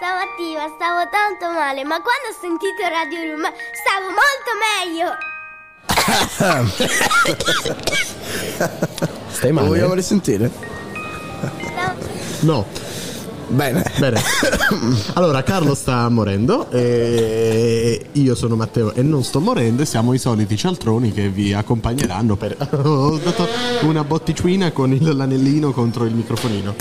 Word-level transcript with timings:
Stamattina 0.00 0.64
stavo 0.76 1.04
tanto 1.10 1.50
male, 1.52 1.84
ma 1.84 2.00
quando 2.00 2.30
ho 2.30 2.36
sentito 2.40 2.80
Radio 2.88 3.20
Room 3.20 3.44
stavo 3.76 4.08
molto 4.16 4.56
meglio. 4.64 5.12
Stai 9.28 9.48
Lo 9.48 9.54
male? 9.56 9.68
vogliamo 9.68 9.92
risentire? 9.92 10.50
No. 12.40 12.64
Bene. 13.48 13.82
Bene. 13.98 14.22
Allora, 15.14 15.42
Carlo 15.42 15.74
sta 15.74 16.08
morendo 16.08 16.70
e 16.70 18.06
io 18.12 18.34
sono 18.34 18.56
Matteo 18.56 18.94
e 18.94 19.02
non 19.02 19.22
sto 19.22 19.40
morendo 19.40 19.82
e 19.82 19.84
siamo 19.84 20.14
i 20.14 20.18
soliti 20.18 20.56
cialtroni 20.56 21.12
che 21.12 21.28
vi 21.28 21.52
accompagneranno 21.52 22.36
per... 22.36 22.56
Ho 22.84 23.18
dato 23.18 23.46
una 23.82 24.02
botticina 24.04 24.70
con 24.70 24.92
il- 24.94 25.14
l'anellino 25.14 25.72
contro 25.72 26.04
il 26.06 26.14
microfonino. 26.14 26.74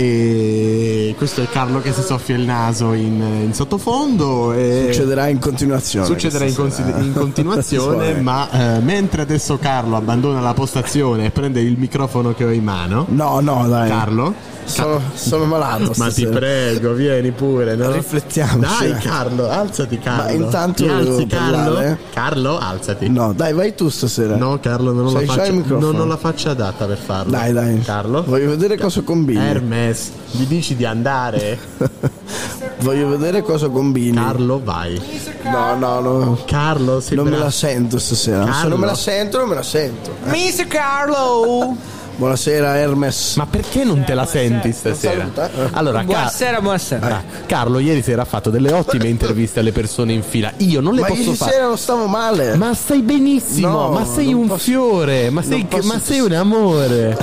E 0.00 1.12
questo 1.18 1.42
è 1.42 1.48
Carlo 1.48 1.80
che 1.80 1.92
si 1.92 2.02
soffia 2.02 2.36
il 2.36 2.42
naso 2.42 2.92
in, 2.92 3.20
in 3.20 3.52
sottofondo. 3.52 4.52
Succederà 4.52 5.26
in 5.26 5.40
continuazione. 5.40 6.06
Succederà 6.06 6.44
in, 6.44 6.70
sera. 6.70 6.98
in 7.00 7.12
continuazione, 7.12 8.14
ma 8.22 8.76
eh, 8.76 8.78
mentre 8.78 9.22
adesso 9.22 9.58
Carlo 9.58 9.96
abbandona 9.96 10.40
la 10.40 10.54
postazione 10.54 11.24
e 11.24 11.30
prende 11.30 11.60
il 11.60 11.76
microfono 11.76 12.32
che 12.32 12.44
ho 12.44 12.52
in 12.52 12.62
mano, 12.62 13.06
No, 13.08 13.40
no, 13.40 13.66
dai. 13.66 13.88
Carlo, 13.88 14.32
Sono, 14.68 15.00
sono 15.14 15.44
malato. 15.46 15.92
ma 15.96 16.06
ti 16.06 16.10
stasera. 16.22 16.30
prego, 16.38 16.92
vieni 16.92 17.30
pure. 17.30 17.74
No? 17.74 17.90
Riflettiamoci. 17.90 18.88
Dai, 18.90 18.98
Carlo, 19.00 19.48
alzati, 19.48 19.98
Carlo. 19.98 20.22
Ma 20.24 20.30
intanto 20.30 20.82
Ti 20.84 20.88
alzi, 20.88 21.26
Carlo. 21.26 21.56
parlare? 21.56 21.98
Carlo, 22.12 22.58
alzati. 22.58 23.08
No, 23.08 23.32
dai, 23.32 23.52
vai 23.54 23.74
tu 23.74 23.88
stasera. 23.88 24.36
No, 24.36 24.58
Carlo, 24.60 24.92
non 24.92 25.06
ho, 25.06 25.12
la 25.12 25.20
faccia, 25.20 25.50
non 25.50 25.98
ho 25.98 26.04
la 26.04 26.16
faccia 26.16 26.50
adatta 26.50 26.84
per 26.86 26.98
farlo. 26.98 27.30
Dai, 27.30 27.52
dai. 27.52 27.80
Carlo. 27.80 28.22
Voglio 28.24 28.50
vedere 28.50 28.76
cosa 28.76 29.00
combini. 29.02 29.40
Hermes, 29.40 30.10
gli 30.32 30.44
dici 30.44 30.76
di 30.76 30.84
andare? 30.84 31.58
Voglio 32.80 33.08
vedere 33.08 33.42
cosa 33.42 33.68
combini. 33.68 34.16
Carlo, 34.16 34.60
vai. 34.62 35.00
No, 35.44 35.74
no, 35.76 36.00
no. 36.00 36.38
Carlo, 36.46 37.00
sei 37.00 37.16
Non 37.16 37.26
me 37.28 37.38
la 37.38 37.50
sento 37.50 37.98
stasera. 37.98 38.44
Se 38.44 38.50
Carlo. 38.50 38.68
non 38.68 38.80
me 38.80 38.86
la 38.86 38.94
sento, 38.94 39.38
non 39.38 39.48
me 39.48 39.54
la 39.54 39.62
sento. 39.62 40.14
Mr. 40.24 40.66
Carlo! 40.68 41.96
Buonasera, 42.18 42.76
Hermes. 42.78 43.36
Ma 43.36 43.46
perché 43.46 43.84
non 43.84 44.02
te 44.02 44.12
la 44.12 44.26
senti 44.26 44.72
stasera? 44.72 45.30
Eh. 45.36 45.68
Allora, 45.70 45.98
Car- 45.98 46.06
Buonasera, 46.06 46.60
buonasera. 46.60 47.06
Ah, 47.16 47.22
Carlo 47.46 47.78
ieri 47.78 48.02
sera 48.02 48.22
ha 48.22 48.24
fatto 48.24 48.50
delle 48.50 48.72
ottime 48.72 49.06
interviste 49.06 49.60
alle 49.60 49.70
persone 49.70 50.14
in 50.14 50.22
fila. 50.24 50.52
Io 50.56 50.80
non 50.80 50.94
le 50.94 51.02
Ma 51.02 51.06
posso 51.06 51.20
ieri 51.20 51.36
fare. 51.36 51.52
sera 51.52 51.66
non 51.68 51.78
stavo 51.78 52.06
male. 52.06 52.56
Ma 52.56 52.74
stai 52.74 53.02
benissimo, 53.02 53.68
No, 53.68 53.90
ma 53.92 54.04
sei 54.04 54.32
un 54.32 54.48
posso- 54.48 54.64
fiore, 54.64 55.30
ma 55.30 55.42
sei, 55.42 55.64
posso- 55.64 55.86
ma 55.86 56.00
sei 56.00 56.18
un 56.18 56.32
amore. 56.32 57.16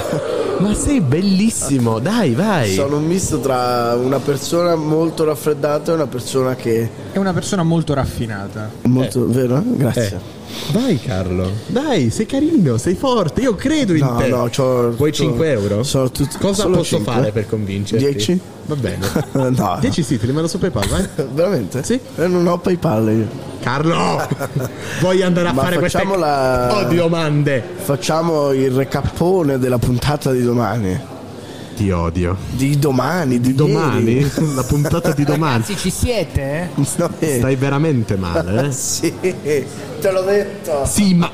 ma 0.59 0.73
sei 0.73 1.01
bellissimo, 1.01 1.99
dai, 1.99 2.33
vai. 2.33 2.73
Sono 2.73 2.95
un 2.95 3.03
misto 3.05 3.41
tra 3.41 3.95
una 4.01 4.19
persona 4.19 4.75
molto 4.75 5.25
raffreddata 5.25 5.91
e 5.91 5.95
una 5.95 6.07
persona 6.07 6.55
che 6.55 6.89
È 7.11 7.17
una 7.17 7.33
persona 7.33 7.63
molto 7.63 7.93
raffinata. 7.93 8.69
molto 8.83 9.27
vero? 9.27 9.61
Grazie. 9.61 10.05
Eh. 10.05 10.34
Vai 10.71 10.99
Carlo, 10.99 11.49
dai, 11.67 12.09
sei 12.09 12.25
carino, 12.25 12.77
sei 12.77 12.95
forte, 12.95 13.41
io 13.41 13.55
credo 13.55 13.93
in 13.93 14.03
No, 14.03 14.15
te. 14.17 14.27
no, 14.27 14.49
c'ho- 14.49 14.91
Vuoi 14.91 15.11
c'ho- 15.11 15.23
5 15.23 15.49
euro? 15.51 15.83
sono 15.83 16.09
tut- 16.11 16.37
Cosa 16.37 16.67
posso 16.67 16.95
cinque? 16.97 17.13
fare 17.13 17.31
per 17.31 17.47
convincerti? 17.47 18.03
10? 18.05 18.39
Va 18.65 18.75
bene. 18.75 19.07
no. 19.55 19.77
10 19.79 20.03
sì, 20.03 20.19
te 20.19 20.25
li 20.25 20.31
mando 20.31 20.47
su 20.47 20.57
PayPal, 20.59 20.87
vai. 20.87 21.07
Veramente? 21.33 21.83
Sì. 21.83 21.99
Eh, 22.17 22.27
non 22.27 22.45
ho 22.47 22.57
PayPal 22.59 23.09
io. 23.11 23.53
Carlo, 23.61 23.95
vuoi 25.01 25.21
andare 25.23 25.47
a 25.49 25.53
Ma 25.53 25.63
fare 25.63 25.77
queste 25.79 25.97
facciamo 25.97 26.15
la- 26.17 26.77
oh, 26.77 26.93
domande? 26.93 27.63
Facciamo 27.77 28.51
il 28.51 28.71
recappone 28.71 29.57
della 29.57 29.79
puntata 29.79 30.31
di 30.31 30.43
domani. 30.43 31.13
Ti 31.75 31.91
odio. 31.91 32.37
Di 32.51 32.79
domani, 32.79 33.39
di, 33.41 33.53
Domani? 33.53 34.11
ieri. 34.13 34.31
La 34.55 34.63
puntata 34.63 35.11
di 35.11 35.25
domani. 35.25 35.63
Ragazzi, 35.67 35.75
ci 35.77 35.89
siete? 35.89 36.69
No, 36.95 37.09
eh. 37.19 37.37
Stai 37.37 37.55
veramente 37.57 38.15
male, 38.15 38.67
eh? 38.67 38.71
Sì, 38.75 39.13
te 39.21 40.11
l'ho 40.11 40.21
detto. 40.21 40.85
Sì, 40.85 41.13
ma. 41.15 41.29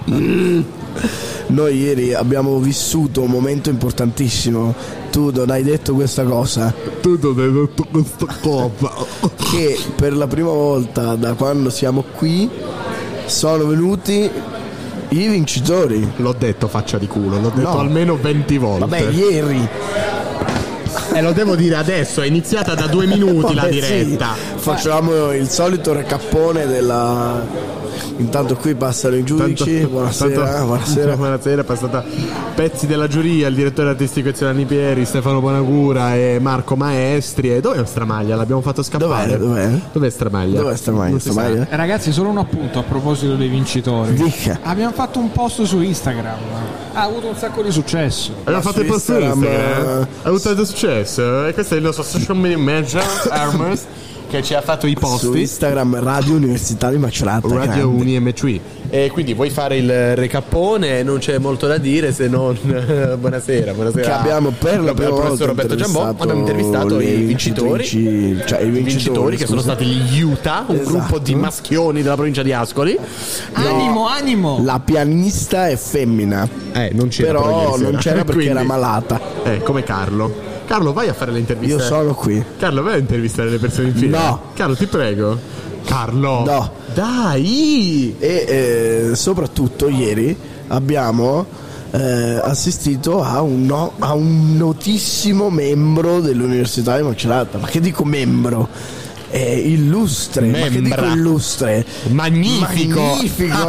Noi 1.48 1.78
ieri 1.78 2.14
abbiamo 2.14 2.58
vissuto 2.60 3.22
un 3.22 3.30
momento 3.30 3.70
importantissimo. 3.70 4.74
Tu 5.12 5.32
non 5.32 5.52
hai 5.52 5.62
detto 5.64 5.94
questa 5.94 6.24
cosa. 6.24 6.74
Tu 7.02 7.20
non 7.22 7.40
hai 7.40 7.52
detto 7.52 7.86
questa 7.92 8.26
cosa. 8.42 9.30
Che 9.52 9.78
per 9.96 10.16
la 10.16 10.28
prima 10.28 10.50
volta 10.50 11.16
da 11.16 11.34
quando 11.34 11.70
siamo 11.70 12.04
qui 12.16 12.50
sono 13.26 13.66
venuti 13.68 14.30
i 15.14 15.28
vincitori. 15.28 16.10
L'ho 16.18 16.34
detto 16.38 16.68
faccia 16.68 16.98
di 16.98 17.08
culo, 17.08 17.40
l'ho 17.40 17.52
detto 17.54 17.70
No. 17.74 17.80
almeno 17.80 18.16
20 18.16 18.58
volte. 18.58 18.80
Vabbè, 18.86 19.10
ieri. 19.12 19.68
E 21.14 21.22
lo 21.22 21.32
devo 21.34 21.56
dire 21.56 21.76
adesso, 21.76 22.22
è 22.22 22.26
iniziata 22.26 22.74
da 22.74 22.88
due 22.88 23.06
minuti 23.08 23.54
la 23.54 23.68
Eh, 23.68 23.72
diretta. 23.72 24.34
sì, 24.36 24.42
facciamo 24.60 25.32
il 25.34 25.50
solito 25.50 25.94
recappone 25.94 26.66
della. 26.66 27.46
Intanto 28.22 28.56
qui 28.56 28.76
passano 28.76 29.16
i 29.16 29.24
giudici. 29.24 29.86
buonasera, 29.90 30.46
tanto- 30.46 30.66
buonasera. 30.66 31.16
buonasera, 31.16 31.62
è 31.62 31.64
passata 31.66 32.04
pezzi 32.56 32.86
della 32.86 33.08
giuria, 33.08 33.48
il 33.48 33.56
direttore 33.56 33.90
artistico 33.90 34.30
Eziolani 34.30 34.66
Pieri, 34.66 35.06
Stefano 35.06 35.40
Bonacura 35.42 36.16
e 36.16 36.38
Marco 36.40 36.76
Maestri. 36.76 37.54
E 37.56 37.62
dov'è 37.62 37.84
Stramaglia? 37.86 38.36
L'abbiamo 38.36 38.62
fatto 38.62 38.84
scappare. 38.84 39.38
Dov'è? 39.38 39.68
Dov'è? 39.68 39.80
Dov'è 39.92 40.10
Stramaglia? 40.10 40.62
Dov'è 40.62 40.76
Stramaglia? 40.76 41.20
Stramaglia? 41.20 41.68
Eh, 41.70 41.76
Ragazzi, 41.76 42.12
solo 42.12 42.30
un 42.30 42.38
appunto 42.38 42.80
a 42.80 42.84
proposito 42.84 43.36
dei 43.36 43.48
vincitori. 43.48 44.14
Dica. 44.14 44.60
Abbiamo 44.64 44.92
fatto 44.94 45.20
un 45.20 45.32
post 45.32 45.64
su 45.64 45.82
Instagram. 45.82 46.38
Ha 46.94 47.02
avuto 47.02 47.28
un 47.28 47.36
sacco 47.36 47.62
di 47.64 47.72
successo. 47.72 48.34
Abbiamo 48.44 48.62
fatto 48.62 48.82
il 48.82 48.86
post 48.88 49.06
su 49.06 49.12
Instagram, 49.14 49.44
Instagram. 49.44 50.00
eh, 50.02 50.08
Ha 50.24 50.28
avuto 50.28 50.44
tanto 50.44 50.66
successo. 50.66 51.46
E 51.48 51.54
questo 51.54 51.74
è 51.74 51.78
il 51.78 51.84
nostro 51.84 52.04
social 52.04 52.36
media 52.38 52.58
manager, 52.58 53.04
Hermes, 53.32 53.86
che 54.32 54.42
ci 54.42 54.54
ha 54.54 54.62
fatto 54.62 54.88
i 54.88 54.94
Su 54.94 55.00
posti. 55.00 55.40
Instagram 55.42 56.00
Radio 56.02 56.36
Università 56.36 56.90
di 56.90 56.98
Macerata. 56.98 57.48
Radio 57.50 57.90
grande. 57.92 58.02
UniMC. 58.02 58.60
E 58.90 59.10
quindi 59.12 59.34
vuoi 59.34 59.50
fare 59.50 59.76
il 59.78 60.16
recappone? 60.16 61.04
Non 61.04 61.18
c'è 61.20 61.38
molto 61.38 61.68
da 61.68 61.78
dire 61.78 62.14
se 62.14 62.28
non 62.30 62.58
buonasera, 63.20 63.74
buonasera. 63.74 64.02
Che 64.02 64.12
abbiamo 64.12 64.52
per 64.58 64.82
la 64.82 64.94
prima 64.94 65.10
volta 65.10 65.26
professor 65.26 65.48
Roberto 65.48 65.76
Giambò. 65.76 66.06
Abbiamo 66.08 66.40
intervistato 66.40 67.00
i 67.02 67.14
vincitori. 67.16 67.84
vincitrici- 67.84 68.44
cioè 68.48 68.62
i 68.62 68.70
vincitori, 68.70 68.82
vincitori 68.84 69.38
che 69.38 69.46
sono 69.48 69.60
stati 69.62 69.84
gli 69.86 70.22
Utah, 70.22 70.64
un 70.68 70.76
Esatto. 70.76 70.90
gruppo 70.98 71.20
di 71.20 71.36
maschioni 71.36 72.02
della 72.02 72.16
provincia 72.16 72.42
di 72.42 72.54
Ascoli. 72.54 72.98
Animo, 73.54 74.08
animo! 74.08 74.62
La 74.64 74.80
pianista 74.84 75.68
è 75.68 75.76
femmina, 75.76 76.48
Eh, 76.72 76.92
non 76.94 77.10
c'era 77.10 77.40
però 77.42 77.76
sera. 77.76 77.90
non 77.90 78.00
c'era 78.00 78.16
perché 78.24 78.34
Quindi- 78.34 78.50
era 78.52 78.64
malata. 78.64 79.20
Eh, 79.44 79.62
come 79.62 79.84
Carlo. 79.84 80.51
Carlo, 80.72 80.94
vai 80.94 81.10
a 81.10 81.14
fare 81.14 81.34
le 81.34 81.40
interviste. 81.40 81.76
Io 81.76 81.82
sono 81.82 82.14
qui. 82.16 82.42
Carlo, 82.58 82.82
vai 82.82 82.94
a 82.94 82.98
intervistare 82.98 83.50
le 83.50 83.58
persone 83.58 83.90
in 83.90 83.94
fila. 83.94 84.20
No. 84.26 84.42
Carlo, 84.54 84.74
ti 84.78 84.86
prego. 84.86 85.38
Carlo. 85.84 86.46
No. 86.46 86.72
Dai. 86.94 88.16
E 88.18 88.46
eh, 88.48 89.16
soprattutto 89.18 89.90
ieri 89.90 90.34
abbiamo 90.68 91.46
eh, 91.92 92.40
assistito 92.42 93.22
a 93.22 93.42
un, 93.42 93.66
no- 93.66 93.92
a 94.00 94.14
un 94.14 94.56
notissimo 94.56 95.50
membro 95.50 96.22
dell'Università 96.22 96.96
di 96.96 97.04
Macerata. 97.04 97.58
Ma 97.58 97.68
che 97.68 97.82
dico 97.82 98.06
membro? 98.06 98.70
È 99.30 99.40
illustre, 99.40 100.48
ma 100.48 100.58
che 100.58 100.70
dico 100.70 100.82
Membra. 100.82 101.12
illustre? 101.12 101.86
Magnifico. 102.12 103.02
Magnifico. 103.02 103.68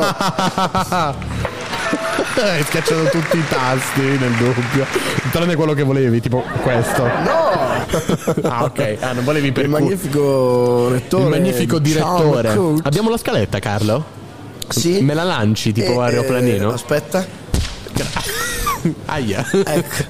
Hai 2.42 2.62
schiacciato 2.64 3.04
tutti 3.10 3.36
i 3.38 3.44
tasti 3.48 4.00
nel 4.00 4.32
dubbio. 4.32 4.86
Tranne 5.30 5.54
quello 5.54 5.74
che 5.74 5.82
volevi, 5.82 6.20
tipo 6.20 6.42
questo. 6.62 7.02
No! 7.04 7.50
Ah, 8.42 8.64
ok. 8.64 8.96
Ah, 9.00 9.12
non 9.12 9.24
volevi 9.24 9.52
per 9.52 9.64
Il 9.66 9.70
cu- 9.70 9.78
magnifico 9.80 10.88
rettore. 10.88 11.24
Il 11.24 11.28
magnifico 11.28 11.78
direttore. 11.78 12.54
Coates. 12.54 12.80
Abbiamo 12.86 13.10
la 13.10 13.18
scaletta, 13.18 13.58
Carlo? 13.58 14.04
Sì. 14.68 15.00
Me 15.02 15.12
la 15.12 15.24
lanci 15.24 15.72
tipo 15.72 16.00
E, 16.02 16.04
aeroplanino? 16.06 16.70
eh, 16.70 16.74
aspetta. 16.74 17.24
Aia. 19.06 19.44
Ecco, 19.50 20.04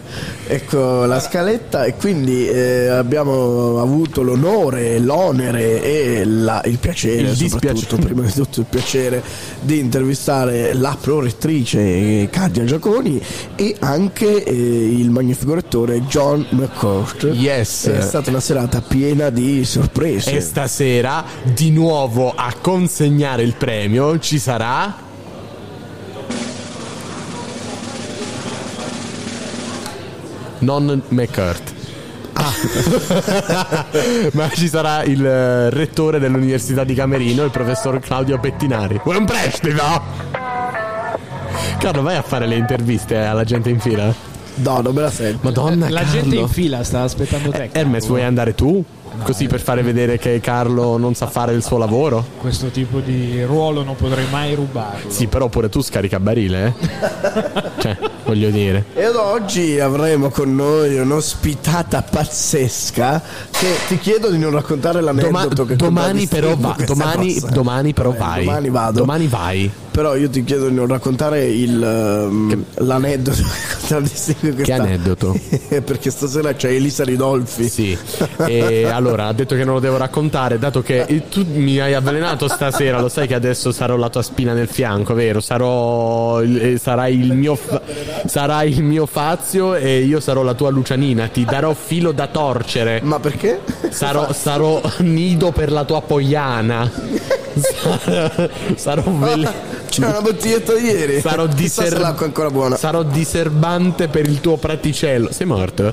ecco 0.54 1.04
la 1.06 1.18
scaletta 1.18 1.84
e 1.84 1.94
quindi 1.94 2.46
eh, 2.46 2.88
abbiamo 2.88 3.80
avuto 3.80 4.22
l'onore, 4.22 4.98
l'onere 4.98 5.82
e 5.82 6.24
la- 6.24 6.60
il 6.66 6.78
piacere, 6.78 7.30
Il 7.30 7.48
soprattutto, 7.48 7.96
prima 7.96 8.22
di 8.22 8.32
tutto 8.32 8.60
il 8.60 8.66
piacere 8.68 9.22
di 9.60 9.78
intervistare 9.78 10.74
la 10.74 10.96
prorettrice 11.00 12.28
Cadia 12.30 12.64
Giaconi 12.64 13.20
e 13.56 13.76
anche 13.78 14.44
eh, 14.44 14.52
il 14.52 15.10
magnifico 15.10 15.54
rettore 15.54 16.02
John 16.02 16.44
McCourt. 16.50 17.30
Yes. 17.32 17.88
È 17.88 18.00
stata 18.02 18.30
una 18.30 18.40
serata 18.40 18.82
piena 18.82 19.30
di 19.30 19.64
sorprese. 19.64 20.32
E 20.36 20.40
stasera 20.40 21.24
di 21.42 21.70
nuovo 21.70 22.32
a 22.34 22.52
consegnare 22.60 23.42
il 23.42 23.54
premio 23.56 24.18
ci 24.18 24.38
sarà 24.38 25.10
non 30.62 31.02
McCurt. 31.08 31.74
Ah. 32.34 32.52
Ma 34.32 34.48
ci 34.50 34.68
sarà 34.68 35.02
il 35.04 35.24
eh, 35.24 35.70
rettore 35.70 36.18
dell'Università 36.18 36.82
di 36.84 36.94
Camerino, 36.94 37.44
il 37.44 37.50
professor 37.50 37.98
Claudio 38.00 38.38
Pettinari. 38.38 39.00
Vuoi 39.04 39.16
un 39.18 39.26
prestito? 39.26 40.02
Carlo, 41.78 42.02
vai 42.02 42.16
a 42.16 42.22
fare 42.22 42.46
le 42.46 42.56
interviste 42.56 43.18
alla 43.18 43.44
gente 43.44 43.68
in 43.68 43.80
fila. 43.80 44.12
No, 44.54 44.80
non 44.80 44.94
me 44.94 45.02
la 45.02 45.10
sento. 45.10 45.40
Madonna, 45.42 45.88
La 45.90 46.00
Carlo. 46.00 46.20
gente 46.20 46.36
in 46.36 46.48
fila 46.48 46.82
sta 46.84 47.02
aspettando 47.02 47.50
te. 47.50 47.70
Hermes, 47.72 48.06
vuoi 48.06 48.22
andare 48.22 48.54
tu? 48.54 48.82
Così 49.22 49.46
per 49.46 49.60
fare 49.60 49.82
vedere 49.82 50.18
che 50.18 50.40
Carlo 50.40 50.96
non 50.96 51.14
sa 51.14 51.26
fare 51.26 51.52
il 51.52 51.62
suo 51.62 51.78
lavoro? 51.78 52.24
Questo 52.38 52.68
tipo 52.68 53.00
di 53.00 53.42
ruolo 53.44 53.82
non 53.82 53.96
potrei 53.96 54.26
mai 54.30 54.54
rubarlo. 54.54 55.10
Sì, 55.10 55.26
però 55.26 55.48
pure 55.48 55.68
tu 55.68 55.82
scarica 55.82 56.18
barile, 56.18 56.66
eh? 56.66 57.62
cioè, 57.78 57.98
voglio 58.24 58.50
dire. 58.50 58.84
E 58.94 59.06
oggi 59.08 59.78
avremo 59.78 60.30
con 60.30 60.54
noi 60.54 60.98
un'ospitata 60.98 62.02
pazzesca 62.02 63.22
che 63.50 63.68
ti 63.88 63.98
chiedo 63.98 64.30
di 64.30 64.38
non 64.38 64.50
raccontare 64.50 65.00
Doma- 65.00 65.12
l'aneddoto 65.12 65.66
che 65.66 65.76
domani 65.76 66.26
però 66.26 66.56
va, 66.56 66.76
domani, 66.84 67.40
domani 67.50 67.92
però 67.92 68.10
Vabbè, 68.10 68.20
vai. 68.20 68.44
Domani 68.44 68.70
vado. 68.70 68.98
Domani 68.98 69.26
vai. 69.26 69.70
Però 69.92 70.16
io 70.16 70.30
ti 70.30 70.42
chiedo 70.42 70.68
di 70.68 70.74
non 70.74 70.86
raccontare 70.86 71.44
il, 71.46 71.82
ehm, 71.82 72.64
l'aneddoto 72.76 73.42
che 73.42 73.74
contraddistingue 73.78 74.54
questa... 74.54 74.74
aneddoto? 74.74 75.38
Perché 75.68 76.10
stasera 76.10 76.54
c'è 76.54 76.70
Elisa 76.70 77.04
Ridolfi. 77.04 77.68
Sì. 77.68 77.98
E 78.46 78.86
allora, 78.86 79.01
ha 79.10 79.32
detto 79.32 79.54
che 79.54 79.64
non 79.64 79.74
lo 79.74 79.80
devo 79.80 79.96
raccontare, 79.96 80.58
dato 80.58 80.82
che 80.82 81.24
tu 81.30 81.44
mi 81.46 81.78
hai 81.80 81.94
avvelenato 81.94 82.48
stasera, 82.48 83.00
lo 83.00 83.08
sai 83.08 83.26
che 83.26 83.34
adesso 83.34 83.72
sarò 83.72 83.96
la 83.96 84.08
tua 84.08 84.22
spina 84.22 84.52
nel 84.52 84.68
fianco, 84.68 85.14
vero? 85.14 85.40
Sarò 85.40 86.40
eh, 86.42 86.78
sarai 86.78 87.18
il 87.20 87.32
mio 87.34 87.58
sarai 88.26 88.70
il 88.72 88.82
mio 88.82 89.06
Fazio 89.06 89.74
e 89.74 90.00
io 90.00 90.20
sarò 90.20 90.42
la 90.42 90.54
tua 90.54 90.70
Lucianina, 90.70 91.26
ti 91.28 91.44
darò 91.44 91.74
filo 91.74 92.12
da 92.12 92.26
torcere. 92.28 93.00
Ma 93.02 93.18
perché? 93.20 93.60
Sarò, 93.90 94.32
sarò 94.32 94.80
nido 94.98 95.50
per 95.52 95.70
la 95.72 95.84
tua 95.84 96.00
poiana. 96.02 96.90
Sarò, 97.54 98.48
sarò 98.76 99.02
vele- 99.10 99.52
C'è 99.88 100.06
una 100.06 100.20
bottiglietta 100.22 100.74
di 100.74 100.84
ieri. 100.84 101.20
Sarò, 101.20 101.46
diser- 101.46 102.76
sarò 102.76 103.02
diserbante 103.02 104.08
per 104.08 104.26
il 104.26 104.40
tuo 104.40 104.56
praticello. 104.56 105.30
Sei 105.30 105.46
morto? 105.46 105.92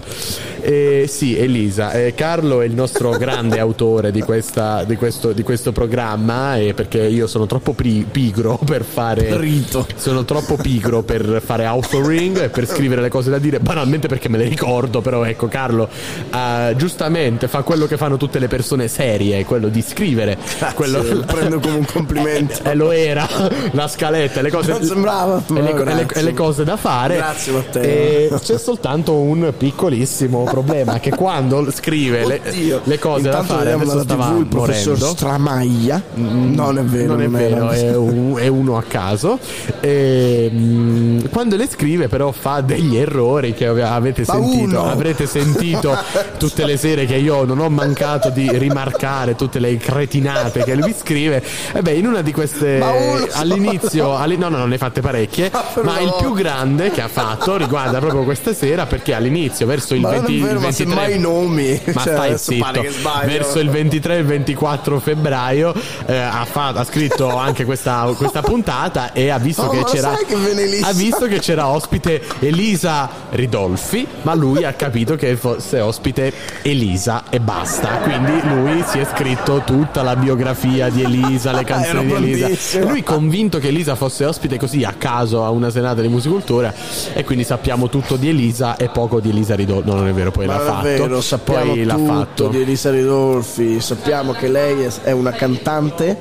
Eh, 0.61 1.05
sì, 1.07 1.37
Elisa. 1.37 1.91
eh, 1.91 2.13
Carlo 2.15 2.61
è 2.61 2.65
il 2.65 2.73
nostro 2.73 2.98
grande 3.17 3.59
autore 3.59 4.11
di, 4.11 4.21
questa- 4.21 4.83
di 4.83 4.95
questo, 4.97 5.31
di 5.31 5.43
questo 5.43 5.71
programma. 5.71 6.57
eh, 6.57 6.73
perché 6.73 6.99
io 6.99 7.27
sono 7.27 7.45
troppo 7.45 7.73
pri- 7.73 8.05
pigro 8.09 8.57
per 8.65 8.83
fare. 8.83 9.37
Rito. 9.37 9.87
Sono 9.95 10.25
troppo 10.25 10.55
pigro 10.57 11.01
per 11.03 11.41
fare 11.43 11.65
authoring 11.65 12.41
e 12.43 12.49
per 12.49 12.67
scrivere 12.67 13.01
le 13.01 13.09
cose 13.09 13.29
da 13.29 13.37
dire. 13.37 13.59
Banalmente 13.59 14.07
perché 14.07 14.27
me 14.29 14.37
le 14.37 14.47
ricordo. 14.47 15.01
Però 15.01 15.23
ecco, 15.23 15.47
Carlo 15.47 15.87
eh, 16.33 16.73
giustamente 16.77 17.47
fa 17.47 17.61
quello 17.61 17.85
che 17.85 17.95
fanno 17.97 18.17
tutte 18.17 18.39
le 18.39 18.47
persone 18.47 18.87
serie, 18.87 19.45
quello 19.45 19.69
di 19.69 19.81
scrivere. 19.81 20.37
quello, 20.73 21.01
Lo 21.01 21.19
prendo 21.25 21.59
come 21.59 21.75
un 21.77 21.85
complimento. 21.85 22.63
eh, 22.63 22.75
lo 22.75 22.91
era 22.91 23.27
la 23.71 23.87
scaletta, 23.87 24.41
le 24.41 24.51
cose 24.51 24.71
Non 24.71 24.83
sembrava, 24.83 25.41
e 25.47 25.53
le, 25.53 25.59
e 25.59 25.63
le- 25.63 25.73
grazie. 25.73 26.21
e 26.21 26.23
le 26.23 26.33
cose 26.33 26.63
da 26.63 26.75
fare. 26.77 27.15
Grazie, 27.15 27.51
Matteo. 27.53 27.83
E 27.83 28.29
c'è 28.41 28.57
soltanto 28.57 29.13
un 29.15 29.53
piccolissimo 29.57 30.43
problema: 30.43 30.99
che 30.99 31.11
quando 31.11 31.69
scrive 31.71 32.25
le. 32.25 32.41
Le 32.89 32.99
cose 32.99 33.21
da 33.23 33.27
Intanto 33.29 33.47
fare, 33.53 33.59
vediamo 33.71 33.83
adesso 33.83 34.03
stava 34.03 34.25
TV 34.25 34.37
il 34.39 34.45
professor 34.47 34.87
morendo. 34.93 35.05
Mm, 35.05 35.15
Stramaglia. 35.15 36.01
Non 36.15 36.77
è 36.77 36.83
vero, 36.83 37.07
non 37.13 37.21
è 37.21 37.27
vero, 37.29 37.55
era. 37.71 37.75
è, 37.75 37.95
un- 37.95 38.35
è 38.37 38.47
uno 38.47 38.77
a 38.77 38.83
caso. 38.87 39.39
E, 39.79 40.49
mm, 40.51 41.19
quando 41.31 41.55
le 41.55 41.67
scrive, 41.67 42.07
però, 42.07 42.31
fa 42.31 42.61
degli 42.61 42.97
errori 42.97 43.53
che 43.53 43.67
avete 43.67 44.23
Ma 44.27 44.33
sentito. 44.33 44.63
uno! 44.63 44.83
Avrete 44.89 45.25
sentito 45.27 45.95
tutte 46.37 46.65
le 46.65 46.77
sere 46.77 47.05
che 47.05 47.15
io 47.15 47.43
non 47.45 47.59
ho 47.59 47.69
mancato 47.69 48.29
di 48.29 48.49
rimarcare 48.57 49.35
tutte 49.35 49.59
le 49.59 49.77
cretinate 49.77 50.63
che 50.63 50.75
lui 50.75 50.93
scrive. 50.97 51.43
E 51.73 51.81
beh, 51.81 51.93
in 51.93 52.07
una 52.07 52.21
di 52.21 52.31
queste 52.31 52.77
Ma 52.79 52.91
all'inizio, 53.33 54.15
alli- 54.15 54.37
no, 54.37 54.49
no, 54.49 54.57
non 54.57 54.69
ne 54.69 54.75
ha 54.75 54.77
fatte 54.79 55.01
parecchie. 55.01 55.49
Ma 55.51 55.61
per 55.73 55.83
ma 55.83 55.99
il 55.99 56.15
più 56.19 56.33
grande 56.33 56.91
che 56.91 57.01
ha 57.01 57.07
fatto 57.07 57.55
riguarda 57.57 57.99
proprio 57.99 58.23
questa 58.23 58.53
sera 58.53 58.85
perché 58.85 59.13
all'inizio, 59.13 59.65
verso 59.65 59.93
il 59.93 60.01
Ma 60.01 60.11
non 60.15 60.25
20, 60.25 60.37
è 60.37 60.41
vero, 60.41 60.53
il 60.53 60.59
ma 60.59 60.67
23 60.69 60.85
semmai 60.95 61.15
i 61.15 61.19
nomi. 61.19 61.81
ma 61.93 62.01
Cioè, 62.01 62.13
stai 62.13 62.37
zitto. 62.37 62.78
Sbaglio. 62.87 63.27
Verso 63.27 63.59
il 63.59 63.69
23 63.69 64.15
e 64.15 64.19
il 64.19 64.25
24 64.25 64.99
febbraio 64.99 65.73
eh, 66.05 66.15
ha, 66.15 66.45
fa- 66.49 66.67
ha 66.69 66.83
scritto 66.83 67.35
anche 67.35 67.65
questa, 67.65 68.11
questa 68.17 68.41
puntata 68.41 69.11
e 69.13 69.29
ha 69.29 69.37
visto 69.37 69.63
Oh, 69.63 69.69
che 69.69 69.83
c'era 69.83 70.13
che 70.25 70.79
ha 70.83 70.91
visto 70.93 71.25
che 71.27 71.39
c'era 71.39 71.67
ospite 71.67 72.21
Elisa 72.39 73.09
Ridolfi, 73.31 74.07
ma 74.23 74.33
lui 74.33 74.63
ha 74.63 74.73
capito 74.73 75.15
che 75.15 75.35
fosse 75.35 75.79
ospite 75.79 76.31
Elisa 76.61 77.23
e 77.29 77.39
basta. 77.39 77.87
Quindi 78.03 78.31
lui 78.47 78.83
si 78.87 78.99
è 78.99 79.05
scritto 79.05 79.61
tutta 79.65 80.01
la 80.01 80.15
biografia 80.15 80.89
di 80.89 81.03
Elisa, 81.03 81.51
le 81.51 81.63
canzoni 81.65 82.07
di 82.33 82.41
Elisa. 82.41 82.79
lui 82.81 83.03
convinto 83.03 83.59
che 83.59 83.67
Elisa 83.67 83.95
fosse 83.95 84.25
ospite 84.25 84.57
così 84.57 84.83
a 84.83 84.93
caso 84.97 85.43
a 85.43 85.49
una 85.49 85.69
serata 85.69 86.01
di 86.01 86.07
musicultura 86.07 86.73
e 87.13 87.23
quindi 87.23 87.43
sappiamo 87.43 87.89
tutto 87.89 88.15
di 88.15 88.29
Elisa 88.29 88.75
e 88.77 88.89
poco 88.89 89.19
di 89.19 89.29
Elisa 89.29 89.55
Ridolfi. 89.55 89.87
No, 89.89 89.95
non 89.95 90.07
è 90.07 90.13
vero, 90.13 90.31
poi 90.31 90.45
Ma 90.45 90.57
l'ha 90.57 90.63
non 90.63 91.21
fatto. 91.21 91.37
poi 91.43 91.83
l'ha 91.83 91.97
fatto. 91.97 92.47
di 92.47 92.61
Elisa 92.69 92.91
Ridolfi, 92.91 93.79
sappiamo 93.81 94.31
che 94.33 94.47
lei 94.47 94.87
è- 95.01 95.11
una 95.11 95.31
cantante. 95.31 96.15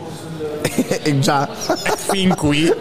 E 1.02 1.18
già. 1.18 1.46
Fin 2.10 2.34
qui. 2.34 2.72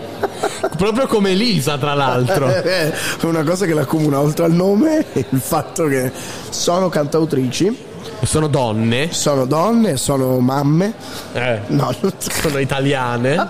Proprio 0.78 1.06
come 1.08 1.32
Elisa, 1.32 1.78
tra 1.78 1.94
l'altro. 1.94 2.48
è 2.48 2.92
una 3.24 3.44
cosa 3.44 3.66
che 3.66 3.74
l'accomuna 3.74 4.20
oltre 4.22 4.46
al 4.46 4.54
nome 4.54 5.06
è 5.12 5.26
il 5.30 5.40
fatto 5.42 5.86
che 5.88 6.10
sono 6.50 6.88
cantautrici, 6.90 7.76
Sono 8.24 8.48
donne, 8.48 9.10
sono 9.12 9.46
donne, 9.46 9.98
sono 9.98 10.40
mamme. 10.40 10.94
eh, 11.34 11.60
No, 11.68 11.94
sono 12.42 12.60
italiane, 12.60 13.48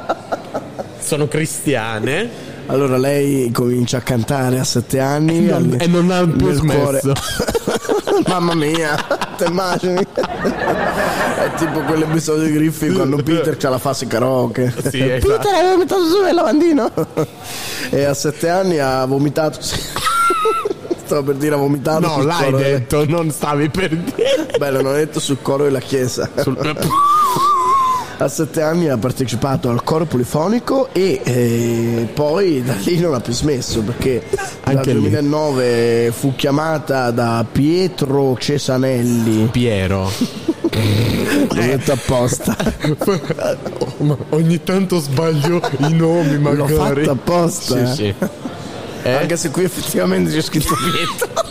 sono 1.00 1.28
cristiane. 1.28 2.46
Allora 2.68 2.98
lei 2.98 3.52
comincia 3.52 3.98
a 3.98 4.02
cantare 4.02 4.60
a 4.60 4.64
sette 4.64 5.00
anni 5.00 5.42
non- 5.42 5.72
al- 5.74 5.82
e 5.82 5.88
non 5.88 6.10
ha 6.12 6.26
più 6.26 6.48
nel 6.48 6.60
cuore- 6.60 7.00
smesso. 7.02 7.96
Mamma 8.28 8.56
mia, 8.56 8.96
ti 9.38 9.44
immagini? 9.46 10.02
È 10.14 11.52
tipo 11.58 11.80
quell'episodio 11.82 12.46
di 12.46 12.54
Griffin 12.54 12.94
quando 12.96 13.18
Peter 13.18 13.56
c'ha 13.58 13.70
la 13.70 13.78
fase 13.78 14.08
karaoke. 14.08 14.74
Sì, 14.90 15.08
esatto. 15.10 15.38
Peter 15.38 15.54
hai 15.54 15.70
vomitato 15.72 16.06
su 16.06 16.22
nel 16.24 16.34
lavandino? 16.36 16.92
E 17.90 18.04
a 18.04 18.14
sette 18.14 18.50
anni 18.50 18.80
ha 18.80 19.06
vomitato. 19.06 19.60
Stavo 19.62 21.24
per 21.24 21.36
dire 21.36 21.56
ha 21.56 21.58
vomitato. 21.58 22.00
No, 22.08 22.14
sul 22.16 22.26
l'hai 22.26 22.44
coro 22.46 22.58
delle- 22.58 22.70
detto, 22.80 23.06
non 23.08 23.32
stavi 23.32 23.70
per 23.70 23.90
dire. 23.96 24.48
Beh, 24.58 24.72
l'hanno 24.72 24.92
detto 24.92 25.20
sul 25.20 25.38
coro 25.42 25.64
della 25.64 25.80
chiesa. 25.80 26.30
A 28.20 28.28
sette 28.30 28.64
anni 28.64 28.90
ha 28.90 28.98
partecipato 28.98 29.70
al 29.70 29.84
coro 29.84 30.06
polifonico 30.06 30.90
e 30.92 31.22
eh, 31.24 32.08
poi 32.12 32.64
da 32.64 32.74
lì 32.84 32.98
non 33.00 33.14
ha 33.14 33.20
più 33.20 33.32
smesso 33.32 33.82
perché 33.82 34.24
Anche 34.64 34.92
nel 34.92 34.96
lì. 34.96 35.10
2009 35.10 36.12
fu 36.16 36.34
chiamata 36.36 37.12
da 37.12 37.46
Pietro 37.50 38.36
Cesanelli. 38.40 39.48
Piero. 39.52 40.10
L'ho 41.50 41.62
detto 41.62 41.92
apposta. 41.92 42.56
Ma 43.98 44.18
ogni 44.30 44.64
tanto 44.64 45.00
sbaglio 45.00 45.62
i 45.78 45.94
nomi, 45.94 46.40
L'ho 46.56 46.68
fatto 46.68 47.12
apposta. 47.12 47.86
Sì, 47.94 47.96
sì. 47.96 48.16
Eh? 49.04 49.14
Anche 49.14 49.38
se 49.38 49.52
qui 49.52 49.64
effettivamente 49.64 50.32
c'è 50.32 50.42
scritto 50.42 50.74
Pietro. 50.92 51.47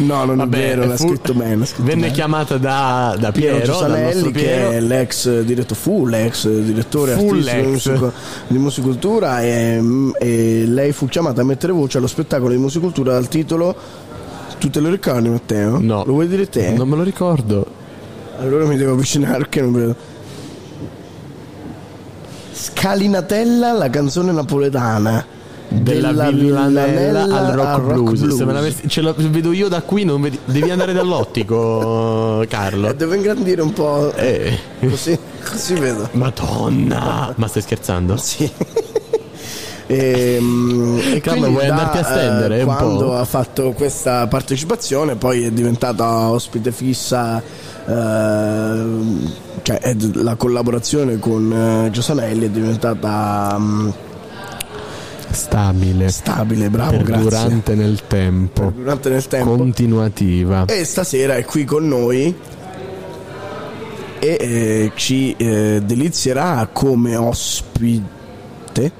No, 0.00 0.24
non 0.24 0.36
Vabbè, 0.36 0.56
è 0.56 0.60
vero, 0.60 0.86
l'ha 0.86 0.96
fu- 0.96 1.08
scritto 1.08 1.34
bene. 1.34 1.56
l'ha 1.56 1.64
scritto 1.66 1.82
Venne 1.84 2.00
bene. 2.02 2.12
chiamata 2.12 2.56
da, 2.56 3.16
da 3.18 3.32
Piero 3.32 3.56
Piero, 3.58 3.72
Cesanelli 3.72 4.30
che 4.32 4.70
è 4.70 4.80
l'ex 4.80 5.40
direttore 5.42 5.78
fu 5.80 6.06
l'ex 6.06 6.48
direttore 6.48 7.12
Fu 7.14 7.28
artistico 7.28 7.36
di, 7.36 7.42
l'ex. 7.62 7.68
musico- 7.86 8.12
di 8.48 8.58
musicultura 8.58 9.42
e, 9.42 9.82
e 10.18 10.64
lei 10.66 10.92
fu 10.92 11.06
chiamata 11.06 11.42
a 11.42 11.44
mettere 11.44 11.72
voce 11.72 11.98
allo 11.98 12.06
spettacolo 12.06 12.50
di 12.50 12.56
musicultura 12.58 13.12
dal 13.12 13.28
titolo 13.28 13.76
Tu 14.58 14.70
te 14.70 14.80
lo 14.80 14.88
ricordi 14.90 15.28
Matteo? 15.28 15.78
No. 15.80 16.02
Lo 16.04 16.12
vuoi 16.12 16.28
dire 16.28 16.48
te? 16.48 16.70
Non 16.72 16.88
me 16.88 16.96
lo 16.96 17.02
ricordo. 17.02 17.64
Allora 18.38 18.64
mi 18.64 18.76
devo 18.78 18.92
avvicinare 18.92 19.36
perché 19.38 19.60
non 19.60 19.72
vedo. 19.72 19.96
Scalinatella, 22.52 23.72
la 23.72 23.90
canzone 23.90 24.32
napoletana. 24.32 25.24
Della, 25.72 26.30
villanella, 26.30 27.22
al 27.22 27.52
rock, 27.54 27.80
blues. 27.80 28.26
Se 28.36 28.44
me 28.44 28.52
l'avessi- 28.52 28.88
ce 28.88 29.00
lo 29.02 29.14
vedo 29.16 29.52
io 29.52 29.68
da 29.68 29.82
qui, 29.82 30.04
non 30.04 30.20
vedi- 30.20 30.38
devi 30.44 30.68
andare 30.70 30.92
dall'ottico, 30.92 32.44
Carlo. 32.48 32.92
Devo 32.92 33.14
ingrandire 33.14 33.62
un 33.62 33.72
po'. 33.72 34.12
Eh. 34.14 34.58
Così, 34.80 35.16
così 35.48 35.74
vedo. 35.74 36.08
Madonna! 36.12 37.32
Ma 37.36 37.46
stai 37.46 37.62
scherzando? 37.62 38.16
Sì. 38.16 38.50
Ehm, 39.92 41.00
E, 41.14 41.20
Carlo, 41.20 41.48
vuoi 41.50 41.66
da, 41.66 41.72
andarti 41.72 41.98
a 41.98 42.04
stendere 42.04 42.58
eh, 42.58 42.62
un 42.62 42.66
quando 42.76 43.06
po'? 43.06 43.16
ha 43.16 43.24
fatto 43.24 43.72
questa 43.72 44.24
partecipazione 44.28 45.16
poi 45.16 45.42
è 45.42 45.50
diventata 45.50 46.28
ospite 46.28 46.70
fissa 46.70 47.42
ehm, 47.88 49.32
cioè 49.62 49.96
la 50.14 50.36
collaborazione 50.36 51.18
con 51.18 51.52
eh, 51.86 51.90
Giosanelli 51.90 52.46
è 52.46 52.50
diventata 52.50 53.56
mm, 53.58 53.88
Stabile. 55.30 56.08
stabile 56.10 56.68
bravo 56.70 56.98
grazie 56.98 57.12
Perdurante 57.12 57.74
nel 57.74 58.00
tempo. 58.06 58.72
durante 58.74 59.08
nel 59.10 59.26
tempo 59.26 59.56
Continuativa. 59.56 60.64
e 60.66 60.84
stasera 60.84 61.36
è 61.36 61.44
qui 61.44 61.64
con 61.64 61.86
noi 61.86 62.34
e 64.22 64.36
eh, 64.38 64.92
ci 64.96 65.34
eh, 65.36 65.80
delizierà 65.84 66.68
come 66.72 67.16
ospite 67.16 68.92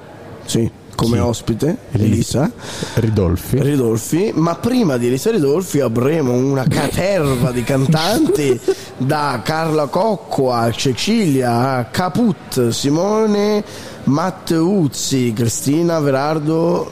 sì 0.46 0.70
come 1.00 1.16
Chi? 1.16 1.22
ospite, 1.22 1.76
Elisa. 1.92 2.40
Elisa 2.42 2.52
Ridolfi. 2.96 3.62
Ridolfi, 3.62 4.32
ma 4.34 4.56
prima 4.56 4.99
di 4.99 5.06
Elisa 5.06 5.30
Ridolfi 5.30 5.80
avremo 5.80 6.34
una 6.34 6.64
caterva 6.68 7.50
di 7.52 7.62
cantanti 7.64 8.60
da 8.99 9.40
Carla 9.42 9.87
Cocco 9.87 10.52
a 10.52 10.70
Cecilia 10.70 11.76
a 11.78 11.84
Caput, 11.87 12.68
Simone 12.68 13.64
Matteuzzi, 14.04 15.33
Cristina 15.35 16.00
Verardo 16.00 16.90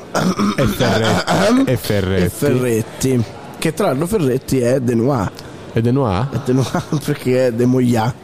E 0.57 0.67
Ferretti. 0.67 1.71
e 1.71 1.77
Ferretti. 1.81 2.25
e 2.25 2.29
Ferretti. 2.29 3.25
Che 3.59 3.75
tra 3.75 3.87
l'altro 3.87 4.07
Ferretti 4.07 4.59
è 4.61 4.81
De 4.81 4.95
Noir, 4.95 5.31
Ed 5.73 5.87
è 5.87 5.91
Noir. 5.91 6.29
è 6.31 6.39
De 6.45 6.53
Noir 6.53 6.85
perché 7.05 7.47
è 7.47 7.53
De 7.53 7.67
Moya. 7.67 8.15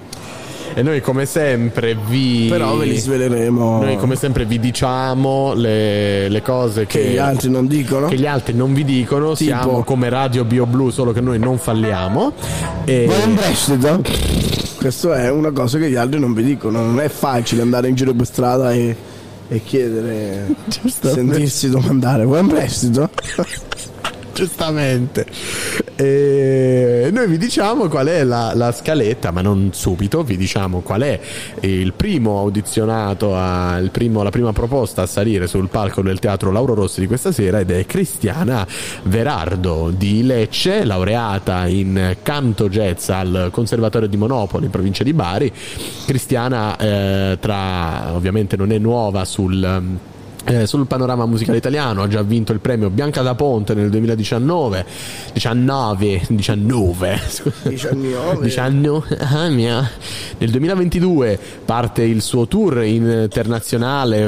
E 0.77 0.83
noi 0.83 1.01
come 1.01 1.25
sempre 1.25 1.97
vi... 2.09 2.49
Però 2.51 2.77
ve 2.77 2.87
li 2.87 2.99
sveleremo 2.99 3.81
Noi 3.81 3.97
come 3.97 4.17
sempre 4.17 4.45
vi 4.45 4.59
diciamo 4.59 5.53
le, 5.55 6.29
le 6.29 6.43
cose 6.43 6.87
che, 6.87 7.01
che 7.01 7.09
gli 7.11 7.19
altri 7.19 7.49
non 7.49 7.69
dicono. 7.69 8.09
che 8.09 8.17
gli 8.17 8.27
altri 8.27 8.55
non 8.55 8.75
vi 8.75 8.85
dicono. 8.85 9.35
Tipo? 9.35 9.37
Siamo 9.37 9.85
come 9.85 10.09
Radio 10.09 10.45
Bio 10.45 10.67
Blu, 10.67 10.91
solo 10.91 11.13
che 11.13 11.21
noi 11.21 11.39
non 11.39 11.59
falliamo. 11.59 12.33
E... 12.85 13.05
Vuoi 13.07 13.23
un 13.25 13.35
prestito? 13.35 14.03
Questo 14.77 15.13
è 15.13 15.31
una 15.31 15.53
cosa 15.53 15.79
che 15.79 15.89
gli 15.89 15.95
altri 15.95 16.19
non 16.19 16.35
vi 16.35 16.43
dicono. 16.43 16.83
Non 16.83 17.01
è 17.01 17.09
facile 17.09 17.63
andare 17.63 17.89
in 17.89 17.95
giro 17.95 18.13
per 18.13 18.27
strada 18.27 18.73
e, 18.73 18.97
e 19.49 19.63
chiedere, 19.63 20.57
sentirsi 21.01 21.71
domandare: 21.71 22.25
vuoi 22.25 22.41
un 22.41 22.49
prestito? 22.49 23.09
Giustamente. 24.35 25.27
E 25.97 27.09
noi 27.13 27.29
vi 27.29 27.39
diciamo 27.39 27.89
qual 27.89 28.09
è 28.09 28.25
la, 28.25 28.53
la 28.55 28.73
scaletta, 28.73 29.31
ma 29.31 29.43
non 29.43 29.71
subito, 29.73 30.25
vi 30.25 30.37
diciamo 30.37 30.81
qual 30.81 31.03
è 31.03 31.21
il 31.61 31.93
primo 31.93 32.39
audizionato, 32.39 33.37
a- 33.37 33.79
il 33.79 33.91
primo- 33.91 34.23
la 34.25 34.31
prima 34.31 34.53
proposta 34.53 35.03
a 35.03 35.07
salire 35.07 35.47
sul 35.47 35.69
palco 35.69 36.03
del 36.03 36.19
teatro 36.19 36.51
Lauro 36.51 36.75
Rossi 36.75 37.01
di 37.01 37.07
questa 37.07 37.31
sera 37.31 37.61
ed 37.61 37.71
è 37.71 37.87
Cristiana 37.87 38.67
Verardo 39.05 39.93
di 39.97 40.25
Lecce, 40.25 40.85
laureata 40.85 41.67
in 41.67 42.17
canto 42.23 42.69
jazz 42.69 43.09
al 43.11 43.51
Conservatorio 43.53 44.09
di 44.09 44.17
Monopoli 44.17 44.65
in 44.65 44.71
provincia 44.73 45.05
di 45.05 45.13
Bari. 45.13 45.53
Cristiana 46.07 46.77
eh, 46.77 47.39
tra 47.41 48.13
ovviamente 48.15 48.57
non 48.57 48.73
è 48.73 48.79
nuova 48.79 49.25
sul 49.25 50.13
eh, 50.45 50.67
sul 50.67 50.87
panorama 50.87 51.27
musicale 51.27 51.59
italiano 51.59 52.03
ha 52.03 52.09
già 52.09 52.23
vinto 52.23 52.53
il 52.53 52.61
premio 52.61 52.91
Bianca 52.91 53.23
da 53.23 53.35
Ponte 53.35 53.75
nel 53.75 53.91
2019 53.91 54.85
19 55.33 56.23
19 56.29 57.21
scusa. 57.29 57.69
19. 57.69 58.43
19 58.43 59.19
ah, 59.21 59.49
mia. 59.49 59.91
nel 60.39 60.51
2022 60.51 61.39
parte 61.65 62.03
il 62.03 62.21
suo 62.21 62.47
tour 62.47 62.83
internazionale 62.83 64.19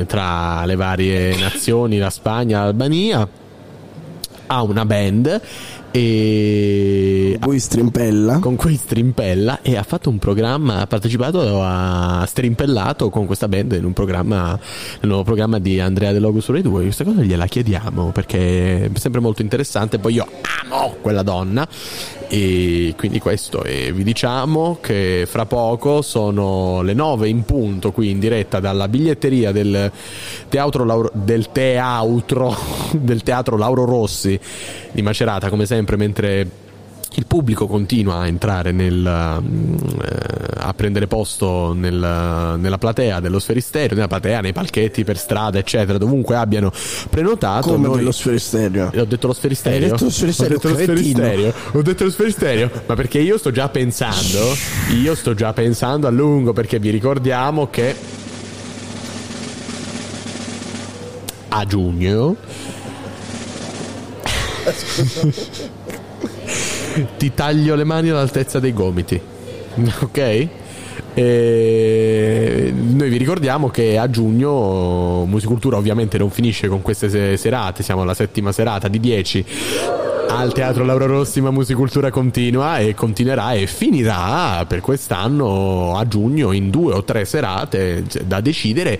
eh, 0.00 0.06
tra 0.06 0.64
le 0.64 0.76
varie 0.76 1.36
nazioni 1.36 1.98
la 1.98 2.10
Spagna 2.10 2.64
l'Albania 2.64 3.28
ha 4.46 4.62
una 4.62 4.84
band 4.84 5.40
e 5.92 7.36
Poi 7.38 7.58
strimpella. 7.58 8.38
con 8.38 8.56
cui 8.56 8.76
strimpella 8.76 9.60
e 9.60 9.76
ha 9.76 9.82
fatto 9.82 10.08
un 10.08 10.18
programma, 10.18 10.80
ha 10.80 10.86
partecipato 10.86 11.62
a 11.62 12.24
strimpellato 12.26 13.10
con 13.10 13.26
questa 13.26 13.46
band 13.46 13.72
in 13.72 13.84
un 13.84 13.92
programma, 13.92 14.58
nel 15.00 15.08
nuovo 15.08 15.22
programma 15.22 15.58
di 15.58 15.78
Andrea 15.80 16.12
De 16.12 16.18
Logo 16.18 16.40
su 16.40 16.52
Rai 16.52 16.62
2. 16.62 16.84
Questa 16.84 17.04
cosa 17.04 17.20
gliela 17.20 17.46
chiediamo 17.46 18.10
perché 18.10 18.86
è 18.86 18.90
sempre 18.94 19.20
molto 19.20 19.42
interessante. 19.42 19.98
Poi 19.98 20.14
io 20.14 20.26
amo 20.64 20.96
quella 21.02 21.22
donna 21.22 21.68
e 22.34 22.94
quindi 22.96 23.18
questo. 23.18 23.62
E 23.62 23.92
vi 23.92 24.02
diciamo 24.02 24.78
che 24.80 25.26
fra 25.28 25.44
poco 25.44 26.00
sono 26.00 26.80
le 26.80 26.94
9 26.94 27.28
in 27.28 27.44
punto 27.44 27.92
qui 27.92 28.08
in 28.08 28.18
diretta 28.18 28.58
dalla 28.58 28.88
biglietteria 28.88 29.52
del 29.52 29.92
teatro 30.48 30.84
Lauro, 30.84 31.10
del 31.12 31.52
teatro, 31.52 32.56
del 32.96 33.22
teatro 33.22 33.58
Lauro 33.58 33.84
Rossi 33.84 34.40
di 34.92 35.02
Macerata, 35.02 35.50
come 35.50 35.66
sempre, 35.66 35.96
mentre 35.96 36.48
il 37.16 37.26
pubblico 37.26 37.66
continua 37.66 38.18
a 38.20 38.26
entrare 38.26 38.72
nel, 38.72 39.04
eh, 39.06 40.54
a 40.58 40.72
prendere 40.74 41.06
posto 41.06 41.72
nel- 41.74 42.56
nella 42.58 42.78
platea 42.78 43.20
dello 43.20 43.38
sferisterio, 43.38 43.94
nella 43.94 44.08
platea, 44.08 44.40
nei 44.40 44.52
palchetti 44.52 45.04
per 45.04 45.18
strada, 45.18 45.58
eccetera, 45.58 45.98
dovunque 45.98 46.36
abbiano 46.36 46.72
prenotato. 47.10 47.70
Come 47.72 47.88
noi- 47.88 47.98
dello 47.98 48.12
sferisterio. 48.12 48.90
ho 48.94 49.04
detto 49.04 49.26
lo 49.26 49.32
sferisterio? 49.34 49.78
Hai 49.84 49.90
detto 49.90 50.04
lo 50.04 50.10
sferisterio, 50.10 50.54
Ho 50.54 50.58
detto 50.58 50.68
lo 50.68 50.74
sferisterio. 50.82 51.54
Ho 51.72 51.82
detto 51.82 52.04
lo 52.04 52.10
sferisterio. 52.10 52.70
Ma 52.86 52.94
perché 52.94 53.18
io 53.18 53.36
sto 53.38 53.50
già 53.50 53.68
pensando, 53.68 54.54
io 54.94 55.14
sto 55.14 55.34
già 55.34 55.52
pensando 55.52 56.06
a 56.06 56.10
lungo 56.10 56.52
perché 56.52 56.78
vi 56.78 56.90
ricordiamo 56.90 57.68
che 57.68 57.94
a 61.48 61.64
giugno 61.66 62.36
ti 67.18 67.32
taglio 67.34 67.74
le 67.74 67.84
mani 67.84 68.10
all'altezza 68.10 68.58
dei 68.60 68.72
gomiti. 68.72 69.20
Ok? 70.02 70.48
E 71.14 72.72
noi 72.74 73.08
vi 73.08 73.16
ricordiamo 73.16 73.68
che 73.68 73.98
a 73.98 74.08
giugno 74.10 75.24
Musicultura 75.26 75.76
ovviamente 75.76 76.18
non 76.18 76.30
finisce 76.30 76.68
con 76.68 76.82
queste 76.82 77.08
se- 77.08 77.36
serate, 77.36 77.82
siamo 77.82 78.02
alla 78.02 78.14
settima 78.14 78.50
serata 78.52 78.88
di 78.88 78.98
10 79.00 79.44
al 80.28 80.52
Teatro 80.54 80.84
Laura 80.84 81.04
Rossi, 81.04 81.42
ma 81.42 81.50
Musicultura 81.50 82.10
continua 82.10 82.78
e 82.78 82.94
continuerà 82.94 83.52
e 83.52 83.66
finirà 83.66 84.64
per 84.66 84.80
quest'anno 84.80 85.96
a 85.96 86.06
giugno 86.08 86.52
in 86.52 86.70
due 86.70 86.94
o 86.94 87.04
tre 87.04 87.26
serate 87.26 88.04
cioè, 88.08 88.22
da 88.22 88.40
decidere 88.40 88.98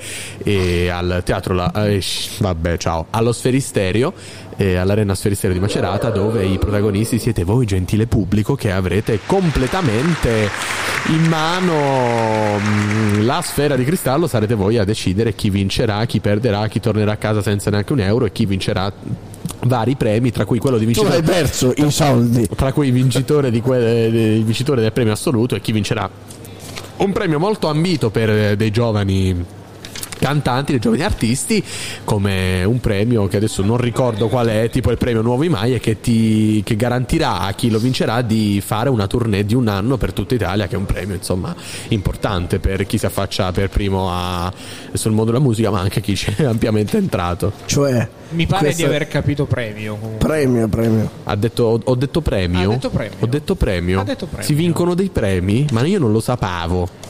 al 0.90 1.22
Teatro 1.24 1.54
La- 1.54 1.72
eh, 1.86 2.02
vabbè 2.38 2.76
ciao 2.76 3.06
allo 3.10 3.32
Sferisterio 3.32 4.12
eh, 4.56 4.76
all'Arena 4.76 5.14
Sferisterio 5.14 5.54
di 5.54 5.60
Macerata 5.62 6.10
dove 6.10 6.44
i 6.44 6.58
protagonisti 6.58 7.18
siete 7.18 7.44
voi 7.44 7.66
gentile 7.66 8.06
pubblico 8.06 8.54
che 8.54 8.70
avrete 8.70 9.20
completamente 9.26 10.48
in 11.08 11.24
mano 11.24 12.58
mm, 12.58 13.24
la 13.24 13.40
sfera 13.42 13.76
di 13.76 13.84
cristallo 13.84 14.26
sarete 14.26 14.54
voi 14.54 14.78
a 14.78 14.84
decidere 14.84 15.34
chi 15.34 15.50
vincerà, 15.50 16.04
chi 16.06 16.20
perderà, 16.20 16.66
chi 16.68 16.80
tornerà 16.80 17.12
a 17.12 17.16
casa 17.16 17.42
senza 17.42 17.70
neanche 17.70 17.92
un 17.92 18.00
euro 18.00 18.26
e 18.26 18.32
chi 18.32 18.46
vincerà 18.46 18.92
vari 19.64 19.94
premi 19.96 20.30
tra 20.30 20.44
cui 20.44 20.58
quello 20.58 20.76
di 20.76 20.84
Tu 20.86 20.92
vincitore 20.92 21.16
hai 21.16 21.22
perso 21.22 21.72
i 21.76 21.90
soldi. 21.90 22.48
tra 22.54 22.72
cui 22.72 22.88
il 22.88 22.92
vincitore, 22.92 23.50
que- 23.60 24.04
eh, 24.04 24.36
il 24.36 24.44
vincitore 24.44 24.80
del 24.80 24.92
premio 24.92 25.12
assoluto 25.12 25.54
e 25.54 25.60
chi 25.60 25.72
vincerà 25.72 26.08
un 26.96 27.12
premio 27.12 27.38
molto 27.38 27.68
ambito 27.68 28.10
per 28.10 28.30
eh, 28.30 28.56
dei 28.56 28.70
giovani 28.70 29.60
cantanti, 30.22 30.70
dei 30.70 30.80
giovani 30.80 31.02
artisti, 31.02 31.62
come 32.04 32.62
un 32.62 32.78
premio 32.78 33.26
che 33.26 33.38
adesso 33.38 33.62
non 33.62 33.76
ricordo 33.76 34.28
qual 34.28 34.46
è, 34.46 34.70
tipo 34.70 34.92
il 34.92 34.96
premio 34.96 35.20
Nuovi 35.20 35.48
Mai, 35.48 35.74
e 35.74 35.80
che, 35.80 36.00
ti, 36.00 36.62
che 36.64 36.76
garantirà 36.76 37.40
a 37.40 37.52
chi 37.54 37.70
lo 37.70 37.80
vincerà 37.80 38.22
di 38.22 38.62
fare 38.64 38.88
una 38.88 39.08
tournée 39.08 39.44
di 39.44 39.54
un 39.54 39.66
anno 39.66 39.96
per 39.96 40.12
tutta 40.12 40.34
Italia, 40.34 40.68
che 40.68 40.76
è 40.76 40.78
un 40.78 40.86
premio 40.86 41.16
insomma 41.16 41.54
importante 41.88 42.60
per 42.60 42.86
chi 42.86 42.98
si 42.98 43.06
affaccia 43.06 43.50
per 43.50 43.68
primo 43.68 44.08
a- 44.12 44.52
sul 44.92 45.10
mondo 45.10 45.32
della 45.32 45.42
musica, 45.42 45.70
ma 45.70 45.80
anche 45.80 46.00
chi 46.00 46.14
ci 46.14 46.32
è 46.36 46.44
ampiamente 46.44 46.96
entrato. 46.98 47.52
Cioè, 47.66 48.08
Mi 48.30 48.46
pare 48.46 48.62
questo- 48.66 48.82
di 48.82 48.88
aver 48.88 49.08
capito 49.08 49.44
premio. 49.46 49.96
comunque. 49.96 50.26
premio, 50.28 50.68
premio. 50.68 51.10
Ha 51.24 51.34
detto, 51.34 51.64
ho, 51.64 51.80
ho 51.82 51.94
detto 51.96 52.20
premio. 52.20 52.70
Ha 52.70 52.72
detto 52.74 52.90
premio. 52.90 53.16
Ho 53.18 53.26
detto 53.26 53.54
premio. 53.56 54.00
Ha 54.00 54.04
detto 54.04 54.26
premio. 54.26 54.46
Si 54.46 54.54
vincono 54.54 54.94
dei 54.94 55.08
premi, 55.08 55.66
ma 55.72 55.82
io 55.84 55.98
non 55.98 56.12
lo 56.12 56.20
sapevo. 56.20 57.00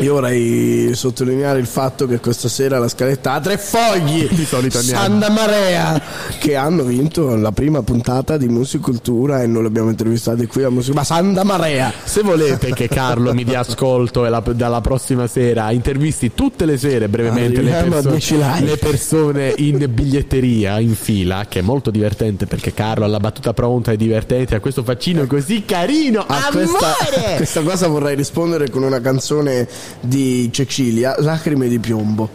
Io 0.00 0.12
vorrei 0.12 0.94
sottolineare 0.94 1.58
il 1.58 1.66
fatto 1.66 2.06
che 2.06 2.20
questa 2.20 2.48
sera 2.48 2.78
la 2.78 2.86
scaletta 2.86 3.32
ha 3.32 3.40
tre 3.40 3.58
fogli 3.58 4.28
Di 4.30 4.44
solito 4.44 4.80
Santa 4.80 5.28
Marea 5.28 6.00
che 6.38 6.54
hanno 6.54 6.84
vinto 6.84 7.34
la 7.34 7.50
prima 7.50 7.82
puntata 7.82 8.36
di 8.36 8.46
Musicultura 8.46 9.42
e 9.42 9.48
non 9.48 9.64
l'abbiamo 9.64 9.90
intervistati 9.90 10.46
qui 10.46 10.62
a 10.62 10.70
Music 10.70 10.94
ma 10.94 11.02
Santa 11.02 11.42
Marea 11.42 11.92
Se 12.04 12.22
volete 12.22 12.72
che 12.74 12.86
Carlo 12.86 13.34
mi 13.34 13.42
dia 13.42 13.58
ascolto 13.60 14.24
e 14.24 14.28
la- 14.28 14.38
dalla 14.54 14.80
prossima 14.80 15.26
sera 15.26 15.72
intervisti 15.72 16.32
tutte 16.32 16.64
le 16.64 16.78
sere 16.78 17.08
brevemente 17.08 17.60
le, 17.60 17.74
Arriviamo 17.74 17.96
a 17.98 18.02
perso- 18.02 18.10
10 18.10 18.36
like. 18.36 18.64
le 18.64 18.76
persone 18.76 19.52
in 19.56 19.84
biglietteria, 19.90 20.78
in 20.78 20.94
fila, 20.94 21.46
che 21.48 21.58
è 21.58 21.62
molto 21.62 21.90
divertente 21.90 22.46
perché 22.46 22.72
Carlo 22.72 23.04
ha 23.04 23.08
la 23.08 23.18
battuta 23.18 23.52
pronta 23.52 23.90
e 23.90 23.96
divertente, 23.96 24.54
ha 24.54 24.60
questo 24.60 24.84
faccino 24.84 25.26
così 25.26 25.64
carino. 25.64 26.24
a 26.26 26.48
questa, 26.52 26.94
questa 27.36 27.62
cosa 27.62 27.88
vorrei 27.88 28.14
rispondere 28.14 28.70
con 28.70 28.84
una 28.84 29.00
canzone 29.00 29.66
di 30.00 30.48
Cecilia 30.52 31.14
Lacrime 31.18 31.68
di 31.68 31.78
piombo 31.78 32.28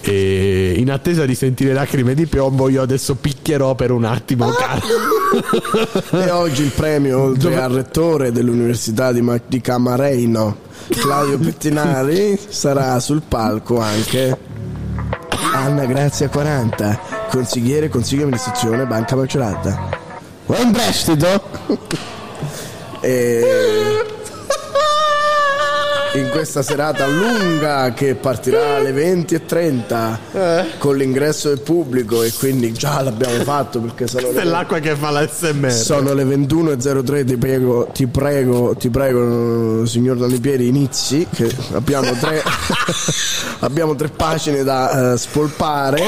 E 0.00 0.74
in 0.78 0.90
attesa 0.90 1.26
di 1.26 1.34
sentire 1.34 1.74
lacrime 1.74 2.14
di 2.14 2.26
piombo, 2.26 2.68
io 2.70 2.80
adesso 2.80 3.14
picchierò 3.16 3.74
per 3.74 3.90
un 3.90 4.04
attimo 4.04 4.48
Carlo. 4.48 6.22
e 6.24 6.30
oggi 6.30 6.62
il 6.62 6.70
premio 6.70 7.20
oltre 7.20 7.60
al 7.60 7.70
rettore 7.72 8.32
dell'università 8.32 9.12
di, 9.12 9.20
Ma- 9.20 9.38
di 9.46 9.60
Camareino 9.60 10.56
Claudio 10.88 11.36
Pettinari 11.38 12.38
sarà 12.48 12.98
sul 13.00 13.20
palco 13.28 13.78
anche 13.80 14.34
Anna 15.52 15.84
Grazia 15.84 16.30
40 16.30 17.00
consigliere 17.28 17.90
consiglio 17.90 18.20
di 18.20 18.28
amministrazione 18.28 18.86
Banca 18.86 19.14
Macerata 19.14 19.88
vuoi 20.46 20.62
un 20.62 20.72
prestito? 20.72 21.42
e 23.00 24.16
in 26.14 26.30
questa 26.30 26.62
serata 26.62 27.06
lunga 27.06 27.92
che 27.92 28.14
partirà 28.14 28.76
alle 28.76 28.92
20.30 28.92 30.16
Eh. 30.32 30.64
con 30.78 30.96
l'ingresso 30.96 31.48
del 31.48 31.60
pubblico 31.60 32.22
e 32.22 32.32
quindi 32.38 32.72
già 32.72 33.02
l'abbiamo 33.02 33.42
fatto 33.44 33.80
perché 33.80 34.06
sono 34.06 34.28
è 34.30 34.32
le, 34.32 34.44
l'acqua 34.44 34.78
che 34.78 34.94
fa 34.96 35.10
la 35.10 35.28
SMR. 35.28 35.70
sono 35.70 36.14
le 36.14 36.24
21.03 36.24 37.26
ti 37.26 37.36
prego, 37.36 37.88
ti 37.92 38.06
prego, 38.06 38.74
ti 38.76 38.88
prego 38.88 39.84
signor 39.86 40.16
Danni 40.16 40.38
Pieri 40.40 40.66
inizi 40.68 41.26
che 41.32 41.54
abbiamo 41.72 42.10
tre, 42.18 42.42
abbiamo 43.60 43.94
tre 43.94 44.08
pagine 44.08 44.62
da 44.64 45.12
eh, 45.12 45.18
spolpare 45.18 46.02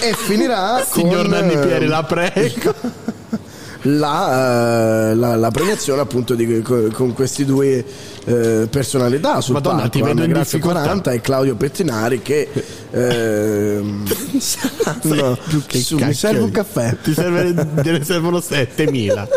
e 0.00 0.14
finirà 0.14 0.84
Signor 0.88 1.22
con 1.22 1.30
Nanni 1.30 1.52
eh, 1.54 1.58
Pieri, 1.58 1.86
la 1.86 2.02
prego. 2.04 2.74
la, 3.82 5.10
eh, 5.10 5.14
la- 5.14 5.36
la 5.36 5.50
premiazione 5.50 6.00
appunto 6.00 6.34
di, 6.34 6.62
con, 6.62 6.90
con 6.92 7.12
questi 7.12 7.44
due 7.44 7.84
eh, 8.28 8.66
personalità 8.68 9.40
sul 9.40 9.54
Madonna, 9.54 9.76
palco 9.82 9.90
ti 9.90 10.02
vedo 10.02 10.22
Anna 10.22 10.26
Grazia 10.32 10.58
difficoltà. 10.58 10.80
40 10.80 11.10
e 11.12 11.20
Claudio 11.20 11.54
Pettinari 11.56 12.22
che 12.22 12.48
ehm, 12.90 14.04
no, 15.02 15.38
Che 15.66 15.78
su, 15.80 15.96
mi 15.98 16.12
serve 16.14 16.40
un 16.40 16.50
caffè 16.50 16.96
Ti 17.02 17.12
serve, 17.14 17.54
te 17.54 17.90
ne 17.92 18.04
servono 18.04 18.40
7000. 18.40 19.28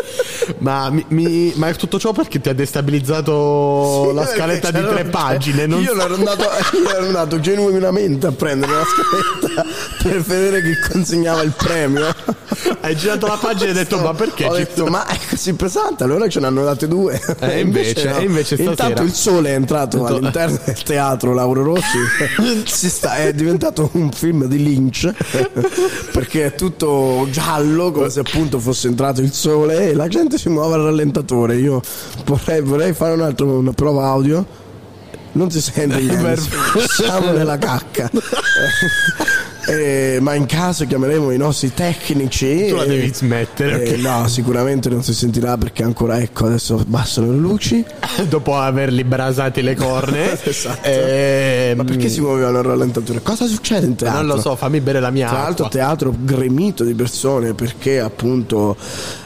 Ma, 0.58 0.90
mi, 0.90 1.04
mi- 1.08 1.52
ma 1.56 1.68
è 1.68 1.74
tutto 1.74 1.98
ciò 1.98 2.12
perché 2.12 2.40
ti 2.40 2.48
ha 2.48 2.54
destabilizzato 2.54 4.06
Sì, 4.08 4.14
la 4.14 4.26
scaletta 4.26 4.70
di 4.70 4.80
tre 4.80 5.04
pagine. 5.04 5.66
Non 5.66 5.82
io, 5.82 5.92
ero 5.98 6.14
andato, 6.14 6.42
io 6.42 6.90
ero 6.94 7.06
andato 7.06 7.40
genuinamente 7.40 8.26
a 8.26 8.32
prendere 8.32 8.72
la 8.72 8.82
scaletta 8.84 9.64
per 10.02 10.20
vedere 10.22 10.62
chi 10.62 10.92
consegnava 10.92 11.42
il 11.42 11.52
premio 11.56 12.06
Hai 12.80 12.96
girato 12.96 13.26
la 13.26 13.38
pagina 13.40 13.66
e 13.66 13.68
hai 13.68 13.74
detto: 13.74 13.98
Ma 13.98 14.14
perché? 14.14 14.44
ho 14.46 14.54
detto 14.54 14.86
ma 14.86 15.06
è 15.06 15.18
così 15.28 15.52
pesante 15.54 16.02
allora 16.04 16.28
ce 16.28 16.40
ne 16.40 16.46
hanno 16.46 16.64
date 16.64 16.88
due 16.88 17.20
Eh, 17.40 17.60
invece- 17.60 18.16
e 18.18 18.24
invece 18.24 18.56
stasera- 18.56 18.74
intanto 18.82 19.02
il 19.02 19.12
sole 19.12 19.50
è 19.50 19.54
entrato 19.54 20.04
all'interno 20.04 20.58
del 20.64 20.82
teatro 20.82 21.34
Lauro 21.34 21.62
Rossi. 21.62 21.98
Si 22.72 22.88
sta, 22.88 23.16
è 23.16 23.32
diventato 23.32 23.90
un 23.92 24.10
film 24.10 24.46
di 24.46 24.62
Lynch 24.62 25.12
perché 26.12 26.46
è 26.46 26.54
tutto 26.54 27.26
giallo 27.30 27.92
come 27.92 28.10
se 28.10 28.20
appunto 28.20 28.58
fosse 28.58 28.88
entrato 28.88 29.20
il 29.20 29.32
sole 29.32 29.90
e 29.90 29.94
la 29.94 30.08
gente 30.08 30.38
si 30.38 30.48
muove 30.48 30.74
al 30.74 30.82
rallentatore. 30.82 31.56
Io 31.56 31.80
vorrei, 32.24 32.60
vorrei 32.60 32.92
fare 32.92 33.12
un 33.14 33.20
altro, 33.20 33.58
una 33.58 33.72
prova 33.72 34.06
audio. 34.06 34.44
Non 35.32 35.50
si 35.50 35.60
sente 35.60 35.98
niente. 36.00 36.40
Siamo 36.88 37.30
nella 37.32 37.58
cacca 37.58 38.10
Eh, 39.66 40.18
ma 40.20 40.34
in 40.34 40.46
caso 40.46 40.86
chiameremo 40.86 41.30
i 41.30 41.36
nostri 41.36 41.72
tecnici 41.72 42.66
Tu 42.68 42.74
la 42.74 42.84
devi 42.84 43.12
smettere, 43.14 43.84
eh, 43.84 43.92
ok? 43.94 43.98
no 44.00 44.26
sicuramente 44.26 44.88
non 44.88 45.04
si 45.04 45.14
sentirà 45.14 45.56
perché 45.56 45.84
ancora 45.84 46.18
ecco 46.20 46.46
adesso 46.46 46.78
abbassano 46.78 47.30
le 47.30 47.38
luci 47.38 47.84
Dopo 48.28 48.56
averli 48.56 49.04
brasati 49.04 49.62
le 49.62 49.76
corne, 49.76 50.32
Esatto. 50.42 50.88
Ehm, 50.88 51.76
ma 51.76 51.84
perché 51.84 52.08
si 52.08 52.20
muovevano 52.20 52.58
al 52.58 52.64
rallentatore 52.64 53.22
cosa 53.22 53.46
succede 53.46 53.86
in 53.86 53.94
teatro? 53.94 54.18
Non 54.22 54.34
lo 54.34 54.40
so, 54.40 54.56
fammi 54.56 54.80
bere 54.80 54.98
la 55.00 55.10
mia 55.10 55.28
tra 55.28 55.42
l'altro 55.42 55.68
teatro 55.68 56.12
gremito 56.18 56.82
di 56.84 56.94
persone 56.94 57.54
perché 57.54 58.00
appunto 58.00 58.76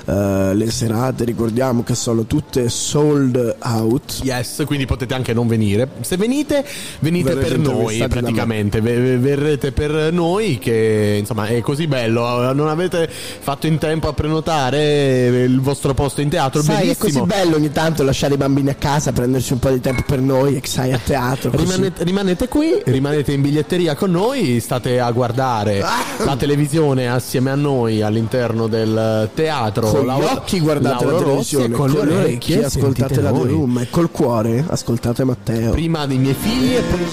eh, 0.07 0.55
le 0.55 0.71
serate 0.71 1.25
ricordiamo 1.25 1.83
che 1.83 1.95
sono 1.97 2.27
tutte 2.27 2.69
sold 2.69 3.57
out 3.63 4.21
Yes, 4.23 4.63
quindi 4.67 4.87
potete 4.87 5.15
anche 5.15 5.33
non 5.33 5.47
venire. 5.49 5.89
Se 6.01 6.17
venite, 6.17 6.65
venite 7.01 7.35
Verrete 7.35 7.49
per 7.49 7.59
noi 7.59 8.07
praticamente. 8.09 8.81
Ve- 8.81 8.99
ve- 9.01 9.19
Verrete 9.19 9.73
per 9.73 10.13
noi 10.13 10.59
che 10.59 11.17
insomma 11.19 11.47
è 11.47 11.61
così 11.61 11.87
bello. 11.87 12.53
Non 12.53 12.69
avete 12.69 13.09
fatto 13.09 13.67
in 13.67 13.79
tempo 13.79 14.09
a 14.09 14.13
prenotare 14.13 15.27
il 15.45 15.61
vostro 15.61 15.95
posto 15.95 16.21
in 16.21 16.29
teatro. 16.29 16.63
Sai, 16.63 16.91
è 16.91 16.97
così 16.97 17.21
bello 17.23 17.57
ogni 17.57 17.73
tanto 17.73 18.03
lasciare 18.03 18.35
i 18.35 18.37
bambini 18.37 18.71
a 18.71 18.75
casa, 18.75 19.13
prendersi 19.13 19.53
un 19.53 19.59
po' 19.59 19.71
di 19.71 19.81
tempo 19.81 20.03
per 20.07 20.21
noi 20.21 20.57
e 20.57 20.63
sai 20.65 20.93
a 20.93 21.01
teatro. 21.03 21.51
Rimanete, 21.51 22.05
rimanete 22.05 22.49
qui, 22.49 22.81
rimanete 22.85 23.33
in 23.33 23.43
biglietteria 23.43 23.95
con 23.95 24.11
noi, 24.11 24.61
state 24.61 25.01
a 25.01 25.11
guardare 25.11 25.81
la 26.25 26.37
televisione 26.37 27.09
assieme 27.09 27.51
a 27.51 27.55
noi 27.57 28.03
all'interno 28.03 28.67
del 28.69 29.31
teatro. 29.35 29.96
Con 29.97 30.05
gli 30.05 30.07
Laura- 30.07 30.33
occhi 30.33 30.61
guardate 30.61 31.05
Lauro 31.05 31.17
la 31.19 31.23
televisione, 31.25 31.65
e 31.67 31.71
con 31.71 31.91
le 31.91 31.99
orecchie 31.99 32.65
ascoltate 32.65 33.21
la. 33.21 33.33
The 33.33 33.39
Room 33.47 33.79
e 33.79 33.91
col 33.91 34.11
cuore 34.11 34.65
ascoltate 34.69 35.25
Matteo. 35.25 35.71
Prima 35.73 36.07
dei 36.07 36.19
miei 36.19 36.35
figli 36.35 36.75
e 36.75 36.83
poi 36.83 37.05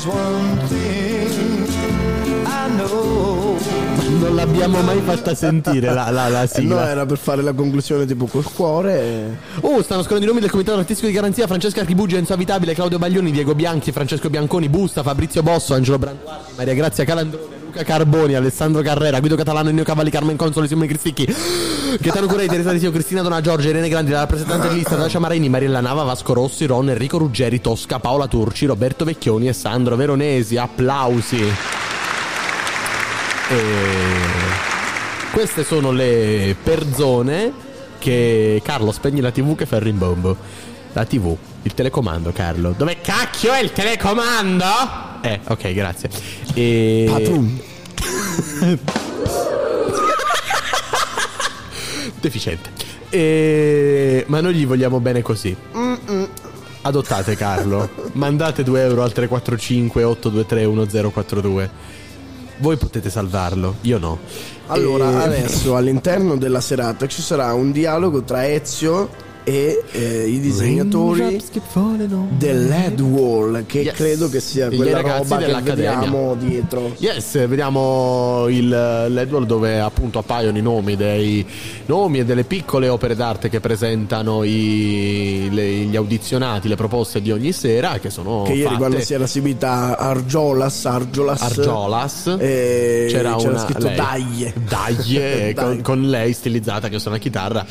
non 4.19 4.35
l'abbiamo 4.35 4.81
mai 4.81 5.01
fatta 5.01 5.33
sentire 5.35 5.93
la, 5.93 6.09
la, 6.09 6.27
la 6.29 6.43
Eh, 6.43 6.47
sigla. 6.47 6.83
no, 6.83 6.87
era 6.89 7.05
per 7.05 7.17
fare 7.17 7.41
la 7.41 7.53
conclusione 7.53 8.05
tipo 8.05 8.25
col 8.25 8.43
cuore. 8.51 8.99
e- 9.01 9.25
Oh, 9.61 9.81
stanno 9.81 10.01
scorrendo 10.03 10.25
i 10.25 10.27
nomi 10.27 10.39
del 10.41 10.49
comitato 10.51 10.77
artistico 10.79 11.07
di 11.07 11.13
garanzia: 11.13 11.47
Francesca 11.47 11.81
Archibugi, 11.81 12.15
Enzo 12.15 12.33
Avitabile, 12.33 12.73
Claudio 12.73 12.97
Baglioni, 12.99 13.31
Diego 13.31 13.55
Bianchi, 13.55 13.91
Francesco 13.91 14.29
Bianconi, 14.29 14.69
Busta, 14.69 15.03
Fabrizio 15.03 15.41
Bosso, 15.43 15.73
Angelo 15.73 15.97
Branduardi, 15.99 16.53
Maria 16.55 16.73
Grazia 16.73 17.03
Calandrone, 17.05 17.62
Luca 17.73 17.83
Carboni, 17.83 18.35
Alessandro 18.35 18.83
Carrera, 18.83 19.19
Guido 19.19 19.35
Catalano, 19.35 19.69
Ennio 19.69 19.83
Cavalli, 19.83 20.11
Carmen 20.11 20.35
Consoli, 20.35 20.67
Simone 20.67 20.85
Cristicchi, 20.85 21.25
Gaetano 21.99 22.27
Curei, 22.27 22.47
Teresa 22.47 22.71
Di 22.71 22.77
Sio, 22.77 22.91
Cristina 22.91 23.23
Dona 23.23 23.41
Giorgia, 23.41 23.69
Irene 23.69 23.89
Grandi, 23.89 24.11
la 24.11 24.19
rappresentante 24.19 24.69
di 24.69 24.75
lista, 24.75 24.95
Dacia 24.95 25.17
Marini, 25.17 25.49
Mariella 25.49 25.81
Nava, 25.81 26.03
Vasco 26.03 26.33
Rossi, 26.33 26.67
Ron, 26.67 26.91
Enrico 26.91 27.17
Ruggeri, 27.17 27.61
Tosca, 27.61 27.97
Paola 27.97 28.27
Turci, 28.27 28.67
Roberto 28.67 29.05
Vecchioni 29.05 29.47
e 29.47 29.53
Sandro 29.53 29.95
Veronesi. 29.95 30.55
Applausi. 30.55 31.41
E 33.49 33.61
queste 35.31 35.63
sono 35.63 35.91
le 35.91 36.55
persone 36.61 37.51
che 37.97 38.61
Carlo 38.63 38.91
spegni 38.91 39.19
la 39.19 39.31
TV 39.31 39.55
che 39.55 39.65
fa 39.65 39.77
il 39.77 39.81
rimbombo. 39.81 40.37
La 40.93 41.05
TV, 41.05 41.35
il 41.63 41.73
telecomando, 41.73 42.31
Carlo. 42.31 42.73
Dove 42.77 43.01
cacchio 43.01 43.51
è 43.53 43.59
il 43.61 43.71
telecomando? 43.71 44.65
Eh, 45.21 45.39
ok, 45.47 45.73
grazie. 45.73 46.09
E... 46.53 47.39
Deficiente. 52.19 52.69
E... 53.09 54.23
Ma 54.27 54.41
noi 54.41 54.53
gli 54.53 54.65
vogliamo 54.65 54.99
bene 54.99 55.21
così. 55.21 55.55
Adottate 56.81 57.35
Carlo. 57.35 57.89
Mandate 58.13 58.63
2 58.63 58.81
euro 58.81 59.03
al 59.03 59.13
345 59.13 60.03
823 60.03 60.67
1042. 60.67 61.69
Voi 62.57 62.77
potete 62.77 63.09
salvarlo, 63.09 63.77
io 63.81 63.97
no. 63.97 64.19
Allora, 64.67 65.09
E- 65.11 65.23
adesso 65.23 65.75
all'interno 65.75 66.35
della 66.37 66.61
serata 66.61 67.07
ci 67.07 67.21
sarà 67.21 67.53
un 67.53 67.71
dialogo 67.71 68.23
tra 68.23 68.47
Ezio 68.47 69.09
e 69.43 69.83
eh, 69.91 70.27
i 70.27 70.39
disegnatori 70.39 71.19
Raindrops 71.19 71.49
keep 71.51 71.63
falling 71.67 72.11
on 72.11 72.27
del 72.37 72.67
LED 72.67 73.01
Wall, 73.01 73.65
che 73.65 73.79
Yes. 73.81 73.93
credo 73.95 74.29
che 74.29 74.39
sia 74.39 74.69
quella 74.69 75.01
roba 75.01 75.37
che 75.37 75.61
vediamo 75.61 76.35
dietro. 76.35 76.93
Yes, 76.97 77.45
vediamo 77.47 78.45
il 78.47 78.67
l'Edward 78.69 79.45
dove 79.45 79.79
appunto 79.79 80.19
appaiono 80.19 80.57
i 80.57 80.61
nomi 80.61 80.95
dei 80.95 81.45
nomi 81.87 82.19
e 82.19 82.25
delle 82.25 82.43
piccole 82.45 82.87
opere 82.87 83.15
d'arte 83.15 83.49
che 83.49 83.59
presentano 83.59 84.43
i- 84.43 85.49
le- 85.51 85.69
gli 85.85 85.95
audizionati, 85.95 86.67
le 86.67 86.75
proposte 86.75 87.21
di 87.21 87.31
ogni 87.31 87.51
sera 87.51 87.99
che 87.99 88.09
sono 88.09 88.43
Che 88.43 88.53
ieri 88.53 88.63
fatte 88.63 88.77
quando 88.77 88.99
si 89.01 89.13
era 89.13 89.23
esibita 89.25 89.97
Argiolas, 89.97 90.85
Argiolas, 90.85 91.41
Argiolas 91.41 92.35
eh, 92.39 93.07
c'era, 93.09 93.35
c'era 93.35 93.49
una 93.49 93.59
scritto 93.59 93.87
lei. 93.87 93.95
Daglie. 93.95 94.53
Daglie, 94.67 95.53
con, 95.57 95.81
con 95.81 96.01
lei 96.09 96.31
stilizzata 96.33 96.87
che 96.89 96.99
suona 96.99 97.17
chitarra 97.17 97.65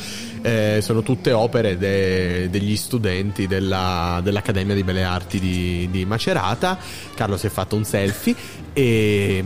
Eh, 0.45 0.79
sono 0.81 1.01
tutte 1.03 1.31
opere 1.31 1.62
de- 1.77 2.49
degli 2.49 2.75
studenti 2.75 3.47
della- 3.47 4.19
dell'Accademia 4.23 4.75
di 4.75 4.83
Belle 4.83 5.03
Arti 5.03 5.39
di, 5.39 5.87
di 5.91 6.05
Macerata 6.05 6.77
Carlo 7.15 7.37
si 7.37 7.47
è 7.47 7.49
fatto 7.49 7.75
un 7.75 7.83
selfie 7.85 8.35
e 8.73 9.43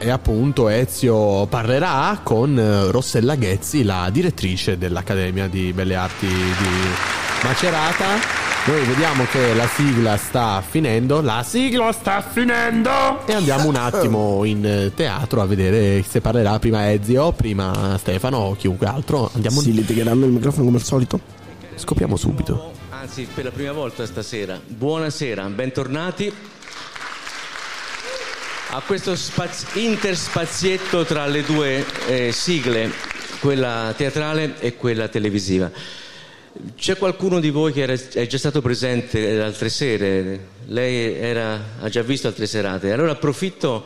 e 0.00 0.10
appunto 0.10 0.68
Ezio 0.68 1.46
parlerà 1.46 2.20
con 2.22 2.90
Rossella 2.90 3.36
Ghezzi, 3.36 3.82
la 3.82 4.10
direttrice 4.12 4.76
dell'Accademia 4.76 5.48
di 5.48 5.72
Belle 5.72 5.94
Arti 5.96 6.26
di 6.26 6.34
Macerata. 6.34 7.27
Noi 7.40 8.84
vediamo 8.84 9.24
che 9.30 9.54
la 9.54 9.68
sigla 9.68 10.16
sta 10.16 10.62
finendo. 10.66 11.20
La 11.20 11.44
sigla 11.46 11.92
sta 11.92 12.20
finendo! 12.20 13.26
E 13.26 13.32
andiamo 13.32 13.68
un 13.68 13.76
attimo 13.76 14.44
in 14.44 14.66
eh, 14.66 14.92
teatro 14.94 15.40
a 15.40 15.46
vedere 15.46 16.02
se 16.02 16.20
parlerà 16.20 16.58
prima 16.58 16.90
Ezio, 16.90 17.32
prima 17.32 17.96
Stefano 17.98 18.38
o 18.38 18.56
chiunque 18.56 18.86
altro. 18.86 19.30
Andiamo 19.34 19.60
Si 19.60 19.72
litigheranno 19.72 20.26
il 20.26 20.32
microfono 20.32 20.64
come 20.64 20.78
al 20.78 20.82
solito. 20.82 21.20
Scopriamo 21.76 22.16
subito. 22.16 22.72
Anzi, 22.90 23.28
per 23.32 23.44
la 23.44 23.50
prima 23.50 23.72
volta 23.72 24.04
stasera. 24.04 24.60
Buonasera, 24.66 25.44
bentornati 25.44 26.32
a 28.70 28.82
questo 28.84 29.16
spaz- 29.16 29.76
interspazietto 29.76 31.04
tra 31.04 31.26
le 31.26 31.42
due 31.42 31.86
eh, 32.06 32.32
sigle, 32.32 32.90
quella 33.40 33.94
teatrale 33.96 34.56
e 34.58 34.76
quella 34.76 35.08
televisiva. 35.08 35.70
C'è 36.76 36.96
qualcuno 36.96 37.40
di 37.40 37.50
voi 37.50 37.72
che 37.72 37.82
era- 37.82 37.92
è 38.12 38.26
già 38.26 38.38
stato 38.38 38.60
presente 38.60 39.40
altre 39.40 39.68
sere? 39.68 40.40
Lei 40.66 41.14
era- 41.14 41.60
ha 41.80 41.88
già 41.88 42.02
visto 42.02 42.26
altre 42.26 42.46
serate. 42.46 42.92
Allora 42.92 43.12
approfitto 43.12 43.84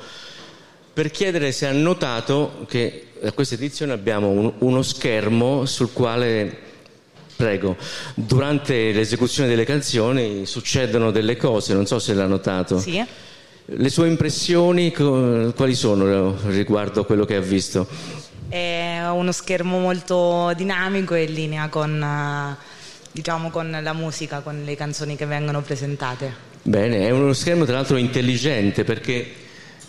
per 0.93 1.11
chiedere 1.11 1.53
se 1.53 1.67
ha 1.67 1.73
notato 1.73 2.65
che 2.69 3.07
a 3.23 3.33
questa 3.33 3.55
edizione 3.55 3.93
abbiamo 3.93 4.29
un- 4.29 4.53
uno 4.59 4.83
schermo 4.83 5.67
sul 5.67 5.93
quale 5.93 6.71
Prego. 7.35 7.77
Durante 8.15 8.93
l'esecuzione 8.93 9.49
delle 9.49 9.65
canzoni 9.65 10.47
succedono 10.47 11.11
delle 11.11 11.37
cose, 11.37 11.75
non 11.75 11.87
so 11.87 11.99
se 11.99 12.15
l'ha 12.15 12.27
notato. 12.27 12.79
Sì. 12.79 13.03
Le 13.65 13.89
sue 13.89 14.07
impressioni 14.07 14.93
quali 14.93 15.75
sono 15.75 16.37
riguardo 16.47 17.01
a 17.01 17.05
quello 17.05 17.25
che 17.25 17.35
ha 17.35 17.41
visto? 17.41 17.89
È 18.53 19.09
uno 19.09 19.33
schermo 19.33 19.79
molto 19.79 20.53
dinamico 20.55 21.15
e 21.15 21.23
in 21.23 21.33
linea 21.33 21.69
con, 21.71 22.03
eh, 22.03 22.55
diciamo, 23.11 23.49
con 23.49 23.79
la 23.83 23.95
musica, 23.95 24.41
con 24.41 24.63
le 24.63 24.77
canzoni 24.77 25.17
che 25.17 25.25
vengono 25.25 25.63
presentate. 25.63 26.35
Bene, 26.61 27.07
è 27.07 27.11
uno 27.13 27.33
schermo 27.33 27.65
tra 27.65 27.77
l'altro 27.77 27.97
intelligente 27.97 28.85
perché 28.85 29.27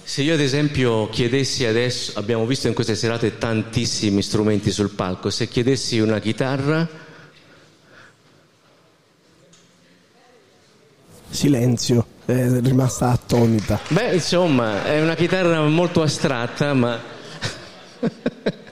se 0.02 0.22
io 0.22 0.36
ad 0.36 0.40
esempio 0.40 1.10
chiedessi 1.10 1.66
adesso, 1.66 2.18
abbiamo 2.18 2.46
visto 2.46 2.70
in 2.70 2.74
queste 2.74 2.96
serate 2.96 3.38
tantissimi 3.38 4.22
strumenti 4.22 4.72
sul 4.72 4.92
palco, 4.92 5.30
se 5.30 5.50
chiedessi 5.50 6.00
una 6.00 6.20
chitarra 6.20 6.88
Silenzio, 11.30 12.06
è 12.24 12.62
rimasta 12.62 13.10
attonita. 13.10 13.78
Beh, 13.90 14.14
insomma, 14.14 14.86
è 14.86 15.02
una 15.02 15.16
chitarra 15.16 15.60
molto 15.64 16.02
astratta, 16.02 16.74
ma 16.74 17.13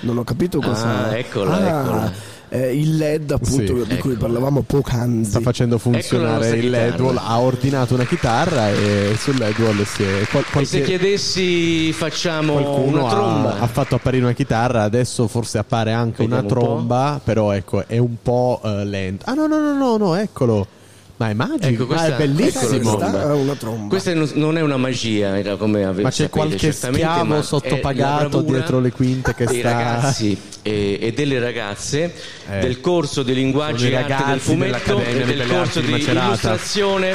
Non 0.00 0.18
ho 0.18 0.24
capito 0.24 0.60
cosa. 0.60 1.08
Ah, 1.08 1.16
eccola, 1.16 1.52
Ah, 1.56 1.80
eccola. 1.80 2.12
eh, 2.50 2.78
il 2.78 2.96
LED, 2.98 3.30
appunto, 3.30 3.52
Sì, 3.52 3.64
di 3.64 3.72
cui 3.72 4.12
eccola. 4.12 4.16
parlavamo 4.18 4.60
poc'anzi. 4.60 5.30
sta 5.30 5.40
facendo 5.40 5.76
Ecco 5.76 5.90
funzionare 5.90 6.50
il 6.50 6.68
LED 6.68 7.00
wall, 7.00 7.16
ha 7.16 7.40
ordinato 7.40 7.94
una 7.94 8.04
chitarra 8.04 8.68
e 8.68 9.14
sul 9.18 9.36
LED 9.38 9.58
wall 9.60 9.82
si 9.84 10.02
è 10.02 10.26
qual- 10.30 10.44
e 10.58 10.64
se 10.66 10.82
chiedessi 10.82 11.90
facciamo 11.94 12.52
qualcuno 12.52 12.98
una 12.98 13.06
ha, 13.06 13.10
tromba. 13.10 13.58
ha 13.60 13.66
fatto 13.66 13.94
apparire 13.94 14.24
una 14.24 14.34
chitarra, 14.34 14.82
adesso 14.82 15.26
forse 15.26 15.56
appare 15.56 15.92
anche 15.92 16.22
Vediamo 16.24 16.42
una 16.46 16.54
un 16.54 16.60
tromba, 16.60 17.20
però 17.24 17.52
ecco, 17.52 17.86
è 17.86 17.96
un 17.96 18.16
po' 18.20 18.60
eh, 18.62 18.84
lento. 18.84 19.24
Ah 19.26 19.32
no, 19.32 19.46
no, 19.46 19.58
no, 19.58 19.72
no, 19.72 19.96
no, 19.96 20.14
eccolo. 20.16 20.66
Ma 21.16 21.30
è 21.30 21.32
magico, 21.32 21.66
Ecco, 21.66 21.86
ma 21.86 21.94
questa- 21.94 22.06
è 22.06 22.18
bellissimo. 22.18 22.62
ecco 22.64 22.68
Questa 22.80 22.96
tromba. 23.10 23.22
è 23.22 23.34
una 23.34 23.54
tromba. 23.54 23.88
Questa 23.88 24.14
non- 24.14 24.30
non 24.34 24.58
è 24.58 24.62
una 24.62 24.76
magia, 24.76 25.38
era 25.38 25.54
come 25.54 25.84
ave- 25.84 26.02
Ma 26.02 26.08
c'è 26.08 26.14
sapete, 26.16 26.30
qualche 26.32 26.58
certamente, 26.58 27.06
schiavo 27.06 27.24
ma 27.24 27.42
sottopagato 27.42 28.40
dietro 28.40 28.80
le 28.80 28.90
quinte 28.90 29.32
che 29.34 29.44
dei 29.44 29.60
sta- 29.60 29.70
ragazzi 29.72 30.36
e, 30.62 30.98
e 31.00 31.12
delle 31.12 31.38
ragazze 31.38 32.12
Eh. 32.50 32.58
del 32.58 32.80
corso 32.80 33.22
di 33.22 33.32
linguaggio 33.32 33.86
e 33.86 33.94
arte 33.94 34.24
del 34.30 34.40
fumetto 34.40 35.00
e 35.00 35.24
del 35.24 35.46
corso 35.46 35.80
di 35.80 35.92
di 35.94 36.02
illustrazione 36.02 37.14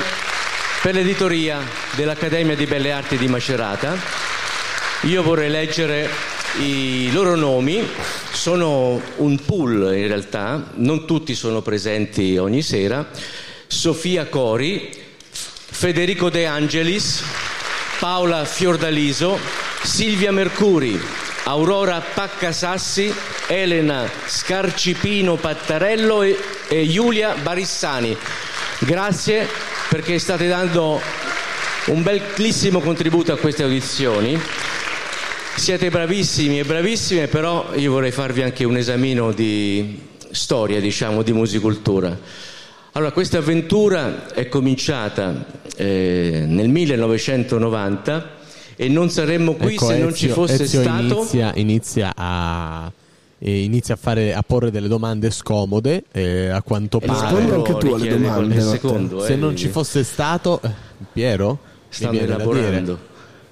per 0.82 0.94
l'editoria 0.96 1.58
dell'Accademia 1.98 2.56
di 2.56 2.66
Belle 2.66 2.94
Arti 2.94 3.18
di 3.18 3.28
Macerata. 3.28 3.98
Io 5.04 5.22
vorrei 5.24 5.50
leggere 5.50 6.10
i 6.62 7.10
loro 7.12 7.36
nomi, 7.36 7.86
sono 8.32 9.00
un 9.18 9.40
pool 9.46 9.94
in 9.96 10.08
realtà, 10.08 10.72
non 10.76 11.06
tutti 11.06 11.36
sono 11.36 11.62
presenti 11.62 12.38
ogni 12.38 12.62
sera. 12.62 13.06
Sofia 13.72 14.26
Cori, 14.26 14.90
Federico 15.30 16.32
De 16.32 16.48
Angelis, 16.48 17.22
Paola 18.00 18.44
Fiordaliso, 18.44 19.38
Silvia 19.84 20.32
Mercuri, 20.32 21.00
Aurora 21.44 22.02
Paccasassi, 22.02 23.14
Elena 23.46 24.10
Scarcipino 24.26 25.36
Pattarello 25.36 26.24
e, 26.24 26.36
e 26.68 26.88
Giulia 26.88 27.36
Barissani. 27.36 28.18
Grazie 28.80 29.48
perché 29.88 30.18
state 30.18 30.48
dando 30.48 31.00
un 31.86 32.02
bellissimo 32.02 32.80
contributo 32.80 33.32
a 33.32 33.38
queste 33.38 33.62
audizioni. 33.62 34.38
Siete 35.56 35.92
bravissimi 35.92 36.60
e 36.60 36.64
bravissime, 36.64 37.28
però 37.28 37.70
io 37.76 37.92
vorrei 37.92 38.12
farvi 38.12 38.42
anche 38.42 38.64
un 38.64 38.78
esamino 38.78 39.32
di 39.32 40.08
storia, 40.32 40.80
diciamo, 40.80 41.22
di 41.22 41.34
musicultura. 41.34 42.18
Allora, 42.94 43.12
questa 43.12 43.38
avventura 43.38 44.34
è 44.34 44.48
cominciata 44.48 45.46
eh, 45.76 46.44
nel 46.48 46.70
1990 46.70 48.38
e 48.76 48.88
non 48.90 49.10
saremmo 49.10 49.54
qui 49.54 49.74
Ecco, 49.74 49.88
se 49.88 49.98
non 50.00 50.14
ci 50.16 50.26
Ezio- 50.26 50.34
fosse 50.34 50.64
Ezio 50.64 50.82
stato... 50.82 51.16
Inizia, 51.16 51.52
inizia 51.56 52.12
a. 52.16 52.92
e 53.38 53.64
inizia 53.64 53.94
a, 53.94 53.98
fare, 53.98 54.34
a 54.34 54.42
porre 54.46 54.72
delle 54.72 54.88
domande 54.88 55.30
scomode 55.32 56.04
eh, 56.12 56.48
a 56.50 56.62
quanto 56.62 57.00
E 57.00 57.06
allora 57.08 57.20
pare 57.28 57.40
Rispondi 57.40 57.56
anche 57.70 57.78
tu 57.88 57.94
alle 57.94 58.08
domande, 58.18 58.62
secondo, 58.62 59.20
se 59.24 59.34
eh, 59.34 59.36
non 59.36 59.50
di- 59.52 59.58
ci 59.58 59.68
fosse 59.70 60.04
stato 60.04 60.60
eh, 60.64 60.70
Piero 61.14 61.60
Stanno 61.90 62.20
elaborando. 62.20 62.98
dire. 63.00 63.08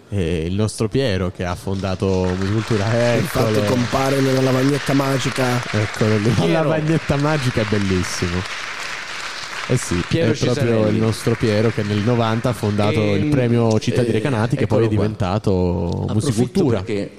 Eh, 0.09 0.45
il 0.45 0.53
nostro 0.55 0.87
Piero 0.87 1.31
che 1.35 1.43
ha 1.43 1.55
fondato 1.55 2.05
Musicultura 2.39 2.85
Infatti 3.15 3.51
eccolo 3.51 3.65
compare 3.67 4.19
nella 4.21 4.39
lavagnetta 4.41 4.93
magica. 4.93 5.61
eccolo 5.71 6.17
la 6.47 6.47
lavagnetta 6.61 7.15
magica 7.17 7.61
è 7.61 7.65
bellissimo 7.69 8.39
eh 9.69 9.77
sì, 9.77 10.01
Piero 10.07 10.31
è 10.31 10.35
proprio 10.35 10.63
Cesarelli. 10.63 10.95
il 10.95 11.01
nostro 11.01 11.35
Piero 11.35 11.69
che 11.71 11.83
nel 11.83 11.97
90 11.99 12.49
ha 12.49 12.53
fondato 12.53 12.99
E, 12.99 13.13
il 13.15 13.25
premio 13.25 13.79
Città 13.79 14.01
di 14.01 14.09
eh, 14.09 14.13
Recanati 14.13 14.55
che 14.55 14.65
poi 14.67 14.79
è 14.85 14.87
qua. 14.87 14.89
diventato 14.95 15.87
Approfitto 15.89 16.13
Musicultura 16.13 16.77
perché 16.81 17.11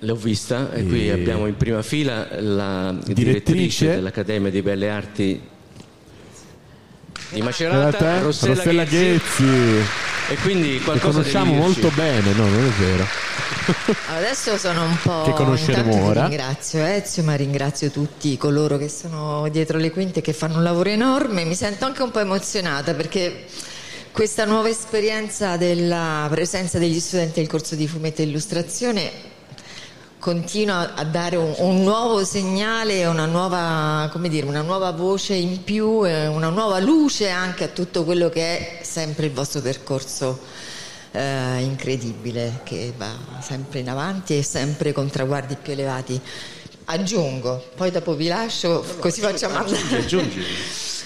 l'ho 0.00 0.14
vista 0.16 0.72
e, 0.72 0.80
E- 0.80 0.86
qui 0.86 1.10
abbiamo 1.10 1.46
in 1.46 1.56
prima 1.56 1.82
fila 1.82 2.28
la 2.40 2.90
direttrice, 2.92 3.14
Direttrice. 3.14 3.86
dell'Accademia 3.88 4.50
di 4.50 4.62
Belle 4.62 4.90
Arti 4.90 5.40
di 7.30 7.42
Macerata, 7.42 7.96
te, 7.98 8.20
Rossella, 8.22 8.54
Rossella 8.54 8.84
Ghezzi. 8.84 9.44
Ghezzi 9.44 9.84
E 10.28 10.34
quindi 10.42 10.78
che 10.78 10.84
qualcosa 10.84 11.18
conosciamo 11.18 11.52
devi 11.52 11.64
dirci. 11.64 11.80
molto 11.82 11.96
bene 11.96 12.32
no 12.32 12.48
non 12.48 12.64
è 12.64 12.68
vero 12.80 13.06
Adesso 14.16 14.56
sono 14.56 14.84
un 14.84 14.96
po'. 15.02 15.22
Che 15.22 15.32
conosceremo 15.32 16.04
ora. 16.04 16.26
Ringrazio 16.26 16.84
Ezio, 16.84 17.22
ma 17.22 17.34
ringrazio 17.34 17.90
tutti 17.90 18.36
coloro 18.36 18.76
che 18.76 18.88
sono 18.88 19.48
dietro 19.48 19.78
le 19.78 19.90
quinte 19.90 20.20
e 20.20 20.22
che 20.22 20.32
fanno 20.32 20.56
un 20.58 20.62
lavoro 20.62 20.88
enorme. 20.88 21.44
Mi 21.44 21.54
sento 21.54 21.84
anche 21.84 22.02
un 22.02 22.10
po' 22.10 22.20
emozionata 22.20 22.94
perché 22.94 23.46
questa 24.12 24.44
nuova 24.44 24.68
esperienza 24.68 25.56
della 25.56 26.26
presenza 26.30 26.78
degli 26.78 27.00
studenti 27.00 27.40
del 27.40 27.48
corso 27.48 27.74
di 27.74 27.88
fumetto 27.88 28.22
e 28.22 28.24
illustrazione 28.24 29.34
continua 30.18 30.94
a 30.94 31.04
dare 31.04 31.36
un, 31.36 31.54
un 31.58 31.82
nuovo 31.82 32.24
segnale, 32.24 33.04
una 33.06 33.26
nuova, 33.26 34.08
come 34.10 34.28
dire, 34.28 34.46
una 34.46 34.62
nuova 34.62 34.90
voce 34.90 35.34
in 35.34 35.62
più, 35.62 36.04
e 36.04 36.26
una 36.26 36.48
nuova 36.48 36.80
luce 36.80 37.28
anche 37.28 37.64
a 37.64 37.68
tutto 37.68 38.04
quello 38.04 38.28
che 38.28 38.80
è 38.80 38.82
sempre 38.82 39.26
il 39.26 39.32
vostro 39.32 39.60
percorso 39.60 40.40
eh, 41.16 41.62
incredibile 41.62 42.60
che 42.62 42.92
va 42.96 43.10
sempre 43.40 43.80
in 43.80 43.88
avanti 43.88 44.36
e 44.36 44.42
sempre 44.42 44.92
con 44.92 45.08
traguardi 45.08 45.56
più 45.56 45.72
elevati. 45.72 46.20
Aggiungo, 46.88 47.70
poi 47.74 47.90
dopo 47.90 48.14
vi 48.14 48.28
lascio, 48.28 48.84
così 48.98 49.20
facciamo 49.20 49.56
andare. 49.56 49.96
Aggiungi. 49.96 50.44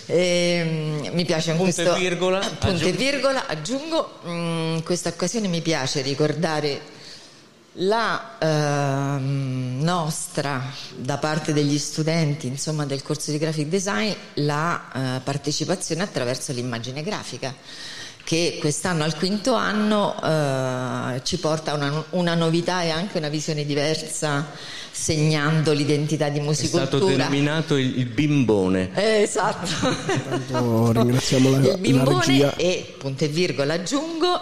Ehm, 0.06 1.10
mi 1.12 1.24
piace 1.24 1.54
Punto 1.54 1.70
e 1.70 1.72
questo 1.72 1.94
virgola, 1.94 2.40
punto 2.58 2.84
e 2.84 2.92
virgola, 2.92 3.46
aggiungo 3.46 4.18
mm, 4.26 4.74
in 4.74 4.82
questa 4.82 5.10
occasione 5.10 5.46
mi 5.46 5.60
piace 5.60 6.02
ricordare 6.02 6.98
la 7.74 8.36
ehm, 8.40 9.78
nostra 9.80 10.60
da 10.96 11.18
parte 11.18 11.52
degli 11.52 11.78
studenti 11.78 12.48
insomma 12.48 12.84
del 12.84 13.00
corso 13.00 13.30
di 13.30 13.38
graphic 13.38 13.68
design 13.68 14.12
la 14.34 14.90
eh, 14.92 15.20
partecipazione 15.20 16.02
attraverso 16.02 16.52
l'immagine 16.52 17.04
grafica 17.04 17.54
che 18.30 18.58
quest'anno 18.60 19.02
al 19.02 19.16
quinto 19.16 19.54
anno 19.54 20.14
eh, 20.22 21.20
ci 21.24 21.38
porta 21.38 21.74
una, 21.74 22.04
una 22.10 22.36
novità 22.36 22.82
e 22.82 22.90
anche 22.90 23.18
una 23.18 23.28
visione 23.28 23.64
diversa 23.66 24.46
segnando 24.92 25.72
l'identità 25.72 26.28
di 26.28 26.38
È 26.38 26.42
stato 26.42 26.48
musicultura 26.48 27.24
denominato 27.24 27.74
il, 27.74 27.98
il 27.98 28.06
bimbone. 28.06 28.90
eh, 28.94 29.22
esatto. 29.22 29.68
Oh, 30.52 30.92
ringraziamo 30.92 31.50
la, 31.50 31.56
Il 31.58 31.66
la 31.66 31.76
bimbone 31.78 32.24
regia. 32.24 32.54
e 32.54 32.94
punto 32.96 33.24
e 33.24 33.28
virgola 33.28 33.74
aggiungo. 33.74 34.40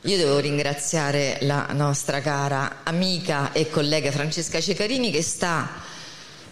Io 0.00 0.16
devo 0.16 0.38
ringraziare 0.40 1.38
la 1.42 1.68
nostra 1.72 2.20
cara 2.20 2.80
amica 2.82 3.52
e 3.52 3.70
collega 3.70 4.10
Francesca 4.10 4.60
Cecarini 4.60 5.12
che 5.12 5.22
sta 5.22 5.70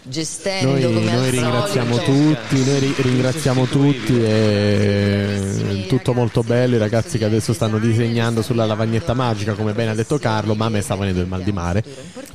gestendo 0.04 0.72
Noi, 0.72 0.82
come 0.82 1.00
noi 1.12 1.14
al 1.26 1.30
ringraziamo 1.30 1.94
solito. 1.94 2.12
tutti, 2.12 2.64
noi 2.64 2.78
ri- 2.80 2.94
ringraziamo 2.98 3.64
tutti 3.66 4.22
e 4.22 5.84
tutto 5.88 6.12
molto 6.14 6.42
bello, 6.42 6.76
i 6.76 6.78
ragazzi 6.78 7.18
che 7.18 7.24
adesso 7.24 7.52
stanno 7.52 7.78
disegnando 7.78 8.42
sulla 8.42 8.64
lavagnetta 8.66 9.14
magica, 9.14 9.52
come 9.52 9.72
bene 9.72 9.90
ha 9.90 9.94
detto 9.94 10.18
Carlo, 10.18 10.54
ma 10.54 10.66
a 10.66 10.68
me 10.70 10.80
sta 10.80 10.96
venendo 10.96 11.20
il 11.20 11.26
mal 11.28 11.42
di 11.42 11.52
mare, 11.52 11.84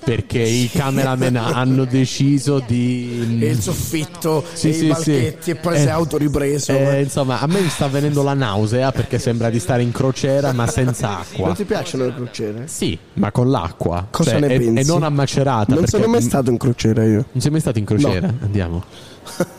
perché 0.03 0.39
i 0.39 0.69
cameraman 0.71 1.35
hanno 1.35 1.85
deciso 1.85 2.63
di... 2.65 3.37
E 3.41 3.47
il 3.47 3.59
soffitto, 3.59 4.43
Sì, 4.53 4.69
e 4.69 4.73
sì, 4.73 4.85
i 4.85 4.87
balchetti, 4.87 5.37
sì. 5.43 5.49
e 5.51 5.55
poi 5.55 5.75
Eh, 5.75 5.79
si 5.79 5.85
è 5.87 5.89
autoripreso. 5.89 6.71
eh, 6.71 7.01
insomma, 7.01 7.39
a 7.39 7.47
me 7.47 7.67
sta 7.69 7.87
venendo 7.87 8.23
la 8.23 8.33
nausea 8.33 8.91
perché 8.91 9.19
sembra 9.19 9.49
di 9.49 9.59
stare 9.59 9.81
in 9.81 9.91
crociera 9.91 10.53
ma 10.53 10.67
senza 10.67 11.19
acqua. 11.19 11.47
Non 11.47 11.55
ti 11.55 11.65
piacciono 11.65 12.05
le 12.05 12.13
crociere? 12.13 12.63
Sì, 12.67 12.97
ma 13.13 13.31
con 13.31 13.49
l'acqua. 13.49 14.07
Cosa 14.09 14.31
Cioè, 14.31 14.39
ne 14.39 14.47
e, 14.53 14.59
pensi? 14.59 14.81
e 14.81 14.83
non 14.85 15.03
a 15.03 15.09
macerata. 15.09 15.73
Non 15.73 15.85
sono 15.87 16.07
mai 16.07 16.21
stato 16.21 16.49
in 16.49 16.57
crociera 16.57 17.03
io. 17.03 17.25
Non 17.31 17.41
sei 17.41 17.51
mai 17.57 17.59
stato 17.59 17.79
in 17.79 17.85
crociera? 17.85 18.33
Andiamo. 18.41 18.83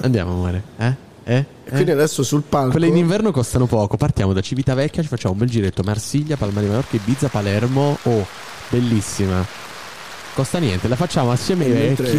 Andiamo, 0.01 0.33
amore. 0.33 0.63
Eh? 0.79 0.93
Eh? 1.25 1.45
E 1.65 1.71
quindi 1.71 1.91
Eh? 1.91 1.95
adesso 1.95 2.23
sul 2.23 2.43
palco. 2.49 2.71
Quelle 2.71 2.87
in 2.87 2.97
inverno 2.97 3.31
costano 3.33 3.67
poco. 3.67 3.97
Partiamo 3.97 4.33
da 4.33 4.41
Civitavecchia, 4.41 5.03
ci 5.03 5.09
facciamo 5.09 5.35
un 5.35 5.41
bel 5.41 5.49
giretto. 5.51 5.83
Marsiglia, 5.83 6.37
Palma 6.37 6.61
di 6.61 6.67
Mallorca, 6.67 6.97
Ibiza, 6.97 7.29
Palermo. 7.29 7.99
Oh, 8.05 8.27
bellissima. 8.71 9.45
costa 10.35 10.59
niente, 10.59 10.87
la 10.87 10.95
facciamo 10.95 11.33
assieme 11.33 11.65
ai 11.65 11.73
Mentre- 11.73 12.05
vecchi. 12.13 12.19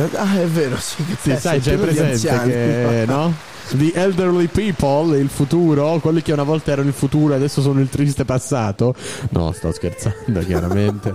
eh, 0.00 0.08
Ah, 0.16 0.40
è 0.40 0.46
vero, 0.46 0.76
sì. 0.78 0.96
Che 1.04 1.16
Sì, 1.20 1.36
sai, 1.40 1.60
c'è 1.60 1.76
presente 1.78 2.28
che, 2.28 3.04
no? 3.06 3.32
The 3.72 3.92
elderly 3.94 4.48
people, 4.48 5.16
il 5.16 5.28
futuro, 5.28 6.00
quelli 6.00 6.22
che 6.22 6.32
una 6.32 6.42
volta 6.42 6.72
erano 6.72 6.88
il 6.88 6.94
futuro 6.94 7.32
e 7.34 7.36
adesso 7.36 7.62
sono 7.62 7.78
il 7.80 7.88
triste 7.88 8.24
passato. 8.24 8.94
No, 9.28 9.52
sto 9.52 9.70
scherzando, 9.70 10.40
chiaramente. 10.40 11.14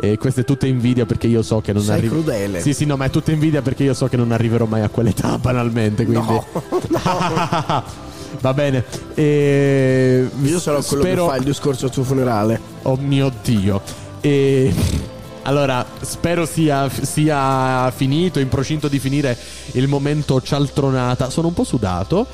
E 0.00 0.18
questa 0.18 0.40
è 0.40 0.44
tutta 0.44 0.66
invidia 0.66 1.06
perché 1.06 1.26
io 1.26 1.42
so 1.42 1.60
che 1.60 1.72
non 1.72 1.82
Sei 1.82 1.98
arrivo. 1.98 2.14
crudele. 2.14 2.60
Sì, 2.60 2.74
sì, 2.74 2.84
no, 2.84 2.96
ma 2.96 3.04
è 3.04 3.10
tutta 3.10 3.30
invidia 3.30 3.62
perché 3.62 3.84
io 3.84 3.94
so 3.94 4.08
che 4.08 4.16
non 4.16 4.32
arriverò 4.32 4.64
mai 4.66 4.82
a 4.82 4.88
quell'età 4.88 5.38
banalmente. 5.42 6.04
Quindi. 6.04 6.40
Va 8.40 8.54
bene. 8.54 8.84
E... 9.14 10.28
Io 10.42 10.58
sarò 10.58 10.80
quello 10.82 11.02
spero... 11.02 11.24
che 11.24 11.30
fa 11.30 11.36
il 11.36 11.44
discorso 11.44 11.86
al 11.86 11.92
suo 11.92 12.02
funerale. 12.02 12.60
Oh 12.82 12.96
mio 12.96 13.30
dio. 13.42 13.80
E 14.20 14.72
allora, 15.42 15.84
spero 16.00 16.46
sia, 16.46 16.88
sia 16.88 17.90
finito, 17.94 18.40
in 18.40 18.48
procinto 18.48 18.88
di 18.88 18.98
finire 18.98 19.36
il 19.72 19.86
momento 19.86 20.40
cialtronata. 20.40 21.30
Sono 21.30 21.48
un 21.48 21.54
po' 21.54 21.64
sudato. 21.64 22.26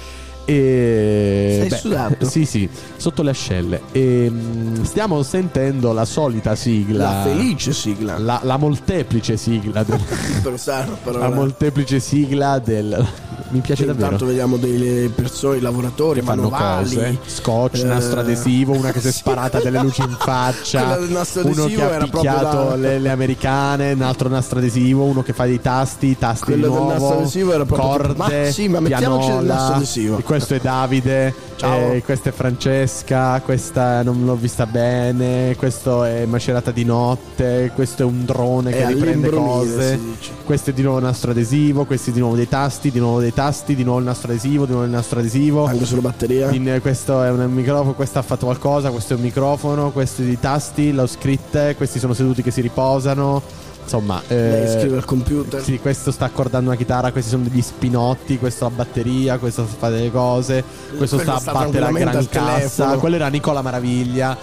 E 0.51 1.67
Sei 1.69 1.79
sudato? 1.79 2.27
Sì, 2.27 2.47
sì, 2.47 2.67
sotto 2.97 3.23
le 3.23 3.31
ascelle. 3.31 3.83
E, 3.93 4.31
mm, 4.31 4.83
stiamo 4.83 5.23
sentendo 5.23 5.93
la 5.93 6.07
solita 6.07 6.55
sigla. 6.55 7.05
La 7.05 7.23
felice 7.25 7.75
sigla. 7.75 8.17
La, 8.19 8.41
la 8.43 8.57
molteplice 8.57 9.37
sigla. 9.37 9.83
del- 9.83 10.01
la 11.13 11.29
molteplice 11.31 12.01
sigla 12.01 12.59
del. 12.61 13.07
Mi 13.51 13.61
piace 13.61 13.87
davvero. 13.87 14.05
Intanto 14.05 14.27
vediamo 14.27 14.57
delle 14.59 15.09
persone, 15.09 15.59
lavoratori, 15.61 16.21
fanno 16.21 16.51
manovali, 16.51 16.95
cose, 16.97 17.19
scotch, 17.25 17.79
eh, 17.79 17.85
nastro 17.85 18.21
adesivo, 18.21 18.75
una 18.75 18.93
che 18.93 19.01
si 19.01 19.09
è 19.09 19.11
sì. 19.11 19.19
sparata 19.19 19.59
delle 19.59 19.81
luci 19.81 20.03
in 20.03 20.15
faccia, 20.21 20.99
del 20.99 21.09
uno 21.45 21.65
che 21.65 21.83
ha 21.83 21.97
picchiato 21.97 22.69
da- 22.69 22.77
le, 22.77 22.99
le 22.99 23.09
americane, 23.09 23.93
un 23.93 24.03
altro 24.03 24.29
nastro 24.29 24.59
adesivo, 24.59 25.05
uno 25.05 25.23
che 25.23 25.33
fa 25.33 25.47
dei 25.47 25.63
tasti, 25.63 26.19
tasti 26.19 26.45
Quello 26.45 26.67
di 26.67 26.73
del 26.73 26.81
nuovo, 26.83 26.93
nastro 26.93 27.19
adesivo 27.21 27.53
era 27.55 27.65
proprio 27.65 27.89
corde, 27.89 28.15
ma 28.17 28.29
sì, 28.51 28.69
ma 28.69 28.81
mettiamoci 28.81 29.29
del 29.29 29.37
pianola. 29.37 29.55
nastro 29.55 29.75
adesivo. 29.77 30.17
Questo 30.39 30.55
è 30.55 30.61
Davide, 30.61 31.35
Ciao. 31.57 31.93
eh, 31.95 32.03
questa 32.05 32.29
è 32.29 32.33
Francesca, 32.33 33.41
questa 33.41 34.05
non 34.05 34.25
l'ho 34.25 34.37
vista 34.37 34.67
bene, 34.67 35.57
questo 35.59 36.05
è 36.05 36.27
Macerata 36.27 36.71
di 36.71 36.85
notte, 36.85 37.73
questo 37.75 38.03
è 38.03 38.05
un 38.05 38.25
drone 38.25 38.71
che 38.71 38.85
È 38.85 38.87
riprende 38.87 39.27
all'imbrunire, 39.27 39.99
cose. 39.99 40.01
Questo 40.45 40.71
è 40.71 40.73
di 40.73 40.83
nuovo 40.83 40.99
il 40.99 41.05
nastro 41.07 41.33
adesivo, 41.33 41.87
questi 41.87 42.13
di 42.13 42.21
nuovo 42.21 42.37
dei 42.37 42.47
tasti, 42.49 42.93
di 42.93 43.01
nuovo 43.01 43.19
dei 43.19 43.35
tasti, 43.35 43.75
di 43.75 43.83
nuovo 43.83 43.99
il 43.99 44.05
nastro 44.05 44.31
adesivo, 44.31 44.65
di 44.65 44.71
nuovo 44.71 44.87
il 44.87 44.93
nastro 44.93 45.19
adesivo. 45.19 45.65
Anche 45.67 45.85
sulla 45.85 46.03
batteria. 46.03 46.51
In- 46.53 46.79
questo 46.81 47.21
è 47.21 47.31
un 47.31 47.53
microfono, 47.53 47.95
questo 47.95 48.21
ha 48.21 48.23
fatto 48.23 48.45
qualcosa, 48.47 48.91
questo 48.91 49.15
è 49.15 49.17
un 49.17 49.23
microfono, 49.23 49.91
questi 49.91 50.23
i 50.23 50.39
tasti, 50.39 50.93
l'ho 50.93 51.09
scritte, 51.09 51.75
questi 51.77 51.99
sono 51.99 52.15
seduti 52.15 52.43
che 52.43 52.53
si 52.53 52.61
riposano. 52.61 53.43
Insomma, 53.89 54.23
Lei 54.27 54.65
eh, 54.65 54.79
scrive 54.79 54.97
al 54.99 55.05
computer. 55.07 55.63
sì, 55.63 55.79
questo 55.79 56.11
sta 56.11 56.27
accordando 56.27 56.69
una 56.69 56.77
chitarra, 56.77 57.11
questi 57.11 57.31
sono 57.31 57.45
degli 57.45 57.63
spinotti, 57.63 58.39
questo 58.39 58.65
la 58.65 58.71
batteria, 58.71 59.39
questo 59.39 59.65
fa 59.65 59.89
delle 59.89 60.11
cose, 60.11 60.63
questo 60.95 61.17
Quello 61.17 61.31
sta 61.31 61.35
a 61.37 61.41
sta 61.41 61.53
battere 61.53 61.91
la 61.91 61.99
gran 61.99 62.29
cassa, 62.29 62.99
quello 62.99 63.17
era 63.17 63.29
Nicola 63.29 63.63
Maraviglia 63.63 64.37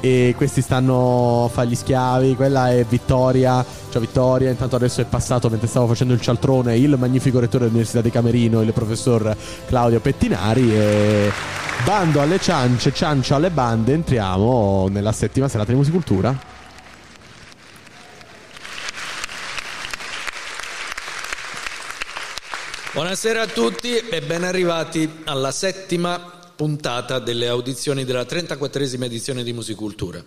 e 0.00 0.34
questi 0.36 0.62
stanno 0.62 1.44
a 1.44 1.48
fare 1.48 1.68
gli 1.68 1.76
schiavi, 1.76 2.34
quella 2.34 2.72
è 2.72 2.84
Vittoria, 2.84 3.64
ciao 3.88 4.00
Vittoria, 4.00 4.50
intanto 4.50 4.74
adesso 4.74 5.00
è 5.00 5.04
passato 5.04 5.48
mentre 5.48 5.68
stavo 5.68 5.86
facendo 5.86 6.12
il 6.12 6.20
cialtrone 6.20 6.76
il 6.76 6.96
magnifico 6.98 7.38
rettore 7.38 7.64
dell'Università 7.64 8.00
di 8.00 8.10
Camerino, 8.10 8.62
il 8.62 8.72
professor 8.72 9.36
Claudio 9.66 10.00
Pettinari 10.00 10.74
e 10.74 11.30
bando 11.84 12.20
alle 12.20 12.40
ciance, 12.40 12.92
ciancio 12.92 13.36
alle 13.36 13.50
bande, 13.50 13.92
entriamo 13.92 14.88
nella 14.90 15.12
settima 15.12 15.46
serata 15.46 15.70
di 15.70 15.76
musicultura. 15.76 16.57
Buonasera 22.98 23.42
a 23.42 23.46
tutti 23.46 23.96
e 23.96 24.20
ben 24.22 24.42
arrivati 24.42 25.08
alla 25.22 25.52
settima 25.52 26.18
puntata 26.56 27.20
delle 27.20 27.46
audizioni 27.46 28.04
della 28.04 28.24
34esima 28.24 29.04
edizione 29.04 29.44
di 29.44 29.52
Musicultura. 29.52 30.20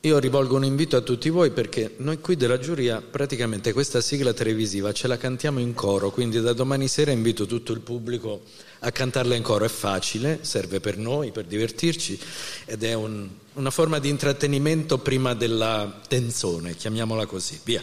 Io 0.00 0.18
rivolgo 0.18 0.56
un 0.56 0.64
invito 0.64 0.96
a 0.96 1.00
tutti 1.02 1.28
voi 1.28 1.52
perché 1.52 1.94
noi 1.98 2.18
qui 2.18 2.34
della 2.34 2.58
giuria 2.58 3.00
praticamente 3.00 3.72
questa 3.72 4.00
sigla 4.00 4.32
televisiva 4.32 4.92
ce 4.92 5.06
la 5.06 5.16
cantiamo 5.16 5.60
in 5.60 5.74
coro, 5.74 6.10
quindi 6.10 6.40
da 6.40 6.52
domani 6.52 6.88
sera 6.88 7.12
invito 7.12 7.46
tutto 7.46 7.72
il 7.72 7.78
pubblico 7.78 8.40
a 8.80 8.90
cantarla 8.90 9.36
in 9.36 9.44
coro. 9.44 9.64
È 9.64 9.68
facile, 9.68 10.40
serve 10.40 10.80
per 10.80 10.96
noi, 10.96 11.30
per 11.30 11.44
divertirci 11.44 12.18
ed 12.64 12.82
è 12.82 12.94
un- 12.94 13.28
una 13.52 13.70
forma 13.70 14.00
di 14.00 14.08
intrattenimento 14.08 14.98
prima 14.98 15.34
della 15.34 16.00
tenzone, 16.08 16.74
chiamiamola 16.74 17.26
così. 17.26 17.60
Via. 17.62 17.80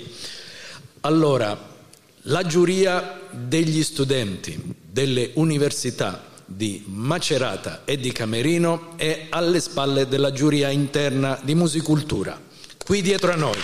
Allora, 0.99 1.77
la 2.23 2.45
giuria 2.45 3.19
degli 3.31 3.83
studenti 3.83 4.75
delle 4.81 5.31
università 5.35 6.27
di 6.45 6.83
Macerata 6.87 7.81
e 7.85 7.97
di 7.97 8.11
Camerino 8.11 8.97
è 8.97 9.27
alle 9.29 9.59
spalle 9.59 10.07
della 10.07 10.31
giuria 10.31 10.69
interna 10.69 11.39
di 11.41 11.55
musicultura, 11.55 12.39
qui 12.83 13.01
dietro 13.01 13.31
a 13.31 13.35
noi. 13.35 13.59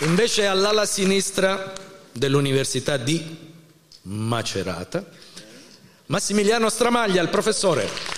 Invece 0.00 0.46
all'ala 0.46 0.84
sinistra 0.84 1.72
dell'università 2.12 2.96
di 2.96 3.24
Macerata, 4.02 5.04
Massimiliano 6.06 6.68
Stramaglia, 6.68 7.22
il 7.22 7.30
professore. 7.30 8.13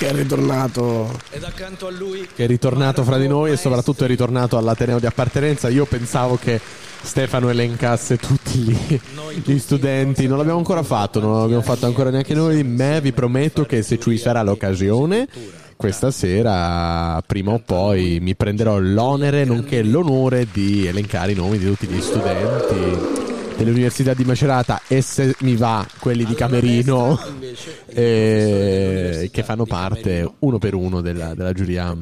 Che 0.00 0.08
è 0.08 0.14
ritornato. 0.14 1.10
Ed 1.30 1.44
accanto 1.44 1.86
a 1.86 1.90
lui 1.90 2.26
che 2.34 2.44
è 2.44 2.46
ritornato 2.46 3.04
fra 3.04 3.18
di 3.18 3.28
noi 3.28 3.52
e 3.52 3.58
soprattutto 3.58 4.04
è 4.04 4.06
ritornato 4.06 4.56
all'Ateneo 4.56 4.98
di 4.98 5.04
appartenenza. 5.04 5.68
Io 5.68 5.84
pensavo 5.84 6.38
che 6.40 6.58
Stefano 7.02 7.50
elencasse 7.50 8.16
tutti 8.16 8.60
gli, 8.60 9.00
gli 9.44 9.58
studenti, 9.58 10.26
non 10.26 10.38
l'abbiamo 10.38 10.56
ancora 10.56 10.82
fatto, 10.82 11.20
non 11.20 11.38
l'abbiamo 11.38 11.60
fatto 11.60 11.84
ancora 11.84 12.08
neanche 12.08 12.32
noi, 12.32 12.64
ma 12.64 12.98
vi 12.98 13.12
prometto 13.12 13.66
che 13.66 13.82
se 13.82 13.98
ci 13.98 14.16
sarà 14.16 14.40
l'occasione, 14.40 15.28
questa 15.76 16.10
sera, 16.10 17.22
prima 17.26 17.52
o 17.52 17.60
poi, 17.62 18.20
mi 18.22 18.34
prenderò 18.34 18.78
l'onere 18.78 19.44
nonché 19.44 19.82
l'onore 19.82 20.46
di 20.50 20.86
elencare 20.86 21.32
i 21.32 21.34
nomi 21.34 21.58
di 21.58 21.66
tutti 21.66 21.86
gli 21.86 22.00
studenti 22.00 23.29
dell'Università 23.64 24.14
di 24.14 24.24
Macerata 24.24 24.80
e 24.86 25.02
se 25.02 25.34
mi 25.40 25.54
va 25.54 25.86
quelli 25.98 26.24
di 26.24 26.34
Camerino 26.34 27.20
eh, 27.86 29.28
che 29.30 29.42
fanno 29.42 29.66
parte 29.66 30.28
uno 30.38 30.58
per 30.58 30.74
uno 30.74 31.02
della, 31.02 31.34
della 31.34 31.52
giuria 31.52 31.94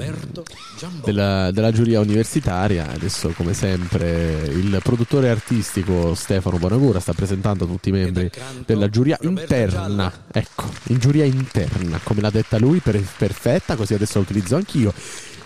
della, 1.05 1.51
della 1.51 1.73
giuria 1.73 2.01
universitaria. 2.01 2.89
Adesso 2.91 3.31
come 3.31 3.55
sempre 3.55 4.49
il 4.53 4.79
produttore 4.83 5.31
artistico 5.31 6.15
Stefano 6.15 6.59
Bonagura 6.59 7.01
sta 7.01 7.13
presentando 7.13 7.67
tutti 7.67 7.89
i 7.89 7.93
membri 7.93 8.31
della 8.65 8.89
giuria 8.89 9.19
interna. 9.23 10.13
Ecco 10.31 10.67
in 10.89 10.99
giuria 10.99 11.25
interna 11.25 11.99
come 12.03 12.21
l'ha 12.21 12.31
detta 12.31 12.59
lui 12.59 12.79
per- 12.79 13.03
perfetta 13.17 13.75
così 13.75 13.95
adesso 13.95 14.19
la 14.19 14.25
utilizzo 14.25 14.57
anch'io 14.57 14.95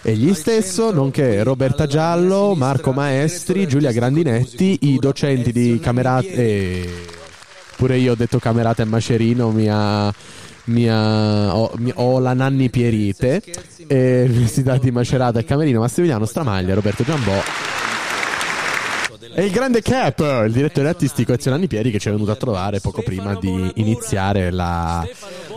Egli 0.05 0.35
stesso, 0.35 0.91
nonché 0.93 1.43
Roberta 1.45 1.87
Giallo, 1.87 2.55
Marco 2.57 2.91
Maestri, 2.93 3.69
Giulia 3.69 3.93
Grandinetti, 3.93 4.79
i 4.83 4.99
docenti 4.99 5.53
di 5.53 5.79
Camerata 5.81 6.27
e 6.27 6.89
pure 7.77 7.97
io 7.99 8.13
ho 8.13 8.15
detto 8.17 8.39
Camerata 8.41 8.83
e 8.83 8.87
Macerino, 8.87 9.51
mi 9.51 9.69
ha, 9.71 10.13
mi 10.65 10.89
ha- 10.89 11.55
ho, 11.57 11.71
mi- 11.77 11.93
ho 11.95 12.19
la 12.19 12.33
Nanni 12.33 12.69
Pierite, 12.69 13.43
Università 13.89 14.77
di 14.77 14.91
Macerata 14.91 15.39
e 15.39 15.45
Camerino, 15.45 15.79
Massimiliano 15.81 16.27
Stramaglia, 16.27 16.75
Roberto 16.75 17.05
Giambò. 17.05 17.41
E 19.35 19.45
il 19.45 19.51
grande 19.53 19.83
Cap, 19.83 20.19
il 20.47 20.53
direttore 20.53 20.89
artistico 20.89 21.33
Ezio 21.33 21.53
Nanni 21.53 21.69
Pieri 21.69 21.91
che 21.93 21.99
ci 22.01 22.09
è 22.09 22.11
venuto 22.11 22.33
a 22.33 22.37
trovare 22.37 22.81
poco 22.81 23.03
prima 23.03 23.35
di 23.41 23.71
iniziare 23.77 24.51
la, 24.51 25.07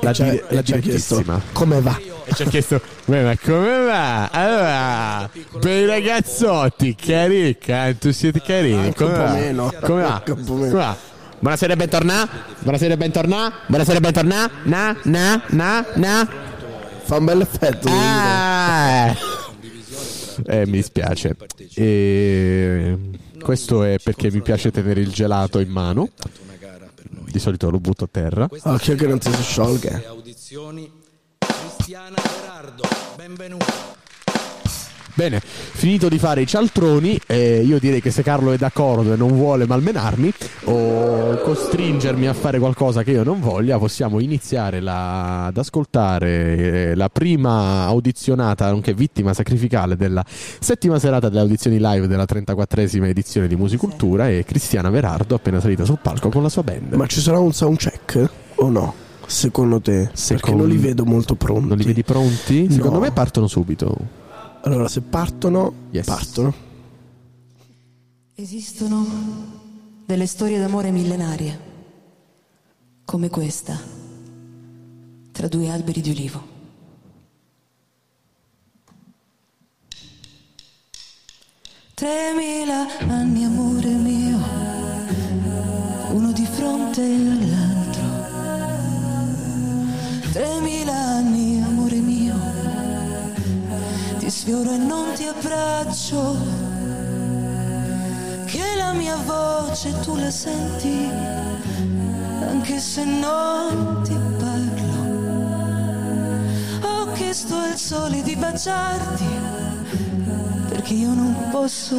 la, 0.01 0.11
la 0.11 0.11
chiesto 0.13 0.61
direttissima. 0.75 1.41
come 1.51 1.81
va. 1.81 1.99
E 2.27 2.33
ci 2.33 2.41
ha 2.41 2.45
chiesto, 2.47 2.81
"Beh, 3.05 3.23
ma 3.23 3.37
come 3.37 3.85
va? 3.85 4.29
Allora, 4.31 5.29
per 5.59 5.83
i 5.83 5.85
ragazzotti, 5.85 6.95
cari, 6.95 7.57
canto, 7.57 8.11
siete 8.11 8.41
carini, 8.41 8.87
un 8.87 8.93
come 8.93 9.11
va? 9.17 9.31
meno. 9.31 9.73
Come 9.81 10.01
va? 10.01 10.23
Come 10.25 10.69
va? 10.69 10.97
Buonasera 11.37 11.75
bentornati. 11.75 12.31
Buonasera 12.59 12.97
bentornati. 12.97 13.55
Buonasera 13.67 13.99
bentornati. 13.99 14.53
Na, 14.63 14.95
na, 15.03 15.43
na, 15.49 15.85
na. 15.95 16.27
Fa 17.03 17.17
un 17.17 17.25
bel 17.25 17.41
effetto. 17.41 17.87
Ah. 17.91 19.15
Eh, 20.47 20.65
mi 20.65 20.77
dispiace. 20.77 21.35
E... 21.75 22.97
Questo 23.39 23.83
è 23.83 23.97
perché 24.01 24.31
mi 24.31 24.41
piace 24.41 24.71
tenere 24.71 25.01
il 25.01 25.11
gelato 25.11 25.59
in 25.59 25.69
mano. 25.69 26.09
Di 27.29 27.37
solito 27.39 27.69
lo 27.69 27.79
butto 27.79 28.05
a 28.05 28.09
terra. 28.09 28.47
Occhio 28.63 28.95
che 28.95 29.05
non 29.05 29.21
si 29.21 29.31
sciolga. 29.31 30.01
Cristiana 31.95 32.21
Gerardo, 32.41 32.83
benvenuta. 33.15 33.73
Bene, 35.13 35.39
finito 35.39 36.09
di 36.09 36.19
fare 36.19 36.41
i 36.41 36.45
cialtroni, 36.45 37.17
eh, 37.25 37.61
io 37.61 37.79
direi 37.79 38.01
che 38.01 38.11
se 38.11 38.21
Carlo 38.21 38.51
è 38.51 38.57
d'accordo 38.57 39.13
e 39.13 39.15
non 39.15 39.29
vuole 39.29 39.65
malmenarmi 39.65 40.33
o 40.65 41.37
costringermi 41.37 42.27
a 42.27 42.33
fare 42.33 42.59
qualcosa 42.59 43.01
che 43.03 43.11
io 43.11 43.23
non 43.23 43.39
voglia, 43.39 43.77
possiamo 43.77 44.19
iniziare 44.19 44.81
la- 44.81 45.45
ad 45.45 45.55
ascoltare 45.55 46.57
eh, 46.57 46.95
la 46.95 47.07
prima 47.07 47.85
audizionata, 47.85 48.69
nonché 48.69 48.93
vittima 48.93 49.33
sacrificale 49.33 49.95
della 49.95 50.25
settima 50.27 50.99
serata 50.99 51.29
delle 51.29 51.39
audizioni 51.39 51.77
live 51.79 52.07
della 52.07 52.25
34esima 52.25 53.05
edizione 53.05 53.47
di 53.47 53.55
Musicultura 53.55 54.27
e 54.27 54.43
Cristiana 54.43 54.89
Verardo 54.89 55.35
appena 55.35 55.61
salita 55.61 55.85
sul 55.85 55.99
palco 56.01 56.27
con 56.27 56.43
la 56.43 56.49
sua 56.49 56.63
band. 56.63 56.91
Ma 56.91 57.07
ci 57.07 57.21
sarà 57.21 57.39
un 57.39 57.53
soundcheck 57.53 58.29
o 58.55 58.69
no? 58.69 59.04
Secondo 59.27 59.81
te? 59.81 59.91
Perché 60.03 60.17
Secon- 60.17 60.57
non 60.57 60.67
li 60.67 60.77
vedo 60.77 61.05
molto 61.05 61.35
pronti. 61.35 61.67
Non 61.67 61.77
li 61.77 61.83
vedi 61.85 62.03
pronti? 62.03 62.67
Secondo 62.71 62.95
No. 62.97 63.01
me 63.01 63.11
partono 63.11 63.47
subito. 63.47 63.95
Allora, 64.61 64.87
se 64.87 65.01
partono, 65.01 65.73
Yes. 65.91 66.05
partono. 66.05 66.53
Esistono 68.35 69.05
delle 70.05 70.25
storie 70.27 70.59
d'amore 70.59 70.91
millenarie, 70.91 71.59
come 73.05 73.29
questa, 73.29 73.79
tra 75.31 75.47
due 75.47 75.69
alberi 75.69 76.01
di 76.01 76.09
ulivo. 76.09 76.53
Tremila 81.93 82.85
anni, 83.07 83.45
amore 83.45 83.89
mio, 83.89 84.37
uno 86.11 86.31
di 86.33 86.45
fronte 86.45 87.01
all'altro. 87.01 87.64
Tremila 90.35 90.91
anni, 90.91 91.63
amore 91.65 91.95
mio, 91.95 92.35
ti 94.17 94.29
sfioro 94.29 94.73
e 94.73 94.77
non 94.77 95.13
ti 95.13 95.25
abbraccio 95.25 96.35
che 98.43 98.75
la 98.75 98.91
mia 98.91 99.15
voce 99.15 99.97
tu 100.01 100.17
la 100.17 100.29
senti, 100.29 101.09
anche 102.41 102.79
se 102.79 103.05
non 103.05 104.01
ti 104.03 104.13
parlo. 104.37 104.93
Ho 106.81 107.11
chiesto 107.13 107.55
al 107.55 107.77
sole 107.77 108.21
di 108.21 108.35
baciarti, 108.35 109.29
perché 110.67 110.95
io 110.95 111.13
non 111.13 111.33
posso 111.49 111.95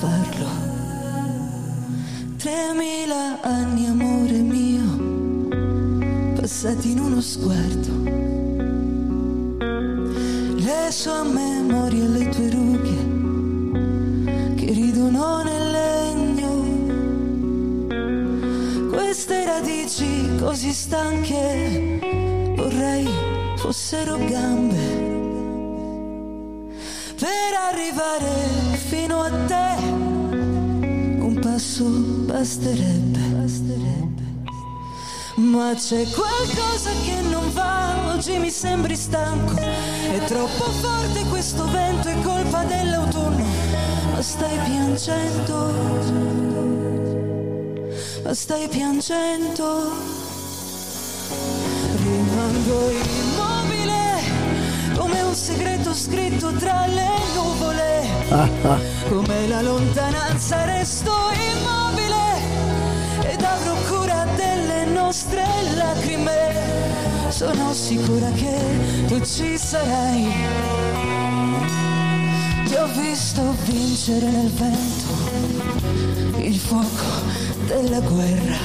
farlo. 0.00 0.48
Tremila 2.38 3.40
anni, 3.40 3.86
amore 3.86 4.40
mio, 4.40 5.21
passati 6.42 6.90
in 6.90 6.98
uno 6.98 7.20
sguardo. 7.20 8.02
Le 10.56 10.90
sue 10.90 11.22
memorie 11.22 12.02
e 12.02 12.08
le 12.08 12.28
tue 12.30 12.50
rughe 12.50 13.04
che 14.56 14.72
ridono 14.72 15.44
nel 15.44 15.70
legno. 15.70 16.50
Queste 18.90 19.44
radici 19.44 20.34
così 20.40 20.72
stanche 20.72 22.00
vorrei 22.56 23.08
fossero 23.54 24.16
gambe 24.16 25.10
per 27.20 27.54
arrivare 27.70 28.32
fino 28.88 29.20
a 29.20 29.30
te. 29.46 29.76
Un 31.20 31.38
passo 31.40 31.84
basterebbe. 31.84 33.20
basterebbe. 33.30 34.11
Ma 35.42 35.74
c'è 35.74 36.06
qualcosa 36.10 36.90
che 37.04 37.20
non 37.22 37.52
va, 37.52 38.14
oggi 38.14 38.38
mi 38.38 38.48
sembri 38.48 38.94
stanco, 38.94 39.56
è 39.56 40.20
troppo 40.26 40.70
forte 40.70 41.24
questo 41.24 41.68
vento, 41.68 42.08
è 42.08 42.20
colpa 42.22 42.62
dell'autunno, 42.62 43.44
ma 44.12 44.22
stai 44.22 44.56
piangendo, 44.64 45.72
ma 48.22 48.32
stai 48.32 48.68
piangendo, 48.68 49.90
rimango 52.04 52.90
immobile 52.90 54.00
come 54.96 55.22
un 55.22 55.34
segreto 55.34 55.92
scritto 55.92 56.52
tra 56.52 56.86
le 56.86 57.10
nuvole, 57.34 58.06
come 59.08 59.48
la 59.48 59.60
lontananza 59.60 60.64
resto 60.66 61.10
immobile 61.10 61.81
nostre 65.12 65.44
lacrime. 65.76 67.28
Sono 67.28 67.74
sicura 67.74 68.30
che 68.30 68.56
tu 69.08 69.20
ci 69.20 69.58
sarai. 69.58 70.26
Ti 72.64 72.74
ho 72.74 72.86
visto 72.98 73.42
vincere 73.66 74.30
nel 74.30 74.48
vento 74.48 76.38
il 76.38 76.56
fuoco 76.56 77.04
della 77.66 78.00
guerra. 78.00 78.56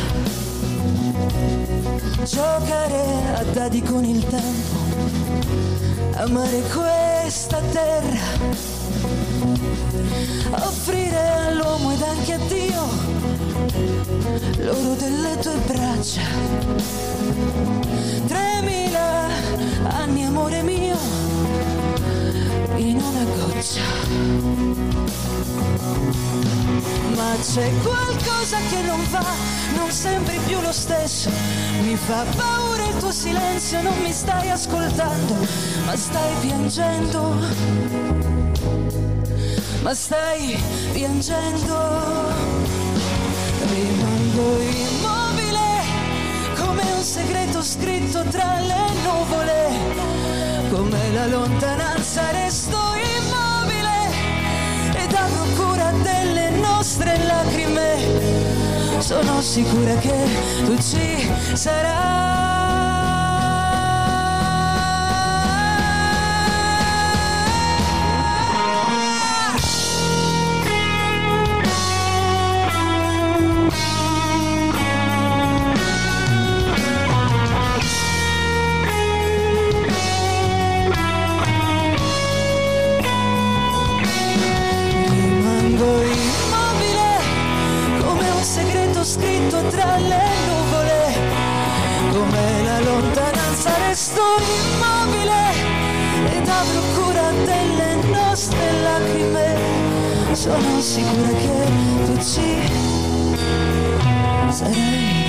Giocare 2.24 3.04
a 3.36 3.44
dadi 3.44 3.82
con 3.82 4.06
il 4.06 4.26
tempo, 4.26 4.78
amare 6.14 6.62
questa 6.62 7.60
terra, 7.74 8.20
offrire 10.52 11.28
all'uomo 11.48 11.92
ed 11.92 12.02
anche 12.02 12.34
a 12.34 12.38
Dio 12.48 12.88
l'oro 14.58 14.96
delle 14.96 15.38
tue 15.38 15.56
braccia. 15.66 16.22
Tremila 18.28 19.28
anni, 19.84 20.26
amore 20.26 20.62
mio, 20.64 20.98
in 22.76 23.02
una 23.02 23.24
goccia. 23.24 23.82
Ma 27.16 27.36
c'è 27.42 27.72
qualcosa 27.82 28.58
che 28.70 28.82
non 28.82 29.02
va, 29.10 29.26
non 29.76 29.92
sembri 29.92 30.40
più 30.46 30.60
lo 30.62 30.72
stesso. 30.72 31.30
Mi 31.82 31.96
fa 31.96 32.24
paura 32.36 32.86
il 32.86 32.98
tuo 32.98 33.12
silenzio, 33.12 33.82
non 33.82 33.98
mi 34.02 34.12
stai 34.12 34.50
ascoltando, 34.50 35.36
ma 35.86 35.96
stai 35.96 36.34
piangendo. 36.42 37.36
Ma 39.82 39.94
stai 39.94 40.60
piangendo. 40.92 42.47
Rimango 44.38 44.60
immobile 44.60 45.60
come 46.56 46.84
un 46.96 47.02
segreto 47.02 47.64
scritto 47.64 48.24
tra 48.26 48.60
le 48.60 48.86
nuvole. 49.04 50.70
Come 50.70 51.12
la 51.12 51.26
lontananza 51.26 52.30
resto 52.32 52.78
immobile 53.18 54.12
ed 54.96 55.14
avrò 55.14 55.44
cura 55.56 55.92
delle 56.04 56.52
nostre 56.52 57.18
lacrime. 57.26 59.00
Sono 59.00 59.42
sicura 59.42 59.96
che 59.96 60.30
tu 60.66 60.78
ci 60.78 61.28
sarai. 61.54 62.47
Sono 100.60 100.82
sicura 100.82 101.30
che 101.34 102.06
tu 102.06 102.18
ci 102.18 102.42
sarai. 104.50 105.27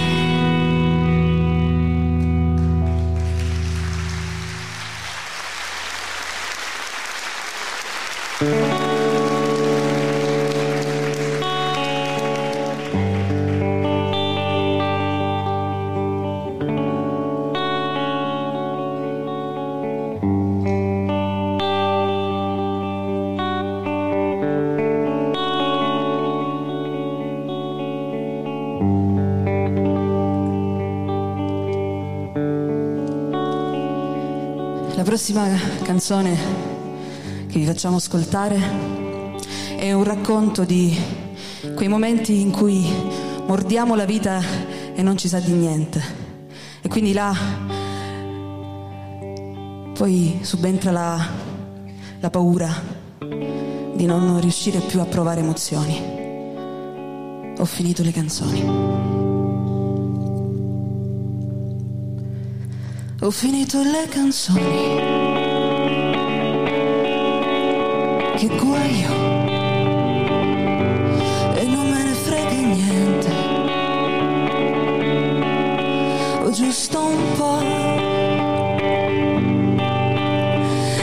Prossima 35.19 35.48
canzone 35.83 36.37
che 37.48 37.58
vi 37.58 37.64
facciamo 37.64 37.96
ascoltare 37.96 39.37
è 39.77 39.90
un 39.90 40.04
racconto 40.04 40.62
di 40.62 40.96
quei 41.75 41.88
momenti 41.88 42.40
in 42.40 42.52
cui 42.52 42.87
mordiamo 43.44 43.96
la 43.96 44.04
vita 44.04 44.40
e 44.94 45.02
non 45.02 45.16
ci 45.16 45.27
sa 45.27 45.40
di 45.40 45.50
niente. 45.50 46.00
E 46.81 46.88
quindi 46.88 47.12
là 47.12 47.35
poi 49.94 50.38
subentra 50.42 50.92
la, 50.92 51.27
la 52.21 52.31
paura 52.31 52.71
di 53.19 54.06
non 54.06 54.40
riuscire 54.40 54.79
più 54.79 55.00
a 55.00 55.04
provare 55.04 55.40
emozioni. 55.40 56.00
Ho 57.58 57.64
finito 57.64 58.04
le 58.04 58.12
canzoni. 58.12 59.08
Ho 63.21 63.31
finito 63.33 63.83
le 63.83 64.06
canzoni. 64.08 65.08
Che 68.39 68.47
guaio. 68.47 69.11
E 71.57 71.65
non 71.65 71.91
me 71.91 72.05
ne 72.05 72.13
frega 72.13 72.51
niente. 72.51 73.33
Ho 76.45 76.51
giusto 76.53 77.05
un 77.05 77.33
po'. 77.37 77.59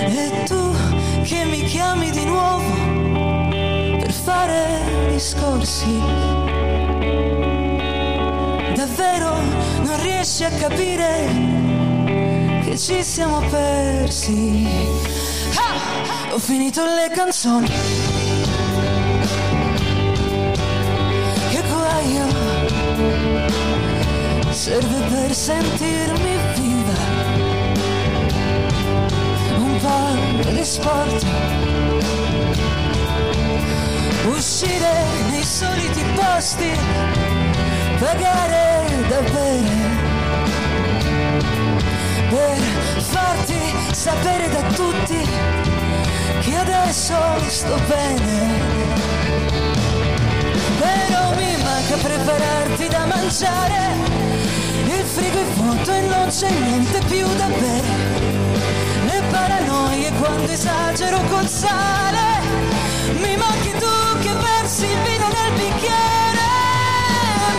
E 0.07 0.43
tu 0.45 0.73
che 1.23 1.43
mi 1.43 1.63
chiami 1.63 2.09
di 2.11 2.23
nuovo 2.23 2.71
per 3.99 4.13
fare 4.13 5.09
discorsi. 5.11 5.99
Davvero 8.75 9.35
non 9.83 10.01
riesci 10.01 10.45
a 10.45 10.51
capire 10.51 11.27
che 12.63 12.77
ci 12.77 13.03
siamo 13.03 13.41
persi. 13.49 15.04
Ho 16.35 16.37
finito 16.37 16.83
le 16.83 17.09
canzoni. 17.15 17.71
Che 21.49 21.63
guaio 21.71 22.25
serve 24.49 24.99
per 25.11 25.33
sentirmi 25.33 26.37
viva. 26.55 26.93
Un 29.59 29.79
po' 29.79 30.49
di 30.49 30.65
sport. 30.65 31.25
Uscire 34.25 34.91
nei 35.29 35.43
soliti 35.43 36.03
posti. 36.15 36.77
Pagare 37.97 39.07
da 39.07 39.21
bere 39.21 39.93
per 42.29 42.57
farti 42.99 43.93
sapere 43.93 44.49
da 44.49 44.61
tutti 44.73 45.74
che 46.45 46.55
adesso 46.55 47.15
sto 47.47 47.79
bene. 47.87 48.93
Però 50.79 51.35
mi 51.35 51.57
manca 51.63 51.95
prepararti 51.95 52.87
da 52.87 53.05
mangiare, 53.05 53.93
il 54.85 55.03
frigo 55.03 55.39
è 55.39 55.45
vuoto 55.55 55.91
e 55.91 56.01
non 56.01 56.27
c'è 56.29 56.49
niente 56.49 56.99
più 57.07 57.25
da 57.35 57.47
bere. 57.47 57.93
Le 59.05 59.21
paranoie 59.31 60.11
quando 60.19 60.51
esagero 60.51 61.19
col 61.29 61.47
sale, 61.47 62.27
mi 63.19 63.35
manchi 63.35 63.71
tu 63.79 64.19
che 64.21 64.33
versi 64.33 64.85
il 64.85 64.99
vino 65.01 65.27
nel 65.27 65.51
bicchiere. 65.53 66.47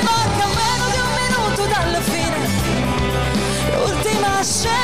Manca 0.03 0.47
meno 0.61 0.85
di 0.93 0.99
un 1.07 1.13
minuto 1.21 1.67
dalla 1.67 2.01
fine, 2.01 2.49
l'ultima 3.75 4.43
scena 4.43 4.76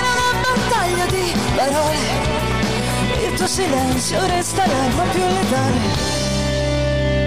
silenzio 3.53 4.19
resta 4.29 4.67
l'arma 4.67 5.03
più 5.11 5.21
letale 5.21 5.81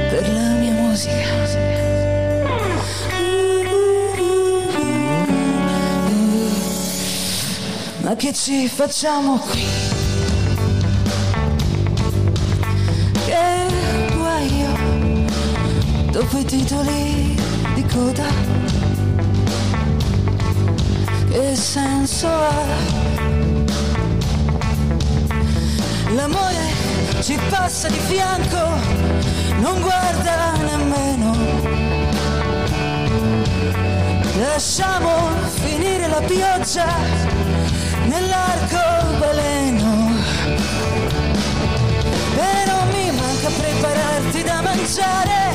per 0.09 0.34
la 0.34 0.49
mia 0.57 0.71
musica. 0.71 1.34
Ma 8.01 8.15
che 8.15 8.34
ci 8.34 8.67
facciamo 8.67 9.38
qui? 9.38 9.67
Che 13.26 13.67
guaio 14.15 14.73
dopo 16.09 16.38
i 16.39 16.45
titoli 16.45 17.39
di 17.76 17.86
coda. 17.86 18.26
Che 21.30 21.55
senso 21.55 22.28
ha? 22.28 23.04
L'amore 26.16 26.72
ci 27.22 27.38
passa 27.49 27.89
di 27.89 27.99
fianco, 27.99 28.70
non 29.59 29.82
guarda 29.82 30.53
nemmeno. 30.63 31.36
Lasciamo 34.39 35.11
finire 35.61 36.07
la 36.07 36.22
pioggia 36.22 36.86
nell'arcobaleno. 38.05 40.13
Però 42.34 42.86
mi 42.93 43.11
manca 43.11 43.49
prepararti 43.49 44.43
da 44.43 44.61
mangiare. 44.61 45.51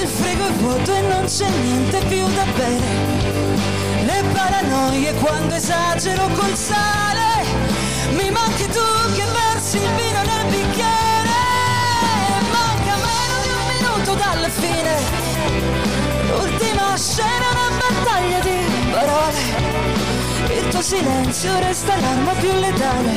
Il 0.00 0.08
frigo 0.08 0.48
è 0.48 0.52
vuoto 0.58 0.92
e 0.92 1.00
non 1.02 1.26
c'è 1.26 1.48
niente 1.48 1.98
più 2.08 2.26
da 2.34 2.44
bere. 2.56 2.88
Le 4.04 4.24
paranoie 4.32 5.14
quando 5.14 5.54
esagero 5.54 6.26
col 6.34 6.56
sale. 6.56 7.22
Mi 8.16 8.30
manchi 8.30 8.66
tu 8.66 8.80
che 9.14 9.23
versi 9.74 9.78
il 9.78 9.94
vino 9.94 10.22
nel 10.22 10.46
bicchiere. 10.50 11.36
Manca 12.50 12.94
meno 12.96 13.36
di 13.42 13.50
un 13.50 13.64
minuto 13.74 14.14
dalla 14.14 14.48
fine. 14.48 14.94
L'ultima 16.28 16.96
scena 16.96 17.46
una 17.50 17.70
battaglia 17.78 18.40
di 18.40 18.90
parole. 18.90 19.38
Il 20.58 20.68
tuo 20.68 20.82
silenzio 20.82 21.58
resta 21.58 21.96
l'arma 21.96 22.32
più 22.32 22.52
letale. 22.52 23.12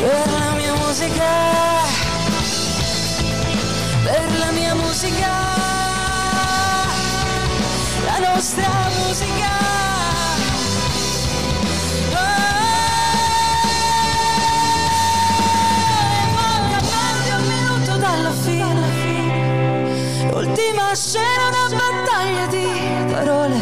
Per 0.00 0.30
la 0.30 0.50
mia 0.56 0.74
musica. 0.74 1.28
Per 4.02 4.38
la 4.38 4.50
mia 4.52 4.74
musica. 4.74 5.28
La 8.04 8.18
nostra 8.18 8.68
musica. 8.98 9.69
Dalla 18.30 18.32
fine. 18.32 20.28
L'ultima 20.30 20.94
scena 20.94 21.48
una 21.48 21.76
battaglia 21.76 22.46
di 22.46 23.12
parole. 23.12 23.58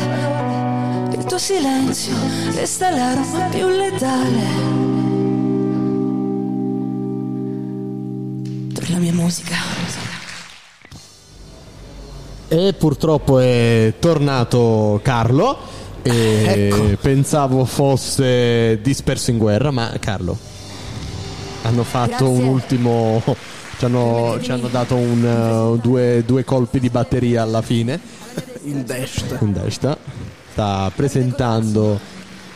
Il 1.17 1.25
tuo 1.25 1.39
silenzio 1.39 2.15
resta 2.55 2.91
l'arma 2.91 3.47
più 3.51 3.67
letale. 3.69 4.47
Per 8.75 8.91
la 8.91 8.97
mia 8.99 9.13
musica. 9.13 9.57
E 12.51 12.73
purtroppo 12.73 13.39
è 13.39 13.95
tornato 13.99 15.01
Carlo. 15.03 15.77
E 16.03 16.71
Ecco. 16.71 16.97
pensavo 17.01 17.65
fosse 17.67 18.81
disperso 18.81 19.31
in 19.31 19.39
guerra, 19.39 19.71
ma 19.71 19.93
Carlo. 20.01 20.37
Hanno 21.63 21.83
fatto 21.85 22.09
Grazie. 22.09 22.27
un 22.27 22.45
ultimo. 22.45 23.23
Ci 23.79 23.85
hanno, 23.85 24.39
ci 24.43 24.51
hanno 24.51 24.67
dato 24.67 24.97
un, 24.97 25.23
uh, 25.23 25.79
due, 25.79 26.25
due 26.27 26.43
colpi 26.43 26.81
di 26.81 26.91
batteria 26.91 27.43
alla 27.43 27.63
fine. 27.63 28.01
In 28.65 28.85
destra. 28.85 29.39
In 29.41 29.53
destra. 29.53 29.97
Sta 30.51 30.91
presentando. 30.93 32.01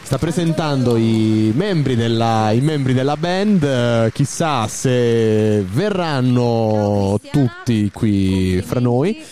Sta 0.03 0.19
presentando 0.19 0.97
i 0.97 1.53
membri 1.55 1.95
della, 1.95 2.51
i 2.51 2.61
membri 2.61 2.93
della 2.93 3.17
band. 3.17 4.11
chissà 4.11 4.67
se 4.67 5.63
verranno 5.63 7.21
tutti 7.31 7.89
qui 7.93 8.61
fra 8.67 8.81
noi. 8.81 9.25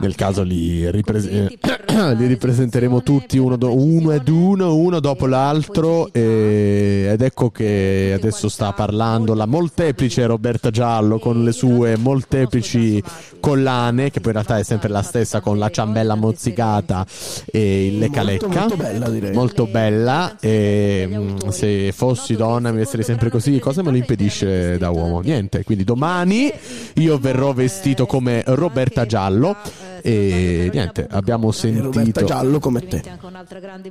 Nel 0.00 0.14
caso 0.14 0.42
li, 0.42 0.90
ripres- 0.90 1.26
eh, 1.26 1.58
li 2.16 2.26
ripresenteremo 2.26 3.02
tutti 3.02 3.38
uno, 3.38 3.56
do- 3.56 3.74
uno 3.76 4.12
ed 4.12 4.28
uno, 4.28 4.74
uno 4.74 5.00
dopo 5.00 5.26
l'altro. 5.26 6.08
e- 6.12 7.08
ed 7.12 7.20
ecco 7.20 7.50
che 7.50 8.12
adesso 8.14 8.48
sta 8.48 8.72
parlando 8.72 9.34
la 9.34 9.46
molteplice 9.46 10.26
Roberta 10.26 10.70
Giallo 10.70 11.18
con 11.18 11.42
le 11.44 11.52
sue 11.52 11.96
molteplici 11.96 13.02
collane, 13.40 14.10
che 14.10 14.20
poi 14.20 14.32
in 14.32 14.38
realtà 14.38 14.58
è 14.58 14.62
sempre 14.62 14.88
la 14.88 15.02
stessa 15.02 15.40
con 15.40 15.58
la 15.58 15.68
ciambella 15.68 16.14
mozzicata 16.14 17.04
e 17.50 17.86
il 17.86 17.98
lecca 17.98 18.22
Molto, 18.22 18.46
lecca. 18.46 18.60
molto 18.60 18.76
bella, 18.76 19.08
direi. 19.08 19.32
Molto 19.32 19.66
bella. 19.66 20.36
E, 20.40 21.08
mm, 21.10 21.48
se 21.48 21.92
fossi 21.92 22.34
donna 22.36 22.72
mi 22.72 22.80
essere 22.80 23.02
sempre 23.02 23.30
così, 23.30 23.58
cosa 23.58 23.82
me 23.82 23.90
lo 23.90 23.96
impedisce 23.96 24.78
da 24.78 24.90
uomo? 24.90 25.20
Niente. 25.20 25.64
Quindi 25.64 25.84
domani 25.84 26.52
io 26.94 27.18
verrò 27.18 27.52
vestito 27.52 28.06
come 28.06 28.42
Roberta 28.46 29.06
Giallo. 29.06 29.56
E 30.02 30.68
niente, 30.72 31.06
abbiamo 31.10 31.52
sentito. 31.52 32.24
Giallo 32.24 32.58
come 32.58 32.86
te. 32.86 33.02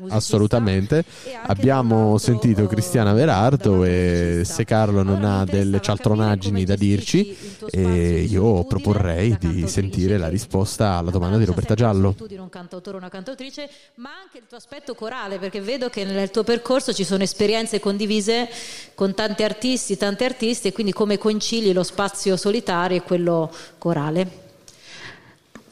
Assolutamente. 0.10 1.04
Abbiamo 1.44 2.18
sentito 2.18 2.68
Cristiana 2.68 3.14
Verardo 3.14 3.84
e 3.84 4.42
se 4.46 4.66
Carlo 4.66 5.04
non 5.04 5.24
ha 5.24 5.46
delle 5.46 5.80
cialtronaggini 5.82 6.66
da 6.66 6.76
dirci, 6.76 7.36
eh, 7.70 8.22
io 8.22 8.64
proporrei 8.66 9.38
di 9.40 9.68
sentire 9.68 10.18
la 10.18 10.28
risposta 10.28 10.96
alla 10.96 11.12
domanda 11.12 11.38
di 11.38 11.46
Roberta 11.46 11.76
Giallo. 11.76 12.14
Tu 12.14 12.28
di 12.28 12.38
un 12.38 12.50
cantautore 12.50 12.98
o 12.98 13.00
una 13.00 13.10
cantautrice, 13.10 13.70
ma 13.96 14.10
anche 14.22 14.40
il 14.40 14.44
tuo 14.48 14.58
aspetto 14.58 14.96
corale, 14.96 15.40
perché 15.40 15.62
vedo 15.62 15.90
che 15.90 16.04
nel 16.04 16.30
tuo 16.32 16.44
percorso 16.44 16.94
ci 16.94 17.04
sono 17.04 17.24
esperienze 17.24 17.80
condivise 17.80 18.50
con 18.96 19.14
tanti 19.14 19.44
artisti, 19.44 19.98
tante 19.98 20.26
artiste, 20.26 20.70
e 20.70 20.72
quindi 20.74 20.92
come 20.92 21.18
concili 21.18 21.72
lo 21.74 21.84
spazio 21.84 22.36
solitario 22.36 22.98
e 22.98 23.02
quello 23.04 23.52
corale. 23.78 24.41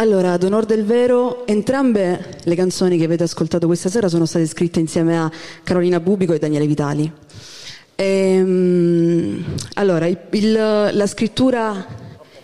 Allora, 0.01 0.31
ad 0.31 0.43
onor 0.43 0.63
del 0.65 0.85
vero, 0.85 1.45
entrambe 1.45 2.37
le 2.43 2.55
canzoni 2.55 2.97
che 2.97 3.03
avete 3.03 3.23
ascoltato 3.23 3.67
questa 3.67 3.89
sera 3.89 4.07
sono 4.07 4.25
state 4.25 4.45
scritte 4.47 4.79
insieme 4.79 5.19
a 5.19 5.29
Carolina 5.61 5.99
Bubico 5.99 6.31
e 6.31 6.39
Daniele 6.39 6.65
Vitali. 6.67 7.11
Ehm, 7.95 9.43
allora, 9.73 10.05
il- 10.07 10.17
il- 10.31 10.89
la 10.93 11.05
scrittura 11.05 11.85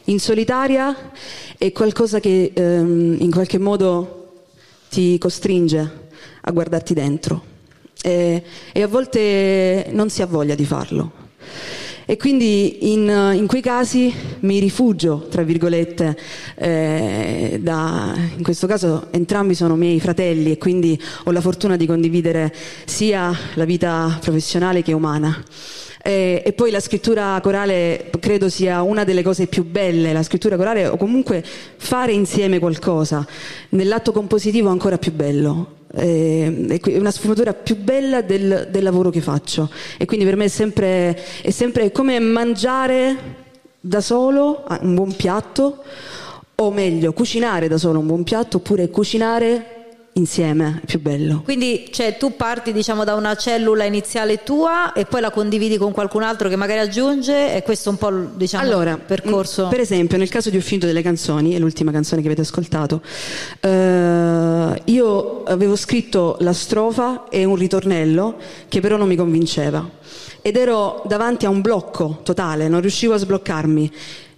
in 0.05 0.19
solitaria 0.19 1.11
è 1.57 1.71
qualcosa 1.71 2.19
che 2.19 2.51
ehm, 2.53 3.15
in 3.19 3.31
qualche 3.31 3.57
modo 3.57 4.33
ti 4.89 5.17
costringe 5.17 5.91
a 6.41 6.51
guardarti 6.51 6.93
dentro 6.93 7.41
e, 8.03 8.43
e 8.73 8.81
a 8.81 8.87
volte 8.87 9.87
non 9.91 10.09
si 10.09 10.21
ha 10.21 10.25
voglia 10.25 10.55
di 10.55 10.65
farlo. 10.65 11.23
E 12.07 12.17
quindi 12.17 12.91
in, 12.93 13.33
in 13.33 13.47
quei 13.47 13.61
casi 13.61 14.13
mi 14.41 14.59
rifugio, 14.59 15.27
tra 15.29 15.41
virgolette, 15.41 16.15
eh, 16.55 17.59
da, 17.61 18.13
in 18.37 18.43
questo 18.43 18.67
caso 18.67 19.07
entrambi 19.09 19.55
sono 19.55 19.75
miei 19.75 19.99
fratelli 19.99 20.51
e 20.51 20.57
quindi 20.59 21.01
ho 21.23 21.31
la 21.31 21.41
fortuna 21.41 21.75
di 21.75 21.87
condividere 21.87 22.53
sia 22.85 23.35
la 23.55 23.65
vita 23.65 24.19
professionale 24.21 24.83
che 24.83 24.93
umana. 24.93 25.43
Eh, 26.03 26.43
e 26.45 26.53
poi 26.53 26.69
la 26.69 26.79
scrittura 26.79 27.39
corale 27.41 28.11
credo 28.19 28.49
sia 28.49 28.83
una 28.83 29.03
delle 29.03 29.23
cose 29.23 29.47
più 29.47 29.65
belle, 29.65 30.13
la 30.13 30.21
scrittura 30.21 30.55
corale 30.55 30.85
o 30.85 30.97
comunque 30.97 31.43
fare 31.43 32.11
insieme 32.11 32.59
qualcosa, 32.59 33.25
nell'atto 33.69 34.11
compositivo 34.11 34.69
ancora 34.69 34.99
più 34.99 35.11
bello. 35.11 35.74
Eh, 35.95 36.79
è 36.81 36.97
una 36.97 37.11
sfumatura 37.11 37.53
più 37.53 37.77
bella 37.77 38.21
del, 38.21 38.67
del 38.69 38.83
lavoro 38.83 39.09
che 39.09 39.21
faccio. 39.21 39.69
E 39.97 40.05
quindi 40.05 40.25
per 40.25 40.35
me 40.35 40.45
è 40.45 40.49
sempre, 40.49 41.17
è 41.41 41.51
sempre 41.51 41.91
come 41.91 42.19
mangiare 42.19 43.43
da 43.79 44.01
solo 44.01 44.63
ah, 44.65 44.79
un 44.81 44.95
buon 44.95 45.15
piatto 45.15 45.83
o 46.55 46.71
meglio 46.71 47.13
cucinare 47.13 47.67
da 47.67 47.77
solo 47.77 47.99
un 47.99 48.07
buon 48.07 48.23
piatto 48.23 48.57
oppure 48.57 48.89
cucinare 48.89 49.74
insieme, 50.17 50.79
è 50.81 50.85
più 50.85 51.01
bello. 51.01 51.41
Quindi 51.43 51.89
cioè, 51.91 52.17
tu 52.17 52.35
parti 52.35 52.71
diciamo, 52.71 53.03
da 53.03 53.15
una 53.15 53.35
cellula 53.35 53.83
iniziale 53.83 54.43
tua 54.43 54.93
e 54.93 55.05
poi 55.05 55.19
la 55.19 55.29
condividi 55.29 55.77
con 55.77 55.91
qualcun 55.91 56.23
altro 56.23 56.47
che 56.47 56.55
magari 56.55 56.79
aggiunge 56.79 57.53
e 57.53 57.63
questo 57.63 57.89
è 57.89 57.91
un 57.91 57.97
po' 57.97 58.07
il 58.09 58.29
diciamo, 58.35 58.63
Allora, 58.63 58.91
il 58.91 58.99
percorso. 58.99 59.65
mm, 59.65 59.69
per 59.69 59.81
esempio, 59.81 60.17
nel 60.17 60.29
caso 60.29 60.49
di 60.49 60.57
Ho 60.57 60.61
finito 60.61 60.85
delle 60.85 61.01
canzoni, 61.01 61.53
è 61.53 61.59
l'ultima 61.59 61.91
canzone 61.91 62.21
che 62.21 62.27
avete 62.27 62.41
ascoltato, 62.41 63.01
eh, 63.59 64.81
io 64.85 65.43
avevo 65.43 65.75
scritto 65.75 66.37
la 66.39 66.53
strofa 66.53 67.25
e 67.29 67.43
un 67.43 67.55
ritornello 67.55 68.37
che 68.69 68.79
però 68.79 68.95
non 68.95 69.07
mi 69.07 69.17
convinceva 69.17 69.87
ed 70.41 70.55
ero 70.55 71.01
davanti 71.07 71.45
a 71.45 71.49
un 71.49 71.59
blocco 71.59 72.19
totale, 72.23 72.67
non 72.69 72.79
riuscivo 72.79 73.15
a 73.15 73.17
sbloccarmi. 73.17 73.91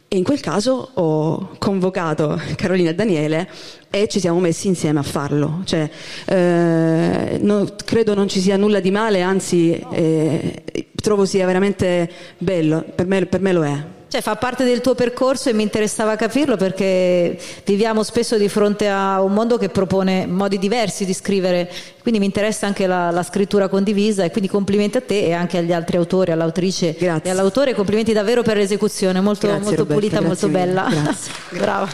E 0.10 0.16
in 0.16 0.24
quel 0.24 0.40
caso 0.40 0.92
ho 0.94 1.50
convocato 1.58 2.40
Carolina 2.56 2.92
e 2.92 2.96
Daniele 2.96 3.50
e 3.90 4.08
ci 4.08 4.22
siamo 4.22 4.40
messi 4.40 4.68
insieme 4.68 5.00
a 5.00 5.04
farlo. 5.04 5.62
Cioè, 5.66 5.90
eh, 6.26 7.38
no- 7.42 7.76
credo 7.84 8.14
non 8.14 8.30
ci 8.30 8.40
sia 8.40 8.56
nulla 8.56 8.80
di 8.80 8.92
male, 8.92 9.22
anzi 9.22 9.78
eh, 9.92 10.64
trovo 10.96 11.26
sia 11.26 11.46
veramente 11.46 12.10
bello, 12.38 12.86
per 12.96 13.06
me, 13.06 13.26
per 13.26 13.42
me 13.42 13.52
lo 13.52 13.66
è. 13.66 13.96
Cioè, 14.10 14.22
fa 14.22 14.38
parte 14.38 14.64
del 14.64 14.80
tuo 14.80 14.96
percorso 14.96 15.50
e 15.50 15.54
mi 15.54 15.64
interessava 15.64 16.16
capirlo 16.16 16.56
perché 16.56 17.38
viviamo 17.66 18.04
spesso 18.04 18.38
di 18.38 18.48
fronte 18.48 18.88
a 18.88 19.22
un 19.22 19.34
mondo 19.34 19.58
che 19.58 19.68
propone 19.68 20.26
modi 20.26 20.58
diversi 20.58 21.04
di 21.04 21.14
scrivere, 21.14 21.70
quindi 22.02 22.20
mi 22.22 22.26
interessa 22.26 22.68
anche 22.68 22.88
la, 22.88 23.12
la 23.12 23.24
scrittura 23.24 23.68
condivisa 23.68 24.24
e 24.24 24.32
quindi 24.32 24.50
complimenti 24.50 24.96
a 24.96 25.02
te 25.02 25.26
e 25.26 25.34
anche 25.34 25.58
agli 25.58 25.74
altri 25.74 25.98
autori, 25.98 26.32
all'autrice 26.32 26.96
e 26.98 27.30
all'autore, 27.30 27.74
complimenti 27.74 28.14
davvero 28.14 28.44
per 28.44 28.56
l'esecuzione, 28.56 29.20
molto, 29.20 29.48
Grazie, 29.48 29.64
molto 29.64 29.82
Roberta, 29.82 30.00
pulita, 30.00 30.22
molto 30.22 30.48
grazie 30.48 30.66
mille. 30.66 30.82
bella. 30.82 31.02
Grazie. 31.04 31.32
Brava. 31.60 31.90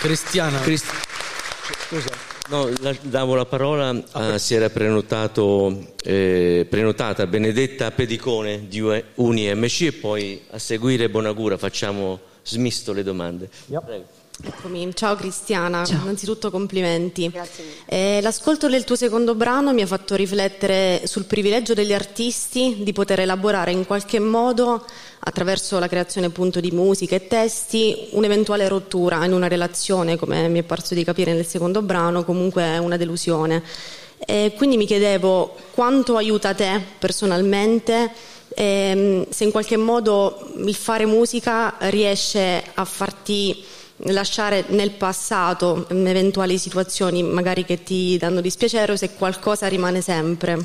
Cristiana. 0.00 0.60
Scusa. 1.88 2.23
No, 2.50 2.68
la- 2.80 2.94
davo 3.00 3.34
la 3.34 3.46
parola 3.46 3.88
a, 4.12 4.36
si 4.36 4.54
era 4.54 4.68
prenotato, 4.68 5.94
eh, 6.04 6.66
prenotata 6.68 7.26
Benedetta 7.26 7.90
Pedicone 7.90 8.68
di 8.68 8.80
UniMC 9.14 9.80
e 9.80 9.92
poi 9.92 10.42
a 10.50 10.58
seguire 10.58 11.08
Bonagura 11.08 11.56
facciamo 11.56 12.20
smisto 12.42 12.92
le 12.92 13.02
domande. 13.02 13.48
Prego. 13.80 14.04
Eccomi, 14.42 14.92
ciao 14.94 15.14
Cristiana, 15.14 15.84
innanzitutto 15.88 16.50
complimenti. 16.50 17.32
Eh, 17.86 18.18
l'ascolto 18.20 18.68
del 18.68 18.82
tuo 18.82 18.96
secondo 18.96 19.36
brano 19.36 19.72
mi 19.72 19.80
ha 19.80 19.86
fatto 19.86 20.16
riflettere 20.16 21.02
sul 21.04 21.24
privilegio 21.24 21.72
degli 21.72 21.92
artisti 21.92 22.78
di 22.80 22.92
poter 22.92 23.20
elaborare 23.20 23.70
in 23.70 23.86
qualche 23.86 24.18
modo, 24.18 24.84
attraverso 25.20 25.78
la 25.78 25.86
creazione 25.86 26.26
appunto 26.26 26.58
di 26.58 26.72
musica 26.72 27.14
e 27.14 27.28
testi, 27.28 28.08
un'eventuale 28.10 28.66
rottura 28.66 29.24
in 29.24 29.32
una 29.32 29.46
relazione, 29.46 30.16
come 30.16 30.48
mi 30.48 30.58
è 30.58 30.64
parso 30.64 30.94
di 30.94 31.04
capire 31.04 31.32
nel 31.32 31.46
secondo 31.46 31.80
brano, 31.80 32.24
comunque 32.24 32.76
una 32.78 32.96
delusione. 32.96 33.62
E 34.18 34.52
quindi 34.56 34.76
mi 34.76 34.86
chiedevo 34.86 35.54
quanto 35.72 36.16
aiuta 36.16 36.54
te 36.54 36.80
personalmente 36.98 38.10
ehm, 38.48 39.26
se 39.28 39.44
in 39.44 39.50
qualche 39.50 39.76
modo 39.76 40.50
il 40.56 40.74
fare 40.74 41.06
musica 41.06 41.76
riesce 41.78 42.64
a 42.74 42.84
farti 42.84 43.64
lasciare 43.98 44.64
nel 44.68 44.90
passato 44.90 45.86
eventuali 45.88 46.58
situazioni 46.58 47.22
magari 47.22 47.64
che 47.64 47.82
ti 47.82 48.16
danno 48.18 48.40
dispiacere 48.40 48.92
o 48.92 48.96
se 48.96 49.10
qualcosa 49.14 49.66
rimane 49.68 50.00
sempre. 50.00 50.58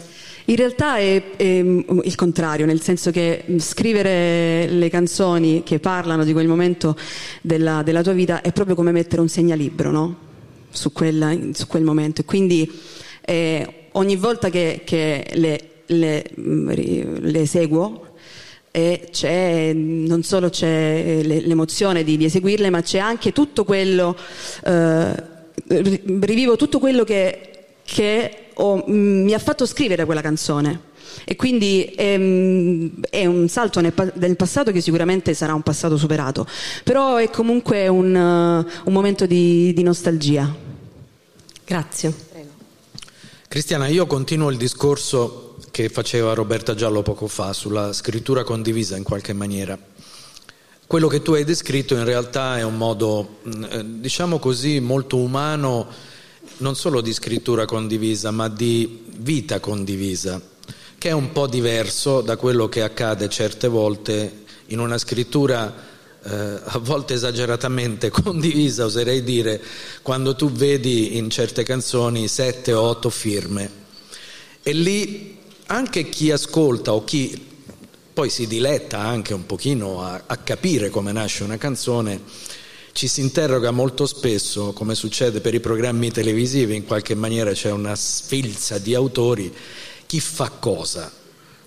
In 0.45 0.55
realtà 0.55 0.97
è, 0.97 1.35
è, 1.35 1.61
mm, 1.61 1.99
il 2.03 2.15
contrario, 2.15 2.65
nel 2.65 2.81
senso 2.81 3.11
che 3.11 3.43
mm, 3.49 3.57
scrivere 3.57 4.67
le 4.67 4.89
canzoni 4.89 5.61
che 5.63 5.79
parlano 5.79 6.23
di 6.23 6.33
quel 6.33 6.47
momento 6.47 6.97
della, 7.41 7.83
della 7.83 8.01
tua 8.01 8.13
vita 8.13 8.41
è 8.41 8.51
proprio 8.51 8.75
come 8.75 8.91
mettere 8.91 9.21
un 9.21 9.29
segnalibro 9.29 9.91
no? 9.91 10.17
su, 10.71 10.91
quella- 10.91 11.37
su 11.53 11.67
quel 11.67 11.83
momento. 11.83 12.21
E 12.21 12.25
quindi 12.25 12.71
eh, 13.21 13.89
ogni 13.91 14.15
volta 14.15 14.49
che, 14.49 14.81
che 14.83 15.27
le, 15.33 15.83
le, 15.85 16.31
mm, 16.39 16.69
le 17.19 17.41
eseguo 17.41 18.08
e 18.71 19.09
c'è, 19.11 19.73
non 19.73 20.23
solo 20.23 20.49
c'è 20.49 20.67
eh, 20.67 21.23
le- 21.23 21.41
l'emozione 21.41 22.03
di, 22.03 22.17
di 22.17 22.25
eseguirle, 22.25 22.69
ma 22.69 22.81
c'è 22.81 22.99
anche 22.99 23.31
tutto 23.31 23.63
quello, 23.63 24.15
eh, 24.65 25.23
ri- 25.67 26.01
rivivo 26.21 26.55
tutto 26.55 26.79
quello 26.79 27.03
che, 27.03 27.65
che 27.83 28.31
ho- 28.53 28.85
mm, 28.87 29.23
mi 29.23 29.33
ha 29.33 29.39
fatto 29.39 29.65
scrivere 29.65 30.05
quella 30.05 30.21
canzone. 30.21 30.87
E 31.25 31.35
quindi 31.35 31.91
ehm, 31.95 33.01
è 33.09 33.25
un 33.25 33.47
salto 33.49 33.81
nel, 33.81 33.93
nel 34.15 34.35
passato 34.35 34.71
che 34.71 34.79
sicuramente 34.79 35.33
sarà 35.33 35.53
un 35.53 35.63
passato 35.63 35.97
superato, 35.97 36.45
però 36.83 37.15
è 37.17 37.29
comunque 37.29 37.87
un, 37.87 38.15
eh, 38.15 38.71
un 38.85 38.93
momento 38.93 39.25
di, 39.25 39.73
di 39.73 39.83
nostalgia. 39.83 40.55
Grazie. 41.65 42.27
Cristiana, 43.47 43.87
io 43.87 44.05
continuo 44.05 44.51
il 44.51 44.57
discorso 44.57 45.48
che 45.71 45.89
faceva 45.89 46.33
Roberta 46.33 46.75
Giallo 46.75 47.01
poco 47.01 47.27
fa 47.27 47.53
sulla 47.53 47.93
scrittura 47.93 48.43
condivisa 48.43 48.95
in 48.95 49.03
qualche 49.03 49.33
maniera. 49.33 49.77
Quello 50.87 51.07
che 51.07 51.21
tu 51.21 51.33
hai 51.33 51.43
descritto 51.43 51.93
in 51.95 52.03
realtà 52.03 52.57
è 52.57 52.63
un 52.63 52.75
modo, 52.75 53.37
mh, 53.43 53.67
eh, 53.69 53.83
diciamo 53.99 54.39
così, 54.39 54.79
molto 54.79 55.17
umano, 55.17 55.87
non 56.57 56.75
solo 56.75 57.01
di 57.01 57.13
scrittura 57.13 57.65
condivisa, 57.65 58.31
ma 58.31 58.49
di 58.49 59.03
vita 59.17 59.59
condivisa, 59.59 60.41
che 60.97 61.09
è 61.09 61.11
un 61.11 61.31
po' 61.31 61.47
diverso 61.47 62.21
da 62.21 62.37
quello 62.37 62.67
che 62.67 62.81
accade 62.81 63.29
certe 63.29 63.67
volte 63.67 64.45
in 64.67 64.79
una 64.79 64.97
scrittura 64.97 65.87
eh, 66.23 66.59
a 66.63 66.77
volte 66.79 67.13
esageratamente 67.13 68.09
condivisa, 68.11 68.85
oserei 68.85 69.23
dire, 69.23 69.61
quando 70.01 70.35
tu 70.35 70.51
vedi 70.51 71.17
in 71.17 71.29
certe 71.29 71.63
canzoni 71.63 72.27
sette 72.27 72.73
o 72.73 72.81
otto 72.81 73.09
firme. 73.09 73.87
E 74.61 74.73
lì 74.73 75.38
anche 75.71 76.09
chi 76.09 76.31
ascolta 76.31 76.93
o 76.93 77.03
chi 77.03 77.47
poi 78.13 78.29
si 78.29 78.47
diletta 78.47 78.97
anche 78.97 79.33
un 79.33 79.45
pochino 79.45 80.03
a, 80.03 80.23
a 80.25 80.37
capire 80.37 80.89
come 80.89 81.11
nasce 81.11 81.43
una 81.43 81.57
canzone, 81.57 82.21
ci 82.91 83.07
si 83.07 83.21
interroga 83.21 83.71
molto 83.71 84.05
spesso, 84.05 84.73
come 84.73 84.95
succede 84.95 85.41
per 85.41 85.53
i 85.53 85.59
programmi 85.59 86.11
televisivi, 86.11 86.75
in 86.75 86.85
qualche 86.85 87.15
maniera 87.15 87.51
c'è 87.51 87.71
una 87.71 87.95
sfilza 87.95 88.77
di 88.79 88.95
autori, 88.95 89.53
chi 90.05 90.19
fa 90.19 90.49
cosa 90.49 91.18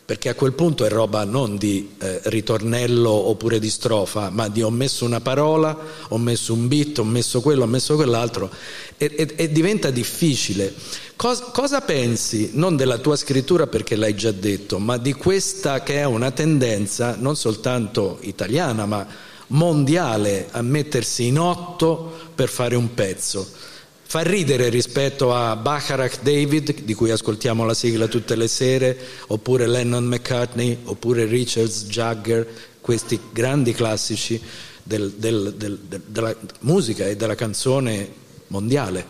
perché 0.05 0.29
a 0.29 0.35
quel 0.35 0.53
punto 0.53 0.85
è 0.85 0.89
roba 0.89 1.25
non 1.25 1.57
di 1.57 1.93
eh, 1.99 2.21
ritornello 2.25 3.11
oppure 3.11 3.59
di 3.61 3.71
strofa, 3.71 4.31
ma 4.31 4.49
di 4.49 4.61
ho 4.61 4.71
messo 4.71 5.05
una 5.05 5.21
parola, 5.21 5.79
ho 6.09 6.19
messo 6.19 6.53
un 6.53 6.67
beat, 6.67 6.99
ho 6.99 7.05
messo 7.05 7.41
quello, 7.41 7.63
ho 7.63 7.69
messo 7.69 7.95
quell'altro 7.95 8.51
e, 8.97 9.13
e, 9.17 9.35
e 9.37 9.53
diventa 9.53 9.91
difficile. 9.91 10.75
Cos, 11.15 11.51
cosa 11.53 11.83
pensi, 11.83 12.51
non 12.55 12.75
della 12.75 12.99
tua 12.99 13.15
scrittura 13.15 13.69
perché 13.69 13.95
l'hai 13.95 14.17
già 14.17 14.33
detto, 14.33 14.81
ma 14.81 14.97
di 14.97 15.13
questa 15.13 15.83
che 15.83 15.99
è 15.99 16.05
una 16.05 16.33
tendenza 16.33 17.17
non 17.17 17.37
soltanto 17.37 18.19
italiana, 18.23 18.87
ma 18.87 19.07
mondiale 19.49 20.49
a 20.51 20.63
mettersi 20.63 21.27
in 21.27 21.39
otto 21.39 22.13
per 22.35 22.49
fare 22.49 22.75
un 22.75 22.93
pezzo? 22.93 23.71
Fa 24.13 24.21
ridere 24.21 24.69
rispetto 24.69 25.33
a 25.33 25.57
Bacharach 25.57 26.21
David, 26.21 26.83
di 26.83 26.93
cui 26.93 27.11
ascoltiamo 27.11 27.65
la 27.65 27.73
sigla 27.73 28.09
tutte 28.09 28.37
le 28.37 28.47
sere, 28.47 28.95
oppure 29.29 29.67
Lennon 29.67 30.05
McCartney, 30.05 30.81
oppure 30.85 31.25
Richards 31.25 31.87
Jagger, 31.87 32.47
questi 32.83 33.19
grandi 33.33 33.73
classici 33.73 34.39
del, 34.83 35.15
del, 35.17 35.55
del, 35.57 35.79
della 36.05 36.37
musica 36.61 37.07
e 37.07 37.17
della 37.17 37.35
canzone 37.35 38.07
mondiale. 38.49 39.07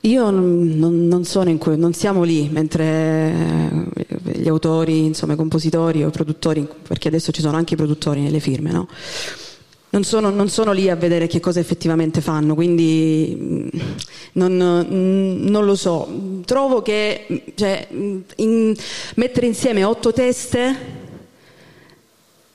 Io 0.00 0.28
non, 0.28 1.06
non, 1.08 1.24
sono 1.24 1.56
que- 1.56 1.76
non 1.76 1.94
siamo 1.94 2.24
lì 2.24 2.50
mentre 2.50 3.86
gli 4.34 4.48
autori, 4.48 5.06
insomma, 5.06 5.32
i 5.32 5.36
compositori 5.36 6.04
o 6.04 6.08
i 6.08 6.12
produttori, 6.12 6.68
perché 6.86 7.08
adesso 7.08 7.32
ci 7.32 7.40
sono 7.40 7.56
anche 7.56 7.72
i 7.72 7.78
produttori 7.78 8.20
nelle 8.20 8.40
firme, 8.40 8.70
no? 8.70 8.86
Non 9.96 10.04
sono, 10.04 10.28
non 10.28 10.50
sono, 10.50 10.72
lì 10.72 10.90
a 10.90 10.94
vedere 10.94 11.26
che 11.26 11.40
cosa 11.40 11.58
effettivamente 11.58 12.20
fanno, 12.20 12.54
quindi 12.54 13.34
mm, 13.34 13.68
non, 14.32 14.86
mm, 14.92 15.46
non 15.48 15.64
lo 15.64 15.74
so. 15.74 16.06
Trovo 16.44 16.82
che 16.82 17.44
cioè, 17.54 17.88
in, 18.36 18.74
mettere 19.14 19.46
insieme 19.46 19.84
otto 19.84 20.12
teste 20.12 21.04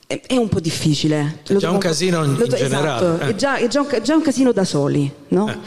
è 0.06 0.36
un 0.36 0.48
po' 0.48 0.60
difficile. 0.60 1.40
È 1.44 1.54
già 1.54 1.70
un 1.70 1.78
casino 1.78 2.22
in, 2.22 2.36
lo, 2.36 2.46
generale. 2.46 3.06
Esatto, 3.06 3.24
eh. 3.24 3.28
è, 3.30 3.34
già, 3.34 3.56
è, 3.56 3.66
già 3.66 3.80
un, 3.80 3.86
è, 3.90 4.00
già, 4.00 4.14
un, 4.14 4.22
casino 4.22 4.52
da 4.52 4.64
soli, 4.64 5.12
no? 5.28 5.48
Eh. 5.48 5.58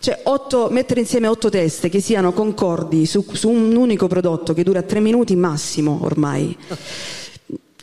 Cioè, 0.00 0.22
otto, 0.24 0.70
mettere 0.72 0.98
insieme 0.98 1.28
otto 1.28 1.48
teste 1.50 1.88
che 1.88 2.00
siano 2.00 2.32
concordi 2.32 3.06
su, 3.06 3.24
su 3.30 3.48
un 3.48 3.76
unico 3.76 4.08
prodotto 4.08 4.54
che 4.54 4.64
dura 4.64 4.82
tre 4.82 4.98
minuti 4.98 5.36
massimo 5.36 6.00
ormai 6.02 6.56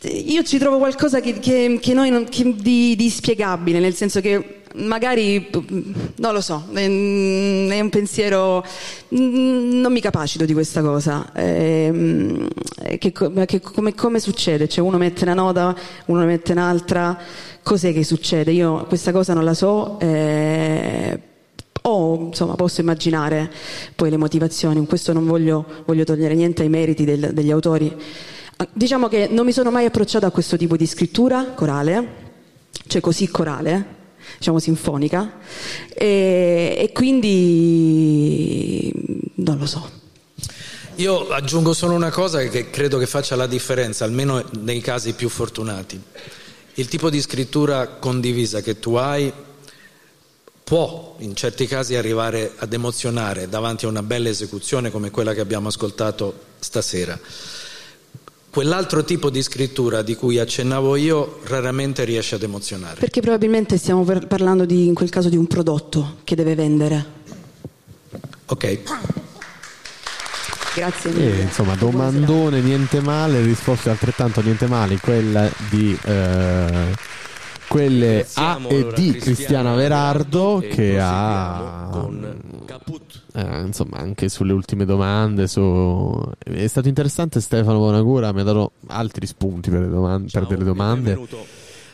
io 0.02 0.42
ci 0.42 0.58
trovo 0.58 0.78
qualcosa 0.78 1.20
che, 1.20 1.38
che, 1.38 1.78
che 1.80 1.92
non, 1.92 2.26
che 2.28 2.54
di, 2.56 2.96
di 2.96 3.10
spiegabile, 3.10 3.80
nel 3.80 3.94
senso 3.94 4.20
che 4.20 4.60
magari, 4.74 5.48
non 6.16 6.32
lo 6.32 6.40
so, 6.40 6.66
è, 6.72 6.84
un 6.86 7.88
pensiero, 7.90 8.64
non 9.08 9.92
mi 9.92 10.00
capacito 10.00 10.44
di 10.44 10.52
questa 10.52 10.80
cosa. 10.80 11.32
È, 11.32 11.92
che, 12.98 13.12
come, 13.12 13.94
come, 13.94 14.20
succede? 14.20 14.68
Cioè 14.68 14.84
uno 14.84 14.96
mette 14.96 15.24
una 15.24 15.34
nota, 15.34 15.76
uno 16.06 16.24
mette 16.24 16.52
un'altra, 16.52 17.18
cos'è 17.62 17.92
che 17.92 18.04
succede? 18.04 18.52
Io 18.52 18.84
questa 18.86 19.12
cosa 19.12 19.34
non 19.34 19.44
la 19.44 19.54
so. 19.54 19.98
Eh, 20.00 21.20
o 21.82 22.26
insomma 22.26 22.56
posso 22.56 22.82
immaginare 22.82 23.50
poi 23.94 24.10
le 24.10 24.18
motivazioni, 24.18 24.78
in 24.78 24.86
questo 24.86 25.12
non 25.14 25.26
voglio, 25.26 25.64
voglio 25.86 26.04
togliere 26.04 26.34
niente 26.34 26.62
ai 26.62 26.68
meriti 26.68 27.04
del, 27.04 27.30
degli 27.32 27.50
autori 27.50 27.96
Diciamo 28.72 29.08
che 29.08 29.26
non 29.30 29.46
mi 29.46 29.52
sono 29.52 29.70
mai 29.70 29.86
approcciata 29.86 30.26
a 30.26 30.30
questo 30.30 30.58
tipo 30.58 30.76
di 30.76 30.86
scrittura 30.86 31.52
corale, 31.54 32.32
cioè 32.86 33.00
così 33.00 33.28
corale, 33.28 33.96
diciamo 34.36 34.58
sinfonica, 34.58 35.38
e, 35.94 36.76
e 36.78 36.92
quindi 36.92 38.92
non 39.36 39.56
lo 39.56 39.66
so. 39.66 39.90
Io 40.96 41.28
aggiungo 41.28 41.72
solo 41.72 41.94
una 41.94 42.10
cosa 42.10 42.42
che 42.42 42.68
credo 42.68 42.98
che 42.98 43.06
faccia 43.06 43.34
la 43.34 43.46
differenza, 43.46 44.04
almeno 44.04 44.44
nei 44.60 44.82
casi 44.82 45.14
più 45.14 45.30
fortunati. 45.30 45.98
Il 46.74 46.88
tipo 46.88 47.08
di 47.08 47.22
scrittura 47.22 47.86
condivisa 47.86 48.60
che 48.60 48.78
tu 48.78 48.96
hai 48.96 49.32
può 50.62 51.16
in 51.20 51.34
certi 51.34 51.66
casi 51.66 51.96
arrivare 51.96 52.52
ad 52.56 52.74
emozionare 52.74 53.48
davanti 53.48 53.86
a 53.86 53.88
una 53.88 54.02
bella 54.02 54.28
esecuzione 54.28 54.90
come 54.90 55.10
quella 55.10 55.32
che 55.32 55.40
abbiamo 55.40 55.68
ascoltato 55.68 56.48
stasera. 56.58 57.18
Quell'altro 58.50 59.04
tipo 59.04 59.30
di 59.30 59.42
scrittura 59.42 60.02
di 60.02 60.16
cui 60.16 60.38
accennavo 60.38 60.96
io 60.96 61.38
raramente 61.44 62.04
riesce 62.04 62.34
ad 62.34 62.42
emozionare. 62.42 62.98
Perché 62.98 63.20
probabilmente 63.20 63.78
stiamo 63.78 64.04
parlando 64.04 64.64
di, 64.64 64.86
in 64.86 64.94
quel 64.94 65.08
caso 65.08 65.28
di 65.28 65.36
un 65.36 65.46
prodotto 65.46 66.16
che 66.24 66.34
deve 66.34 66.56
vendere. 66.56 67.06
Ok. 68.46 68.78
Grazie 70.74 71.10
mille. 71.10 71.38
E, 71.38 71.40
insomma, 71.42 71.76
domandone, 71.76 72.60
niente 72.60 73.00
male, 73.00 73.40
risposte 73.40 73.90
altrettanto 73.90 74.40
niente 74.40 74.66
male, 74.66 74.98
quella 74.98 75.48
di 75.68 75.96
eh, 76.04 76.94
quelle 77.70 78.26
A 78.34 78.60
e 78.66 78.88
D 78.92 79.16
Cristiana 79.18 79.76
Verardo 79.76 80.60
che 80.68 80.98
ha 81.00 81.88
con 81.92 82.40
Caput. 82.64 83.22
Eh, 83.32 83.60
insomma 83.60 83.98
anche 83.98 84.28
sulle 84.28 84.52
ultime 84.52 84.84
domande 84.84 85.46
su... 85.46 86.20
è 86.42 86.66
stato 86.66 86.88
interessante 86.88 87.40
Stefano 87.40 87.78
Bonagura 87.78 88.32
mi 88.32 88.40
ha 88.40 88.42
dato 88.42 88.72
altri 88.88 89.24
spunti 89.24 89.70
per, 89.70 89.86
domande, 89.88 90.28
Ciao, 90.28 90.40
per 90.46 90.50
delle 90.56 90.64
domande. 90.64 91.16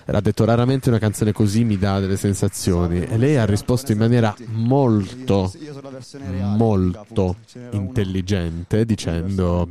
ha 0.07 0.21
detto 0.23 0.45
raramente 0.47 0.89
una 0.89 0.99
canzone 0.99 1.33
così 1.33 1.65
mi 1.65 1.77
dà 1.77 2.01
delle 2.01 2.17
sensazioni. 2.17 3.03
E 3.03 3.19
lei 3.19 3.37
ha 3.37 3.45
risposto 3.45 3.93
in 3.93 3.99
maniera 3.99 4.35
molto 4.53 5.53
molto 6.57 7.37
intelligente 7.73 8.87
dicendo 8.87 9.69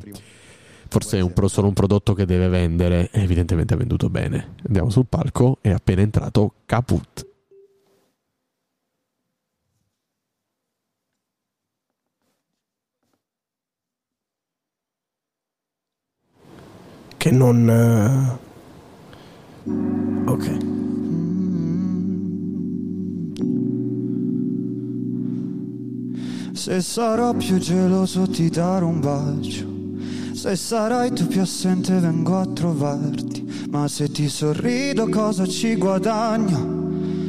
forse 0.96 1.18
è 1.18 1.22
un 1.22 1.34
pro, 1.34 1.50
solo 1.50 1.68
un 1.68 1.74
prodotto 1.74 2.14
che 2.14 2.26
deve 2.26 2.48
vendere 2.48 3.10
evidentemente 3.12 3.74
ha 3.74 3.78
venduto 3.78 4.10
bene. 4.10 4.56
Andiamo 4.66 4.90
sul 4.90 5.06
palco 5.08 5.58
e 5.60 5.72
è 5.72 5.74
appena 5.74 6.02
entrato 6.02 6.54
Caput. 6.66 7.28
Che 17.18 17.32
non... 17.32 18.38
Uh... 19.66 20.32
Ok. 20.32 20.58
Se 26.54 26.80
sarò 26.80 27.34
più 27.34 27.58
geloso 27.58 28.30
ti 28.30 28.50
darò 28.50 28.88
un 28.88 29.02
bacio 29.02 29.75
se 30.36 30.58
sarai 30.58 31.14
tu 31.14 31.28
più 31.28 31.40
assente 31.40 31.98
vengo 31.98 32.38
a 32.38 32.46
trovarti, 32.46 33.68
ma 33.70 33.88
se 33.88 34.12
ti 34.12 34.28
sorrido 34.28 35.08
cosa 35.08 35.48
ci 35.48 35.76
guadagno? 35.76 36.84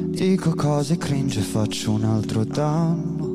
Dico 0.08 0.52
cose 0.54 0.96
cringe 0.96 1.38
e 1.38 1.42
faccio 1.42 1.92
un 1.92 2.04
altro 2.04 2.44
danno. 2.44 3.34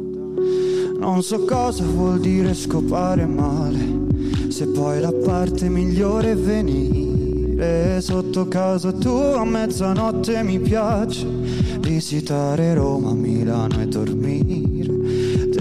Non 0.99 1.23
so 1.23 1.45
cosa 1.45 1.85
vuol 1.85 2.19
dire 2.19 2.53
scopare 2.53 3.25
male, 3.25 4.49
se 4.49 4.67
poi 4.67 4.99
la 4.99 5.13
parte 5.13 5.69
migliore 5.69 6.31
è 6.31 6.35
venire 6.35 8.01
sotto 8.01 8.47
casa 8.47 8.91
tua 8.91 9.39
a 9.39 9.45
mezzanotte 9.45 10.43
mi 10.43 10.59
piace 10.59 11.25
visitare 11.79 12.73
Roma, 12.73 13.13
Milano 13.13 13.79
e 13.79 13.87
dormire 13.87 14.20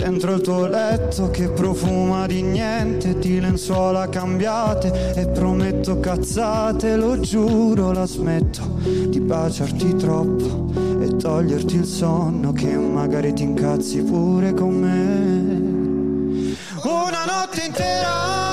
Dentro 0.01 0.33
il 0.33 0.41
tuo 0.41 0.67
letto 0.67 1.31
che 1.31 1.51
profuma 1.51 2.27
di 2.27 2.41
niente, 2.41 3.19
di 3.19 3.39
lenzuola 3.39 4.09
cambiate 4.09 5.13
e 5.15 5.27
prometto 5.29 6.01
cazzate, 6.01 6.97
lo 6.97 7.21
giuro, 7.21 7.93
la 7.93 8.07
smetto 8.07 8.79
di 8.83 9.21
baciarti 9.21 9.97
troppo 9.97 10.73
e 11.03 11.17
toglierti 11.17 11.77
il 11.77 11.85
sonno 11.85 12.53
che 12.53 12.75
magari 12.79 13.35
ti 13.35 13.43
incazzi 13.43 14.03
pure 14.03 14.55
con 14.55 14.75
me. 14.75 16.57
Una 16.83 17.25
notte 17.27 17.63
intera 17.67 18.50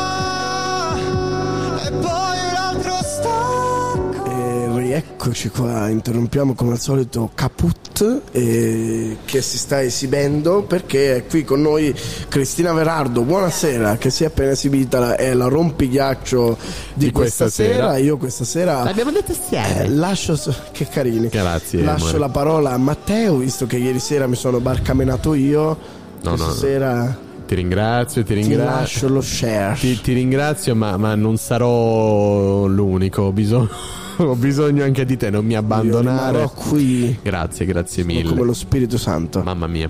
rieccoci 4.87 5.49
qua, 5.49 5.89
interrompiamo 5.89 6.53
come 6.53 6.71
al 6.71 6.79
solito 6.79 7.29
Caput 7.35 8.21
eh, 8.31 9.17
che 9.25 9.41
si 9.41 9.57
sta 9.57 9.81
esibendo 9.81 10.63
perché 10.63 11.17
è 11.17 11.25
qui 11.25 11.43
con 11.43 11.61
noi 11.61 11.93
Cristina 12.29 12.71
Verardo, 12.71 13.23
buonasera, 13.23 13.97
che 13.97 14.09
si 14.09 14.23
è 14.23 14.27
appena 14.27 14.51
esibita, 14.51 15.17
è 15.17 15.33
la 15.33 15.47
rompighiaccio 15.47 16.57
di, 16.93 17.05
di 17.05 17.11
questa, 17.11 17.45
questa 17.45 17.63
sera. 17.63 17.73
sera. 17.73 17.97
Io 17.97 18.17
questa 18.17 18.45
sera... 18.45 18.83
L'abbiamo 18.83 19.11
detto 19.11 19.33
assieme. 19.33 19.81
Eh, 19.81 19.89
lascio, 19.89 20.39
che 20.71 20.87
carini. 20.87 21.27
Grazie. 21.27 21.83
Lascio 21.83 22.05
amore. 22.05 22.19
la 22.19 22.29
parola 22.29 22.71
a 22.71 22.77
Matteo, 22.77 23.37
visto 23.37 23.65
che 23.65 23.75
ieri 23.77 23.99
sera 23.99 24.25
mi 24.25 24.35
sono 24.35 24.61
barcamenato 24.61 25.33
io. 25.33 25.77
No, 26.21 26.29
questa 26.29 26.47
no, 26.47 26.53
sera... 26.53 27.03
No. 27.03 27.25
Ti 27.45 27.55
ringrazio, 27.55 28.23
ti 28.23 28.33
ringrazio. 28.33 28.65
Ti 28.65 28.79
lascio 28.79 29.07
lo 29.09 29.21
share. 29.21 29.75
Ti, 29.77 30.01
ti 30.01 30.13
ringrazio, 30.13 30.75
ma, 30.75 30.95
ma, 30.97 31.15
non 31.15 31.37
sarò 31.37 32.65
l'unico. 32.65 33.31
Bisogna 33.31 33.69
ho 34.17 34.35
bisogno 34.35 34.83
anche 34.83 35.05
di 35.05 35.17
te, 35.17 35.29
non 35.29 35.45
mi 35.45 35.55
abbandonare. 35.55 36.31
rimarrò 36.37 36.49
qui. 36.49 37.17
Grazie, 37.21 37.65
grazie 37.65 38.03
mille. 38.03 38.29
come 38.29 38.43
lo 38.43 38.53
Spirito 38.53 38.97
Santo. 38.97 39.41
Mamma 39.43 39.67
mia, 39.67 39.89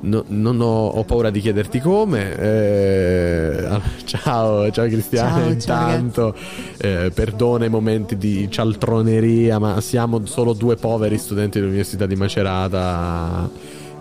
No- 0.00 0.24
non 0.28 0.60
ho, 0.60 0.86
ho 0.88 1.04
paura 1.04 1.30
di 1.30 1.40
chiederti 1.40 1.80
come. 1.80 2.36
Eh, 2.36 3.80
ciao, 4.04 4.70
ciao 4.70 4.86
Cristiana. 4.86 5.30
Ciao, 5.30 5.58
ciao, 5.58 5.88
Intanto, 5.90 6.34
eh, 6.78 7.10
perdona 7.12 7.64
i 7.64 7.68
momenti 7.70 8.16
di 8.16 8.48
cialtroneria, 8.50 9.58
ma 9.58 9.80
siamo 9.80 10.24
solo 10.26 10.52
due 10.52 10.76
poveri 10.76 11.18
studenti 11.18 11.58
dell'Università 11.58 12.06
di 12.06 12.16
Macerata. 12.16 13.48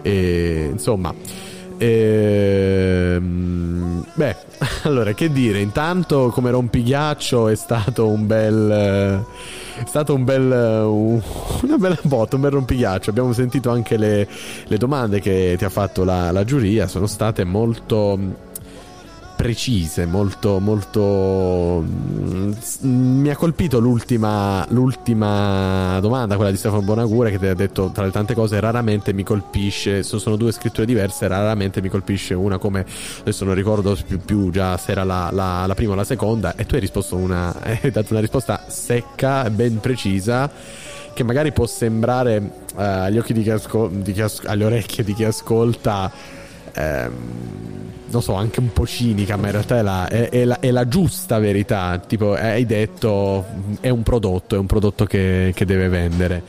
E, 0.01 0.69
insomma, 0.71 1.13
ehm, 1.77 4.05
beh, 4.13 4.35
allora 4.83 5.13
che 5.13 5.31
dire? 5.31 5.59
Intanto, 5.59 6.29
come 6.29 6.51
rompighiaccio, 6.51 7.47
è 7.47 7.55
stato 7.55 8.07
un 8.07 8.25
bel. 8.27 8.71
eh, 8.71 9.81
È 9.81 9.85
stato 9.85 10.13
un 10.15 10.23
bel. 10.23 10.51
eh, 10.51 10.79
un- 10.81 11.21
una 11.63 11.77
bella 11.77 11.97
botta, 12.03 12.35
un 12.35 12.41
bel 12.41 12.51
rompighiaccio. 12.51 13.09
Abbiamo 13.09 13.33
sentito 13.33 13.69
anche 13.69 13.97
le, 13.97 14.27
le 14.65 14.77
domande 14.77 15.19
che 15.19 15.55
ti 15.57 15.65
ha 15.65 15.69
fatto 15.69 16.03
la, 16.03 16.31
la 16.31 16.43
giuria, 16.43 16.87
sono 16.87 17.07
state 17.07 17.43
molto 17.43 18.17
precise, 19.37 20.05
molto, 20.05 20.59
molto. 20.59 21.85
s- 22.59 22.79
Mi 22.81 23.29
ha 23.29 23.35
colpito 23.37 23.79
l'ultima, 23.79 24.65
l'ultima 24.69 25.99
domanda, 26.01 26.35
quella 26.35 26.51
di 26.51 26.57
Stefano 26.57 26.81
Bonagura, 26.81 27.29
che 27.29 27.39
ti 27.39 27.45
ha 27.45 27.53
detto 27.53 27.91
tra 27.93 28.03
le 28.03 28.11
tante 28.11 28.33
cose: 28.33 28.59
raramente 28.59 29.13
mi 29.13 29.23
colpisce. 29.23 30.03
so- 30.03 30.19
Sono 30.19 30.35
due 30.35 30.51
scritture 30.51 30.85
diverse, 30.85 31.27
raramente 31.27 31.81
mi 31.81 31.87
colpisce 31.89 32.33
una 32.33 32.57
come 32.57 32.85
adesso 33.21 33.45
non 33.45 33.53
ricordo 33.53 33.95
più, 34.05 34.19
più 34.19 34.49
già 34.49 34.75
se 34.77 34.91
era 34.91 35.03
la, 35.05 35.29
la- 35.31 35.65
la 35.65 35.75
prima 35.75 35.93
o 35.93 35.95
la 35.95 36.03
seconda. 36.03 36.55
E 36.55 36.65
tu 36.65 36.73
hai 36.75 36.81
risposto 36.81 37.15
una. 37.15 37.55
Hai 37.61 37.91
dato 37.91 38.07
una 38.11 38.19
risposta 38.21 38.65
secca, 38.67 39.49
ben 39.49 39.79
precisa 39.79 40.49
che 41.13 41.23
magari 41.23 41.51
può 41.51 41.65
sembrare 41.65 42.35
eh, 42.77 42.83
agli 42.83 43.17
occhi 43.17 43.33
di 43.33 43.41
chi 43.43 43.49
ascol- 43.51 43.91
di 43.91 44.11
chi 44.13 44.21
as- 44.21 44.41
alle 44.45 44.65
orecchie 44.65 45.03
di 45.03 45.13
chi 45.13 45.23
ascolta 45.23 46.11
ehm, 46.77 47.11
non 48.09 48.21
so 48.21 48.33
anche 48.35 48.59
un 48.61 48.71
po' 48.71 48.85
cinica 48.87 49.35
ma 49.35 49.47
in 49.47 49.51
realtà 49.51 49.77
è 49.77 49.81
la, 49.81 50.07
è- 50.07 50.29
è 50.29 50.45
la- 50.45 50.59
è 50.61 50.71
la 50.71 50.87
giusta 50.87 51.39
verità 51.39 51.99
tipo 52.05 52.33
hai 52.33 52.65
detto 52.65 53.45
è 53.81 53.89
un 53.89 54.01
prodotto 54.03 54.55
è 54.55 54.57
un 54.57 54.65
prodotto 54.65 55.05
che, 55.05 55.51
che 55.53 55.65
deve 55.65 55.89
vendere 55.89 56.43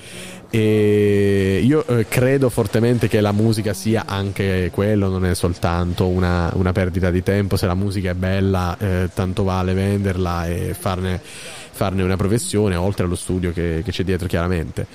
e 0.50 1.60
io 1.62 1.84
eh, 1.86 2.06
credo 2.08 2.48
fortemente 2.48 3.06
che 3.06 3.20
la 3.20 3.32
musica 3.32 3.74
sia 3.74 4.04
anche 4.06 4.70
quello, 4.72 5.08
non 5.10 5.26
è 5.26 5.34
soltanto 5.34 6.06
una, 6.06 6.50
una 6.54 6.72
perdita 6.72 7.10
di 7.10 7.22
tempo. 7.22 7.58
Se 7.58 7.66
la 7.66 7.74
musica 7.74 8.12
è 8.12 8.14
bella, 8.14 8.74
eh, 8.78 9.10
tanto 9.12 9.42
vale 9.44 9.74
venderla 9.74 10.46
e 10.46 10.74
farne, 10.78 11.20
farne 11.22 12.02
una 12.02 12.16
professione, 12.16 12.76
oltre 12.76 13.04
allo 13.04 13.14
studio 13.14 13.52
che, 13.52 13.82
che 13.84 13.90
c'è 13.90 14.04
dietro, 14.04 14.26
chiaramente. 14.26 14.86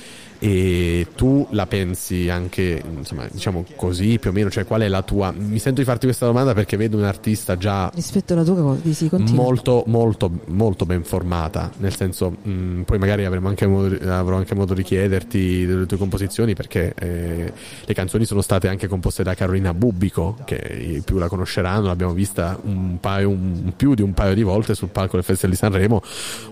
E 0.46 1.08
tu 1.16 1.48
la 1.52 1.66
pensi 1.68 2.28
anche, 2.28 2.84
insomma, 2.98 3.26
diciamo 3.32 3.64
così 3.78 4.20
più 4.20 4.32
o 4.32 4.34
meno, 4.34 4.50
cioè 4.50 4.66
qual 4.66 4.82
è 4.82 4.90
la 4.90 5.02
tua. 5.02 5.32
Mi 5.32 5.58
sento 5.58 5.80
di 5.80 5.86
farti 5.86 6.06
questa 6.06 6.26
domanda 6.26 6.54
perché 6.54 6.76
vedo 6.76 6.98
un 6.98 7.06
artista 7.06 7.56
già 7.56 7.90
Rispetto 7.96 8.34
alla 8.34 8.44
tua 8.44 8.56
cosa, 8.56 8.92
sì, 8.92 9.10
molto, 9.32 9.86
molto, 9.88 10.30
molto 10.48 10.86
ben 10.86 11.06
formata. 11.06 11.72
Nel 11.78 11.96
senso, 11.96 12.30
mh, 12.42 12.82
poi 12.82 12.98
magari 12.98 13.24
avremo 13.24 13.48
anche 13.48 13.66
modo, 13.68 13.96
avrò 14.12 14.36
anche 14.36 14.54
modo 14.54 14.74
di 14.74 14.84
chiederti 14.84 15.66
delle 15.66 15.86
tue 15.86 15.96
composizioni 15.96 16.56
perché 16.56 16.94
eh, 17.00 17.54
le 17.86 17.94
canzoni 17.94 18.26
sono 18.26 18.42
state 18.42 18.68
anche 18.68 18.90
composte 18.90 19.24
da 19.24 19.36
Carolina 19.36 19.74
Bubbico, 19.74 20.36
che 20.44 21.02
più 21.06 21.20
la 21.20 21.30
conosceranno, 21.30 21.88
l'abbiamo 21.88 22.12
vista 22.12 22.60
un 22.64 22.98
paio, 23.00 23.30
un- 23.30 23.72
più 23.78 23.94
di 23.94 24.02
un 24.02 24.14
paio 24.14 24.36
di 24.36 24.44
volte 24.44 24.76
sul 24.76 24.90
palco 24.90 25.16
del 25.16 25.24
Festival 25.24 25.52
di 25.52 25.58
Sanremo, 25.58 26.02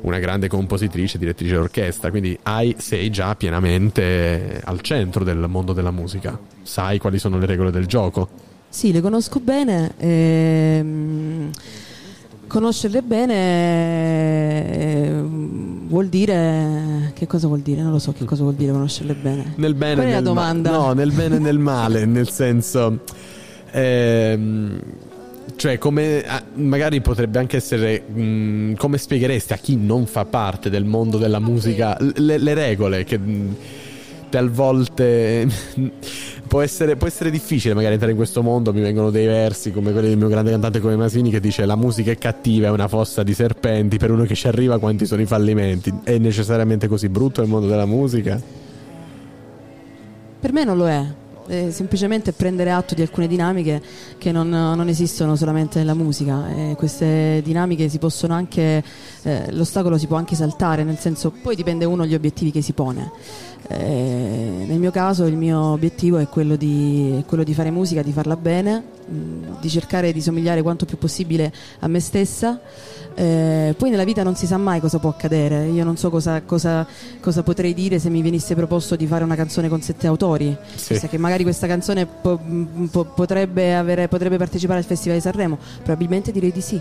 una 0.04 0.20
grande 0.20 0.48
compositrice, 0.48 1.18
direttrice 1.18 1.56
d'orchestra. 1.56 2.10
Quindi 2.10 2.40
hai, 2.44 2.74
sei 2.78 3.10
già 3.10 3.36
pienamente 3.36 3.80
al 4.64 4.82
centro 4.82 5.24
del 5.24 5.46
mondo 5.48 5.74
della 5.74 5.92
musica. 5.92 6.38
Sai 6.62 7.00
quali 7.00 7.18
sono 7.20 7.38
le 7.38 7.46
regole 7.46 7.72
del 7.72 7.86
gioco? 7.88 8.28
Sì, 8.70 8.92
le 8.92 9.02
conosco 9.02 9.40
bene. 9.40 9.94
ehm, 9.98 11.50
conoscerle 12.48 13.02
bene 13.02 14.74
ehm, 14.74 15.88
vuol 15.88 16.08
dire. 16.08 17.12
Che 17.16 17.28
cosa 17.28 17.48
vuol 17.48 17.60
dire? 17.62 17.82
Non 17.82 17.92
lo 17.92 18.00
so 18.00 18.14
che 18.14 18.26
cosa 18.26 18.44
vuol 18.44 18.56
dire 18.56 18.72
conoscerle 18.72 19.14
bene. 19.14 19.54
Nel 19.58 19.74
bene 19.76 19.96
Qual 19.96 20.08
e 20.08 20.10
la 20.12 20.16
nel 20.16 20.24
ma- 20.24 20.30
domanda? 20.30 20.72
no, 20.72 20.94
nel 20.94 21.12
bene 21.12 21.36
e 21.36 21.40
nel 21.40 21.60
male, 21.60 22.06
nel 22.06 22.30
senso. 22.30 23.00
ehm, 23.72 24.80
cioè, 25.62 25.78
come 25.78 26.24
ah, 26.26 26.44
magari 26.56 27.02
potrebbe 27.02 27.38
anche 27.38 27.58
essere. 27.58 28.02
mh, 28.02 28.74
come 28.78 28.98
spiegheresti 28.98 29.54
a 29.54 29.58
chi 29.58 29.76
non 29.76 30.08
fa 30.08 30.26
parte 30.26 30.72
del 30.72 30.86
mondo 30.86 31.20
della 31.20 31.38
musica 31.38 31.96
le, 32.00 32.40
le 32.40 32.54
regole 32.56 33.04
che 33.04 33.20
mh, 33.20 33.56
talvolte 34.30 35.48
può 36.48 36.62
essere, 36.62 36.96
può 36.96 37.06
essere 37.06 37.30
difficile 37.30 37.76
magari 37.76 37.92
entrare 37.94 38.14
in 38.14 38.18
questo 38.18 38.42
mondo. 38.42 38.74
Mi 38.74 38.82
vengono 38.82 39.12
dei 39.12 39.28
versi 39.28 39.72
come 39.72 39.92
quelli 39.92 40.08
del 40.08 40.18
mio 40.18 40.30
grande 40.30 40.50
cantante 40.50 40.80
come 40.80 40.96
Masini 40.96 41.30
che 41.30 41.40
dice: 41.40 41.64
La 41.68 41.76
musica 41.76 42.10
è 42.10 42.18
cattiva, 42.18 42.66
è 42.66 42.72
una 42.72 42.88
fossa 42.88 43.22
di 43.22 43.36
serpenti. 43.36 43.98
Per 43.98 44.10
uno 44.10 44.24
che 44.24 44.34
ci 44.34 44.48
arriva, 44.48 44.80
quanti 44.80 45.06
sono 45.06 45.22
i 45.22 45.28
fallimenti? 45.28 45.94
È 46.04 46.18
necessariamente 46.18 46.88
così 46.88 47.08
brutto 47.08 47.44
il 47.44 47.48
mondo 47.48 47.68
della 47.68 47.86
musica? 47.86 48.42
Per 50.40 50.52
me 50.54 50.64
non 50.64 50.76
lo 50.76 50.90
è. 50.90 51.21
È 51.48 51.72
semplicemente 51.72 52.32
prendere 52.34 52.72
atto 52.72 52.94
di 52.96 53.02
alcune 53.02 53.28
dinamiche 53.28 53.82
che 54.18 54.32
non, 54.32 54.50
non 54.50 54.88
esistono 54.88 55.36
solamente 55.36 55.80
nella 55.80 55.94
musica. 55.94 56.48
E 56.50 56.76
queste 56.78 57.42
dinamiche 57.44 57.90
si 57.90 57.98
possono 57.98 58.34
anche. 58.34 58.84
eh, 59.24 59.52
l'ostacolo 59.52 59.98
si 59.98 60.08
può 60.08 60.18
anche 60.18 60.36
saltare, 60.36 60.84
nel 60.84 60.98
senso, 60.98 61.32
poi 61.32 61.56
dipende 61.56 61.86
uno 61.86 62.04
dagli 62.04 62.16
obiettivi 62.16 62.52
che 62.52 62.62
si 62.62 62.74
pone. 62.74 63.12
Eh, 63.78 64.64
nel 64.68 64.80
mio 64.80 64.92
caso 64.92 65.26
il 65.26 65.36
mio 65.36 65.60
obiettivo 65.60 66.18
è 66.18 66.28
quello 66.28 66.56
di, 66.56 67.24
quello 67.28 67.44
di 67.44 67.54
fare 67.54 67.72
musica, 67.72 68.02
di 68.02 68.12
farla 68.12 68.36
bene, 68.36 68.84
mh, 69.08 69.60
di 69.62 69.70
cercare 69.70 70.12
di 70.12 70.22
somigliare 70.22 70.62
quanto 70.62 70.86
più 70.86 70.98
possibile 70.98 71.52
a 71.80 71.88
me 71.88 72.00
stessa. 72.00 72.60
Eh, 73.14 73.76
poi 73.78 73.90
nella 73.90 74.06
vita 74.06 74.24
non 74.24 74.36
si 74.36 74.46
sa 74.46 74.58
mai 74.58 74.80
cosa 74.80 74.98
può 75.00 75.10
accadere. 75.10 75.66
Io 75.68 75.84
non 75.84 75.98
so 75.98 76.10
cosa, 76.10 76.42
cosa- 76.44 76.88
cosa 77.20 77.44
potrei 77.44 77.74
dire 77.74 78.00
se 78.00 78.10
mi 78.10 78.22
venisse 78.22 78.56
proposto 78.56 78.96
di 78.96 79.06
fare 79.06 79.24
una 79.24 79.36
canzone 79.36 79.68
con 79.68 79.82
sette 79.82 80.08
autori. 80.08 80.56
Sì. 80.76 80.98
Che 81.00 81.18
magari 81.18 81.44
questa 81.44 81.68
canzone 81.68 82.06
po- 82.06 82.40
po- 82.90 83.06
potrebbe, 83.06 83.76
avere- 83.76 84.08
potrebbe 84.08 84.38
partecipare 84.38 84.80
al 84.80 84.86
Festival 84.86 85.18
di 85.18 85.24
Sanremo. 85.24 85.58
Probabilmente 85.84 86.32
direi 86.32 86.52
di 86.52 86.62
sì. 86.62 86.80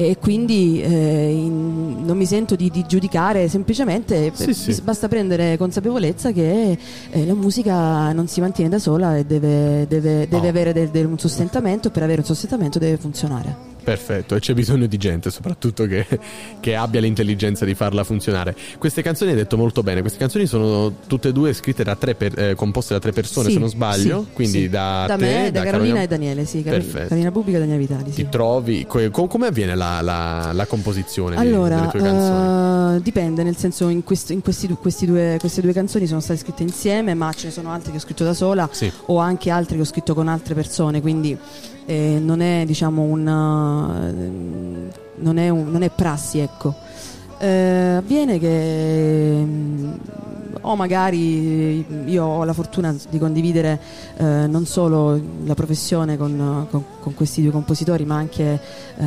E 0.00 0.16
quindi 0.18 0.80
eh, 0.80 1.30
in- 1.30 2.04
non 2.06 2.16
mi 2.16 2.24
sento 2.24 2.56
di, 2.56 2.70
di 2.70 2.86
giudicare, 2.88 3.48
semplicemente 3.48 4.32
Sì, 4.34 4.54
sì. 4.54 4.80
basta 4.80 5.08
prendere 5.08 5.58
consapevolezza 5.58 6.32
che 6.32 6.78
eh, 7.10 7.26
la 7.26 7.34
musica 7.34 8.10
non 8.12 8.26
si 8.26 8.40
mantiene 8.40 8.70
da 8.70 8.78
sola 8.78 9.18
e 9.18 9.26
deve, 9.26 9.86
deve- 9.86 10.26
deve 10.26 10.40
No. 10.40 10.48
avere 10.48 10.72
del- 10.72 10.88
del- 10.88 11.04
un 11.04 11.18
sostentamento 11.18 11.88
e 11.88 11.90
per 11.90 12.02
avere 12.02 12.20
un 12.20 12.26
sostentamento 12.26 12.78
deve 12.78 12.96
funzionare. 12.96 13.69
Perfetto, 13.82 14.34
e 14.34 14.40
c'è 14.40 14.54
bisogno 14.54 14.86
di 14.86 14.96
gente 14.96 15.30
soprattutto 15.30 15.86
che, 15.86 16.06
che 16.60 16.74
abbia 16.76 17.00
l'intelligenza 17.00 17.64
di 17.64 17.74
farla 17.74 18.04
funzionare. 18.04 18.54
Queste 18.78 19.02
canzoni 19.02 19.30
hai 19.30 19.36
detto 19.36 19.56
molto 19.56 19.82
bene, 19.82 20.00
queste 20.00 20.18
canzoni 20.18 20.46
sono 20.46 20.92
tutte 21.06 21.28
e 21.28 21.32
due 21.32 21.52
scritte 21.52 21.82
da 21.84 21.96
tre 21.96 22.14
per- 22.14 22.38
eh, 22.38 22.54
composte 22.54 22.94
da 22.94 23.00
tre 23.00 23.12
persone 23.12 23.46
Sì, 23.48 23.54
se 23.54 23.58
non 23.58 23.68
sbaglio, 23.68 24.24
sì, 24.28 24.32
quindi 24.34 24.58
sì. 24.62 24.68
da, 24.68 25.04
da 25.08 25.16
te, 25.16 25.24
me, 25.24 25.50
da, 25.50 25.62
Carolina 25.62 25.70
Carolina- 25.70 26.02
e 26.02 26.06
Daniele, 26.06 26.44
sì, 26.44 26.62
Carol- 26.62 26.80
Perfetto. 26.80 27.04
Carolina 27.08 27.30
Pubblica 27.32 27.56
e 27.56 27.60
Daniele 27.60 27.80
Vitali. 27.80 28.10
Ti 28.10 28.28
trovi, 28.28 28.86
co- 28.86 29.26
come 29.26 29.46
avviene 29.46 29.74
la, 29.74 30.00
la- 30.00 30.50
la 30.52 30.66
composizione 30.66 31.36
Allora, 31.36 31.76
delle 31.76 31.88
tue 31.88 32.00
canzoni? 32.00 32.96
eh, 32.96 33.02
dipende, 33.02 33.42
nel 33.42 33.56
senso 33.56 33.88
in, 33.88 34.04
questo- 34.04 34.32
in 34.32 34.40
questi, 34.42 34.68
questi 34.80 35.06
due, 35.06 35.36
queste 35.40 35.60
due 35.60 35.72
canzoni 35.72 36.06
sono 36.06 36.20
state 36.20 36.38
scritte 36.40 36.62
insieme, 36.62 37.14
ma 37.14 37.32
ce 37.32 37.46
ne 37.46 37.52
sono 37.52 37.70
altre 37.70 37.90
che 37.90 37.96
ho 37.96 38.00
scritto 38.00 38.24
da 38.24 38.34
sola 38.34 38.68
o 39.06 39.18
anche 39.18 39.50
altre 39.50 39.76
che 39.76 39.82
ho 39.82 39.86
scritto 39.86 40.14
con 40.14 40.28
altre 40.28 40.54
persone, 40.54 41.00
quindi 41.00 41.36
eh, 41.86 42.18
non 42.22 42.40
è 42.40 42.64
diciamo 42.66 43.02
un, 43.02 43.26
non 43.70 45.38
è, 45.38 45.48
un- 45.48 45.70
non 45.70 45.82
è 45.82 45.90
prassi, 45.90 46.38
ecco. 46.38 46.74
Eh, 47.42 47.94
avviene 47.96 48.38
che 48.38 49.42
mm, 49.42 49.92
o 50.62 50.76
magari 50.76 51.86
io 52.10 52.22
ho 52.24 52.44
la 52.44 52.52
fortuna 52.52 52.94
di 53.08 53.18
condividere 53.18 53.80
eh, 54.18 54.46
non 54.46 54.66
solo 54.66 55.18
la 55.44 55.54
professione 55.54 56.18
con, 56.18 56.66
con- 56.70 56.84
con 57.00 57.14
questi 57.14 57.40
due 57.40 57.50
compositori 57.50 58.04
ma 58.04 58.16
anche, 58.16 58.60
eh, 58.98 59.04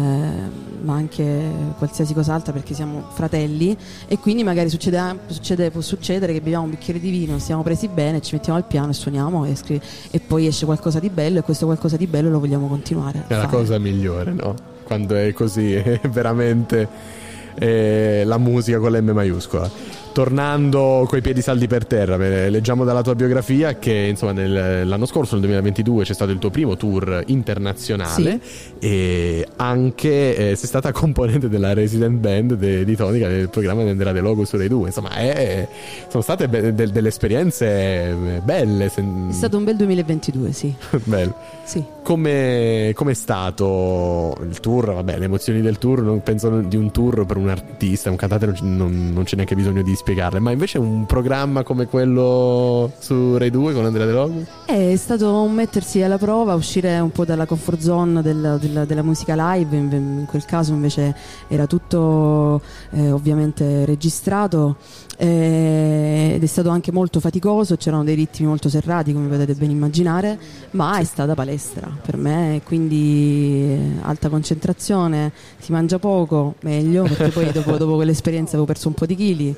ma 0.81 0.95
anche 0.95 1.41
qualsiasi 1.77 2.15
cos'altra 2.15 2.51
perché 2.53 2.73
siamo 2.73 3.03
fratelli 3.13 3.77
e 4.07 4.17
quindi 4.17 4.43
magari 4.43 4.69
succede, 4.69 5.19
succede- 5.27 5.69
può 5.69 5.81
succedere 5.81 6.33
che 6.33 6.41
beviamo 6.41 6.63
un 6.63 6.71
bicchiere 6.71 6.99
di 6.99 7.11
vino, 7.11 7.37
stiamo 7.37 7.61
presi 7.61 7.87
bene, 7.87 8.19
ci 8.21 8.33
mettiamo 8.33 8.57
al 8.57 8.65
piano 8.65 8.89
e 8.89 8.93
suoniamo 8.93 9.45
e, 9.45 9.55
scri- 9.55 9.81
e 10.09 10.19
poi 10.19 10.47
esce 10.47 10.65
qualcosa 10.65 10.99
di 10.99 11.09
bello 11.11 11.37
e 11.37 11.41
questo 11.43 11.65
qualcosa 11.65 11.97
di 11.97 12.07
bello 12.07 12.29
lo 12.31 12.39
vogliamo 12.39 12.65
continuare. 12.67 13.25
È 13.27 13.35
la 13.35 13.45
cosa 13.45 13.77
migliore, 13.77 14.33
no? 14.33 14.55
Quando 14.83 15.15
è 15.15 15.31
così, 15.33 15.73
è 15.75 15.99
veramente 16.09 17.21
eh, 17.55 18.23
la 18.25 18.37
musica 18.37 18.79
con 18.79 18.91
l'M 18.91 19.11
maiuscola. 19.11 20.01
tornando 20.13 21.05
coi 21.09 21.21
piedi 21.21 21.41
saldi 21.41 21.65
per 21.65 21.85
terra, 21.87 22.17
leggiamo 22.17 22.83
dalla 22.83 23.01
tua 23.01 23.15
biografia 23.15 23.79
che 23.79 24.05
insomma 24.11 24.31
nel- 24.31 24.87
l'anno 24.87 25.07
scorso, 25.07 25.33
nel 25.33 25.41
2022, 25.45 26.03
c'è 26.03 26.13
stato 26.13 26.29
il 26.29 26.37
tuo 26.37 26.51
primo 26.51 26.77
tour 26.77 27.23
internazionale 27.25 28.39
e 28.79 29.47
anche 29.55 30.51
eh, 30.51 30.55
sei 30.55 30.67
stata 30.67 30.91
componente 30.93 31.49
della 31.49 31.73
resident 31.73 32.19
band 32.19 32.53
de- 32.53 32.85
di 32.85 32.95
Tonica 32.95 33.27
del 33.27 33.49
programma 33.49 33.81
Andrea 33.89 34.11
De 34.11 34.19
Logo 34.19 34.45
su 34.45 34.55
Rai 34.55 34.67
2. 34.67 34.87
Insomma, 34.87 35.15
è- 35.15 35.67
sono 36.09 36.21
state 36.21 36.47
be- 36.47 36.75
de- 36.75 36.91
delle 36.91 37.07
esperienze 37.07 37.65
eh, 37.65 38.41
belle. 38.43 38.85
È 38.85 39.31
stato 39.31 39.57
un 39.57 39.63
bel 39.63 39.75
2022, 39.77 40.51
sì. 40.53 40.71
bello. 41.05 41.33
Sì. 41.63 41.83
Come 42.03 43.11
è 43.11 43.13
stato 43.13 44.35
il 44.43 44.59
tour? 44.59 44.93
Vabbè, 44.93 45.17
le 45.17 45.25
emozioni 45.25 45.61
del 45.61 45.77
tour, 45.77 46.01
non 46.01 46.21
penso 46.21 46.59
di 46.59 46.75
un 46.75 46.91
tour 46.91 47.25
per 47.25 47.37
un 47.37 47.47
artista, 47.47 48.09
un 48.09 48.17
cantante, 48.17 48.45
non, 48.45 48.75
non- 48.75 49.11
non 49.13 49.23
c'è 49.23 49.35
neanche 49.35 49.55
bisogno 49.55 49.81
di 49.81 49.95
spiegarle, 49.95 50.39
ma 50.39 50.51
invece 50.51 50.77
un 50.79 51.05
programma 51.05 51.63
come 51.63 51.85
quello 51.87 52.91
su 52.99 53.37
Rai 53.37 53.49
2 53.49 53.73
con 53.73 53.85
Andrea 53.85 54.05
De 54.05 54.11
Logo? 54.11 54.43
È 54.65 54.95
stato 54.97 55.41
un 55.43 55.53
mettersi 55.53 56.01
alla 56.01 56.17
prova, 56.17 56.53
uscire 56.55 56.99
un 56.99 57.11
po' 57.11 57.23
dalla 57.25 57.45
comfort 57.45 57.79
zone 57.79 58.21
del- 58.21 58.57
del- 58.59 58.83
della 58.85 59.01
musica 59.03 59.35
live, 59.55 59.75
in, 59.75 59.91
in 59.91 60.25
quel 60.27 60.43
caso 60.45 60.73
invece 60.73 61.15
era 61.47 61.65
tutto 61.67 62.61
eh, 62.91 63.11
ovviamente 63.11 63.85
registrato 63.85 64.75
eh, 65.17 66.33
ed 66.35 66.43
è 66.43 66.45
stato 66.45 66.69
anche 66.69 66.91
molto 66.91 67.19
faticoso, 67.19 67.75
c'erano 67.75 68.03
dei 68.03 68.15
ritmi 68.15 68.47
molto 68.47 68.69
serrati 68.69 69.13
come 69.13 69.27
potete 69.27 69.53
ben 69.53 69.69
immaginare, 69.69 70.37
ma 70.71 70.97
è 70.97 71.03
stata 71.03 71.33
palestra 71.35 71.89
per 72.01 72.17
me, 72.17 72.61
quindi 72.63 73.61
eh, 73.61 73.91
alta 74.01 74.29
concentrazione, 74.29 75.31
si 75.57 75.71
mangia 75.71 75.99
poco, 75.99 76.55
meglio, 76.61 77.03
perché 77.09 77.29
poi 77.29 77.51
dopo, 77.51 77.77
dopo 77.77 77.95
quell'esperienza 77.95 78.51
avevo 78.51 78.65
perso 78.65 78.87
un 78.87 78.93
po' 78.93 79.05
di 79.05 79.15
chili, 79.15 79.55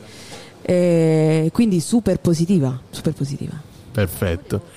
e 0.62 1.50
quindi 1.54 1.80
super 1.80 2.20
positiva, 2.20 2.80
super 2.90 3.14
positiva. 3.14 3.54
Perfetto. 3.92 4.75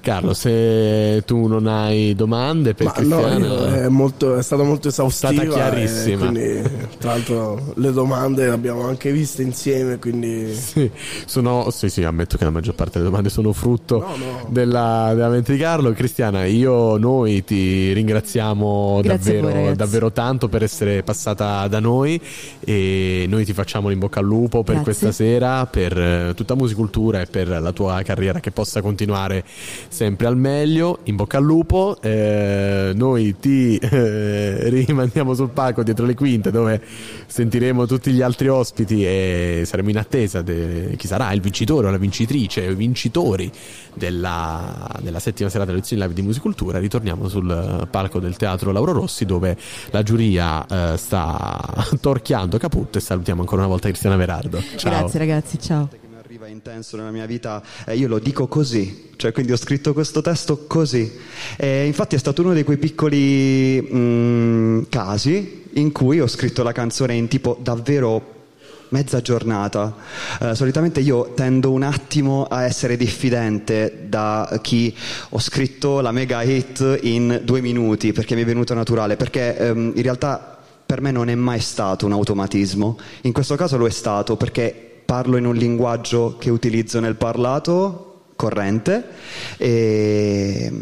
Carlo, 0.00 0.32
se 0.34 1.22
tu 1.26 1.46
non 1.46 1.66
hai 1.66 2.14
domande 2.14 2.74
per 2.74 2.86
Ma 2.86 2.92
no, 2.92 2.98
Cristiano, 3.20 3.46
io- 3.46 3.64
è, 3.66 3.88
molto- 3.88 4.36
è 4.36 4.42
stata 4.42 4.62
molto 4.62 4.88
esaustiva. 4.88 5.32
Stata 5.32 5.48
chiarissima. 5.48 6.28
quindi, 6.28 6.62
tra 6.98 7.10
l'altro, 7.12 7.72
le 7.76 7.92
domande 7.92 8.46
le 8.46 8.52
abbiamo 8.52 8.86
anche 8.86 9.12
viste 9.12 9.42
insieme. 9.42 9.98
Quindi, 9.98 10.54
Sì, 10.54 10.90
sono, 11.26 11.70
sì, 11.70 11.88
sì, 11.88 12.02
ammetto 12.04 12.36
che 12.36 12.44
la 12.44 12.50
maggior 12.50 12.74
parte 12.74 12.92
delle 12.98 13.04
domande 13.10 13.28
sono 13.28 13.52
frutto 13.52 14.04
Della, 14.48 15.12
della 15.14 15.28
mente 15.28 15.52
di 15.52 15.58
Carlo. 15.58 15.92
Cristiana, 15.92 16.44
io, 16.44 16.96
noi 16.96 17.44
ti 17.44 17.92
ringraziamo 17.92 18.64
voi, 18.94 19.02
davvero, 19.02 19.48
ragazzi. 19.48 19.76
davvero 19.76 20.12
tanto 20.12 20.48
per 20.48 20.62
essere 20.62 21.02
passata 21.02 21.66
da 21.68 21.80
noi 21.80 22.20
e 22.60 23.26
noi 23.28 23.44
ti 23.44 23.52
facciamo 23.52 23.90
in 23.90 23.98
bocca 23.98 24.20
al 24.20 24.26
lupo 24.26 24.62
per 24.62 24.76
Grazie. 24.76 24.82
questa 24.82 25.12
sera, 25.12 25.66
per 25.66 25.98
eh, 25.98 26.32
tutta 26.34 26.54
Musicultura 26.54 27.20
e 27.20 27.26
per 27.26 27.48
la 27.48 27.72
tua 27.72 28.02
carriera 28.02 28.40
che 28.40 28.50
possa 28.50 28.80
continuare 28.82 29.44
sempre 29.90 30.26
al 30.28 30.36
meglio. 30.36 31.00
In 31.04 31.16
bocca 31.16 31.36
al 31.36 31.44
lupo. 31.44 31.98
Eh, 32.00 32.92
noi 32.94 33.36
ti 33.38 33.76
eh, 33.76 34.68
rimandiamo 34.70 35.34
sul 35.34 35.50
palco 35.50 35.82
dietro 35.82 36.06
le 36.06 36.14
quinte 36.14 36.50
dove 36.50 36.80
sentiremo 37.26 37.86
tutti 37.86 38.12
gli 38.12 38.22
altri 38.22 38.48
ospiti 38.48 39.04
e 39.04 39.64
saremo 39.66 39.90
in 39.90 39.98
attesa 39.98 40.40
di 40.40 40.94
chi 40.96 41.06
sarà 41.06 41.32
il 41.32 41.40
vincitore 41.40 41.88
o 41.88 41.90
la 41.90 41.98
vincitrice 41.98 42.66
o 42.66 42.70
i 42.70 42.74
vincitori 42.74 43.50
della, 43.94 44.88
della 45.00 45.18
settima 45.18 45.48
serata 45.48 45.70
delle 45.70 45.80
lezioni 45.80 46.02
live 46.02 46.14
di 46.14 46.22
musicultura. 46.22 46.78
Ritorniamo 46.78 47.28
sul 47.28 47.88
palco 47.90 48.20
del 48.20 48.36
teatro 48.36 48.72
Lauro 48.72 48.92
Rossi 48.92 49.26
dove 49.26 49.56
la 49.90 50.02
giuria 50.02 50.64
eh, 50.66 50.96
sta 50.96 51.60
torchiando 52.00 52.56
caput 52.58 52.96
e 52.96 53.00
salutiamo 53.00 53.40
ancora 53.40 53.62
una 53.62 53.70
volta 53.70 53.88
Cristiana 53.88 54.16
Verardo. 54.16 54.62
Ciao. 54.76 54.90
Grazie 54.92 55.18
ragazzi, 55.18 55.58
ciao. 55.58 56.09
Arriva 56.30 56.46
intenso 56.46 56.96
nella 56.96 57.10
mia 57.10 57.26
vita, 57.26 57.60
eh, 57.86 57.96
io 57.96 58.06
lo 58.06 58.20
dico 58.20 58.46
così, 58.46 59.10
cioè 59.16 59.32
quindi 59.32 59.50
ho 59.50 59.56
scritto 59.56 59.92
questo 59.92 60.20
testo 60.20 60.64
così. 60.68 61.10
E 61.56 61.86
infatti 61.86 62.14
è 62.14 62.20
stato 62.20 62.42
uno 62.42 62.54
di 62.54 62.62
quei 62.62 62.76
piccoli 62.76 63.84
mm, 63.92 64.82
casi 64.88 65.64
in 65.72 65.90
cui 65.90 66.20
ho 66.20 66.28
scritto 66.28 66.62
la 66.62 66.70
canzone 66.70 67.14
in 67.14 67.26
tipo 67.26 67.58
davvero 67.60 68.46
mezza 68.90 69.20
giornata. 69.20 69.92
Eh, 70.40 70.54
solitamente 70.54 71.00
io 71.00 71.32
tendo 71.34 71.72
un 71.72 71.82
attimo 71.82 72.44
a 72.44 72.62
essere 72.62 72.96
diffidente 72.96 74.06
da 74.06 74.60
chi 74.62 74.96
ho 75.30 75.40
scritto 75.40 76.00
la 76.00 76.12
mega 76.12 76.42
hit 76.42 77.00
in 77.02 77.40
due 77.42 77.60
minuti 77.60 78.12
perché 78.12 78.36
mi 78.36 78.42
è 78.42 78.44
venuto 78.44 78.72
naturale, 78.72 79.16
perché 79.16 79.56
ehm, 79.56 79.94
in 79.96 80.02
realtà 80.02 80.58
per 80.86 81.00
me 81.00 81.10
non 81.10 81.28
è 81.28 81.34
mai 81.34 81.58
stato 81.58 82.06
un 82.06 82.12
automatismo. 82.12 83.00
In 83.22 83.32
questo 83.32 83.56
caso 83.56 83.76
lo 83.76 83.88
è 83.88 83.90
stato 83.90 84.36
perché 84.36 84.89
parlo 85.10 85.36
in 85.36 85.44
un 85.44 85.56
linguaggio 85.56 86.36
che 86.38 86.50
utilizzo 86.50 87.00
nel 87.00 87.16
parlato 87.16 88.26
corrente 88.36 89.08
e, 89.56 90.72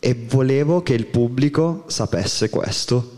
e 0.00 0.26
volevo 0.26 0.82
che 0.82 0.94
il 0.94 1.04
pubblico 1.04 1.84
sapesse 1.88 2.48
questo. 2.48 3.16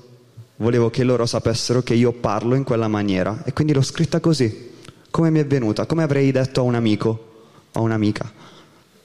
Volevo 0.57 0.90
che 0.90 1.05
loro 1.05 1.24
sapessero 1.24 1.84
che 1.84 1.94
io 1.94 2.11
parlo 2.11 2.57
in 2.57 2.64
quella 2.64 2.88
maniera 2.88 3.44
e 3.44 3.53
quindi 3.53 3.72
l'ho 3.72 3.80
scritta 3.80 4.18
così, 4.18 4.72
come 5.09 5.30
mi 5.30 5.38
è 5.38 5.46
venuta, 5.46 5.86
come 5.86 6.03
avrei 6.03 6.32
detto 6.32 6.62
a 6.62 6.64
un 6.64 6.74
amico, 6.74 7.26
a 7.70 7.80
un'amica. 7.80 8.32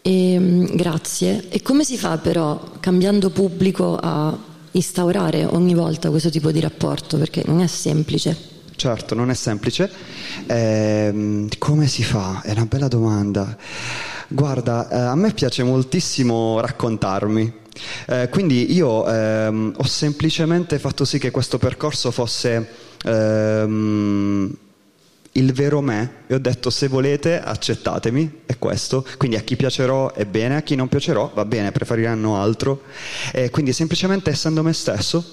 E, 0.02 0.40
mm, 0.40 0.66
grazie. 0.74 1.48
E 1.50 1.62
come 1.62 1.84
si 1.84 1.96
fa 1.96 2.18
però, 2.18 2.60
cambiando 2.80 3.30
pubblico, 3.30 4.00
a 4.02 4.36
instaurare 4.72 5.46
ogni 5.46 5.76
volta 5.76 6.10
questo 6.10 6.32
tipo 6.32 6.52
di 6.52 6.60
rapporto? 6.60 7.20
Perché 7.20 7.44
non 7.46 7.62
è 7.62 7.68
semplice. 7.68 8.54
Certo, 8.76 9.16
non 9.16 9.30
è 9.30 9.34
semplice. 9.34 9.90
Ehm, 10.48 11.48
come 11.58 11.88
si 11.88 12.04
fa? 12.04 12.42
È 12.44 12.52
una 12.52 12.66
bella 12.66 12.88
domanda. 12.88 13.58
Guarda, 14.28 14.90
eh, 14.90 14.96
a 14.96 15.16
me 15.16 15.32
piace 15.32 15.64
moltissimo 15.64 16.60
raccontarmi. 16.60 17.64
Eh, 18.08 18.30
quindi 18.30 18.74
io 18.74 19.08
ehm, 19.08 19.74
ho 19.78 19.86
semplicemente 19.86 20.80
fatto 20.80 21.06
sì 21.06 21.20
che 21.20 21.32
questo 21.32 21.58
percorso 21.58 22.12
fosse 22.12 22.68
ehm, 23.04 24.58
il 25.34 25.54
vero 25.54 25.82
me 25.82 26.24
e 26.28 26.36
ho 26.36 26.40
detto 26.40 26.70
se 26.70 26.88
volete 26.88 27.42
accettatemi, 27.42 28.42
è 28.46 28.58
questo. 28.58 29.06
Quindi 29.18 29.38
a 29.38 29.42
chi 29.42 29.56
piacerò 29.56 30.14
è 30.14 30.26
bene, 30.26 30.58
a 30.58 30.62
chi 30.62 30.76
non 30.76 30.90
piacerò 30.90 31.32
va 31.34 31.46
bene, 31.46 31.72
preferiranno 31.72 32.42
altro. 32.42 32.84
E 33.32 33.50
quindi 33.50 33.72
semplicemente 33.74 34.30
essendo 34.30 34.64
me 34.64 34.74
stesso 34.74 35.24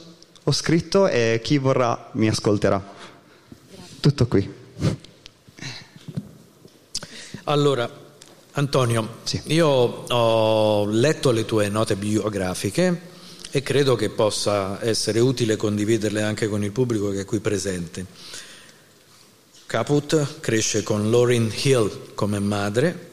ho 0.45 0.53
scritto 0.53 1.07
e 1.07 1.41
chi 1.43 1.59
vorrà 1.59 2.11
mi 2.13 2.29
ascolterà. 2.29 3.01
Tutto 4.03 4.27
qui. 4.27 4.53
Allora, 7.45 7.89
Antonio, 8.55 9.19
io 9.45 9.69
ho 9.69 10.87
letto 10.87 11.31
le 11.31 11.45
tue 11.45 11.69
note 11.69 11.95
biografiche 11.95 13.01
e 13.49 13.63
credo 13.63 13.95
che 13.95 14.11
possa 14.11 14.83
essere 14.83 15.21
utile 15.21 15.55
condividerle 15.55 16.21
anche 16.21 16.49
con 16.49 16.65
il 16.65 16.73
pubblico 16.73 17.11
che 17.11 17.21
è 17.21 17.25
qui 17.25 17.39
presente. 17.39 18.05
Caput 19.67 20.41
cresce 20.41 20.83
con 20.83 21.09
Lauryn 21.09 21.53
Hill 21.63 22.13
come 22.15 22.41
madre, 22.41 23.11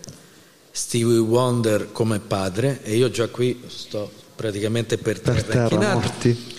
Stevie 0.72 1.20
Wonder 1.20 1.92
come 1.92 2.18
padre 2.18 2.82
e 2.82 2.96
io 2.96 3.12
già 3.12 3.28
qui 3.28 3.62
sto 3.68 4.12
praticamente 4.36 4.98
per 4.98 5.20
terra, 5.20 5.44
Per 5.44 5.70
terra, 5.70 5.94
morti. 5.94 6.58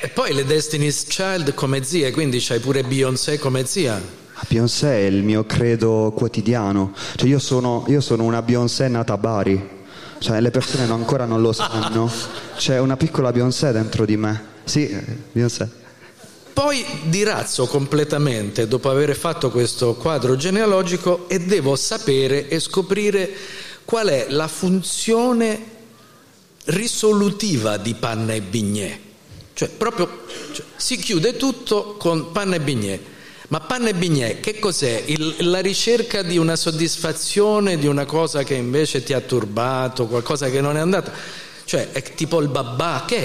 E 0.00 0.08
poi 0.08 0.32
le 0.34 0.44
Destiny's 0.44 1.04
Child 1.04 1.54
come 1.54 1.82
zie, 1.82 2.10
quindi 2.10 2.38
c'hai 2.40 2.60
pure 2.60 2.82
Beyoncé 2.82 3.38
come 3.38 3.64
zia. 3.64 4.00
Ah, 4.34 4.44
Beyoncé 4.48 4.88
è 4.88 5.06
il 5.06 5.22
mio 5.22 5.44
credo 5.44 6.12
quotidiano. 6.14 6.92
Cioè 7.16 7.28
io 7.28 7.38
sono, 7.38 7.84
io 7.88 8.00
sono 8.00 8.22
una 8.24 8.42
Beyoncé 8.42 8.88
nata 8.88 9.14
a 9.14 9.18
Bari. 9.18 9.76
Cioè 10.18 10.40
le 10.40 10.50
persone 10.50 10.86
non- 10.86 11.00
ancora 11.00 11.24
non 11.24 11.40
lo 11.40 11.52
sanno. 11.52 12.10
C'è 12.56 12.78
una 12.78 12.96
piccola 12.96 13.32
Beyoncé 13.32 13.72
dentro 13.72 14.04
di 14.04 14.16
me. 14.16 14.42
Sì, 14.64 14.88
eh, 14.88 15.02
Beyoncé. 15.32 15.68
Poi 16.52 16.84
dirazzo 17.04 17.66
completamente 17.66 18.66
dopo 18.66 18.90
aver 18.90 19.14
fatto 19.16 19.50
questo 19.50 19.94
quadro 19.94 20.36
genealogico 20.36 21.28
e 21.28 21.38
devo 21.38 21.76
sapere 21.76 22.48
e 22.48 22.58
scoprire 22.58 23.30
qual 23.84 24.08
è 24.08 24.26
la 24.28 24.48
funzione 24.48 25.76
risolutiva 26.64 27.76
di 27.76 27.94
Panna 27.94 28.34
e 28.34 28.40
Bignè. 28.40 29.00
Cioè, 29.58 29.70
proprio 29.70 30.20
cioè, 30.52 30.64
si 30.76 30.96
chiude 30.98 31.36
tutto 31.36 31.96
con 31.98 32.30
Panna 32.30 32.54
e 32.54 32.60
Bignè. 32.60 32.96
Ma 33.48 33.58
Panna 33.58 33.88
e 33.88 33.94
Bignè, 33.94 34.38
che 34.38 34.60
cos'è? 34.60 35.02
Il- 35.06 35.34
la 35.50 35.58
ricerca 35.58 36.22
di 36.22 36.38
una 36.38 36.54
soddisfazione, 36.54 37.76
di 37.76 37.88
una 37.88 38.04
cosa 38.04 38.44
che 38.44 38.54
invece 38.54 39.02
ti 39.02 39.14
ha 39.14 39.20
turbato, 39.20 40.06
qualcosa 40.06 40.48
che 40.48 40.60
non 40.60 40.76
è 40.76 40.80
andata? 40.80 41.10
Cioè, 41.64 41.90
è 41.90 42.00
tipo 42.14 42.40
il 42.40 42.46
babà, 42.46 43.02
che 43.04 43.16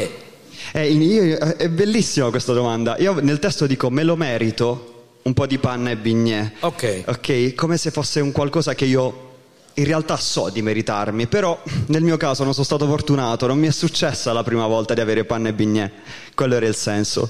è? 0.71 0.79
Eh, 0.79 0.91
io- 0.91 1.37
è 1.37 1.69
bellissima 1.69 2.31
questa 2.31 2.53
domanda. 2.53 2.97
Io 2.97 3.13
nel 3.21 3.37
testo 3.37 3.67
dico 3.67 3.91
me 3.91 4.01
lo 4.01 4.15
merito 4.15 5.17
un 5.21 5.33
po' 5.33 5.45
di 5.45 5.59
panna 5.59 5.91
e 5.91 5.97
bignè. 5.97 6.51
Ok. 6.61 7.03
Ok, 7.05 7.53
come 7.53 7.77
se 7.77 7.91
fosse 7.91 8.21
un 8.21 8.31
qualcosa 8.31 8.73
che 8.73 8.85
io 8.85 9.32
in 9.75 9.85
realtà 9.85 10.17
so 10.17 10.49
di 10.49 10.61
meritarmi, 10.61 11.27
però 11.27 11.61
nel 11.87 12.03
mio 12.03 12.17
caso 12.17 12.43
non 12.43 12.53
sono 12.53 12.65
stato 12.65 12.85
fortunato, 12.85 13.47
non 13.47 13.57
mi 13.57 13.67
è 13.67 13.71
successa 13.71 14.31
la 14.31 14.43
prima 14.43 14.67
volta 14.67 14.93
di 14.93 15.01
avere 15.01 15.25
panna 15.25 15.49
e 15.49 15.53
bignè, 15.53 15.91
quello 16.35 16.55
era 16.55 16.67
il 16.67 16.75
senso. 16.75 17.29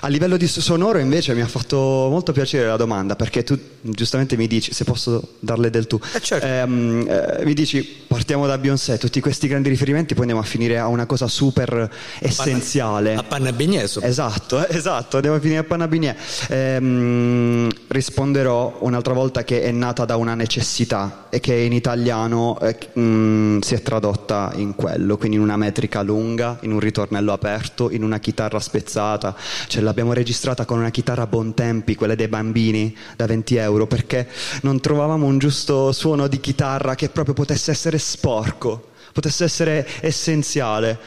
A 0.00 0.08
livello 0.08 0.36
di 0.36 0.48
sonoro 0.48 0.98
invece 0.98 1.34
mi 1.34 1.40
ha 1.40 1.46
fatto 1.46 1.76
molto 1.76 2.32
piacere 2.32 2.66
la 2.66 2.76
domanda, 2.76 3.14
perché 3.14 3.44
tu 3.44 3.58
giustamente 3.80 4.36
mi 4.36 4.46
dici, 4.48 4.72
se 4.72 4.84
posso 4.84 5.34
darle 5.38 5.70
del 5.70 5.86
tu, 5.86 6.00
ehm, 6.40 7.06
eh, 7.08 7.44
mi 7.44 7.54
dici 7.54 8.02
partiamo 8.06 8.46
da 8.46 8.58
Beyoncé, 8.58 8.98
tutti 8.98 9.20
questi 9.20 9.46
grandi 9.46 9.68
riferimenti, 9.68 10.14
poi 10.14 10.22
andiamo 10.22 10.42
a 10.42 10.46
finire 10.46 10.78
a 10.78 10.88
una 10.88 11.06
cosa 11.06 11.28
super 11.28 11.88
essenziale. 12.18 13.14
A 13.14 13.22
panna 13.22 13.50
e 13.50 13.52
bignè, 13.52 13.82
Esatto, 13.84 14.66
eh, 14.66 14.76
esatto, 14.76 15.16
andiamo 15.16 15.36
a 15.36 15.40
finire 15.40 15.60
a 15.60 15.64
panna 15.64 15.84
e 15.84 15.88
bignè. 15.88 16.16
Ehm, 16.48 17.70
risponderò 17.88 18.78
un'altra 18.80 19.12
volta 19.12 19.44
che 19.44 19.62
è 19.62 19.70
nata 19.70 20.04
da 20.04 20.16
una 20.16 20.34
necessità 20.34 21.26
e 21.30 21.38
che 21.40 21.54
in 21.54 21.72
italiano 21.84 22.58
eh, 22.60 22.78
mm, 22.98 23.60
si 23.60 23.74
è 23.74 23.82
tradotta 23.82 24.52
in 24.54 24.74
quello, 24.74 25.18
quindi 25.18 25.36
in 25.36 25.42
una 25.42 25.58
metrica 25.58 26.00
lunga, 26.00 26.56
in 26.62 26.72
un 26.72 26.80
ritornello 26.80 27.30
aperto, 27.30 27.90
in 27.90 28.02
una 28.02 28.18
chitarra 28.18 28.58
spezzata. 28.58 29.36
Ce 29.66 29.82
l'abbiamo 29.82 30.14
registrata 30.14 30.64
con 30.64 30.78
una 30.78 30.88
chitarra 30.88 31.24
a 31.24 31.26
buon 31.26 31.52
tempi, 31.52 31.94
quelle 31.94 32.16
dei 32.16 32.28
bambini 32.28 32.96
da 33.16 33.26
20 33.26 33.56
euro, 33.56 33.86
perché 33.86 34.26
non 34.62 34.80
trovavamo 34.80 35.26
un 35.26 35.36
giusto 35.36 35.92
suono 35.92 36.26
di 36.26 36.40
chitarra 36.40 36.94
che 36.94 37.10
proprio 37.10 37.34
potesse 37.34 37.70
essere 37.70 37.98
sporco, 37.98 38.88
potesse 39.12 39.44
essere 39.44 39.86
essenziale. 40.00 40.98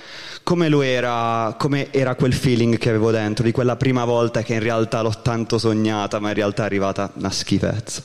Come 0.44 0.70
lo 0.70 0.84
era, 0.84 1.56
come 1.58 1.92
era 1.92 2.14
quel 2.14 2.34
feeling 2.34 2.78
che 2.78 2.90
avevo 2.90 3.10
dentro, 3.10 3.44
di 3.44 3.52
quella 3.52 3.76
prima 3.78 4.06
volta 4.06 4.44
che 4.44 4.54
in 4.54 4.62
realtà 4.62 5.02
l'ho 5.02 5.22
tanto 5.24 5.58
sognata, 5.58 6.20
ma 6.20 6.28
in 6.30 6.36
realtà 6.36 6.62
è 6.62 6.66
arrivata 6.68 7.12
una 7.16 7.32
schifezza. 7.32 8.04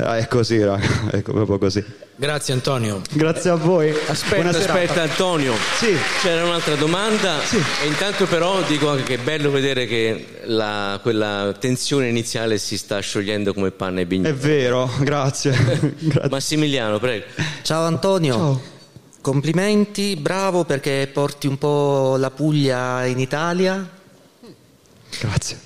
Eh, 0.00 0.18
È 0.20 0.28
così, 0.28 0.62
raga, 0.62 1.10
è 1.10 1.20
proprio 1.22 1.58
così. 1.58 1.84
Grazie 2.16 2.52
Antonio. 2.54 3.00
Grazie 3.12 3.50
a 3.50 3.54
voi. 3.54 3.90
Aspetta, 4.08 4.48
aspetta 4.50 5.02
Antonio. 5.02 5.54
C'era 6.20 6.44
un'altra 6.44 6.74
domanda. 6.74 7.38
E 7.82 7.86
intanto 7.86 8.26
però 8.26 8.60
dico 8.62 8.90
anche 8.90 9.02
che 9.04 9.14
è 9.14 9.18
bello 9.18 9.50
vedere 9.50 9.86
che 9.86 10.40
la- 10.44 10.98
quella 11.02 11.54
tensione 11.58 12.08
iniziale 12.08 12.58
si 12.58 12.76
sta 12.76 12.98
sciogliendo 13.00 13.54
come 13.54 13.70
panna 13.70 14.00
e 14.00 14.06
bignè. 14.06 14.28
È 14.28 14.34
vero, 14.34 14.90
grazie. 15.00 15.54
Massimiliano, 16.28 16.98
prego. 16.98 17.24
Ciao 17.62 17.84
Antonio. 17.84 18.60
Complimenti, 19.22 20.16
bravo 20.16 20.64
perché 20.64 21.08
porti 21.12 21.46
un 21.46 21.56
po' 21.58 22.16
la 22.16 22.30
Puglia 22.30 23.04
in 23.06 23.18
Italia. 23.18 23.86
Grazie. 25.20 25.58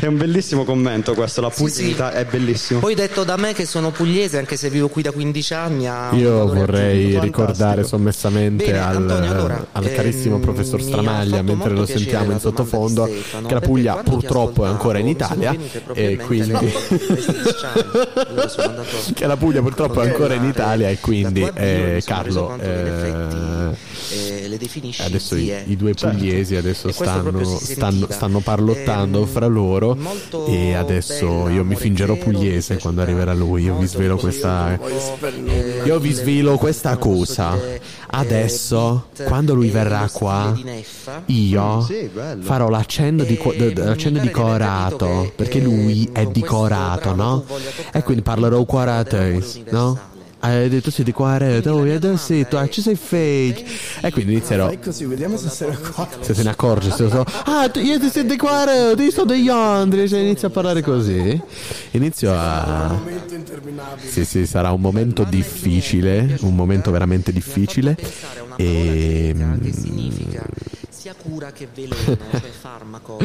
È 0.00 0.06
un 0.06 0.16
bellissimo 0.16 0.64
commento 0.64 1.12
questo, 1.14 1.40
la 1.40 1.50
Puglia 1.50 2.12
è 2.12 2.24
bellissimo. 2.24 2.78
Poi 2.78 2.94
detto 2.94 3.24
da 3.24 3.36
me 3.36 3.52
che 3.52 3.66
sono 3.66 3.90
pugliese, 3.90 4.38
anche 4.38 4.56
se 4.56 4.70
vivo 4.70 4.88
qui 4.88 5.02
da 5.02 5.10
15 5.10 5.54
anni. 5.54 5.88
Io 6.18 6.46
vorrei 6.46 7.18
ricordare 7.18 7.82
sommessamente 7.82 8.64
Bene, 8.64 8.78
al, 8.78 8.96
Antonio, 8.96 9.30
allora, 9.30 9.66
al 9.72 9.84
ehm, 9.84 9.94
carissimo 9.94 10.38
professor 10.38 10.80
Stramaglia, 10.80 11.42
mentre 11.42 11.70
lo 11.70 11.84
sentiamo 11.84 12.30
in 12.30 12.38
sottofondo, 12.38 13.06
Stefano, 13.06 13.48
che 13.48 13.54
la 13.54 13.60
Puglia 13.60 13.96
purtroppo 13.96 14.64
è 14.64 14.68
ancora 14.68 14.98
in 14.98 15.08
Italia 15.08 15.54
e 15.94 16.16
quindi 16.16 16.52
che 19.14 19.26
la 19.26 19.36
Puglia 19.36 19.62
purtroppo 19.62 20.00
è 20.00 20.06
ancora 20.06 20.34
in 20.34 20.44
Italia 20.44 20.88
e 20.90 20.98
quindi 21.00 21.50
eh, 21.54 22.00
Carlo 22.04 22.56
eh, 22.58 23.70
le 24.46 24.56
definisci 24.58 25.02
adesso 25.02 25.34
i, 25.36 25.52
i 25.66 25.76
due 25.76 25.94
Certo. 25.94 26.16
pugliesi 26.16 26.56
adesso 26.56 26.90
stanno, 26.90 27.44
si 27.44 27.72
stanno, 27.74 28.06
stanno 28.08 28.40
parlottando 28.40 29.26
fra 29.26 29.46
loro 29.46 29.71
e 30.46 30.74
adesso 30.74 31.48
io 31.48 31.64
mi 31.64 31.76
fingerò 31.76 32.14
pugliese 32.16 32.78
quando 32.78 33.02
arriverà 33.02 33.32
lui 33.32 33.64
io 33.64 33.76
vi 33.76 33.86
svelo 33.86 34.16
questa 34.16 34.78
io 35.84 35.98
vi 35.98 36.12
svelo 36.12 36.58
questa 36.58 36.96
cosa 36.96 37.58
adesso 38.08 39.08
quando 39.24 39.54
lui 39.54 39.68
verrà 39.68 40.08
qua 40.12 40.56
io 41.26 41.88
farò 42.40 42.68
l'accenno 42.68 43.24
di, 43.24 43.38
l'accenno 43.74 44.18
di 44.18 44.30
corato 44.30 45.32
perché 45.34 45.60
lui 45.60 46.08
è 46.12 46.26
di 46.26 46.42
corato 46.42 47.14
no? 47.14 47.44
e 47.92 48.02
quindi 48.02 48.22
parlerò 48.22 48.64
quarate 48.64 49.42
no? 49.70 50.10
Hai 50.42 50.68
detto 50.68 50.90
sei 50.90 51.04
di 51.04 51.12
quarate 51.12 51.68
oh 51.68 51.84
io 51.86 52.16
sì 52.16 52.44
tu 52.48 52.56
ah, 52.56 52.68
ci 52.68 52.82
sei 52.82 52.96
fake 52.96 53.64
e 54.02 54.10
quindi 54.10 54.32
inizierò 54.32 54.66
Fai 54.66 54.80
così, 54.80 55.04
vediamo 55.04 55.36
se 55.36 55.48
se 55.48 55.66
ne 55.66 55.74
accorge. 55.74 56.16
se 56.24 56.34
se 56.34 56.42
ne 56.42 56.50
accorge, 56.50 56.90
se 56.90 57.02
lo 57.04 57.08
so. 57.08 57.24
Ah, 57.44 57.68
tu- 57.68 57.80
io 57.80 57.98
ti 57.98 58.08
sento 58.08 58.36
qua, 58.36 58.64
io 58.94 59.10
sto 59.10 59.24
degli 59.24 59.48
Andri, 59.48 60.08
cioè 60.08 60.20
inizio 60.20 60.48
a 60.48 60.50
parlare 60.50 60.82
così. 60.82 61.40
Inizio 61.92 62.32
a. 62.34 63.00
Sì, 64.04 64.24
sì, 64.24 64.46
sarà 64.46 64.72
un 64.72 64.80
momento 64.80 65.24
difficile, 65.24 66.36
un 66.40 66.54
momento 66.54 66.90
veramente 66.90 67.32
difficile. 67.32 67.96
E. 68.56 69.34
sia 71.02 71.14
cura 71.20 71.50
che 71.50 71.66
veleno, 71.74 71.96
cioè 72.30 72.40
farmaco. 72.60 73.18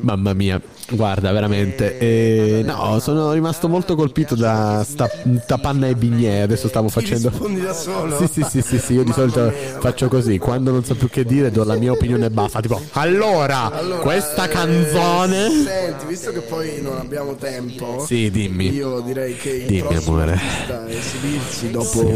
Mamma 0.00 0.32
mia, 0.32 0.58
guarda, 0.88 1.30
veramente. 1.30 1.98
eh, 1.98 2.62
no, 2.64 2.98
sono 3.00 3.32
rimasto 3.32 3.68
molto 3.68 3.94
colpito 3.96 4.34
da 4.34 4.82
sta, 4.82 5.06
sta 5.42 5.58
panna 5.58 5.88
e 5.88 5.94
bignè. 5.94 6.38
Adesso 6.38 6.68
stavo 6.68 6.88
facendo. 6.88 7.28
rispondi 7.28 7.60
da 7.60 7.74
solo? 7.74 8.16
Sì, 8.16 8.28
sì, 8.32 8.42
sì, 8.48 8.62
sì, 8.62 8.78
sì, 8.78 8.94
io 8.94 9.04
di 9.04 9.12
solito 9.12 9.50
faccio 9.78 10.08
così. 10.08 10.38
Quando 10.38 10.70
non 10.70 10.84
so 10.84 10.94
più 10.94 11.10
che 11.10 11.26
dire, 11.26 11.50
do 11.50 11.64
la 11.64 11.74
mia 11.76 11.92
opinione 11.92 12.30
baffa. 12.30 12.60
Tipo, 12.62 12.80
allora, 12.92 13.70
questa 14.00 14.46
eh, 14.46 14.48
canzone. 14.48 15.50
Senti, 15.50 16.06
visto 16.06 16.32
che 16.32 16.40
poi 16.40 16.80
non 16.80 16.96
abbiamo 16.96 17.34
tempo, 17.34 18.02
Sì, 18.06 18.30
dimmi. 18.30 18.72
io 18.72 19.00
direi 19.00 19.36
che 19.36 19.50
il 19.50 19.66
Dimmi, 19.66 19.96
amore. 19.96 20.32
a 20.32 20.88
esibirsi 20.88 21.70
dopo 21.70 22.10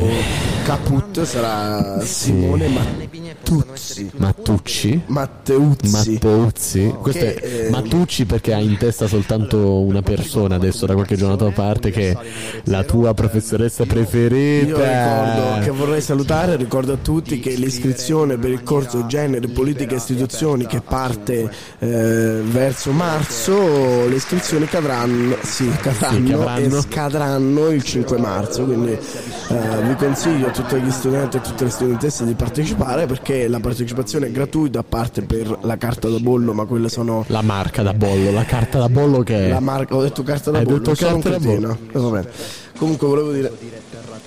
Caput 0.64 1.22
sarà 1.24 2.00
Simone 2.02 2.68
Mattuzzi. 2.68 4.10
Mattucci? 4.16 5.01
Matteuzzi. 5.06 6.12
Matteuzzi. 6.12 6.94
Questo 7.00 7.20
Che, 7.24 7.34
è 7.34 7.66
eh, 7.66 7.70
Mattucci 7.70 8.24
perché 8.26 8.52
ha 8.54 8.58
in 8.58 8.76
testa 8.76 9.06
soltanto 9.06 9.80
una 9.80 10.02
persona 10.02 10.54
adesso 10.56 10.86
da 10.86 10.94
qualche 10.94 11.16
giornata 11.16 11.46
a 11.46 11.50
parte 11.50 11.90
che 11.90 12.10
è 12.10 12.16
la 12.64 12.84
tua 12.84 13.14
professoressa 13.14 13.84
preferita. 13.84 14.66
Io 14.66 14.76
ricordo 14.76 15.64
che 15.64 15.70
vorrei 15.70 16.00
salutare, 16.00 16.56
ricordo 16.56 16.92
a 16.92 16.98
tutti 17.00 17.38
che 17.40 17.50
l'iscrizione 17.54 18.36
per 18.36 18.50
il 18.50 18.62
corso 18.62 19.06
Genere, 19.06 19.48
Politica 19.48 19.94
e 19.94 19.96
Istituzioni 19.96 20.66
che 20.66 20.80
parte 20.80 21.50
eh, 21.78 22.40
verso 22.44 22.92
marzo, 22.92 24.08
le 24.08 24.14
iscrizioni 24.14 24.66
cadranno, 24.66 25.36
sì, 25.42 25.68
cadranno, 25.80 26.26
Sì, 26.26 26.32
cadranno. 26.32 26.76
e 26.76 26.80
scadranno 26.80 27.68
il 27.68 27.82
5 27.82 28.18
marzo, 28.18 28.64
quindi 28.64 28.92
eh, 28.92 29.82
vi 29.82 29.94
consiglio 29.96 30.48
a 30.48 30.50
tutti 30.50 30.80
gli 30.80 30.90
studenti 30.90 31.36
e 31.36 31.40
a 31.40 31.42
tutte 31.42 31.64
le 31.64 31.70
studentesse 31.70 32.24
di 32.24 32.34
partecipare 32.34 33.06
perché 33.06 33.48
la 33.48 33.60
partecipazione 33.60 34.26
è 34.26 34.30
gratuita 34.30 34.82
parte 34.92 35.22
per 35.22 35.60
la 35.62 35.78
carta 35.78 36.10
da 36.10 36.18
bollo, 36.18 36.52
ma 36.52 36.66
quelle 36.66 36.90
sono... 36.90 37.24
La 37.28 37.40
marca 37.40 37.80
da 37.82 37.94
bollo, 37.94 38.30
la 38.30 38.44
carta 38.44 38.78
da 38.78 38.90
bollo 38.90 39.22
che 39.22 39.46
è. 39.46 39.48
La 39.48 39.58
marca, 39.58 39.96
ho 39.96 40.02
detto 40.02 40.22
carta 40.22 40.50
da 40.50 40.58
Hai 40.58 40.64
bollo, 40.64 40.78
detto 40.80 40.94
sono 40.94 41.14
un 41.16 41.22
carta 41.22 41.38
da. 41.38 41.72
Eh, 41.72 42.10
bene. 42.10 42.28
Comunque 42.76 43.08
volevo 43.08 43.32
dire... 43.32 43.50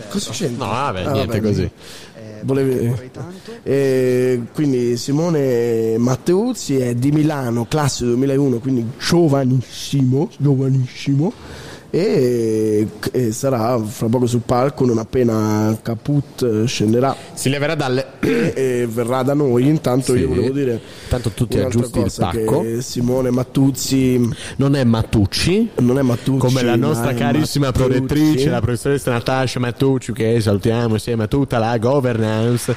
Cosa 0.09 0.31
c'entra? 0.31 0.65
No, 0.65 0.71
vabbè, 0.71 1.03
Ah, 1.03 1.11
niente 1.11 1.39
così. 1.39 1.71
Volevi... 2.41 2.93
Eh, 3.61 4.41
quindi 4.55 4.97
Simone 4.97 5.99
Matteuzzi 5.99 6.77
è 6.77 6.95
di 6.95 7.11
Milano, 7.11 7.67
classe 7.67 8.05
2001, 8.05 8.57
quindi 8.57 8.87
giovanissimo, 8.97 10.31
giovanissimo. 10.35 11.31
E, 11.97 12.85
e 13.13 13.31
sarà 13.31 13.79
fra 13.79 14.07
poco 14.07 14.25
sul 14.25 14.41
palco 14.45 14.85
non 14.85 14.97
appena 14.97 15.77
Caput 15.81 16.65
scenderà 16.65 17.15
si 17.33 17.47
leverà 17.47 17.73
dalle 17.75 18.05
e, 18.19 18.51
e 18.53 18.87
verrà 18.91 19.23
da 19.23 19.33
noi 19.33 19.65
intanto 19.67 20.11
Sì. 20.13 20.19
io 20.19 20.27
volevo 20.27 20.49
dire 20.51 20.81
Tanto 21.07 21.29
tu 21.29 21.47
ti 21.47 21.57
aggiusti 21.57 21.99
il 21.99 22.11
che 22.61 22.81
Simone 22.81 23.29
Mattuzzi 23.29 24.29
non 24.57 24.75
è 24.75 24.83
Mattucci 24.83 25.69
non 25.77 25.97
è 25.97 26.01
Mattucci 26.01 26.37
come 26.45 26.63
la 26.63 26.75
nostra 26.75 27.13
carissima 27.13 27.67
Mattuzzi. 27.67 27.85
prorettrice, 27.87 28.49
la 28.49 28.59
professoressa 28.59 29.11
Natascia 29.11 29.59
Mattucci, 29.61 30.11
che 30.11 30.41
salutiamo 30.41 30.95
insieme 30.95 31.23
a 31.23 31.27
tutta 31.27 31.57
la 31.59 31.77
governance 31.77 32.75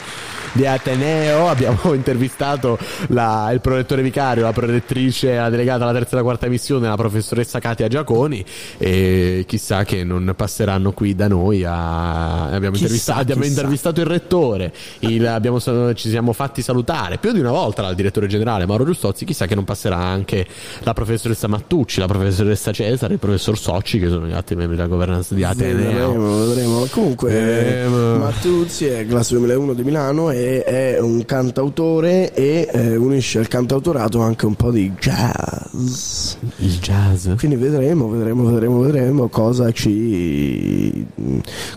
di 0.53 0.65
Ateneo. 0.65 1.49
Abbiamo 1.49 1.79
intervistato 1.93 2.79
la- 3.09 3.51
il 3.53 3.61
prorettore 3.61 4.03
vicario, 4.03 4.45
la 4.45 4.53
prorettrice, 4.53 5.35
la 5.35 5.51
delegata 5.51 5.83
alla 5.83 5.93
terza 5.93 6.11
e 6.11 6.15
alla 6.15 6.23
quarta 6.23 6.47
missione, 6.47 6.87
la 6.87 6.97
professoressa 6.97 7.59
Katia 7.59 7.89
Giaconi. 7.89 8.45
E 8.79 9.07
chissà 9.47 9.85
che 9.85 10.05
non 10.05 10.33
passeranno 10.37 10.93
qui 10.93 11.15
da 11.15 11.29
noi. 11.29 11.65
A... 11.65 12.45
Abbiamo, 12.51 12.71
Chissà, 12.75 12.85
intervistato, 12.85 13.21
abbiamo 13.21 13.41
chissà. 13.43 13.55
intervistato 13.55 14.01
il 14.01 14.07
rettore, 14.07 14.73
il- 15.01 15.27
abbiamo- 15.27 15.59
ci 15.95 16.09
siamo 16.09 16.33
fatti 16.33 16.63
salutare 16.63 17.19
più 17.19 17.33
di 17.33 17.41
una 17.41 17.51
volta 17.51 17.83
dal 17.83 17.95
direttore 17.95 18.27
generale 18.27 18.67
Mauro 18.67 18.85
Giustozzi. 18.85 19.25
Chissà 19.25 19.47
che 19.47 19.55
non 19.55 19.65
passerà 19.65 19.97
anche 19.97 20.47
la 20.83 20.93
professoressa 20.93 21.47
Mattucci, 21.49 22.01
la 22.01 22.07
professoressa 22.07 22.73
Cesare, 22.73 23.15
il 23.15 23.19
professor 23.19 23.59
Socci, 23.59 23.99
che 23.99 24.09
sono 24.09 24.27
gli 24.27 24.33
altri 24.33 24.57
membri 24.57 24.77
della 24.77 24.89
governance 24.89 25.35
di 25.35 25.45
Ateneo. 25.45 25.77
Vedremo, 26.13 26.47
vedremo. 26.47 26.87
Comunque, 26.91 27.31
Vedremo. 27.33 28.17
Mattuzzi 28.19 28.87
è 28.87 29.07
classe 29.07 29.35
2001 29.37 29.75
di 29.75 29.83
Milano 29.85 30.31
e 30.31 30.63
è 30.65 30.99
un 31.01 31.25
cantautore 31.25 32.33
e 32.35 32.69
eh, 32.73 32.97
unisce 32.97 33.39
al 33.39 33.49
cantautorato 33.49 34.21
anche 34.21 34.47
un 34.47 34.55
po' 34.55 34.71
di 34.71 34.93
jazz. 34.99 36.35
Il 36.59 36.79
jazz. 36.81 37.29
Quindi 37.39 37.57
vedremo, 37.57 38.09
vedremo, 38.09 38.45
vedremo, 38.45 38.81
vedremo. 38.81 38.98
Vedremo 38.99 39.29
cosa 39.29 39.71
ci, 39.73 41.07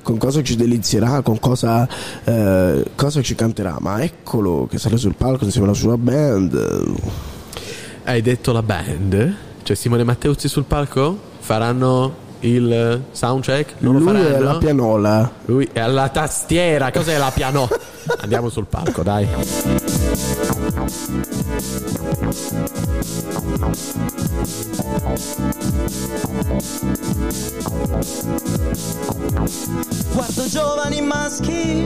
con 0.02 0.18
cosa 0.18 0.42
ci 0.42 0.56
delizierà, 0.56 1.22
con 1.22 1.40
cosa, 1.40 1.88
eh, 2.24 2.86
cosa 2.96 3.22
ci 3.22 3.36
canterà. 3.36 3.78
Ma 3.80 4.02
eccolo 4.02 4.68
che 4.70 4.78
sale 4.78 4.98
sul 4.98 5.16
palco 5.16 5.46
insieme 5.46 5.68
alla 5.68 5.76
sua 5.76 5.98
band. 5.98 6.96
Hai 8.04 8.22
detto 8.22 8.52
la 8.52 8.64
band? 8.64 9.36
Cioè 9.64 9.76
Simone 9.76 10.04
Matteuzzi 10.04 10.48
sul 10.48 10.64
palco? 10.64 11.18
Faranno 11.40 12.30
il 12.42 13.02
soundcheck? 13.12 13.74
Non 13.80 13.94
Lui 13.98 14.04
lo 14.04 14.12
faranno? 14.12 14.36
è 14.36 14.40
la 14.40 14.58
pianola. 14.58 15.32
Lui 15.46 15.70
è 15.72 15.80
alla 15.80 16.10
tastiera. 16.10 16.92
Cos'è 16.92 17.18
la 17.18 17.32
pianola? 17.34 17.70
Andiamo 18.22 18.50
sul 18.50 18.66
palco, 18.66 19.04
dai. 19.04 19.28
Guardo 30.14 30.48
giovani 30.48 31.02
maschi 31.02 31.86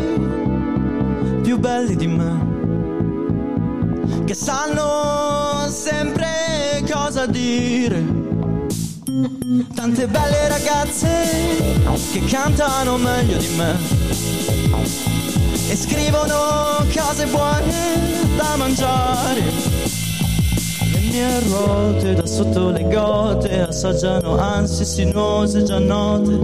più 1.42 1.58
belli 1.58 1.96
di 1.96 2.08
me 2.08 2.54
che 4.26 4.34
sanno 4.34 5.68
sempre 5.70 6.84
cosa 6.90 7.26
dire. 7.26 8.04
Tante 9.74 10.08
belle 10.08 10.48
ragazze 10.48 11.08
che 12.12 12.24
cantano 12.26 12.98
meglio 12.98 13.38
di 13.38 13.48
me 13.56 13.78
e 15.68 15.76
scrivono 15.76 16.86
cose 16.94 17.26
buone 17.28 18.00
da 18.38 18.56
mangiare. 18.58 19.42
Le 20.92 21.00
mie 21.00 21.40
ruote 21.42 22.14
da 22.14 22.26
sotto 22.26 22.70
le 22.70 22.84
gote 22.84 23.62
assaggiano 23.62 24.38
ansie 24.38 24.86
sinuose 24.86 25.64
già 25.64 25.80
note 25.80 26.40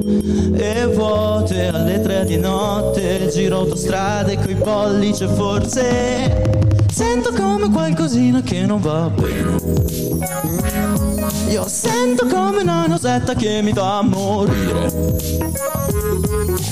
e 0.56 0.86
vuote 0.88 1.68
alle 1.68 2.02
tre 2.02 2.26
di 2.26 2.38
notte. 2.38 3.30
Giro 3.32 3.58
autostrade 3.58 4.38
coi 4.38 4.56
pollici 4.56 5.28
forse 5.28 6.74
sento 6.92 7.32
come 7.34 7.70
qualcosina 7.70 8.42
che 8.42 8.66
non 8.66 8.82
va 8.82 9.10
bene. 9.10 11.11
Io 11.50 11.68
sento 11.68 12.26
come 12.28 12.62
una 12.62 12.86
nosetta 12.88 13.34
che 13.34 13.62
mi 13.62 13.74
fa 13.74 14.02
morire. 14.02 14.92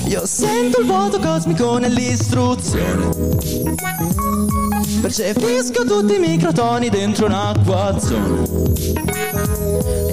Io 0.07 0.25
sento 0.25 0.79
il 0.79 0.85
vuoto 0.85 1.19
cosmico 1.19 1.77
nell'istruzione. 1.77 3.09
Percepisco 5.01 5.85
tutti 5.85 6.15
i 6.15 6.19
microtoni 6.19 6.89
dentro 6.89 7.25
un'acquazzone. 7.27 8.41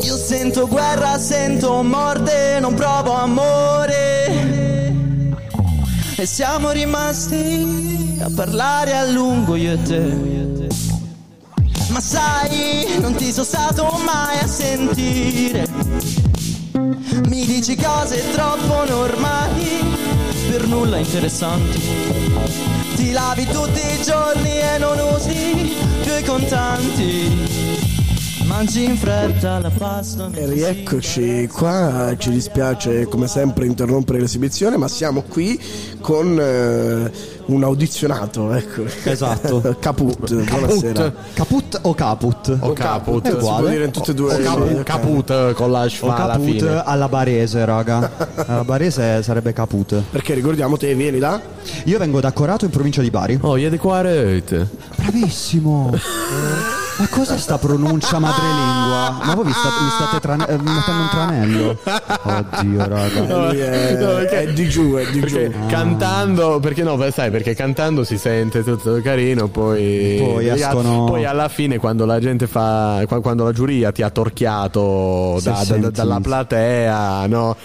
Io 0.02 0.16
sento 0.16 0.68
guerra, 0.68 1.18
sento 1.18 1.82
morte, 1.82 2.58
non 2.60 2.74
provo 2.74 3.12
amore. 3.12 4.94
E 6.16 6.26
siamo 6.26 6.70
rimasti 6.70 8.16
a 8.20 8.30
parlare 8.34 8.96
a 8.96 9.04
lungo 9.04 9.56
io 9.56 9.72
e 9.72 9.82
te. 9.82 10.45
Ma 11.96 12.02
sai, 12.02 12.98
non 13.00 13.14
ti 13.14 13.32
sono 13.32 13.46
stato 13.46 13.84
mai 14.04 14.38
a 14.40 14.46
sentire. 14.46 15.66
Mi 17.26 17.46
dici 17.46 17.74
cose 17.74 18.22
troppo 18.32 18.84
normali, 18.86 19.96
per 20.50 20.66
nulla 20.66 20.98
interessanti. 20.98 21.80
Ti 22.96 23.12
lavi 23.12 23.46
tutti 23.46 23.80
i 23.80 24.02
giorni 24.02 24.58
e 24.60 24.76
non 24.78 24.98
usi 25.14 25.74
più 26.02 26.14
i 26.14 26.22
contanti. 26.22 27.74
Mangi 28.44 28.84
in 28.84 28.96
fretta 28.96 29.58
la 29.58 29.70
pasta. 29.70 30.28
E 30.34 30.46
rieccoci 30.46 31.48
qua, 31.50 32.14
ci 32.18 32.30
dispiace 32.30 33.06
come 33.06 33.26
sempre 33.26 33.64
interrompere 33.64 34.20
l'esibizione, 34.20 34.76
ma 34.76 34.86
siamo 34.86 35.22
qui 35.22 35.58
con 36.00 36.38
eh, 36.38 37.10
un 37.46 37.62
audizionato, 37.64 38.52
ecco. 38.52 38.84
Esatto. 39.04 39.76
Caput, 39.80 40.34
buonasera. 40.34 41.12
Caput 41.34 41.78
o 41.82 41.94
caput? 41.94 42.56
O 42.60 42.72
caput. 42.72 43.26
È 43.26 43.32
uguale. 43.32 43.56
Si 43.56 43.60
può 43.62 43.68
dire 43.68 43.84
in 43.84 43.90
tutte 43.92 44.10
e 44.10 44.14
due 44.14 44.34
O 44.34 44.38
caput, 44.42 44.82
caput 44.82 45.52
con 45.52 45.70
la 45.70 45.88
schwa 45.88 46.14
alla 46.16 46.32
caput 46.32 46.44
fine. 46.58 46.82
alla 46.84 47.08
barese, 47.08 47.64
raga. 47.64 48.10
Alla 48.46 48.64
barese 48.64 49.22
sarebbe 49.22 49.52
caput. 49.52 49.94
Perché 50.10 50.34
ricordiamo 50.34 50.76
te 50.76 50.94
vieni 50.94 51.18
da? 51.18 51.40
Io 51.84 51.98
vengo 51.98 52.20
da 52.20 52.32
Corato 52.32 52.64
in 52.64 52.70
provincia 52.70 53.00
di 53.02 53.10
Bari. 53.10 53.38
Oh, 53.42 53.56
io 53.56 53.70
di 53.70 53.78
qua 53.78 54.00
rete. 54.00 54.68
Bravissimo. 54.96 55.92
Ma 56.98 57.06
cos'è 57.10 57.36
sta 57.36 57.58
pronuncia 57.58 58.18
madrelingua? 58.18 59.18
Ma 59.22 59.34
voi 59.34 59.44
vi 59.44 59.52
state, 59.52 59.82
mi 59.82 59.90
state 59.90 60.18
trane- 60.18 60.46
eh, 60.48 60.56
mettendo 60.56 61.02
un 61.02 61.08
tranello? 61.10 61.78
Oddio, 62.22 62.88
raga. 62.88 63.20
Lui 63.48 63.58
è, 63.58 63.92
No, 64.00 64.06
perché- 64.14 64.40
è 64.44 64.52
di 64.54 64.66
giù, 64.66 64.94
è 64.94 65.04
di 65.10 65.20
giù. 65.26 65.52
Cantando, 65.68 66.58
perché 66.58 66.82
no, 66.82 66.98
sai, 67.12 67.30
perché 67.36 67.54
cantando 67.54 68.02
si 68.02 68.16
sente 68.16 68.64
tutto 68.64 68.98
carino, 69.02 69.48
poi, 69.48 70.16
Poi 70.18 70.48
escono- 70.48 71.04
poi 71.04 71.24
alla 71.26 71.48
fine 71.48 71.76
quando 71.76 72.06
la 72.06 72.18
gente 72.18 72.46
fa, 72.46 73.02
qua- 73.06 73.20
quando 73.20 73.44
la 73.44 73.52
giuria 73.52 73.92
ti 73.92 74.00
ha 74.00 74.08
torchiato 74.08 75.38
da- 75.42 75.50
da- 75.50 75.76
da- 75.76 75.90
dalla 75.90 76.20
platea, 76.20 77.26
no? 77.26 77.56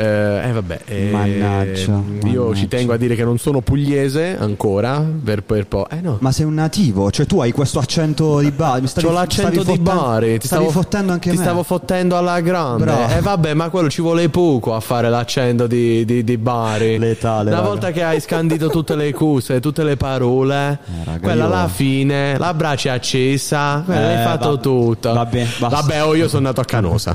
Eh, 0.00 0.48
eh, 0.48 0.52
vabbè, 0.52 0.80
eh, 0.86 1.08
Mannaggia, 1.10 1.80
io 1.82 1.90
mannaggia. 2.00 2.54
ci 2.54 2.68
tengo 2.68 2.92
a 2.94 2.96
dire 2.96 3.14
che 3.14 3.22
non 3.24 3.36
sono 3.38 3.60
pugliese 3.60 4.34
ancora, 4.38 4.98
per, 5.22 5.42
per 5.42 5.66
po'. 5.66 5.88
Eh 5.90 6.00
no, 6.00 6.16
Ma 6.20 6.32
sei 6.32 6.46
un 6.46 6.54
nativo? 6.54 7.10
Cioè 7.10 7.26
tu 7.26 7.40
hai 7.40 7.52
questo 7.52 7.78
accento 7.80 8.38
di 8.40 8.50
Bari? 8.50 8.86
C'ho 8.94 9.10
l'accento 9.10 9.62
di 9.62 9.78
Bari, 9.78 10.38
ti 10.38 10.46
stavi 10.46 10.64
stavo, 10.64 10.70
fottendo 10.82 11.12
anche 11.12 11.30
ti 11.30 11.36
me. 11.36 11.42
stavo 11.42 11.62
fottendo 11.62 12.16
alla 12.16 12.40
grande. 12.40 12.84
Bravo. 12.84 13.14
E 13.14 13.20
vabbè, 13.20 13.52
ma 13.54 13.68
quello 13.68 13.90
ci 13.90 14.00
vuole 14.00 14.28
poco 14.30 14.74
a 14.74 14.80
fare 14.80 15.10
l'accento 15.10 15.66
di, 15.66 16.04
di, 16.06 16.24
di 16.24 16.38
Bari. 16.38 16.98
Letale, 16.98 17.50
Una 17.50 17.60
volta 17.60 17.90
che 17.90 18.02
hai 18.02 18.20
scandito 18.20 18.68
tutte 18.68 18.96
le 18.96 19.12
cose, 19.12 19.60
tutte 19.60 19.84
le 19.84 19.96
parole, 19.98 20.78
raga, 21.04 21.18
quella 21.20 21.44
alla 21.44 21.68
fine, 21.68 22.38
la 22.38 22.54
braccia 22.54 22.92
accesa, 22.94 23.82
quella 23.84 24.00
Eh, 24.12 24.14
hai 24.16 24.24
fatto 24.24 24.48
vabbè. 24.50 24.60
tutto. 24.62 25.12
Vabbè, 25.12 25.46
basta. 25.58 25.80
Vabbè, 25.80 26.04
oh, 26.04 26.14
io 26.14 26.28
sono 26.28 26.46
nato 26.46 26.60
a 26.60 26.64
Canosa. 26.64 27.14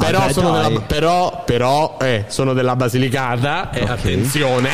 però, 0.00 0.26
beh, 0.26 0.32
sono 0.32 0.52
dai. 0.52 0.68
della, 0.68 0.80
però, 0.80 1.42
però, 1.44 1.96
eh, 2.00 2.12
sono 2.28 2.52
della 2.52 2.76
Basilicata 2.76 3.70
e 3.70 3.80
attenzione, 3.82 4.68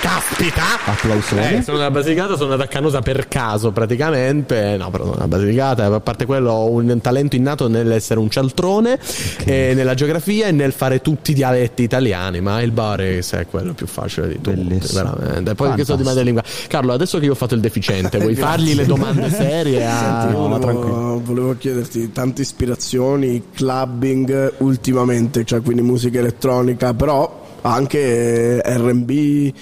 caspita. 0.00 0.62
Applausoni. 0.84 1.54
Eh, 1.58 1.62
sono 1.62 1.76
della 1.78 1.90
Basilicata, 1.90 2.34
sono 2.34 2.52
andato 2.52 2.62
a 2.62 2.66
Canosa 2.66 3.00
per 3.00 3.28
caso 3.28 3.70
praticamente. 3.72 4.76
No, 4.78 4.90
però 4.90 5.04
non 5.04 5.14
la 5.18 5.28
Basilicata. 5.28 5.86
A 5.86 6.00
parte 6.00 6.26
quello, 6.26 6.50
ho 6.52 6.70
un 6.70 6.98
talento 7.00 7.36
innato 7.36 7.68
nell'essere 7.68 8.20
un 8.20 8.30
cialtrone, 8.30 8.98
e 9.44 9.72
nella 9.74 9.94
geografia 9.94 10.46
e 10.46 10.52
nel 10.52 10.72
fare 10.72 11.00
tutti 11.00 11.30
i 11.32 11.34
dialetti 11.34 11.82
italiani. 11.82 12.40
Ma 12.40 12.60
il 12.62 12.70
Bari 12.72 13.22
se 13.22 13.40
è 13.40 13.46
quello 13.46 13.72
più 13.74 13.86
facile 13.86 14.28
di 14.28 14.34
tutti, 14.40 14.50
Bellissimo. 14.56 15.14
veramente. 15.16 15.54
Poi 15.54 15.74
che 15.74 15.84
so 15.84 15.96
di 15.96 16.02
madrelingua. 16.02 16.42
Carlo, 16.68 16.92
adesso 16.92 17.18
che 17.18 17.24
io 17.26 17.32
ho 17.32 17.36
fatto 17.36 17.54
il 17.54 17.60
deficiente, 17.60 18.18
vuoi 18.18 18.34
fargli 18.36 18.74
le 18.74 18.86
domande 18.86 19.30
serie? 19.30 19.84
a- 19.86 20.20
Senti, 20.20 20.32
no, 20.36 20.48
ma 20.48 20.58
tranquillo. 20.58 20.94
volevo, 20.94 21.20
volevo 21.24 21.56
chiederti 21.58 22.12
tante 22.12 22.42
ispirazioni, 22.42 23.42
clubbing 23.54 24.54
ultimamente, 24.58 25.44
cioè 25.44 25.60
quindi 25.62 25.82
musica 25.82 26.18
elettronica, 26.18 26.75
però 26.76 27.44
anche 27.62 28.60
RB, 28.64 29.52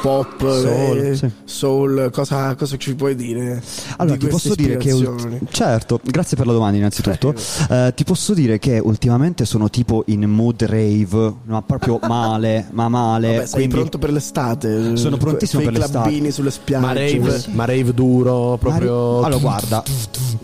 pop, 0.00 0.38
Soul, 0.40 0.98
eh, 0.98 1.16
sì. 1.16 1.30
soul, 1.44 2.10
cosa, 2.12 2.54
cosa 2.54 2.76
ci 2.76 2.94
puoi 2.94 3.14
dire? 3.14 3.62
Allora, 3.98 4.16
di 4.16 4.24
ti 4.24 4.30
posso 4.30 4.54
dire 4.54 4.76
che. 4.76 4.94
certo, 5.50 6.00
grazie 6.02 6.36
per 6.36 6.46
la 6.46 6.52
domanda, 6.52 6.76
innanzitutto. 6.78 7.34
Eh, 7.70 7.92
ti 7.94 8.04
posso 8.04 8.34
dire 8.34 8.58
che 8.58 8.78
ultimamente 8.78 9.44
sono 9.44 9.68
tipo 9.70 10.02
in 10.06 10.22
mood 10.28 10.62
rave, 10.64 11.34
ma 11.44 11.62
proprio 11.62 11.98
male, 12.06 12.68
ma 12.72 12.88
male. 12.88 13.28
Vabbè, 13.32 13.46
sei 13.46 13.52
quindi- 13.54 13.74
pronto 13.74 13.98
per 13.98 14.12
l'estate? 14.12 14.96
Sono 14.96 15.16
prontissimo 15.16 15.62
per 15.62 15.72
i 15.72 15.76
l'estate. 15.76 16.08
clubbini 16.08 16.30
sulle 16.30 16.50
spiagge. 16.50 16.84
Ma 16.86 16.92
rave, 16.92 17.42
ma 17.52 17.64
rave 17.64 17.92
duro, 17.94 18.56
proprio. 18.58 19.22
Allora, 19.22 19.36
guarda, 19.40 19.82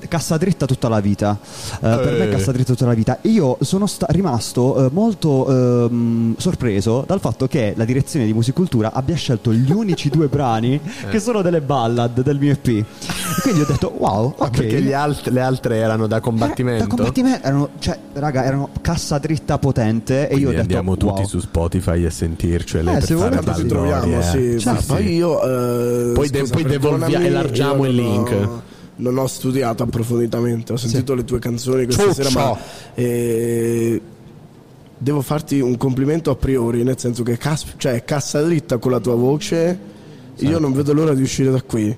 cassa 0.09 0.36
dritta 0.36 0.66
tutta 0.66 0.88
la 0.88 1.01
vita. 1.01 1.38
Eh, 1.40 1.78
Per 1.80 2.18
me, 2.18 2.24
Eh. 2.24 2.28
cassa 2.28 2.53
dritta 2.53 2.72
tutta 2.72 2.86
la 2.86 2.94
vita. 2.94 3.18
Io 3.22 3.57
sono 3.61 3.86
sta- 3.86 4.07
rimasto 4.11 4.86
eh, 4.86 4.90
molto 4.92 5.48
ehm, 5.48 6.34
sorpreso 6.36 7.05
dal 7.07 7.20
fatto 7.20 7.46
che 7.46 7.74
la 7.76 7.84
direzione 7.84 8.26
di 8.26 8.32
Musicultura 8.32 8.92
abbia 8.92 9.14
scelto 9.14 9.39
gli 9.49 9.72
unici 9.72 10.11
due 10.11 10.26
brani 10.28 10.78
che 11.11 11.18
sono 11.18 11.41
delle 11.41 11.62
ballad 11.62 12.22
del 12.22 12.38
mio 12.38 12.53
EP. 12.53 12.66
E 12.68 12.84
quindi 13.43 13.61
ho 13.62 13.64
detto, 13.66 13.95
wow, 13.97 14.34
Ma 14.38 14.45
ok. 14.47 14.51
Perché 14.59 14.82
gli 14.82 14.93
alt- 14.93 15.28
le 15.28 15.41
altre 15.41 15.76
erano 15.76 16.07
da 16.07 16.20
combattimento? 16.20 16.84
Da 16.84 16.95
combattimento 16.95 17.47
erano, 17.47 17.68
cioè, 17.78 17.99
raga, 18.12 18.45
erano 18.45 18.68
cassa 18.82 19.16
dritta 19.18 19.57
potente. 19.59 20.28
e 20.28 20.36
io 20.36 20.49
ho 20.49 20.51
detto, 20.51 20.61
andiamo 20.62 20.97
tutti 20.99 21.20
wow. 21.20 21.26
su 21.26 21.41
Spotify 21.41 22.05
a 22.05 22.11
sentircele 22.11 22.91
Eh, 22.91 22.95
per 22.95 23.05
se 23.05 23.14
fare 23.16 23.36
volete 23.36 23.61
ci 23.61 23.66
troviamo, 23.66 24.18
eh. 24.18 24.22
sì. 24.22 24.62
ma 24.68 24.78
Sì, 24.78 24.86
poi 24.86 25.03
sì. 25.07 25.12
io. 25.14 25.43
eh, 26.11 26.12
Poi 26.12 26.28
de- 26.28 26.38
scusa, 26.41 26.53
poi 26.53 26.62
devolvia- 26.64 27.24
elargiamo 27.24 27.84
il 27.86 27.95
link. 27.95 28.30
ho- 28.30 28.62
non 28.96 29.17
ho 29.17 29.26
studiato 29.26 29.83
approfonditamente, 29.83 30.75
ho 30.75 30.76
sentito 30.76 31.14
le 31.14 31.25
tue 31.25 31.38
canzoni 31.38 31.84
questa 31.84 32.03
Ciuccio. 32.12 32.22
sera, 32.22 32.30
ma. 32.30 32.58
eh, 32.95 34.00
devo 35.03 35.22
farti 35.22 35.61
un 35.61 35.79
complimento 35.79 36.31
a 36.31 36.37
priori, 36.37 36.83
nel 36.83 36.99
senso 36.99 37.22
che 37.22 37.39
cas- 37.39 37.64
cioè, 37.79 38.05
cassa 38.05 38.43
dritta 38.43 38.77
con 38.77 38.91
la 38.91 39.01
tua 39.01 39.14
voce. 39.14 39.89
Io 40.41 40.59
non 40.59 40.72
vedo 40.72 40.95
l'ora 40.95 41.13
di 41.13 41.21
uscire 41.21 41.51
da 41.51 41.61
qui 41.61 41.95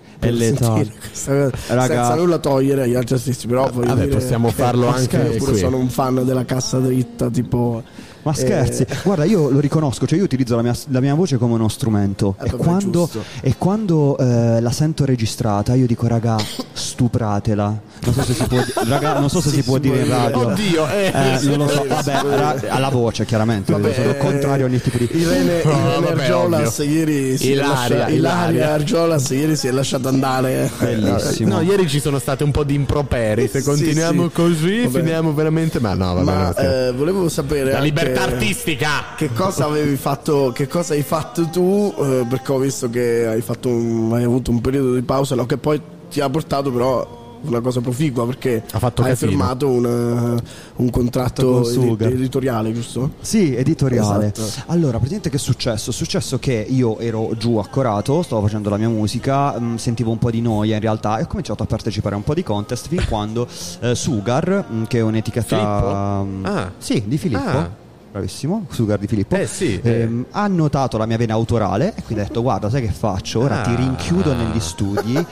questa 0.98 1.32
cosa, 1.36 1.50
Raga. 1.68 1.94
senza 1.94 2.14
nulla 2.16 2.38
togliere 2.38 2.82
agli 2.82 2.94
altri 2.94 3.14
artisti, 3.14 3.46
però 3.46 3.70
vabbè, 3.72 3.94
dire 3.94 4.06
possiamo 4.08 4.50
farlo 4.50 4.90
che 4.90 4.98
anche 4.98 5.16
io 5.16 5.36
pure 5.36 5.50
qui. 5.52 5.60
sono 5.60 5.76
un 5.76 5.88
fan 5.88 6.24
della 6.24 6.44
cassa 6.44 6.78
dritta, 6.78 7.30
tipo 7.30 7.84
Ma 8.24 8.32
scherzi, 8.34 8.82
Eh, 8.82 8.96
guarda, 9.02 9.24
io 9.24 9.50
lo 9.50 9.58
riconosco, 9.58 10.06
cioè 10.06 10.18
io 10.18 10.24
utilizzo 10.24 10.54
la 10.56 10.62
mia, 10.62 10.74
la 10.90 11.00
mia 11.00 11.14
voce 11.14 11.38
come 11.38 11.54
uno 11.54 11.68
strumento 11.68 12.36
Eh, 12.40 12.46
e 12.46 12.50
quando, 12.52 13.08
e 13.40 13.54
quando, 13.58 14.16
eh, 14.18 14.60
la 14.60 14.70
sento 14.70 15.04
registrata 15.04 15.74
io 15.74 15.86
dico 15.86 16.06
raga, 16.06 16.36
stupratela. 16.72 17.80
Non 18.04 18.14
so 18.14 18.22
se 18.22 18.34
si 18.34 18.44
può, 18.44 18.58
raga, 18.86 19.18
non 19.18 19.28
so 19.30 19.40
se 19.40 19.48
Sì, 19.50 19.54
si 19.56 19.62
può 19.62 19.74
si 19.74 19.80
dire 19.80 20.00
in 20.02 20.08
radio. 20.08 20.38
Oddio, 20.48 20.88
eh. 20.88 21.38
non 21.42 21.58
lo 21.58 21.68
so, 21.68 21.82
Sì, 21.82 21.88
vabbè, 21.88 22.18
sì. 22.18 22.26
ra- 22.28 22.60
alla 22.68 22.88
voce 22.88 23.24
chiaramente, 23.24 23.72
Vabbè, 23.72 23.92
sono 23.94 24.14
contrario 24.16 24.64
a 24.66 24.68
ogni 24.68 24.80
tipo 24.80 24.98
di... 24.98 25.08
Irene, 25.12 25.62
No, 25.64 25.70
Irene 25.70 26.00
vabbè, 26.00 26.20
Argiolas 26.22 26.78
ieri 26.78 27.36
si 27.38 27.50
Ilaria, 27.52 27.64
è 27.64 27.68
lasciata, 27.68 28.08
Ilaria 28.08 28.48
Ilaria. 28.50 28.72
Argiolas 28.72 29.30
ieri 29.30 29.56
si 29.56 29.66
è 29.68 29.70
lasciata 29.70 30.08
andare. 30.08 30.70
Bellissimo. 30.78 31.54
No, 31.54 31.60
ieri 31.60 31.88
ci 31.88 32.00
sono 32.00 32.18
state 32.18 32.44
un 32.44 32.50
po' 32.50 32.64
di 32.64 32.74
improperi. 32.74 33.48
Se 33.48 33.60
Sì, 33.60 33.66
continuiamo 33.66 34.24
sì. 34.28 34.32
così, 34.34 34.82
Vabbè. 34.82 34.98
finiamo 34.98 35.32
veramente. 35.34 35.80
Ma 35.80 35.94
no, 35.94 36.14
vabbè. 36.14 36.24
Ma 36.24 36.54
eh, 36.88 36.92
volevo 36.92 37.28
sapere 37.28 37.70
La 37.72 37.78
anche 37.78 37.90
libertà 38.12 38.22
artistica! 38.36 38.88
Che 39.16 39.32
cosa 39.32 39.66
avevi 39.66 39.96
fatto? 39.96 40.52
Che 40.54 40.66
cosa 40.68 40.94
hai 40.94 41.02
fatto 41.02 41.46
tu? 41.48 41.94
eh, 41.98 42.24
perché 42.28 42.52
ho 42.52 42.58
visto 42.58 42.88
che 42.90 43.26
hai 43.26 43.40
fatto 43.40 43.68
un- 43.68 44.12
hai 44.14 44.24
avuto 44.24 44.50
un 44.50 44.60
periodo 44.60 44.94
di 44.94 45.02
pausa, 45.02 45.34
no, 45.34 45.46
che 45.46 45.56
poi 45.58 45.80
ti 46.10 46.20
ha 46.20 46.28
portato 46.28 46.70
però 46.70 47.20
una 47.44 47.60
cosa 47.60 47.80
proficua 47.80 48.24
perché 48.24 48.62
Ha 48.70 48.78
fatto 48.78 49.02
hai 49.02 49.08
casino. 49.08 49.30
firmato 49.32 49.66
un, 49.68 50.40
un 50.76 50.90
contratto 50.90 51.64
Sugar. 51.64 52.12
editoriale, 52.12 52.72
giusto? 52.72 53.14
Sì, 53.20 53.56
editoriale. 53.56 54.30
Esatto. 54.32 54.62
Allora, 54.66 54.92
praticamente 54.98 55.28
che 55.28 55.36
è 55.36 55.40
successo? 55.40 55.90
È 55.90 55.92
successo 55.92 56.38
che 56.38 56.64
io 56.68 56.98
ero 57.00 57.30
giù 57.36 57.56
a 57.56 57.66
Corato, 57.66 58.22
stavo 58.22 58.42
facendo 58.42 58.70
la 58.70 58.76
mia 58.76 58.88
musica, 58.88 59.58
mh, 59.58 59.74
sentivo 59.76 60.12
un 60.12 60.18
po' 60.18 60.30
di 60.30 60.40
noia 60.40 60.76
in 60.76 60.80
realtà 60.80 61.18
e 61.18 61.22
ho 61.22 61.26
cominciato 61.26 61.64
a 61.64 61.66
partecipare 61.66 62.14
a 62.14 62.18
un 62.18 62.24
po' 62.24 62.34
di 62.34 62.44
contest 62.44 62.86
fin 62.86 63.04
quando 63.10 63.48
eh, 63.80 63.94
Sugar, 63.96 64.64
mh, 64.68 64.84
che 64.84 64.98
è 64.98 65.02
un'etichetta... 65.02 65.56
Filippo? 65.56 66.24
mh, 66.24 66.44
Ah. 66.46 66.72
Sì, 66.78 67.02
di 67.06 67.18
Filippo. 67.18 67.42
Ah. 67.48 67.70
Bravissimo, 68.12 68.66
Sugar 68.70 68.98
di 68.98 69.06
Filippo. 69.06 69.34
Eh, 69.36 69.46
sì, 69.46 69.80
Ehm, 69.82 70.26
ha 70.32 70.46
notato 70.46 70.98
la 70.98 71.06
mia 71.06 71.16
vena 71.16 71.32
autorale 71.32 71.94
e 71.96 72.02
quindi 72.02 72.22
ha 72.22 72.26
detto 72.26 72.42
guarda 72.42 72.68
sai 72.68 72.82
che 72.82 72.92
faccio? 72.92 73.40
Ora 73.40 73.62
ti 73.62 73.70
Ah. 73.70 73.76
rinchiudo 73.76 74.34
negli 74.34 74.60
studi, 74.60 75.24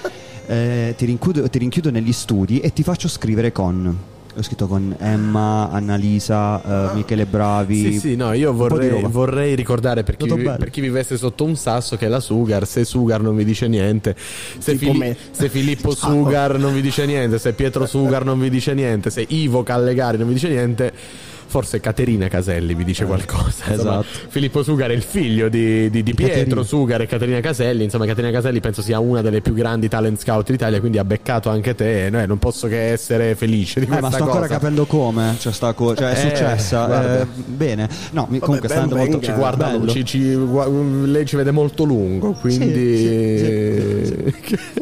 eh, 0.46 0.94
ti, 0.96 1.04
rinchiudo, 1.04 1.46
ti 1.50 1.58
rinchiudo 1.58 1.90
negli 1.90 2.12
studi 2.12 2.60
e 2.60 2.72
ti 2.72 2.82
faccio 2.82 3.06
scrivere 3.08 3.52
con... 3.52 3.98
Ho 4.34 4.42
scritto 4.42 4.66
con 4.68 4.94
Emma, 4.98 5.68
Annalisa, 5.70 6.92
eh, 6.92 6.94
Michele 6.94 7.26
Bravi. 7.26 7.92
Sì, 7.92 7.98
sì, 7.98 8.16
no, 8.16 8.32
io 8.32 8.52
vorrei, 8.54 9.02
vorrei 9.02 9.54
ricordare 9.56 10.02
per 10.04 10.16
chi, 10.16 10.26
per 10.28 10.70
chi 10.70 10.80
vivesse 10.80 11.18
sotto 11.18 11.44
un 11.44 11.56
sasso 11.56 11.96
che 11.96 12.06
la 12.08 12.20
Sugar, 12.20 12.64
se 12.66 12.84
Sugar 12.84 13.20
non 13.20 13.36
vi 13.36 13.44
dice 13.44 13.66
niente, 13.68 14.14
se, 14.16 14.76
Fili- 14.76 15.16
se 15.32 15.48
Filippo 15.50 15.94
Sugar 15.94 16.58
non 16.58 16.72
vi 16.72 16.80
dice 16.80 17.04
niente, 17.06 17.38
se 17.38 17.52
Pietro 17.52 17.84
Sugar 17.86 18.24
non 18.24 18.38
vi 18.38 18.48
dice 18.48 18.72
niente, 18.72 19.10
se 19.10 19.24
Ivo 19.28 19.64
Callegari 19.64 20.16
non 20.16 20.28
vi 20.28 20.34
dice 20.34 20.48
niente, 20.48 20.92
forse 21.50 21.80
Caterina 21.80 22.28
Caselli 22.28 22.74
vi 22.74 22.84
dice 22.84 23.04
qualcosa. 23.04 23.64
Insomma, 23.72 24.00
esatto. 24.00 24.28
Filippo 24.28 24.62
Sugar 24.62 24.88
è 24.90 24.94
il 24.94 25.02
figlio 25.02 25.48
di, 25.48 25.90
di- 25.90 26.02
di 26.02 26.14
Pietro 26.14 26.34
Caterina. 26.38 26.62
Sugar 26.62 27.00
e 27.02 27.06
Caterina 27.06 27.40
Caselli, 27.40 27.84
insomma 27.84 28.06
Caterina 28.06 28.32
Caselli 28.32 28.60
penso 28.60 28.80
sia 28.82 28.98
una 29.00 29.20
delle 29.20 29.40
più 29.40 29.52
grandi 29.52 29.88
talent 29.88 30.18
scout 30.20 30.50
d'Italia, 30.50 30.78
quindi 30.80 30.98
ha 30.98 31.04
beccato 31.04 31.50
anche 31.50 31.74
te 31.74 32.06
e 32.06 32.10
noi 32.10 32.26
non 32.26 32.38
posso 32.38 32.68
che 32.68 32.90
essere 32.92 33.34
felice 33.34 33.80
di 33.80 33.86
Eh, 33.86 33.88
questa 33.88 34.06
ma 34.06 34.10
sto 34.12 34.24
cosa. 34.24 34.36
ancora 34.38 34.52
capendo 34.54 34.86
come 34.86 35.34
cioè, 35.38 35.52
sta 35.52 35.72
co- 35.72 35.94
cioè, 35.96 36.12
è 36.12 36.24
Eh, 36.24 36.28
successa. 36.28 37.20
eh, 37.22 37.26
bene, 37.46 37.88
no, 38.12 38.26
mi- 38.30 38.38
comunque 38.38 38.68
sta 38.68 38.80
ben 38.80 38.88
andando 38.90 39.10
molto 39.10 39.26
ci 39.26 39.32
Guarda, 39.32 39.66
bello. 39.68 39.90
ci- 39.90 40.04
ci- 40.04 40.34
gua- 40.34 40.68
lei 40.68 41.26
ci 41.26 41.36
vede 41.36 41.50
molto 41.50 41.84
lungo, 41.84 42.32
quindi 42.32 42.78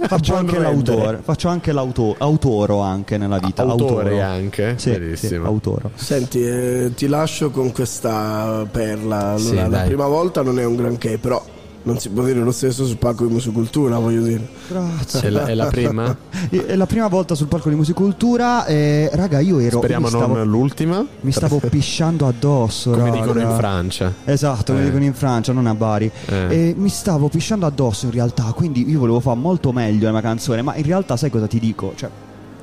Faccio 0.08 0.34
anche 0.34 0.52
Buon 0.52 0.62
rendere. 0.64 0.96
l'autore, 0.96 1.20
faccio 1.22 1.48
anche 1.48 1.72
l'auto, 1.72 2.14
autoro 2.18 2.80
anche 2.80 3.16
nella 3.18 3.38
vita. 3.38 3.62
Autore 3.62 4.08
autoro. 4.10 4.22
anche? 4.22 4.74
Sì, 4.76 4.90
sì, 4.92 4.98
Bellissimo. 4.98 5.46
autoro. 5.46 5.90
Senti, 5.94 6.40
eh, 6.58 6.94
ti 6.94 7.06
lascio 7.06 7.50
con 7.50 7.72
questa 7.72 8.66
perla. 8.70 9.18
Allora, 9.32 9.38
Sì, 9.38 9.54
la 9.54 9.68
dai. 9.68 9.86
prima 9.86 10.06
volta 10.06 10.42
non 10.42 10.58
è 10.58 10.64
un 10.64 10.76
granché, 10.76 11.18
però 11.18 11.42
non 11.80 11.98
si 11.98 12.10
può 12.10 12.22
dire 12.24 12.40
lo 12.40 12.50
stesso 12.50 12.84
sul 12.84 12.98
palco 12.98 13.24
di 13.24 13.32
musicultura, 13.32 13.98
voglio 13.98 14.20
dire. 14.22 14.46
Grazie. 14.68 15.20
È 15.22 15.30
la, 15.30 15.44
è 15.46 15.54
la 15.54 15.66
prima? 15.66 16.16
È 16.50 16.76
la 16.76 16.86
prima 16.86 17.08
volta 17.08 17.34
sul 17.34 17.46
palco 17.46 17.68
di 17.68 17.74
Musicultura 17.74 18.64
e 18.64 19.10
raga 19.12 19.38
io 19.40 19.58
ero 19.58 19.78
Speriamo 19.78 20.06
mi 20.08 20.10
stavo, 20.14 20.34
non 20.36 20.48
l'ultima. 20.48 21.04
mi 21.20 21.32
stavo 21.32 21.58
pisciando 21.68 22.26
addosso 22.26 22.90
Come 22.92 23.04
raga. 23.10 23.20
dicono 23.20 23.40
in 23.40 23.56
Francia. 23.56 24.12
Esatto, 24.24 24.72
come 24.72 24.82
Eh. 24.82 24.86
dicono 24.86 25.04
in 25.04 25.12
Francia, 25.14 25.52
non 25.52 25.66
a 25.66 25.74
Bari. 25.74 26.10
Eh. 26.26 26.46
E 26.48 26.74
mi 26.76 26.88
stavo 26.88 27.28
pisciando 27.28 27.66
addosso 27.66 28.06
in 28.06 28.12
realtà, 28.12 28.44
quindi 28.54 28.88
io 28.88 28.98
volevo 28.98 29.20
fare 29.20 29.38
molto 29.38 29.72
meglio 29.72 30.06
la 30.06 30.12
mia 30.12 30.20
canzone, 30.22 30.62
ma 30.62 30.74
in 30.76 30.84
realtà 30.84 31.16
sai 31.18 31.28
cosa 31.30 31.46
ti 31.46 31.58
dico? 31.58 31.92
Cioè, 31.96 32.08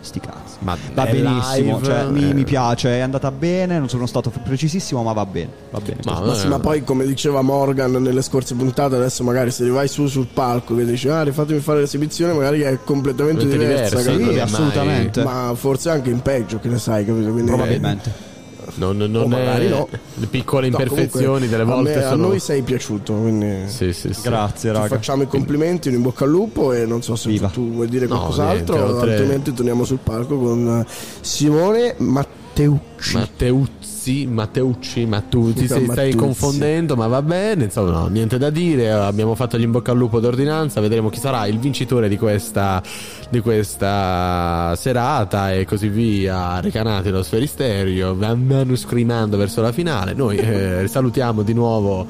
sti 0.06 0.20
cazzi. 0.20 0.56
Ma 0.60 0.78
Va 0.94 1.06
è 1.06 1.12
benissimo, 1.12 1.78
live, 1.78 1.86
cioè, 1.86 2.06
mi, 2.06 2.30
eh. 2.30 2.34
mi 2.34 2.44
piace, 2.44 2.98
è 2.98 3.00
andata 3.00 3.32
bene, 3.32 3.78
non 3.80 3.90
sono 3.90 4.06
stato 4.06 4.32
precisissimo, 4.44 5.04
ma 5.04 5.12
va 5.14 5.26
bene, 5.26 5.50
va 5.72 5.80
bene. 5.80 6.00
Ma- 6.06 6.22
Ma, 6.22 6.34
sì, 6.34 6.48
ma 6.48 6.60
poi 6.60 6.84
come 6.84 7.06
diceva 7.06 7.42
Morgan 7.42 7.92
nelle 7.92 8.22
scorse 8.22 8.56
puntate, 8.56 8.96
adesso 8.96 9.24
magari 9.24 9.52
se 9.52 9.68
vai 9.70 9.88
su 9.88 10.08
sul 10.08 10.28
palco 10.34 10.76
che 10.76 10.86
dici 10.86 11.08
ah 11.10 11.24
rifatemi 11.24 11.60
fare 11.60 11.80
l'esibizione, 11.82 12.34
magari 12.34 12.62
è 12.62 12.80
completamente 12.84 13.46
diversa, 13.48 13.98
diversa? 13.98 14.12
Sì, 14.12 14.36
è 14.36 14.40
assolutamente. 14.40 15.24
ma 15.24 15.52
forse 15.56 15.90
anche 15.90 16.10
in 16.10 16.22
peggio, 16.22 16.60
che 16.60 16.70
ne 16.70 16.78
sai, 16.78 17.06
capito? 17.06 17.32
Quindi, 17.32 17.52
Probabilmente. 17.52 18.34
Non, 18.76 18.98
non 18.98 19.16
O 19.16 19.28
magari 19.28 19.66
è 19.66 19.70
no. 19.70 19.88
le 20.16 20.26
piccole 20.28 20.70
No, 20.70 20.78
imperfezioni 20.78 21.24
comunque, 21.24 21.48
delle 21.48 21.62
a 21.62 21.66
volte 21.66 21.96
me- 21.96 22.04
a, 22.04 22.10
sono 22.10 22.28
noi 22.28 22.40
sei 22.40 22.62
piaciuto, 22.62 23.14
quindi 23.14 23.68
Sì, 23.70 23.94
sì, 23.94 24.14
sì. 24.14 24.22
Grazie, 24.24 24.72
ti 24.72 24.76
raga. 24.78 24.88
facciamo 24.96 25.24
i 25.24 25.28
complimenti, 25.28 25.88
un 25.90 25.96
in 25.96 26.02
bocca 26.02 26.24
al 26.26 26.30
lupo 26.32 26.74
e 26.74 26.86
non 26.86 27.02
so 27.02 27.16
se 27.16 27.30
Viva. 27.30 27.48
tu 27.50 27.72
vuoi 27.72 27.88
dire 27.88 28.08
No, 28.08 28.16
qualcos'altro, 28.16 28.76
niente, 28.76 28.94
oltre- 28.94 29.12
altrimenti 29.12 29.54
torniamo 29.54 29.84
sul 29.86 30.00
palco 30.04 30.38
con 30.38 30.86
Simone 31.22 31.96
Matteucci. 31.98 33.14
Matteucci, 33.18 33.74
ma 34.14 35.22
tu 35.22 35.54
ti 35.54 35.68
sei- 35.68 35.88
stai 35.90 36.14
confondendo, 36.14 36.96
ma 36.96 37.08
va 37.08 37.22
bene, 37.22 37.66
insomma, 37.66 37.92
no, 37.92 38.08
niente 38.08 38.38
da 38.38 38.50
dire. 38.50 38.92
Abbiamo 38.92 39.36
fatto 39.36 39.58
gli 39.58 39.64
in 39.64 39.72
bocca 39.72 39.92
al 39.92 39.98
lupo 39.98 40.20
d'ordinanza, 40.20 40.80
vedremo 40.82 41.10
chi 41.10 41.20
sarà 41.20 41.46
il 41.48 41.60
vincitore 41.60 42.08
di 42.08 42.18
questa, 42.18 42.82
di 43.30 43.40
questa 43.40 44.74
serata 44.78 45.54
e 45.54 45.66
così 45.66 45.88
via. 45.88 46.60
Recanati 46.60 47.10
lo 47.10 47.24
sferisterio, 47.24 48.16
vanno 48.16 48.76
screamando 48.76 49.38
verso 49.38 49.62
la 49.62 49.72
finale. 49.72 50.14
Noi 50.14 50.38
eh, 50.38 50.86
salutiamo 50.88 51.42
di 51.42 51.54
nuovo. 51.54 52.06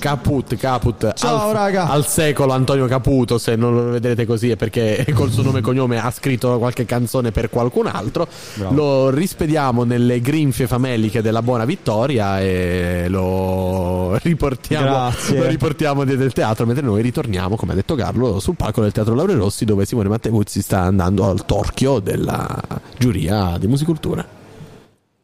Caput, 0.00 0.56
Caput 0.56 1.12
Ciao, 1.12 1.48
al, 1.48 1.52
raga. 1.52 1.88
al 1.88 2.06
secolo 2.06 2.52
Antonio 2.54 2.86
Caputo. 2.86 3.36
Se 3.36 3.54
non 3.54 3.74
lo 3.74 3.82
vedrete 3.90 4.24
così 4.24 4.50
è 4.50 4.56
perché 4.56 5.06
col 5.14 5.30
suo 5.30 5.42
nome 5.42 5.58
e 5.58 5.62
cognome 5.62 6.02
ha 6.02 6.10
scritto 6.10 6.58
qualche 6.58 6.86
canzone 6.86 7.30
per 7.30 7.50
qualcun 7.50 7.86
altro. 7.86 8.26
Bravo. 8.54 8.74
Lo 8.74 9.10
rispediamo 9.10 9.84
nelle 9.84 10.20
grinfie 10.20 10.66
fameliche 10.66 11.20
della 11.20 11.42
buona 11.42 11.66
vittoria 11.66 12.40
e 12.40 13.06
lo 13.08 14.16
riportiamo, 14.16 15.12
lo 15.34 15.46
riportiamo 15.46 16.04
del 16.04 16.32
teatro 16.32 16.64
mentre 16.64 16.84
noi 16.84 17.02
ritorniamo, 17.02 17.56
come 17.56 17.72
ha 17.72 17.74
detto 17.74 17.94
Carlo, 17.94 18.40
sul 18.40 18.56
palco 18.56 18.80
del 18.80 18.92
Teatro 18.92 19.14
Laure 19.14 19.34
Rossi 19.34 19.66
dove 19.66 19.84
Simone 19.84 20.08
Mattevuzzi 20.08 20.62
sta 20.62 20.80
andando 20.80 21.28
al 21.28 21.44
torchio 21.44 21.98
della 21.98 22.58
giuria 22.98 23.56
di 23.58 23.66
musicultura. 23.66 24.26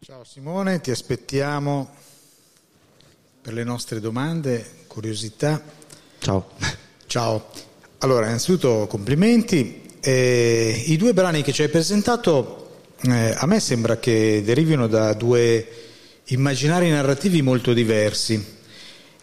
Ciao 0.00 0.22
Simone, 0.22 0.82
ti 0.82 0.90
aspettiamo 0.90 1.88
per 3.46 3.54
le 3.54 3.62
nostre 3.62 4.00
domande, 4.00 4.66
curiosità. 4.88 5.62
Ciao. 6.18 6.50
Ciao. 7.06 7.46
Allora, 7.98 8.26
innanzitutto 8.26 8.88
complimenti. 8.88 9.82
Eh, 10.00 10.82
I 10.88 10.96
due 10.96 11.14
brani 11.14 11.42
che 11.42 11.52
ci 11.52 11.62
hai 11.62 11.68
presentato 11.68 12.80
eh, 13.02 13.36
a 13.36 13.46
me 13.46 13.60
sembra 13.60 13.98
che 13.98 14.42
derivino 14.44 14.88
da 14.88 15.12
due 15.12 15.64
immaginari 16.24 16.90
narrativi 16.90 17.40
molto 17.40 17.72
diversi. 17.72 18.44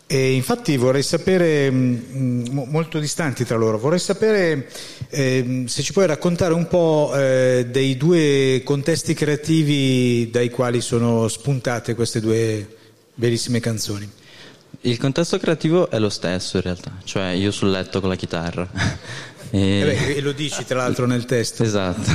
E 0.08 0.32
infatti 0.32 0.78
vorrei 0.78 1.04
sapere, 1.04 1.70
mh, 1.70 2.48
mo- 2.50 2.66
molto 2.70 3.00
distanti 3.00 3.44
tra 3.44 3.58
loro, 3.58 3.78
vorrei 3.78 4.00
sapere 4.00 4.70
ehm, 5.10 5.66
se 5.66 5.82
ci 5.82 5.92
puoi 5.92 6.08
raccontare 6.08 6.54
un 6.54 6.70
po' 6.70 7.12
eh, 7.14 7.68
dei 7.70 7.98
due 7.98 8.62
contesti 8.64 9.14
creativi 9.14 10.30
dai 10.32 10.50
quali 10.50 10.80
sono 10.80 11.28
spuntate 11.28 11.94
queste 11.94 12.22
due 12.22 12.82
bellissime 13.14 13.60
canzoni. 13.60 14.10
Il 14.82 14.98
contesto 14.98 15.38
creativo 15.38 15.90
è 15.90 16.00
lo 16.00 16.10
stesso 16.10 16.58
in 16.58 16.64
realtà, 16.64 16.92
cioè 17.04 17.30
io 17.30 17.52
sul 17.52 17.70
letto 17.70 18.00
con 18.00 18.10
la 18.10 18.16
chitarra. 18.16 18.68
E- 18.72 19.12
Eh 19.54 19.84
beh, 19.86 20.16
e 20.16 20.22
lo 20.22 20.32
dici 20.32 20.66
tra 20.66 20.78
l'altro 20.78 21.06
nel 21.06 21.26
testo. 21.26 21.64
Esatto. 21.64 22.10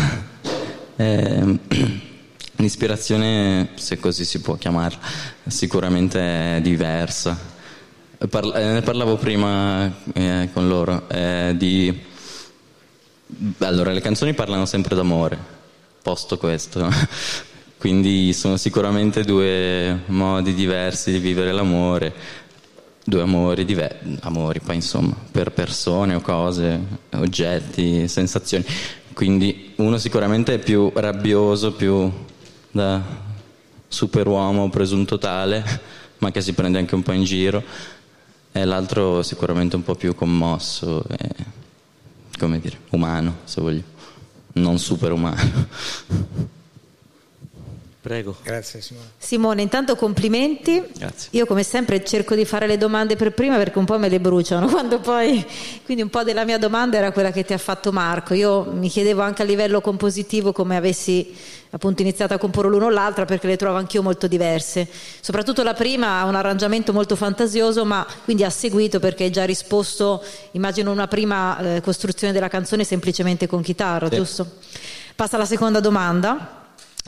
Ehm, 0.96 1.60
L'ispirazione, 2.60 3.70
se 3.76 4.00
così 4.00 4.24
si 4.24 4.40
può 4.40 4.56
chiamarla, 4.56 4.98
sicuramente 5.46 6.56
è 6.56 6.60
diversa. 6.60 7.38
Parla- 8.28 8.58
eh, 8.58 8.72
ne 8.72 8.82
parlavo 8.82 9.16
prima 9.16 9.86
eh, 10.12 10.48
con 10.52 10.66
loro 10.66 11.08
eh, 11.08 11.54
di... 11.56 12.06
Allora, 13.58 13.92
le 13.92 14.00
canzoni 14.00 14.34
parlano 14.34 14.66
sempre 14.66 14.96
d'amore, 14.96 15.38
posto 16.02 16.36
questo. 16.36 16.90
Quindi 17.78 18.32
sono 18.32 18.56
sicuramente 18.56 19.22
due 19.22 20.00
modi 20.06 20.52
diversi 20.52 21.12
di 21.12 21.20
vivere 21.20 21.52
l'amore, 21.52 22.12
due 23.04 23.22
amori 23.22 23.64
diversi, 23.64 24.18
amori 24.22 24.58
poi 24.58 24.74
insomma, 24.74 25.14
per 25.30 25.52
persone 25.52 26.16
o 26.16 26.20
cose, 26.20 26.76
oggetti, 27.10 28.08
sensazioni. 28.08 28.64
Quindi 29.14 29.74
uno 29.76 29.96
sicuramente 29.96 30.54
è 30.54 30.58
più 30.58 30.90
rabbioso, 30.92 31.72
più 31.72 32.12
da 32.72 33.00
superuomo 33.86 34.68
presunto 34.70 35.16
tale, 35.16 35.64
ma 36.18 36.32
che 36.32 36.40
si 36.40 36.54
prende 36.54 36.78
anche 36.78 36.96
un 36.96 37.02
po' 37.02 37.12
in 37.12 37.22
giro, 37.22 37.62
e 38.50 38.64
l'altro 38.64 39.22
sicuramente 39.22 39.76
un 39.76 39.84
po' 39.84 39.94
più 39.94 40.16
commosso 40.16 41.04
e, 41.08 41.28
come 42.36 42.58
dire, 42.58 42.76
umano, 42.90 43.36
se 43.44 43.60
voglio, 43.60 43.82
non 44.54 44.80
super 44.80 45.12
umano. 45.12 46.56
Prego. 48.08 48.36
Grazie 48.42 48.80
Simone. 48.80 49.06
Simone, 49.18 49.60
intanto 49.60 49.94
complimenti. 49.94 50.82
Grazie. 50.96 51.28
Io 51.32 51.44
come 51.44 51.62
sempre 51.62 52.02
cerco 52.02 52.34
di 52.34 52.46
fare 52.46 52.66
le 52.66 52.78
domande 52.78 53.16
per 53.16 53.32
prima 53.32 53.58
perché 53.58 53.78
un 53.78 53.84
po' 53.84 53.98
me 53.98 54.08
le 54.08 54.18
bruciano, 54.18 54.64
quando 54.72 54.98
poi 54.98 55.44
quindi 55.84 56.02
un 56.02 56.08
po' 56.08 56.22
della 56.22 56.46
mia 56.46 56.56
domanda 56.56 56.96
era 56.96 57.12
quella 57.12 57.30
che 57.32 57.44
ti 57.44 57.52
ha 57.52 57.58
fatto 57.58 57.92
Marco. 57.92 58.32
Io 58.32 58.64
mi 58.72 58.88
chiedevo 58.88 59.20
anche 59.20 59.42
a 59.42 59.44
livello 59.44 59.82
compositivo 59.82 60.52
come 60.52 60.76
avessi 60.76 61.36
appunto 61.68 62.00
iniziato 62.00 62.32
a 62.32 62.38
comporre 62.38 62.70
l'uno 62.70 62.86
o 62.86 62.88
l'altra 62.88 63.26
perché 63.26 63.46
le 63.46 63.58
trovo 63.58 63.76
anch'io 63.76 64.00
molto 64.00 64.26
diverse. 64.26 64.88
Soprattutto 65.20 65.62
la 65.62 65.74
prima 65.74 66.20
ha 66.20 66.24
un 66.24 66.34
arrangiamento 66.34 66.94
molto 66.94 67.14
fantasioso, 67.14 67.84
ma 67.84 68.06
quindi 68.24 68.42
ha 68.42 68.48
seguito 68.48 69.00
perché 69.00 69.24
hai 69.24 69.30
già 69.30 69.44
risposto, 69.44 70.24
immagino 70.52 70.90
una 70.90 71.08
prima 71.08 71.58
eh, 71.58 71.80
costruzione 71.82 72.32
della 72.32 72.48
canzone 72.48 72.84
semplicemente 72.84 73.46
con 73.46 73.60
chitarra, 73.60 74.08
Sì. 74.08 74.16
giusto? 74.16 74.46
Passa 75.14 75.36
alla 75.36 75.44
seconda 75.44 75.80
domanda. 75.80 76.57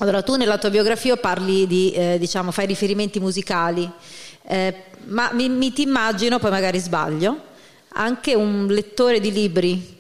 Allora, 0.01 0.23
tu 0.23 0.37
nella 0.37 0.57
tua 0.57 0.71
biografia 0.71 1.17
parli 1.17 1.67
di, 1.67 1.93
eh, 1.93 2.17
diciamo, 2.19 2.51
fai 2.51 2.65
riferimenti 2.65 3.21
musicali, 3.21 3.89
eh, 4.47 4.75
ma 5.05 5.31
mi, 5.33 5.51
mi 5.51 5.73
ti 5.75 5.83
immagino, 5.83 6.39
poi 6.39 6.51
magari 6.51 6.79
sbaglio, 6.79 7.39
anche 7.89 8.35
un 8.35 8.67
lettore 8.69 9.21
di 9.21 9.31
libri. 9.31 9.99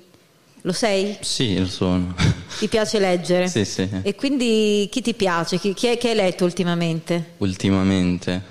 Lo 0.62 0.72
sei? 0.72 1.18
Sì, 1.20 1.58
lo 1.58 1.66
sono. 1.66 2.14
Ti 2.58 2.68
piace 2.68 2.98
leggere? 2.98 3.46
Sì, 3.48 3.66
sì. 3.66 3.88
E 4.02 4.14
quindi 4.14 4.88
chi 4.90 5.02
ti 5.02 5.12
piace? 5.12 5.58
Chi, 5.58 5.74
chi 5.74 5.88
è, 5.88 5.98
che 5.98 6.10
hai 6.10 6.14
letto 6.14 6.44
ultimamente? 6.44 7.32
Ultimamente. 7.38 8.42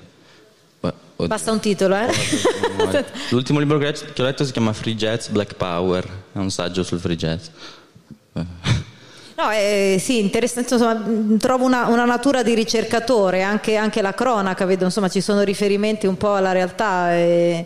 Beh, 0.80 0.94
oddio. 1.16 1.28
Basta 1.28 1.52
un 1.52 1.60
titolo, 1.60 1.96
eh? 1.96 2.10
L'ultimo 3.30 3.58
libro 3.58 3.80
che 3.80 3.92
che 4.14 4.22
ho 4.22 4.26
letto 4.26 4.46
si 4.46 4.52
chiama 4.52 4.72
Free 4.74 4.96
Jazz 4.96 5.30
Black 5.30 5.56
Power, 5.56 6.06
è 6.32 6.38
un 6.38 6.52
saggio 6.52 6.84
sul 6.84 7.00
free 7.00 7.16
jazz. 7.16 7.48
No, 9.40 9.52
eh, 9.52 9.96
sì, 10.02 10.20
interessante, 10.20 10.74
insomma, 10.74 11.02
trovo 11.38 11.64
una, 11.64 11.88
una 11.88 12.04
natura 12.04 12.44
di 12.44 12.54
ricercatore, 12.54 13.42
anche, 13.42 13.78
anche 13.78 14.02
la 14.02 14.14
cronaca, 14.14 14.66
vedo, 14.66 14.84
insomma, 14.84 15.08
ci 15.08 15.22
sono 15.22 15.44
riferimenti 15.44 16.08
un 16.08 16.18
po' 16.18 16.34
alla 16.36 16.52
realtà 16.52 17.14
e 17.16 17.64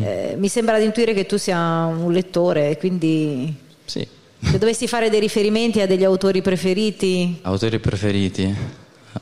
eh, 0.00 0.34
mi 0.36 0.48
sembra 0.48 0.80
di 0.80 0.84
intuire 0.84 1.14
che 1.14 1.24
tu 1.24 1.36
sia 1.36 1.84
un 1.84 2.10
lettore, 2.10 2.76
quindi 2.76 3.54
Sì. 3.84 4.04
se 4.42 4.58
dovessi 4.58 4.88
fare 4.88 5.10
dei 5.10 5.20
riferimenti 5.20 5.80
a 5.80 5.86
degli 5.86 6.02
autori 6.02 6.42
preferiti, 6.42 7.38
Autori 7.42 7.78
preferiti? 7.78 8.52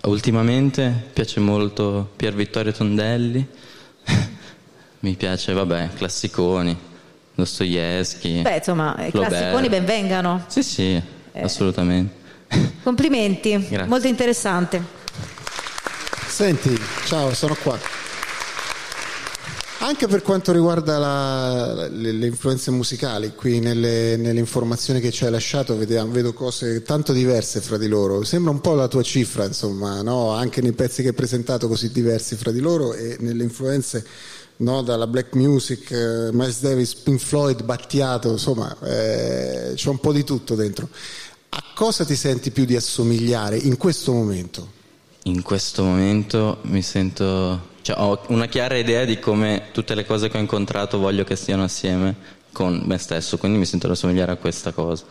Ultimamente 0.05 1.09
piace 1.12 1.39
molto 1.40 2.12
Pier 2.16 2.32
Vittorio 2.32 2.72
Tondelli, 2.72 3.47
mi 5.01 5.14
piace, 5.16 5.52
vabbè, 5.52 5.90
classiconi, 5.97 6.74
Dostoevsky. 7.35 8.40
beh, 8.40 8.56
insomma, 8.56 8.94
i 9.06 9.10
Flaubert. 9.10 9.35
classiconi 9.35 9.68
ben 9.68 9.85
vengano. 9.85 10.44
Sì, 10.47 11.18
sì, 11.32 11.39
assolutamente. 11.40 12.19
Complimenti, 12.82 13.51
Grazie. 13.69 13.86
molto 13.86 14.07
interessante. 14.07 14.82
Senti, 16.27 16.78
ciao, 17.07 17.35
sono 17.35 17.55
qua. 17.62 17.78
Anche 19.82 20.07
per 20.09 20.20
quanto 20.20 20.52
riguarda 20.52 20.98
la- 20.98 21.89
le, 21.89 22.12
le 22.12 22.27
influenze 22.27 22.70
musicali, 22.70 23.32
qui 23.35 23.61
nelle, 23.61 24.16
nelle 24.19 24.39
informazioni 24.39 25.01
che 25.01 25.11
ci 25.11 25.24
hai 25.24 25.31
lasciato 25.31 25.74
vediamo- 25.77 26.12
vedo 26.12 26.35
cose 26.35 26.82
tanto 26.82 27.15
diverse 27.15 27.61
fra 27.62 27.78
di 27.78 27.89
loro. 27.89 28.23
Sembra 28.23 28.51
un 28.52 28.61
po' 28.61 28.74
la 28.74 28.89
tua 28.89 29.02
cifra, 29.02 29.47
insomma, 29.47 30.02
no? 30.02 30.32
anche 30.32 30.61
nei 30.61 30.73
pezzi 30.73 31.01
che 31.01 31.09
hai 31.09 31.15
presentato 31.15 31.66
così 31.66 31.90
diversi 31.90 32.36
fra 32.36 32.51
di 32.51 32.61
loro 32.61 32.93
e 32.93 33.16
nelle 33.20 33.43
influenze 33.43 34.05
no? 34.61 34.82
dalla 34.82 35.07
black 35.07 35.35
music, 35.35 35.91
eh, 35.91 36.31
Miles 36.32 36.61
Davis, 36.61 36.95
Pink 36.95 37.20
Floyd, 37.20 37.62
Battiato, 37.62 38.31
insomma, 38.31 38.74
eh, 38.82 39.73
c'è 39.74 39.89
un 39.89 39.99
po' 39.99 40.12
di 40.12 40.24
tutto 40.24 40.55
dentro. 40.55 40.89
A 41.51 41.62
cosa 41.74 42.05
ti 42.05 42.15
senti 42.15 42.51
più 42.51 42.65
di 42.65 42.77
assomigliare 42.77 43.57
in 43.57 43.77
questo 43.77 44.12
momento? 44.12 44.78
In 45.24 45.43
questo 45.43 45.82
momento 45.82 46.59
mi 46.62 46.82
sento, 46.82 47.69
cioè, 47.82 47.99
ho 47.99 48.20
una 48.28 48.47
chiara 48.47 48.77
idea 48.77 49.05
di 49.05 49.19
come 49.19 49.69
tutte 49.73 49.95
le 49.95 50.07
cose 50.07 50.28
che 50.28 50.39
ho 50.39 50.41
incontrato 50.41 50.99
voglio 50.99 51.24
che 51.24 51.37
stiano 51.37 51.65
assieme 51.65 52.39
con 52.53 52.82
me 52.87 52.99
stesso, 52.99 53.37
quindi 53.37 53.59
mi 53.59 53.66
sento 53.66 53.89
da 53.89 53.95
somigliare 53.95 54.32
a 54.32 54.37
questa 54.37 54.73
cosa. 54.73 55.05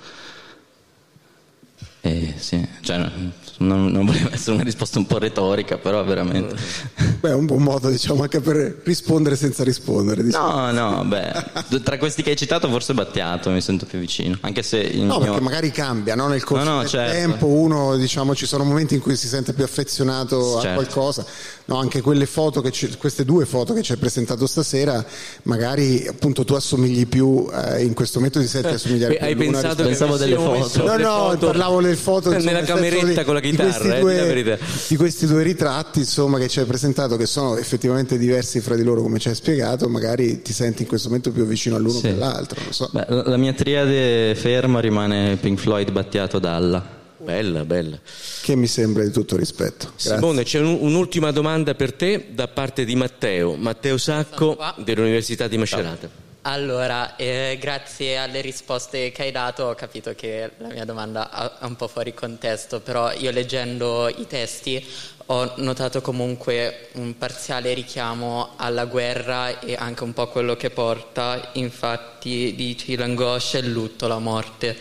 E 2.01 2.33
sì, 2.37 2.65
cioè, 2.81 3.11
non, 3.59 3.87
non 3.87 4.05
voleva 4.05 4.29
essere 4.33 4.53
una 4.55 4.63
risposta 4.63 4.99
un 4.99 5.05
po' 5.07 5.17
retorica, 5.17 5.77
però 5.77 6.03
veramente. 6.03 6.55
Beh, 7.19 7.29
è 7.29 7.33
un 7.33 7.45
buon 7.45 7.63
modo, 7.63 7.89
diciamo, 7.89 8.21
anche 8.23 8.39
per 8.39 8.81
rispondere 8.83 9.35
senza 9.35 9.63
rispondere. 9.63 10.23
Diciamo. 10.23 10.71
No, 10.71 10.71
no, 10.71 11.03
beh, 11.05 11.81
tra 11.83 11.97
questi 11.97 12.23
che 12.23 12.29
hai 12.31 12.35
citato 12.37 12.69
forse 12.69 12.93
Battiato 12.93 13.49
mi 13.49 13.59
sento 13.61 13.85
più 13.85 13.99
vicino, 13.99 14.37
anche 14.41 14.63
se 14.63 14.89
No, 14.95 15.17
mio... 15.17 15.19
perché 15.19 15.41
magari 15.41 15.71
cambia, 15.71 16.15
no? 16.15 16.27
Nel 16.27 16.43
corso 16.43 16.63
No, 16.63 16.71
no, 16.75 16.79
del 16.79 16.89
certo. 16.89 17.11
tempo 17.11 17.45
uno, 17.47 17.97
diciamo, 17.97 18.33
ci 18.35 18.45
sono 18.45 18.63
momenti 18.63 18.93
in 18.95 19.01
cui 19.01 19.15
si 19.17 19.27
sente 19.27 19.51
più 19.53 19.63
affezionato 19.65 20.57
a 20.59 20.61
Certo. 20.61 20.75
qualcosa. 20.81 21.25
No, 21.65 21.77
anche 21.77 22.01
quelle 22.01 22.25
foto 22.25 22.61
che 22.61 22.71
ci- 22.71 22.95
queste 22.97 23.25
due 23.25 23.45
foto 23.45 23.73
che 23.73 23.81
ci 23.83 23.91
hai 23.91 23.97
presentato 23.97 24.47
stasera, 24.47 25.05
magari 25.43 26.07
appunto 26.07 26.43
tu 26.45 26.53
assomigli 26.53 27.05
più, 27.07 27.47
eh, 27.53 27.83
in 27.83 27.93
questo 27.93 28.17
momento 28.19 28.39
ti 28.39 28.47
senti 28.47 28.69
assomigliare 28.69 29.13
Beh, 29.13 29.19
più 29.19 29.27
hai 29.27 29.35
pensato 29.35 29.75
che 29.83 29.93
avessimo 29.95 30.51
messo 30.51 30.83
No, 30.83 30.97
no, 30.97 31.29
foto 31.31 31.45
parlavo 31.47 31.81
delle 31.81 31.95
foto 31.95 32.29
nella 32.39 32.61
cameretta 32.61 33.05
di- 33.19 33.23
con 33.23 33.33
la 33.55 33.63
di 33.63 33.69
chitarra, 33.69 33.99
questi 33.99 34.21
eh, 34.21 34.43
due- 34.43 34.59
di 34.87 34.95
questi 34.95 35.25
due 35.27 35.43
ritratti 35.43 35.99
insomma, 35.99 36.37
che 36.37 36.47
ci 36.47 36.59
hai 36.59 36.65
presentato 36.65 37.15
che 37.17 37.25
sono 37.25 37.57
effettivamente 37.57 38.17
diversi 38.17 38.59
fra 38.61 38.75
di 38.75 38.83
loro 38.83 39.01
come 39.01 39.19
ci 39.19 39.27
hai 39.29 39.35
spiegato 39.35 39.87
magari 39.89 40.41
ti 40.41 40.53
senti 40.53 40.83
in 40.83 40.87
questo 40.87 41.07
momento 41.07 41.31
più 41.31 41.45
vicino 41.45 41.75
all'uno 41.75 41.95
Sì. 41.97 42.01
che 42.01 42.09
all'altro 42.09 42.61
non 42.63 42.73
so. 42.73 42.89
Beh, 42.91 43.05
la 43.09 43.23
la 43.25 43.37
mia 43.37 43.53
triade 43.53 44.35
ferma 44.35 44.79
rimane 44.79 45.37
Pink 45.37 45.59
Floyd, 45.59 45.91
Battiato, 45.91 46.39
Dalla. 46.39 46.97
Bella, 47.21 47.65
bella. 47.65 47.99
che 48.41 48.55
mi 48.55 48.65
sembra 48.65 49.03
di 49.03 49.11
tutto 49.11 49.35
rispetto 49.35 49.87
Grazie. 49.91 50.15
Simone, 50.15 50.43
c'è 50.43 50.59
un- 50.59 50.77
un'ultima 50.79 51.31
domanda 51.31 51.75
per 51.75 51.93
te 51.93 52.27
da 52.31 52.47
parte 52.47 52.85
di 52.85 52.95
Matteo, 52.95 53.55
Matteo 53.55 53.97
Sacco 53.97 54.57
dell'Università 54.77 55.47
di 55.47 55.57
Macerata. 55.57 56.09
Allora, 56.49 57.15
eh, 57.15 57.57
grazie 57.59 58.17
alle 58.17 58.41
risposte 58.41 59.11
che 59.11 59.21
hai 59.21 59.31
dato 59.31 59.65
ho 59.65 59.75
capito 59.75 60.15
che 60.15 60.49
la 60.57 60.69
mia 60.69 60.83
domanda 60.83 61.59
è 61.59 61.65
un 61.65 61.75
po' 61.75 61.87
fuori 61.87 62.15
contesto, 62.15 62.79
però 62.79 63.11
io 63.11 63.29
leggendo 63.29 64.07
i 64.07 64.25
testi 64.25 64.83
ho 65.27 65.53
notato 65.57 66.01
comunque 66.01 66.87
un 66.93 67.15
parziale 67.19 67.75
richiamo 67.75 68.53
alla 68.55 68.85
guerra 68.85 69.59
e 69.59 69.75
anche 69.75 70.03
un 70.03 70.13
po' 70.13 70.27
quello 70.29 70.55
che 70.55 70.71
porta, 70.71 71.51
infatti 71.53 72.55
dici 72.55 72.95
l'angoscia, 72.95 73.59
il 73.59 73.69
lutto, 73.69 74.07
la 74.07 74.17
morte. 74.17 74.75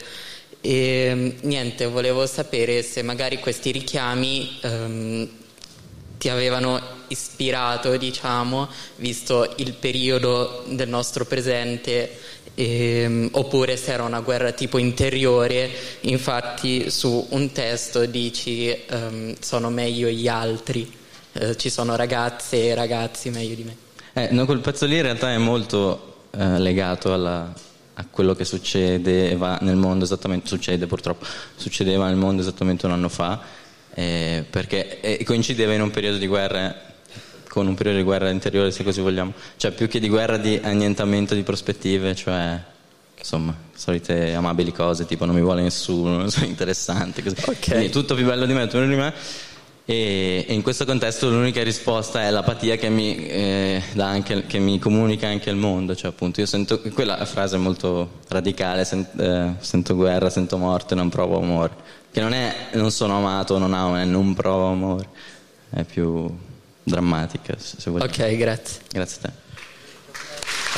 E 0.62 1.36
niente, 1.43 1.85
volevo 1.85 2.24
sapere 2.24 2.81
se 2.81 3.03
magari 3.03 3.40
questi 3.40 3.73
richiami 3.73 4.59
ehm, 4.62 5.31
ti 6.19 6.28
avevano 6.28 6.81
ispirato, 7.09 7.97
diciamo, 7.97 8.69
visto 8.97 9.55
il 9.57 9.73
periodo 9.73 10.65
del 10.69 10.89
nostro 10.89 11.24
presente, 11.24 12.19
ehm, 12.55 13.28
oppure 13.32 13.77
se 13.77 13.93
era 13.93 14.03
una 14.03 14.20
guerra 14.20 14.53
tipo 14.53 14.78
interiore. 14.78 15.70
Infatti, 16.03 16.90
su 16.90 17.27
un 17.31 17.53
testo 17.53 18.05
dici 18.05 18.69
ehm, 18.70 19.36
sono 19.40 19.70
meglio 19.70 20.09
gli 20.09 20.28
altri, 20.28 20.93
eh, 21.32 21.57
ci 21.57 21.70
sono 21.70 21.97
ragazze 21.97 22.66
e 22.66 22.74
ragazzi 22.74 23.31
meglio 23.31 23.55
di 23.55 23.65
me. 23.65 23.77
Eh, 24.15 24.28
no, 24.32 24.45
quel 24.45 24.59
pezzo 24.61 24.86
lì 24.86 24.97
in 24.97 25.03
realtà 25.03 25.32
è 25.32 25.39
molto 25.39 26.27
eh, 26.36 26.59
legato 26.59 27.12
alla- 27.12 27.53
a 28.01 28.07
quello 28.09 28.35
che 28.35 28.45
succede 28.45 29.36
va 29.36 29.59
nel 29.62 29.74
mondo 29.74 30.05
esattamente, 30.05 30.47
succede 30.47 30.86
purtroppo, 30.86 31.27
succedeva 31.57 32.07
nel 32.07 32.15
mondo 32.15 32.43
esattamente 32.43 32.86
un 32.86 32.93
anno 32.93 33.09
fa, 33.09 33.40
eh, 33.98 34.44
perché 34.48 35.00
eh, 35.00 35.24
coincideva 35.24 35.72
in 35.72 35.82
un 35.82 35.90
periodo 35.90 36.18
di 36.18 36.28
guerra 36.28 36.72
con 37.48 37.66
un 37.66 37.74
periodo 37.74 37.98
di 37.98 38.04
guerra 38.04 38.30
interiore, 38.30 38.70
se 38.70 38.84
così 38.84 39.00
vogliamo, 39.00 39.32
cioè 39.56 39.72
più 39.72 39.88
che 39.88 39.98
di 39.98 40.08
guerra 40.08 40.36
di 40.36 40.60
annientamento 40.62 41.34
di 41.34 41.42
prospettive, 41.42 42.14
cioè 42.14 42.62
insomma, 43.18 43.52
solite 43.74 44.34
amabili 44.34 44.70
cose, 44.70 45.04
tipo 45.04 45.24
non 45.24 45.34
mi 45.34 45.40
vuole 45.40 45.62
nessuno, 45.62 46.16
non 46.16 46.30
sono 46.30 46.46
interessante, 46.46 47.24
così. 47.24 47.34
Quindi 47.60 47.90
tutto 47.90 48.14
più 48.14 48.24
bello 48.24 48.46
di 48.46 48.52
me, 48.52 48.66
tutto 48.66 48.78
più 48.78 48.88
di 48.88 48.94
me. 48.94 49.12
E, 49.84 50.44
e 50.46 50.54
in 50.54 50.62
questo 50.62 50.84
contesto 50.84 51.28
l'unica 51.28 51.62
risposta 51.64 52.22
è 52.22 52.30
l'apatia 52.30 52.76
che 52.76 52.90
mi, 52.90 53.16
eh, 53.26 53.82
anche, 53.96 54.44
che 54.46 54.58
mi 54.60 54.78
comunica 54.78 55.26
anche 55.26 55.50
il 55.50 55.56
mondo, 55.56 55.96
cioè 55.96 56.10
appunto 56.10 56.38
io 56.38 56.46
sento, 56.46 56.80
quella 56.92 57.24
frase 57.24 57.56
è 57.56 57.58
molto 57.58 58.20
radicale, 58.28 58.84
sen- 58.84 59.08
eh, 59.18 59.54
sento 59.58 59.96
guerra, 59.96 60.30
sento 60.30 60.56
morte, 60.56 60.94
non 60.94 61.08
provo 61.08 61.40
amore, 61.40 61.72
che 62.10 62.20
non 62.20 62.32
è 62.32 62.68
non 62.72 62.90
sono 62.90 63.16
amato, 63.16 63.59
non 63.59 63.72
amo, 63.74 63.97
è 63.97 64.05
non 64.05 64.35
provo 64.35 64.66
amore, 64.66 65.09
è 65.70 65.85
più 65.85 66.28
drammatica 66.82 67.55
se 67.59 67.76
se 67.78 67.90
vogliamo. 67.90 68.10
Ok, 68.10 68.36
grazie. 68.36 68.80
Grazie 68.90 69.18
a 69.22 69.28
te. 69.28 69.47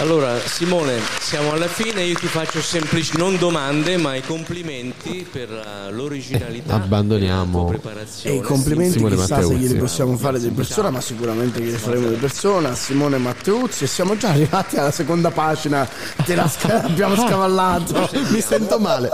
Allora, 0.01 0.39
Simone, 0.41 0.99
siamo 1.21 1.53
alla 1.53 1.67
fine, 1.67 2.03
io 2.03 2.15
ti 2.15 2.27
faccio 2.27 2.63
semplici, 2.63 3.19
non 3.19 3.37
domande, 3.37 3.99
ma 3.99 4.15
i 4.15 4.23
complimenti 4.23 5.29
per 5.31 5.51
la- 5.51 5.91
l'originalità 5.91 6.77
Abbandoniamo 6.77 7.67
preparazione. 7.67 8.35
E 8.37 8.39
i 8.39 8.41
complimenti 8.41 8.93
Simone 8.95 9.17
chissà 9.17 9.27
se 9.27 9.33
Matteuzzi. 9.43 9.57
glieli 9.59 9.75
possiamo 9.79 10.17
fare 10.17 10.41
di 10.41 10.49
persona, 10.49 10.89
ma 10.89 11.03
sicuramente 11.03 11.61
glieli 11.61 11.77
faremo 11.77 12.09
di 12.09 12.15
persona. 12.15 12.75
Simone 12.75 13.19
Matteuzzi, 13.19 13.85
e 13.85 13.87
siamo 13.87 14.17
già 14.17 14.31
arrivati 14.31 14.77
alla 14.77 14.91
seconda 14.91 15.31
pagina 15.33 15.87
della 16.25 16.49
scala, 16.49 16.83
abbiamo 16.89 17.15
scavallato. 17.15 18.09
Mi 18.31 18.41
sento 18.41 18.79
male. 18.79 19.11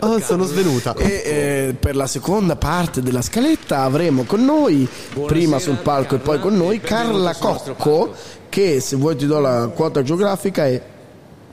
Oh, 0.00 0.18
sono 0.20 0.44
svenuta. 0.44 0.94
E 0.94 1.04
eh, 1.24 1.76
per 1.78 1.96
la 1.96 2.06
seconda 2.06 2.56
parte 2.56 3.02
della 3.02 3.20
scaletta 3.20 3.82
avremo 3.82 4.24
con 4.24 4.42
noi, 4.42 4.88
prima 5.26 5.58
sul 5.58 5.76
palco 5.76 6.14
e 6.14 6.18
poi 6.18 6.40
con 6.40 6.56
noi, 6.56 6.80
Carla 6.80 7.34
Cocco, 7.34 8.14
che 8.54 8.78
se 8.78 8.94
vuoi 8.94 9.16
ti 9.16 9.26
do 9.26 9.40
la 9.40 9.66
quota 9.74 10.04
geografica 10.04 10.64
è, 10.64 10.80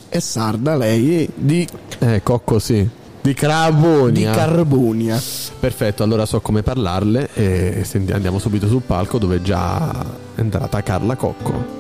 è 0.08 0.20
sarda, 0.20 0.76
lei 0.78 1.28
di 1.34 1.68
Eh, 1.98 2.22
Cocco 2.22 2.60
sì. 2.60 2.88
Di 3.22 3.34
Carbonia. 3.34 4.30
Di 4.30 4.38
Carbonia. 4.38 5.20
Perfetto, 5.60 6.04
allora 6.04 6.28
so 6.28 6.42
come 6.42 6.62
parlarle 6.62 7.30
e 7.34 7.84
andiamo 8.12 8.38
subito 8.38 8.68
sul 8.68 8.84
palco 8.84 9.18
dove 9.18 9.38
è 9.38 9.42
già 9.42 9.92
entrata 10.36 10.84
Carla 10.84 11.16
Cocco. 11.16 11.80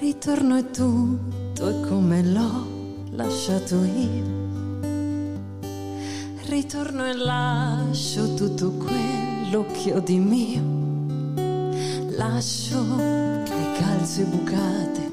Ritorno 0.00 0.56
è 0.56 0.70
tutto 0.70 1.66
è 1.66 1.88
come 1.88 2.22
l'ho 2.24 2.66
lasciato 3.12 3.76
io. 3.84 4.47
Ritorno 6.48 7.06
e 7.06 7.12
lascio 7.12 8.32
tutto 8.32 8.70
quello 8.72 9.66
che 9.70 9.92
ho 9.92 10.00
di 10.00 10.16
mio. 10.16 10.62
Lascio 12.16 12.82
le 12.96 13.72
calze 13.78 14.22
bucate. 14.24 15.12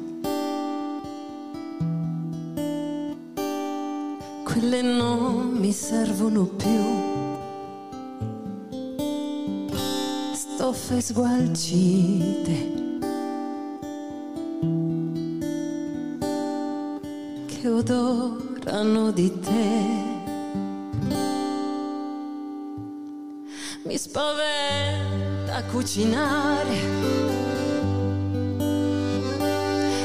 Quelle 4.46 4.82
non 4.82 5.58
mi 5.60 5.74
servono 5.74 6.46
più. 6.46 6.84
Stoffe 10.32 11.02
sgualcite. 11.02 12.74
che 17.46 17.68
odorano 17.68 19.12
di 19.12 19.40
te. 19.42 20.05
Mi 23.96 24.02
spaventa 24.02 25.64
cucinare 25.72 26.76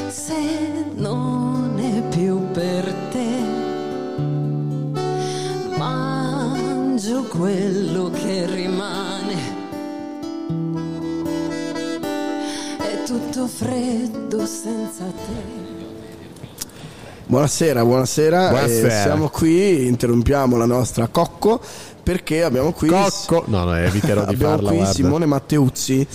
se 0.07 0.85
non 0.95 1.77
è 1.77 2.01
più 2.15 2.39
per 2.51 2.93
te. 3.11 3.27
Mangio 5.75 7.23
quello 7.23 8.09
che 8.11 8.45
rimane. 8.45 9.35
È 12.77 13.03
tutto 13.03 13.45
freddo 13.45 14.45
senza 14.45 15.03
te. 15.03 15.70
Buonasera, 17.31 17.85
buonasera. 17.85 18.49
Buonasera. 18.49 18.87
Eh, 18.87 19.01
siamo 19.03 19.29
qui, 19.29 19.87
interrompiamo 19.87 20.57
la 20.57 20.65
nostra 20.65 21.07
Cocco 21.07 21.61
perché 22.03 22.43
abbiamo 22.43 22.73
qui 22.73 22.89
Cocco, 22.89 23.45
no, 23.47 23.63
no, 23.63 23.73
eviterò 23.73 24.25
di 24.25 24.33
abbiamo 24.33 24.55
farla, 24.55 24.67
qui 24.67 24.77
guarda. 24.79 24.93
Simone 24.93 25.25
Matteuzzi, 25.27 26.07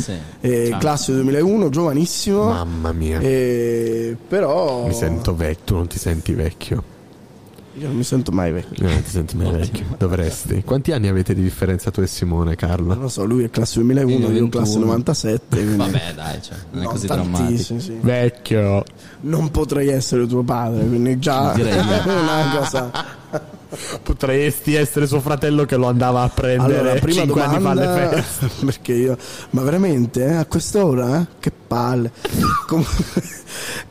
eh, 0.43 0.67
Ciao. 0.69 0.79
classe 0.79 1.13
2001, 1.15 1.71
giovanissimo. 1.71 2.45
Mamma 2.49 2.93
mia. 2.93 3.19
Eh, 3.21 4.15
però 4.29 4.85
Mi 4.85 4.93
sento 4.93 5.35
vecchio, 5.35 5.77
non 5.77 5.87
ti 5.87 5.99
senti 5.99 6.35
vecchio. 6.35 6.83
Io 7.79 7.87
non 7.89 7.97
mi 7.97 8.05
sento 8.05 8.33
mai 8.33 8.53
vecchio. 8.53 8.87
Non 8.89 9.03
ti 9.03 9.11
senti 9.11 9.37
mai 9.37 9.51
vecchio. 9.51 9.85
Dovresti. 9.99 10.63
Quanti 10.65 10.93
anni 10.93 11.09
avete 11.09 11.35
di 11.35 11.43
differenza 11.43 11.91
tu 11.91 12.01
e 12.01 12.07
Simone, 12.07 12.57
Carla? 12.57 12.95
Non 12.95 13.03
lo 13.05 13.09
so, 13.09 13.25
lui 13.25 13.45
è 13.45 13.51
classe 13.51 13.81
2001, 13.81 14.31
io 14.31 14.49
classe 14.49 14.79
97. 14.79 15.57
quindi- 15.57 15.77
Vabbè, 15.77 16.15
dai, 16.15 16.43
cioè, 16.43 16.57
non 16.71 16.81
è 16.81 16.85
Non 16.85 16.93
così 16.93 17.07
tantissimo, 17.07 17.79
drammatico. 17.79 17.81
sì. 17.81 17.99
Vecchio. 18.01 18.85
Non 19.21 19.51
potrei 19.51 19.89
essere 19.89 20.27
tuo 20.27 20.43
padre, 20.43 20.87
quindi 20.87 21.19
già 21.19 21.53
Direi 21.55 21.73
di 21.83 21.89
è 21.91 22.03
una 22.05 22.57
cosa. 22.59 22.91
Potresti 24.03 24.75
essere 24.75 25.07
suo 25.07 25.21
fratello 25.21 25.65
che 25.65 25.77
lo 25.77 25.87
andava 25.89 26.23
a 26.23 26.29
prendere 26.29 26.79
Allora, 26.79 27.01
prima 27.01 27.21
5 27.23 27.43
anni 27.43 27.61
fa 27.63 27.71
alle 27.71 27.81
domanda, 27.87 28.23
feste. 28.23 28.49
perché 28.65 28.93
io, 28.93 29.17
ma 29.51 29.63
veramente 29.63 30.25
eh, 30.25 30.35
a 30.35 30.45
quest'ora? 30.47 31.27
Che 31.39 31.51
palle. 31.67 32.13
Com- 32.67 32.85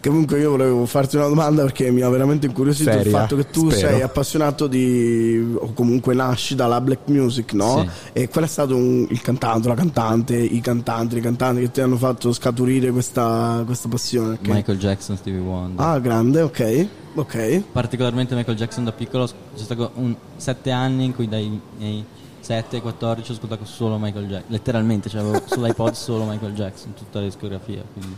Comunque 0.02 0.40
io 0.40 0.52
volevo 0.52 0.86
farti 0.86 1.16
una 1.16 1.28
domanda 1.28 1.64
perché 1.64 1.90
mi 1.92 2.02
ha 2.02 2.10
veramente 2.10 2.46
incuriosito 2.46 2.90
il 2.92 2.96
Seria? 2.98 3.12
fatto 3.20 3.36
che 3.36 3.50
tu 3.50 3.70
Spero. 3.72 3.88
sei 3.90 4.02
appassionato 4.02 4.68
di, 4.68 5.56
o 5.58 5.74
comunque 5.74 6.14
nasci 6.14 6.54
dalla 6.56 6.80
black 6.80 7.08
music, 7.10 7.54
no? 7.54 7.82
Sì. 8.14 8.20
E 8.22 8.30
qual 8.30 8.44
è 8.46 8.48
stato 8.48 8.76
un- 8.76 9.08
il 9.10 9.22
cantante, 9.22 9.68
la 9.68 9.74
cantante, 9.74 10.36
i 10.36 10.62
cantanti, 10.62 11.16
le 11.16 11.22
cantanti 11.22 11.62
che 11.62 11.72
ti 11.72 11.82
hanno 11.82 11.98
fatto 11.98 12.32
scaturire 12.32 12.92
questa, 12.92 13.64
questa 13.66 13.88
passione? 13.88 14.38
Che- 14.42 14.52
Michael 14.52 14.78
Jackson, 14.78 15.18
Stevie 15.18 15.40
Wonder. 15.42 15.84
Ah, 15.86 15.98
grande, 16.00 16.42
ok, 16.42 16.88
ok. 17.16 17.64
Particolarmente 17.72 18.36
Michael 18.36 18.58
Jackson 18.58 18.84
da 18.84 18.92
piccolo, 18.92 19.26
c'è 19.26 19.64
stato 19.64 19.92
un 19.96 20.16
sette 20.38 20.72
anni 20.72 21.06
in 21.06 21.16
cui 21.16 21.28
dai 21.28 21.60
miei 21.78 22.06
7 22.40 22.76
ai 22.76 22.82
14 22.82 23.32
ho 23.32 23.34
ascoltato 23.34 23.66
solo 23.66 23.98
Michael 23.98 24.28
Jackson. 24.28 24.52
Letteralmente, 24.52 25.10
cioè 25.10 25.22
avevo 25.22 25.42
sull'iPod 25.46 25.94
solo 25.98 26.26
Michael 26.26 26.54
Jackson, 26.54 26.94
tutta 26.94 27.20
la 27.20 27.26
discografia. 27.26 27.82
Quindi. 27.92 28.16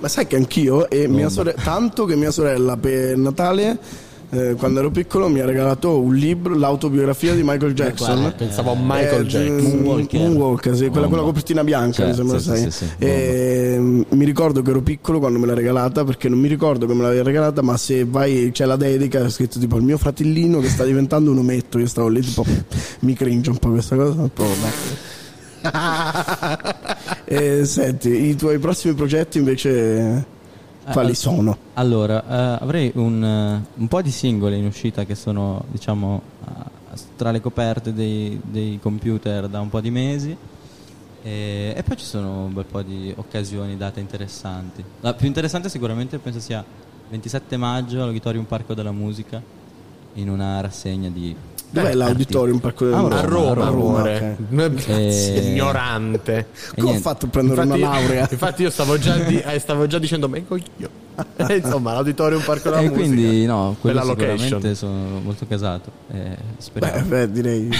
Ma 0.00 0.08
sai 0.08 0.26
che 0.26 0.34
anch'io 0.34 0.90
e 0.90 1.06
mia 1.06 1.26
Bomba. 1.26 1.28
sorella, 1.28 1.62
tanto 1.62 2.04
che 2.04 2.16
mia 2.16 2.32
sorella 2.32 2.76
per 2.76 3.16
Natale 3.16 3.78
eh, 4.34 4.54
quando 4.56 4.78
ero 4.80 4.90
piccolo 4.90 5.28
mi 5.28 5.40
ha 5.40 5.44
regalato 5.44 6.00
un 6.00 6.14
libro, 6.14 6.56
l'autobiografia 6.56 7.34
di 7.34 7.42
Michael 7.42 7.74
Jackson. 7.74 8.18
guarda, 8.20 8.36
pensavo 8.36 8.70
a 8.72 8.76
Michael 8.78 9.24
Eh, 9.24 9.26
Jackson. 9.26 9.80
Moonwalker. 9.82 10.20
Moonwalker, 10.20 10.74
sì, 10.76 10.88
quella 10.88 11.06
con 11.08 11.18
la 11.18 11.22
copertina 11.24 11.62
bianca, 11.62 12.06
mi 12.06 12.14
Certo, 12.14 12.16
sembra 12.16 12.38
sì, 12.38 12.44
sai. 12.46 12.58
sì, 12.62 12.70
sì, 12.70 12.84
E, 12.98 13.76
mm, 13.78 14.02
mi 14.08 14.24
ricordo 14.24 14.62
che 14.62 14.70
ero 14.70 14.80
piccolo 14.80 15.18
quando 15.18 15.38
me 15.38 15.46
l'ha 15.46 15.54
regalata, 15.54 16.02
perché 16.04 16.28
non 16.30 16.38
mi 16.38 16.48
ricordo 16.48 16.86
che 16.86 16.94
me 16.94 17.02
l'aveva 17.02 17.22
regalata, 17.24 17.60
ma 17.60 17.76
se 17.76 18.04
vai 18.06 18.50
c'è 18.52 18.64
la 18.64 18.76
dedica, 18.76 19.22
è 19.22 19.28
scritto 19.28 19.58
tipo 19.58 19.76
il 19.76 19.82
mio 19.82 19.98
fratellino 19.98 20.60
che 20.60 20.68
sta 20.70 20.84
diventando 20.84 21.30
un 21.30 21.38
ometto, 21.38 21.78
io 21.78 21.86
stavo 21.86 22.08
lì 22.08 22.20
tipo 22.22 22.44
mi 23.00 23.12
cringe 23.14 23.50
un 23.50 23.58
po' 23.58 23.68
questa 23.70 23.96
cosa. 23.96 24.30
E, 27.24 27.64
senti, 27.64 28.08
i 28.28 28.36
tuoi 28.36 28.58
prossimi 28.58 28.94
progetti 28.94 29.38
invece 29.38 30.24
quali 30.90 31.10
Eh, 31.12 31.14
sono? 31.14 31.56
Allora, 31.74 32.22
eh, 32.58 32.62
avrei 32.64 32.90
un, 32.94 33.22
eh, 33.22 33.66
un 33.74 33.88
po' 33.88 34.02
di 34.02 34.10
singoli 34.10 34.58
in 34.58 34.66
uscita 34.66 35.04
che 35.04 35.14
sono, 35.14 35.64
diciamo, 35.70 36.20
a- 36.44 36.70
tra 37.16 37.30
le 37.30 37.40
coperte 37.40 37.92
dei, 37.92 38.40
dei 38.42 38.78
computer 38.82 39.48
da 39.48 39.60
un 39.60 39.68
po' 39.68 39.80
di 39.80 39.90
mesi. 39.90 40.36
E, 41.24 41.72
e 41.76 41.82
poi 41.84 41.96
ci 41.96 42.04
sono 42.04 42.44
un 42.46 42.52
bel 42.52 42.64
po' 42.64 42.82
di 42.82 43.12
occasioni, 43.16 43.76
date 43.76 44.00
interessanti. 44.00 44.82
La 45.00 45.14
più 45.14 45.26
interessante 45.28 45.68
sicuramente 45.68 46.18
penso 46.18 46.40
sia 46.40 46.64
27 47.10 47.56
maggio 47.56 47.98
all'Auditorium 48.02 48.44
Parco 48.44 48.74
della 48.74 48.90
Musica 48.90 49.40
in 50.14 50.28
una 50.28 50.60
rassegna 50.60 51.08
di... 51.08 51.34
Dov'è 51.72 51.94
l'auditorium 51.94 52.58
Parco 52.58 52.84
della 52.84 52.96
Ah, 52.98 53.00
Musica? 53.02 53.18
A 53.20 53.24
Roma, 53.24 53.50
A 53.50 53.54
Roma, 53.54 53.66
amore. 53.98 54.36
ok. 54.38 54.54
Grazie, 54.54 55.34
E- 55.34 55.50
ignorante. 55.50 56.46
E 56.74 56.76
Come 56.80 56.96
ho 56.96 57.00
fatto 57.00 57.26
a 57.26 57.28
prendere 57.28 57.62
Infatti, 57.62 57.80
una 57.82 57.90
laurea? 57.98 58.28
infatti 58.30 58.62
io 58.62 58.70
stavo 58.70 58.98
già, 58.98 59.16
di- 59.16 59.40
eh, 59.40 59.58
stavo 59.58 59.86
già 59.86 59.98
dicendo, 59.98 60.28
ma 60.28 60.36
io. 60.36 60.44
Eh, 61.36 61.56
Insomma, 61.56 61.92
l'auditorium 61.92 62.40
Parco 62.42 62.70
della 62.70 62.80
e 62.80 62.88
Musica. 62.88 63.00
quindi 63.00 63.44
no, 63.46 63.76
quello 63.80 64.00
sicuramente 64.02 64.44
location. 64.48 64.74
sono 64.74 65.20
molto 65.22 65.46
casato. 65.46 65.90
E 66.10 66.36
speriamo. 66.58 67.02
Beh, 67.06 67.26
beh, 67.26 67.30
direi. 67.32 67.70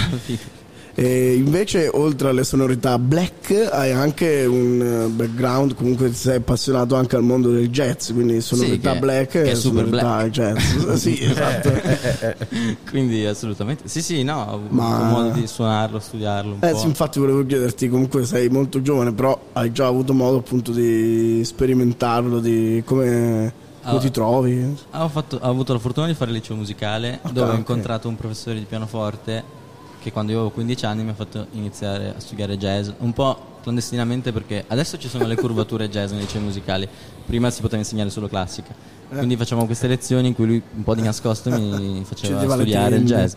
E 0.94 1.34
invece, 1.36 1.88
oltre 1.90 2.28
alle 2.28 2.44
sonorità 2.44 2.98
black, 2.98 3.68
hai 3.72 3.92
anche 3.92 4.44
un 4.44 4.80
eh, 4.80 5.08
background, 5.08 5.74
comunque 5.74 6.12
sei 6.12 6.36
appassionato 6.36 6.96
anche 6.96 7.16
al 7.16 7.22
mondo 7.22 7.50
del 7.50 7.70
jazz, 7.70 8.12
quindi 8.12 8.42
sonorità 8.42 8.92
che- 8.92 8.98
black 8.98 9.28
che 9.30 9.42
è 9.44 9.48
e 9.50 9.54
super 9.54 9.84
sonorità 9.86 10.16
black. 10.16 10.28
jazz. 10.30 10.92
sì, 11.00 11.18
esatto. 11.22 11.70
Quindi 12.90 13.24
assolutamente. 13.24 13.88
Sì, 13.88 14.02
sì, 14.02 14.22
no, 14.22 14.36
ho 14.42 14.54
avuto 14.54 14.74
Ma- 14.74 15.08
modo 15.10 15.28
di 15.30 15.46
suonarlo, 15.46 15.98
studiarlo 15.98 16.54
un 16.54 16.58
Eh 16.60 16.72
po'. 16.72 16.78
sì, 16.78 16.86
infatti 16.86 17.18
volevo 17.18 17.44
chiederti, 17.46 17.88
comunque 17.88 18.26
sei 18.26 18.48
molto 18.50 18.82
giovane, 18.82 19.12
però 19.12 19.38
hai 19.54 19.72
già 19.72 19.86
avuto 19.86 20.12
modo 20.12 20.36
appunto 20.38 20.72
di 20.72 21.40
sperimentarlo, 21.44 22.38
di 22.38 22.82
come, 22.84 23.52
come 23.82 23.96
Ah. 23.96 24.00
ti 24.00 24.10
trovi. 24.10 24.76
Ho, 24.92 25.08
fatto- 25.08 25.38
ho 25.40 25.48
avuto 25.48 25.72
la 25.72 25.78
fortuna 25.78 26.06
di 26.06 26.14
fare 26.14 26.30
il 26.32 26.36
liceo 26.36 26.54
musicale 26.56 27.18
Ok, 27.22 27.32
dove 27.32 27.50
ho 27.52 27.54
incontrato 27.56 28.08
un 28.08 28.16
professore 28.16 28.58
di 28.58 28.66
pianoforte 28.68 29.60
che 30.02 30.10
quando 30.10 30.32
io 30.32 30.38
avevo 30.38 30.52
15 30.52 30.84
anni 30.84 31.04
mi 31.04 31.10
ha 31.10 31.14
fatto 31.14 31.46
iniziare 31.52 32.14
a 32.16 32.20
studiare 32.20 32.58
jazz, 32.58 32.90
un 32.98 33.12
po' 33.12 33.50
clandestinamente 33.62 34.32
perché 34.32 34.64
adesso 34.66 34.98
ci 34.98 35.08
sono 35.08 35.26
le 35.26 35.36
curvature 35.36 35.88
jazz 35.88 36.10
nei 36.10 36.20
licei 36.20 36.40
musicali, 36.40 36.88
prima 37.24 37.48
si 37.50 37.60
poteva 37.60 37.78
insegnare 37.78 38.10
solo 38.10 38.28
classica. 38.28 38.74
Eh. 39.10 39.16
Quindi 39.16 39.36
facciamo 39.36 39.64
queste 39.64 39.86
lezioni 39.86 40.28
in 40.28 40.34
cui 40.34 40.46
lui 40.46 40.62
un 40.74 40.82
po' 40.82 40.94
di 40.94 41.02
nascosto 41.02 41.50
mi 41.50 42.02
faceva 42.04 42.42
studiare 42.42 42.96
il 42.96 43.04
jazz. 43.04 43.34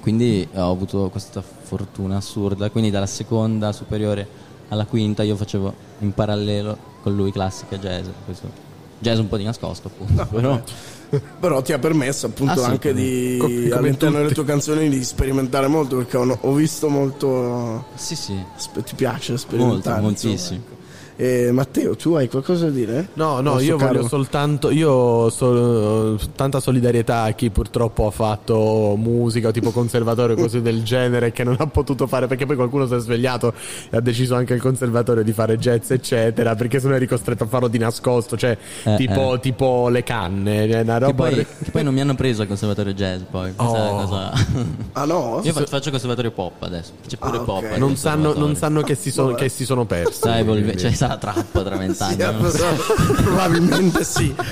quindi 0.00 0.46
ho 0.54 0.70
avuto 0.70 1.08
questa 1.08 1.40
fortuna 1.42 2.18
assurda. 2.18 2.70
Quindi 2.70 2.90
dalla 2.90 3.06
seconda 3.06 3.72
superiore 3.72 4.28
alla 4.68 4.84
quinta 4.84 5.22
io 5.22 5.36
facevo 5.36 5.74
in 6.00 6.12
parallelo 6.12 6.76
con 7.02 7.16
lui 7.16 7.32
classica 7.32 7.76
e 7.76 7.78
jazz. 7.78 8.06
Questo 8.24 8.64
jazz 8.98 9.18
un 9.18 9.28
po' 9.28 9.36
di 9.36 9.44
nascosto, 9.44 9.88
appunto. 9.88 10.26
Però 10.34 10.60
Però 11.40 11.62
ti 11.62 11.72
ha 11.72 11.78
permesso 11.78 12.26
appunto 12.26 12.62
Ah, 12.62 12.68
anche 12.68 12.92
di 12.92 13.36
co- 13.38 13.46
come 13.46 13.70
all'interno 13.70 14.18
delle 14.18 14.32
tue 14.32 14.44
canzoni 14.44 14.88
di 14.88 15.02
sperimentare 15.04 15.66
molto 15.66 15.96
perché 15.96 16.16
ho, 16.16 16.38
ho 16.40 16.52
visto 16.52 16.88
molto 16.88 17.86
Sì, 17.94 18.16
sì. 18.16 18.36
ti 18.84 18.94
piace 18.94 19.36
sperimentare 19.38 20.00
Molto, 20.00 20.26
moltissimo. 20.26 20.60
Ecco. 21.16 21.22
E 21.22 21.50
Matteo, 21.52 21.96
tu 21.96 22.14
hai 22.14 22.28
qualcosa 22.28 22.66
da 22.66 22.70
dire? 22.70 23.08
No, 23.14 23.40
no, 23.40 23.58
io 23.60 23.76
caro- 23.76 23.94
voglio 23.94 24.08
soltanto. 24.08 24.70
Io 24.70 25.28
so- 25.30 26.18
tanta 26.34 26.60
solidarietà 26.60 27.22
a 27.22 27.30
chi 27.32 27.50
purtroppo 27.50 28.06
ha 28.06 28.10
fatto 28.10 28.94
musica 28.96 29.48
o 29.48 29.50
tipo 29.50 29.70
conservatorio, 29.70 30.36
cose 30.36 30.60
del 30.62 30.82
genere, 30.82 31.32
che 31.32 31.44
non 31.44 31.56
ha 31.58 31.66
potuto 31.66 32.06
fare. 32.06 32.26
Perché 32.26 32.46
poi 32.46 32.56
qualcuno 32.56 32.86
si 32.86 32.94
è 32.94 32.98
svegliato 32.98 33.52
e 33.90 33.96
ha 33.96 34.00
deciso 34.00 34.34
anche 34.34 34.54
il 34.54 34.60
conservatorio 34.60 35.22
di 35.22 35.32
fare 35.32 35.56
jazz, 35.58 35.90
eccetera. 35.90 36.54
Perché 36.54 36.80
se 36.80 36.88
no 36.88 36.94
eri 36.94 37.06
costretto 37.06 37.44
a 37.44 37.46
farlo 37.46 37.68
di 37.68 37.78
nascosto, 37.78 38.36
cioè 38.36 38.56
Eh, 38.84 38.96
tipo, 38.96 39.34
eh. 39.34 39.40
tipo 39.40 39.88
le 39.88 40.02
canne. 40.02 40.68
cioè 40.70 40.80
Una 40.82 40.94
Che 40.98 41.04
roba. 41.04 41.14
poi, 41.28 41.34
che 41.62 41.70
poi 41.70 41.82
non 41.82 41.94
mi 41.94 42.00
hanno 42.00 42.14
preso 42.14 42.42
al 42.42 42.48
conservatorio 42.48 42.92
jazz 42.92 43.22
poi. 43.30 43.52
Oh. 43.56 43.72
cosa- 44.04 44.32
Ah 44.92 45.04
no? 45.04 45.40
Io 45.44 45.52
fa- 45.52 45.64
faccio 45.66 45.90
conservatorio 45.90 46.30
pop 46.30 46.62
adesso. 46.62 46.92
C'è 47.06 47.16
pure 47.16 47.38
Ah, 47.38 47.40
pop. 47.40 47.62
ok. 47.64 47.72
al 47.72 47.78
non, 47.78 47.96
sanno, 47.96 48.34
non 48.34 48.54
sanno 48.56 48.82
che 48.82 48.94
si, 48.94 49.10
sono, 49.10 49.34
che 49.34 49.48
si 49.48 49.64
sono 49.64 49.84
persi. 49.84 50.20
Sai, 50.20 50.42
volve- 50.44 50.76
cioè, 50.76 50.92
sarà 51.06 51.16
trappa 51.18 51.62
tra 51.62 51.76
vent'anni. 51.78 52.16
Sì, 52.50 53.22
probabilmente 53.22 54.04
sì. 54.04 54.34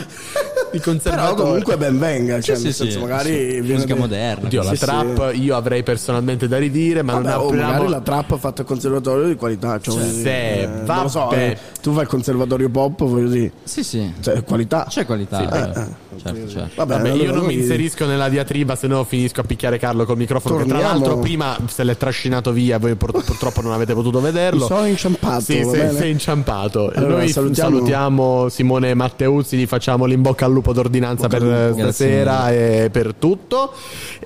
Il 0.75 0.81
Però 0.81 0.93
conservatorio. 0.93 1.45
comunque 1.45 1.77
ben 1.77 1.99
venga, 2.01 2.41
cioè 2.41 2.57
Sì, 2.57 2.65
nel 2.65 2.73
sì, 2.75 2.83
senso 2.83 2.99
sì. 2.99 3.05
magari 3.05 3.29
Sì. 3.31 3.61
viene 3.61 3.75
Musica 3.75 3.95
moderna. 3.95 4.47
Oddio, 4.47 4.63
la 4.65 4.73
trap 4.75 5.31
io 5.35 5.55
avrei 5.57 5.83
personalmente 5.85 6.49
da 6.49 6.59
ridire, 6.59 7.03
ma 7.03 7.13
Vabbè, 7.13 7.29
non 7.29 7.39
oh, 7.39 7.51
magari 7.51 7.63
apriamo. 7.71 7.89
la 7.89 8.01
trap 8.01 8.39
fatta 8.39 8.63
al 8.63 8.67
conservatorio 8.67 9.27
di 9.29 9.37
qualità, 9.37 9.79
cioè, 9.81 9.95
voglio 9.95 10.07
Sì, 10.09 10.17
dire, 10.17 10.63
eh, 10.63 10.67
non 10.85 11.03
lo 11.03 11.09
so, 11.09 11.31
eh, 11.31 11.57
tu 11.81 11.93
fai 11.93 12.03
il 12.03 12.09
conservatorio 12.09 12.69
pop, 12.71 13.05
voglio 13.05 13.29
dire, 13.29 13.53
Sì, 13.63 13.85
sì. 13.85 14.13
cioè, 14.21 14.43
qualità. 14.43 14.87
C'è 14.89 15.07
qualità. 15.07 15.39
Sì, 15.39 15.45
eh, 15.79 15.81
eh. 15.81 15.87
Certo, 16.23 16.49
certo. 16.49 16.71
Vabbè, 16.85 16.97
Vabbè, 16.97 17.11
io 17.13 17.33
non 17.33 17.45
mi 17.45 17.55
inserisco 17.55 18.07
nella 18.07 18.29
diatriba, 18.29 18.77
se 18.77 18.87
no 18.87 19.05
finisco 19.05 19.41
a 19.41 19.45
picchiare 19.45 19.79
Carlo 19.79 20.05
col 20.05 20.17
microfono. 20.17 20.57
Che 20.57 20.65
tra 20.65 20.79
Torniamo- 20.79 20.99
l'altro, 20.99 21.19
prima 21.19 21.57
se 21.67 21.85
l'è 21.85 21.97
trascinato 21.97 22.53
via, 22.53 22.79
voi 22.79 22.95
pur- 22.95 23.25
purtroppo 23.25 23.61
non 23.61 23.73
avete 23.73 23.95
potuto 23.95 24.21
vederlo. 24.21 24.67
Sono 24.67 24.87
inciampato, 24.87 25.41
Sì, 25.41 25.65
sei, 25.65 25.95
sei 25.95 26.11
inciampato. 26.11 26.91
Allora, 26.95 27.17
Noi 27.19 27.29
salutiamo- 27.29 27.71
salutiamo... 27.71 28.49
Simone 28.49 28.95
Matteuzzi, 28.95 29.57
gli 29.57 29.67
facciamo 29.67 30.05
l'in 30.05 30.23
bocca 30.23 30.45
al 30.47 30.53
lupo 30.53 30.73
d'ordinanza 30.73 31.27
Bocca 31.29 31.39
per 31.45 31.69
lupo. 31.71 31.83
stasera 31.83 32.51
e 32.53 32.89
per 32.93 33.15
tutto. 33.15 33.73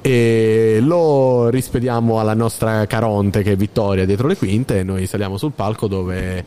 E 0.00 0.78
lo 0.82 1.48
rispediamo 1.48 2.20
alla 2.20 2.34
nostra 2.34 2.86
Caronte 2.86 3.42
che 3.42 3.52
è 3.52 3.56
Vittoria 3.56 4.04
dietro 4.04 4.26
le 4.28 4.36
quinte. 4.36 4.78
E 4.80 4.82
noi 4.82 5.06
saliamo 5.06 5.36
sul 5.36 5.52
palco 5.52 5.86
dove. 5.86 6.44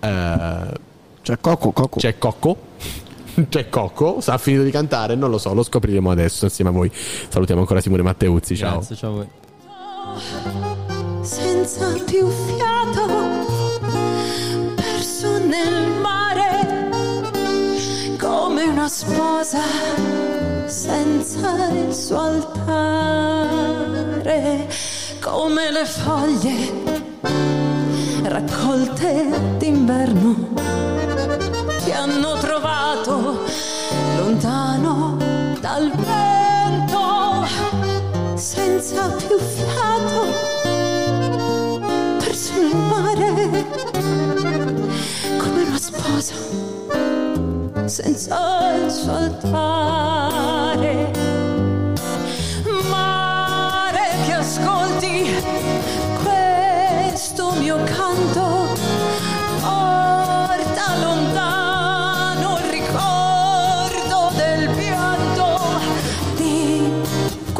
eh, 0.00 0.84
C'è 1.22 1.38
Cocco, 1.40 1.72
Cocco. 1.72 1.98
c'è 1.98 2.18
Cocco. 2.18 2.56
C'è 3.48 3.68
Cocco, 3.68 4.18
ha 4.24 4.38
finito 4.38 4.62
di 4.62 4.70
cantare, 4.70 5.14
non 5.14 5.28
lo 5.30 5.36
so, 5.38 5.52
lo 5.52 5.62
scopriremo 5.62 6.10
adesso 6.10 6.44
insieme 6.44 6.70
a 6.70 6.72
voi. 6.72 6.90
Salutiamo 6.92 7.60
ancora 7.60 7.80
Simone 7.80 8.02
Matteuzzi, 8.02 8.56
ciao. 8.56 8.78
Grazie, 8.78 8.96
ciao 8.96 9.10
a 9.10 9.14
voi. 9.14 9.28
senza 11.22 11.92
più 12.04 12.28
fiato, 12.28 13.06
perso 14.74 15.38
nel 15.38 15.90
mare, 16.00 16.88
come 18.18 18.64
una 18.64 18.88
sposa 18.88 19.60
senza 20.66 21.68
il 21.72 21.92
suo 21.92 22.18
altare, 22.18 23.06
come 25.20 25.70
le 25.70 25.84
foglie 25.84 27.04
raccolte 28.22 29.56
d'inverno 29.58 31.15
ti 31.86 31.92
hanno 31.92 32.36
trovato 32.38 33.44
lontano 34.16 35.16
dal 35.60 35.88
vento, 35.94 37.46
senza 38.34 39.06
più 39.10 39.38
fiato 39.38 40.26
perso 42.18 42.52
nel 42.60 42.74
mare 42.74 43.64
come 45.38 45.62
una 45.62 45.78
sposa 45.78 46.34
senza 47.84 48.74
il 48.84 48.90
suo 48.90 49.14
altare 49.14 51.12
mare 52.90 54.08
che 54.26 54.32
ascolti 54.32 55.32
questo 56.24 57.52
mio 57.60 57.76
canto 57.84 58.35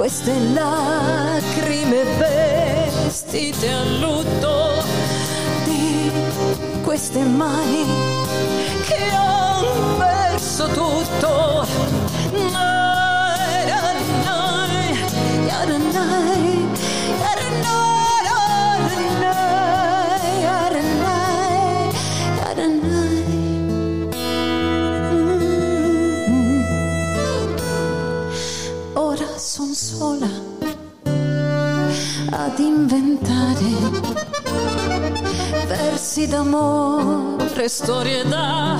queste 0.06 0.38
lacrime 0.54 2.04
vestite 2.16 3.72
a 3.72 3.82
lutto 3.98 4.84
di 5.64 6.12
queste 6.84 7.24
mani 7.24 7.84
che 8.86 9.10
han 9.10 9.96
perso 9.98 10.68
tutto. 10.68 11.66
Nai, 12.52 13.68
ra, 13.68 13.92
nai, 14.22 14.96
ya, 15.44 15.64
ra, 15.64 15.76
sola 29.96 30.28
ad 32.30 32.58
inventare 32.58 33.70
versi 35.66 36.26
d'amore, 36.26 37.66
storie 37.68 38.22
da 38.28 38.78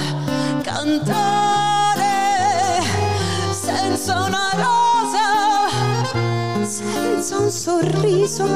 cantare 0.63 2.05
senza 3.51 4.25
una 4.27 4.51
rosa, 4.53 5.69
senza 6.67 7.39
un 7.39 7.51
sorriso, 7.51 8.47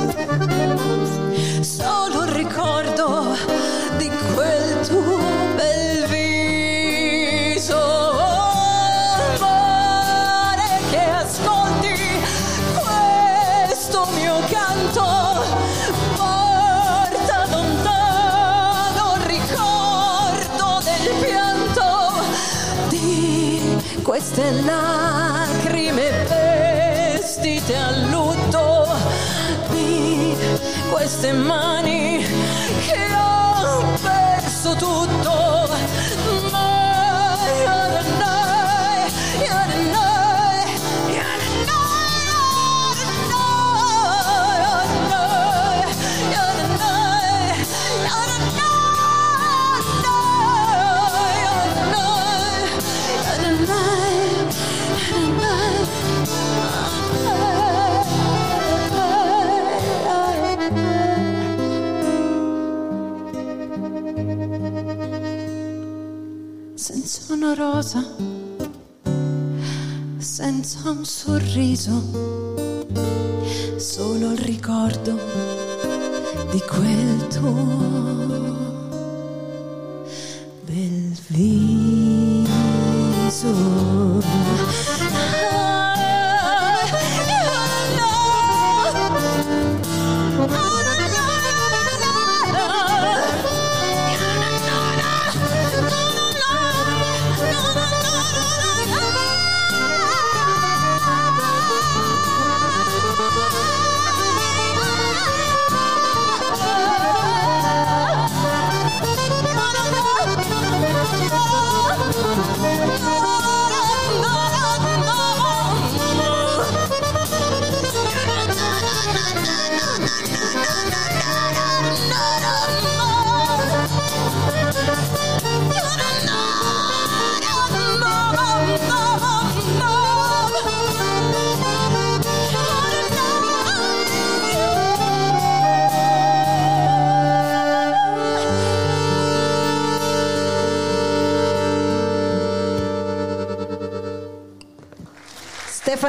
solo 1.62 2.20
un 2.24 2.32
ricordo 2.35 2.89
queste 24.20 24.51
lacrime 24.60 26.10
vestite 26.28 27.74
a 27.74 27.90
lutto 28.10 28.86
di 29.70 30.36
queste 30.90 31.32
mani 31.32 32.22
che 32.86 33.05
hanno 33.06 33.94
perso 34.02 34.74
tutto 34.74 35.10
rosa, 67.90 68.04
senza 70.18 70.90
un 70.90 71.04
sorriso, 71.04 72.86
solo 73.76 74.32
il 74.32 74.38
ricordo 74.38 75.18
di 76.52 76.60
quel 76.60 77.26
tuo 77.28 77.89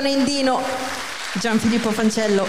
Stefano 0.01 0.07
Indino, 0.07 0.59
Gianfilippo 1.33 1.91
Fancello. 1.91 2.47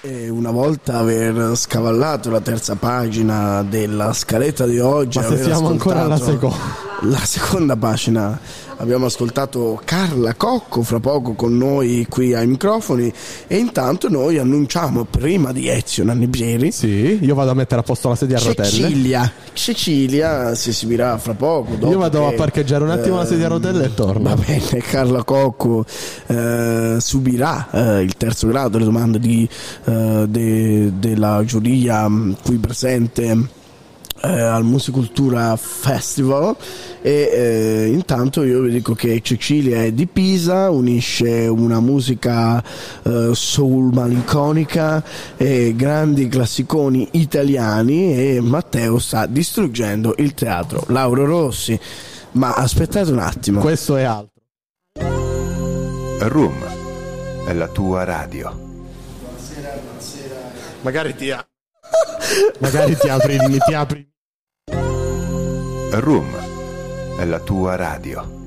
E 0.00 0.28
una 0.28 0.50
volta 0.50 0.98
aver 0.98 1.56
scavallato 1.56 2.30
la 2.30 2.40
terza 2.40 2.74
pagina 2.74 3.62
della 3.62 4.12
scaletta 4.12 4.66
di 4.66 4.80
oggi, 4.80 5.18
Ma 5.18 5.24
se 5.24 5.42
siamo 5.42 5.68
ancora 5.68 6.00
alla 6.00 6.14
ascoltato 6.14 6.50
seconda. 6.50 7.16
La 7.16 7.24
seconda 7.24 7.76
pagina 7.76 8.40
abbiamo 8.80 9.06
ascoltato 9.06 9.80
Carla 9.84 10.34
Cocco 10.34 10.82
fra 10.82 10.98
poco 11.00 11.34
con 11.34 11.56
noi 11.56 12.06
qui 12.08 12.34
ai 12.34 12.46
microfoni 12.46 13.12
e 13.46 13.56
intanto 13.56 14.08
noi 14.08 14.38
annunciamo 14.38 15.04
prima 15.04 15.52
di 15.52 15.68
Ezio 15.68 16.02
Nannibieri 16.04 16.72
Sì, 16.72 17.18
io 17.20 17.34
vado 17.34 17.50
a 17.50 17.54
mettere 17.54 17.80
a 17.82 17.84
posto 17.84 18.08
la 18.08 18.16
sedia 18.16 18.38
a 18.38 18.40
rotelle. 18.40 18.68
Cecilia 18.68 19.32
Cecilia 19.52 20.54
si 20.54 20.70
esibirà 20.70 21.18
fra 21.18 21.34
poco 21.34 21.76
Io 21.88 21.98
vado 21.98 22.26
che, 22.26 22.34
a 22.34 22.36
parcheggiare 22.36 22.82
un 22.84 22.90
attimo 22.90 23.16
la 23.16 23.26
sedia 23.26 23.46
a 23.46 23.50
rotelle 23.50 23.84
e 23.84 23.94
torno. 23.94 24.22
Va 24.22 24.34
bene, 24.34 24.80
Carla 24.82 25.24
Cocco 25.24 25.84
eh, 26.26 26.96
subirà 26.98 27.68
eh, 27.70 28.02
il 28.02 28.16
terzo 28.16 28.48
grado, 28.48 28.78
le 28.78 28.84
domande 28.84 29.18
di, 29.18 29.48
eh, 29.84 30.24
de- 30.26 30.92
della 30.98 31.42
giuria 31.44 32.08
mh, 32.08 32.36
qui 32.42 32.56
presente 32.56 33.58
eh, 34.22 34.28
al 34.28 34.64
Musicultura 34.64 35.56
Festival 35.56 36.54
e 37.00 37.30
eh, 37.32 37.86
intanto 37.92 38.42
io 38.42 38.60
vi 38.62 38.70
dico 38.72 38.94
che 38.94 39.20
Cecilia 39.22 39.82
è 39.82 39.92
di 39.92 40.06
Pisa, 40.06 40.70
unisce 40.70 41.46
una 41.46 41.80
musica 41.80 42.62
eh, 43.02 43.30
soul 43.32 43.92
malinconica 43.94 45.02
e 45.36 45.74
grandi 45.74 46.28
classiconi 46.28 47.08
italiani 47.12 48.14
e 48.34 48.40
Matteo 48.40 48.98
sta 48.98 49.26
distruggendo 49.26 50.14
il 50.18 50.34
teatro 50.34 50.84
Lauro 50.88 51.24
Rossi. 51.24 51.78
Ma 52.32 52.54
aspettate 52.54 53.10
un 53.10 53.18
attimo. 53.18 53.60
Questo 53.60 53.96
è 53.96 54.02
altro. 54.02 54.28
Room 56.28 56.54
è 57.46 57.52
la 57.54 57.68
tua 57.68 58.04
radio. 58.04 58.68
Magari 60.82 61.14
ti, 61.16 61.30
a- 61.30 61.44
Magari 62.60 62.96
ti 62.96 63.08
apri, 63.08 63.38
ti 63.66 63.74
apri. 63.74 64.09
Room 65.90 66.26
la 67.24 67.38
tua 67.40 67.76
radio. 67.76 68.38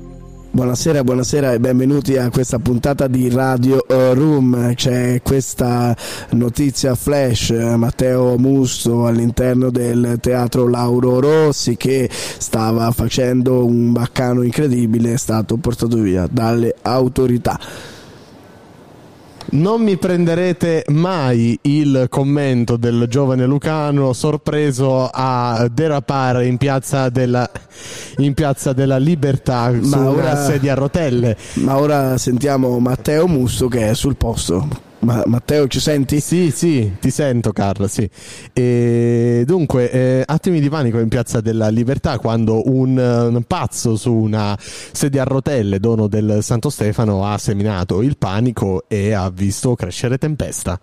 Buonasera, 0.50 1.02
buonasera 1.02 1.52
e 1.52 1.58
benvenuti 1.58 2.16
a 2.16 2.30
questa 2.30 2.58
puntata 2.58 3.06
di 3.06 3.28
Radio 3.28 3.86
eh, 3.86 4.14
Room. 4.14 4.74
C'è 4.74 5.20
questa 5.22 5.96
notizia 6.30 6.94
flash, 6.94 7.50
eh, 7.50 7.76
Matteo 7.76 8.38
Musto 8.38 9.06
all'interno 9.06 9.70
del 9.70 10.18
teatro 10.20 10.68
Lauro 10.68 11.18
Rossi 11.18 11.76
che 11.76 12.08
stava 12.10 12.90
facendo 12.92 13.64
un 13.64 13.92
baccano 13.92 14.42
incredibile, 14.42 15.14
è 15.14 15.18
stato 15.18 15.56
portato 15.56 15.96
via 15.96 16.28
dalle 16.30 16.74
autorità. 16.82 17.58
Non 19.50 19.82
mi 19.82 19.96
prenderete 19.96 20.84
mai 20.88 21.58
il 21.62 22.06
commento 22.08 22.76
del 22.76 23.06
giovane 23.08 23.46
Lucano 23.46 24.12
sorpreso 24.12 25.08
a 25.12 25.68
derapare 25.70 26.46
in 26.46 26.56
piazza 26.56 27.08
della, 27.08 27.48
in 28.16 28.34
piazza 28.34 28.72
della 28.72 28.96
Libertà 28.98 29.72
su 29.80 29.98
una 29.98 30.36
sedia 30.36 30.72
a 30.72 30.76
rotelle. 30.76 31.36
Ma 31.54 31.78
ora 31.78 32.18
sentiamo 32.18 32.78
Matteo 32.78 33.26
Musto 33.26 33.68
che 33.68 33.90
è 33.90 33.94
sul 33.94 34.16
posto. 34.16 34.92
Ma 35.04 35.22
Matteo 35.26 35.68
ci 35.68 35.80
senti? 35.80 36.20
Sì, 36.20 36.50
sì, 36.50 36.96
ti 36.98 37.10
sento 37.10 37.52
Carlo, 37.52 37.86
sì. 37.86 38.08
E 38.52 39.44
dunque, 39.46 39.90
eh, 39.90 40.22
attimi 40.26 40.60
di 40.60 40.68
panico 40.68 40.98
in 40.98 41.08
Piazza 41.08 41.40
della 41.40 41.68
Libertà 41.68 42.18
quando 42.18 42.68
un, 42.70 42.96
un 42.96 43.42
pazzo 43.46 43.96
su 43.96 44.12
una 44.12 44.56
sedia 44.58 45.22
a 45.22 45.24
rotelle, 45.24 45.78
dono 45.78 46.08
del 46.08 46.38
Santo 46.42 46.70
Stefano, 46.70 47.26
ha 47.26 47.36
seminato 47.38 48.02
il 48.02 48.16
panico 48.16 48.84
e 48.88 49.12
ha 49.12 49.30
visto 49.30 49.74
crescere 49.74 50.16
tempesta. 50.16 50.78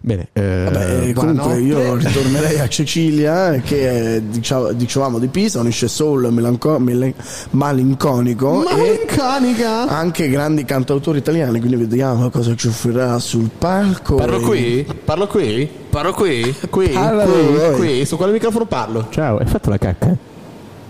Bene, 0.00 0.28
eh, 0.34 0.62
Vabbè, 0.64 1.12
comunque 1.12 1.12
buonanotte. 1.12 1.60
io 1.60 1.94
ritornerei 1.96 2.58
a 2.60 2.68
Cecilia 2.68 3.50
che 3.64 4.16
è, 4.16 4.20
diciamo- 4.20 4.72
dicevamo 4.72 5.18
di 5.18 5.26
Pisa, 5.28 5.60
unisce 5.60 5.88
soul 5.88 6.32
melanco- 6.32 6.78
mele- 6.78 7.14
malinconico 7.50 8.62
Malinconica. 8.62 9.84
e 9.88 9.92
anche 9.92 10.28
grandi 10.28 10.64
cantautori 10.64 11.18
italiani, 11.18 11.58
quindi 11.58 11.76
vediamo 11.76 12.30
cosa 12.30 12.54
ci 12.54 12.68
offrirà 12.68 13.18
sul 13.18 13.50
palco. 13.56 14.14
Parlo 14.16 14.38
E- 14.38 14.42
qui? 14.42 14.86
Parlo 15.04 15.26
qui? 15.26 15.68
Parlo 15.90 16.12
qui? 16.12 16.54
Qui? 16.70 16.88
Parla 16.90 17.24
qui? 17.24 17.32
voi. 17.56 17.74
Qui? 17.74 18.04
Su 18.06 18.16
quale 18.16 18.32
microfono 18.32 18.66
parlo? 18.66 19.06
Ciao, 19.10 19.38
hai 19.38 19.46
fatto 19.46 19.70
la 19.70 19.78
cacca? 19.78 20.14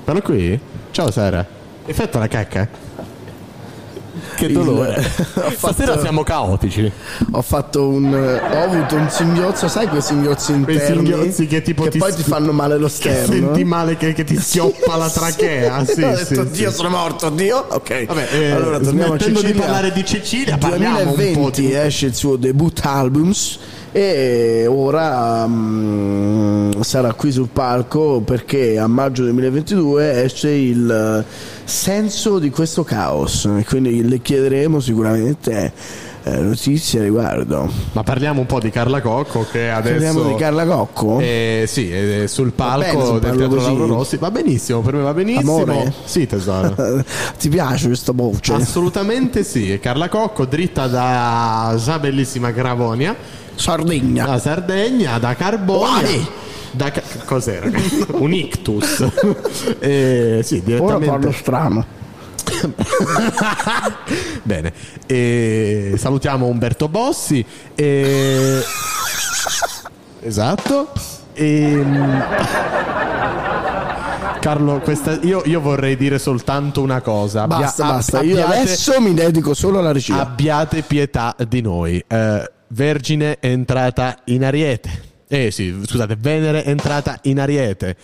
Parlo 0.05 0.21
qui? 0.21 0.59
Ciao 0.91 1.11
Sara. 1.11 1.45
Hai 1.87 1.93
fatto 1.93 2.19
la 2.19 2.29
cacca? 2.29 2.69
Che 4.37 4.45
Il- 4.47 4.53
dolore. 4.53 4.97
ho 5.35 5.51
Stasera 5.57 5.93
fatto- 5.93 6.01
siamo 6.01 6.23
caotici. 6.23 6.91
Ho 7.33 7.43
fatto 7.43 7.89
un. 7.89 8.13
Ho 8.13 8.63
avuto 8.63 8.95
un 8.97 9.09
singhiozzo, 9.11 9.67
sai 9.69 9.89
quei 9.89 10.03
singhiozzi 10.03 10.53
Quei 10.63 10.77
interni? 10.77 11.07
singhiozzi 11.07 11.47
che 11.47 11.63
tipo 11.63 11.89
ti 11.89 11.99
poi 11.99 12.15
ti 12.15 12.23
fanno 12.23 12.53
male 12.53 12.77
lo 12.77 12.87
Che 12.87 12.93
sterno. 12.93 13.27
senti 13.33 13.65
male 13.65 13.97
che, 13.97 14.13
che 14.13 14.25
ti 14.25 14.37
schioppa 14.41 14.97
la 14.97 15.09
trachea. 15.09 15.85
Sì, 15.85 16.03
ho 16.05 16.17
sì, 16.17 16.35
detto, 16.35 16.45
sì. 16.47 16.51
Dio, 16.61 16.71
sono 16.71 16.91
morto, 16.91 17.31
Dio. 17.31 17.65
Ok. 17.69 18.05
Vabbè, 18.07 18.29
eh, 18.33 18.51
allora 18.51 18.79
torniamo 18.79 19.15
a 19.15 19.17
smettendo 19.19 19.41
di 19.41 19.47
Cecilia. 19.47 19.63
parlare 19.65 19.93
di 19.93 20.05
Cecilia, 20.05 20.59
parliamo 20.59 20.99
un 20.99 21.05
po' 21.07 21.15
2020 21.15 21.61
di- 21.63 21.73
esce 21.75 22.07
il 22.07 22.15
suo 22.15 22.37
debut 22.37 22.81
albums 22.85 23.59
e 23.93 24.67
ora 24.69 25.47
mm, 25.47 26.81
sarà 26.83 27.15
qui 27.15 27.33
sul 27.33 27.49
palco 27.51 28.21
perché 28.21 28.79
a 28.79 28.87
maggio 28.87 29.23
2022 29.23 30.23
esce 30.25 30.51
il 30.51 30.91
eh, 31.25 31.56
senso 31.67 32.39
di 32.39 32.51
questo 32.51 32.85
caos 32.85 33.45
e 33.45 33.65
quindi 33.65 34.07
le 34.07 34.21
chiederemo 34.21 34.79
sicuramente 34.79 35.73
eh, 36.23 36.41
notizie 36.41 37.01
a 37.01 37.03
riguardo. 37.03 37.71
Ma 37.93 38.03
parliamo 38.03 38.41
un 38.41 38.47
po' 38.47 38.59
di 38.59 38.71
Carla 38.71 39.01
Cocco 39.01 39.47
che 39.51 39.71
adesso... 39.71 39.95
Parliamo 39.95 40.29
di 40.33 40.35
Carla 40.35 40.65
Cocco? 40.65 41.19
Eh, 41.21 41.65
sì, 41.69 41.91
è 41.91 42.27
sul 42.27 42.53
palco 42.53 42.85
bene 42.85 43.21
del 43.21 43.37
Teatro 43.37 43.49
così. 43.49 43.67
Lauro 43.67 43.87
Rossi. 43.87 44.17
Va 44.17 44.31
benissimo, 44.31 44.81
per 44.81 44.95
me 44.95 45.03
va 45.03 45.15
benissimo. 45.15 45.63
Amore? 45.63 45.93
Sì, 46.05 46.27
tesoro. 46.27 46.75
Ti 47.39 47.49
piace 47.49 47.87
questa 47.87 48.13
voce? 48.13 48.53
Assolutamente 48.55 49.45
sì. 49.45 49.79
Carla 49.81 50.09
Cocco, 50.09 50.47
dritta 50.47 50.89
da 50.89 51.77
già 51.83 51.99
bellissima 51.99 52.51
Gravonia. 52.51 53.15
Sardegna. 53.55 54.27
Da 54.27 54.39
Sardegna, 54.39 55.19
da 55.19 55.35
Carbonia. 55.35 56.01
Vai! 56.01 56.27
Da 56.73 56.93
cos'era? 57.25 57.69
Un 58.13 58.33
ictus. 58.33 59.05
Eh, 59.81 60.41
sì, 60.43 60.57
Ora 60.57 60.65
direttamente. 60.65 61.07
parlo 61.07 61.33
strano. 61.33 61.87
Bene, 64.43 64.73
e 65.07 65.95
salutiamo 65.97 66.47
Umberto 66.47 66.89
Bossi. 66.89 67.45
E... 67.75 68.61
Esatto. 70.21 70.93
E... 71.35 71.85
Carlo, 74.41 74.79
questa- 74.81 75.19
io, 75.23 75.43
io 75.45 75.61
vorrei 75.61 75.97
dire 75.97 76.19
soltanto 76.19 76.81
una 76.83 77.01
cosa. 77.01 77.43
Abbia- 77.43 77.59
Basta, 77.59 77.85
ab- 77.85 77.93
basta. 77.95 78.23
Io 78.23 78.33
abbiate- 78.43 78.57
adesso 78.63 79.01
mi 79.01 79.13
dedico 79.15 79.55
solo 79.55 79.79
alla 79.81 79.93
regia. 79.93 80.21
Abbiate 80.21 80.83
pietà 80.83 81.35
di 81.49 81.61
noi. 81.61 82.03
Eh, 82.07 82.51
Vergine 82.69 83.39
è 83.41 83.47
entrata 83.49 84.17
in 84.27 84.45
Ariete. 84.45 85.15
Eh 85.29 85.51
sì, 85.51 85.77
scusate, 85.85 86.17
Venere 86.17 86.63
è 86.63 86.69
entrata 86.69 87.19
in 87.23 87.41
Ariete. 87.41 87.97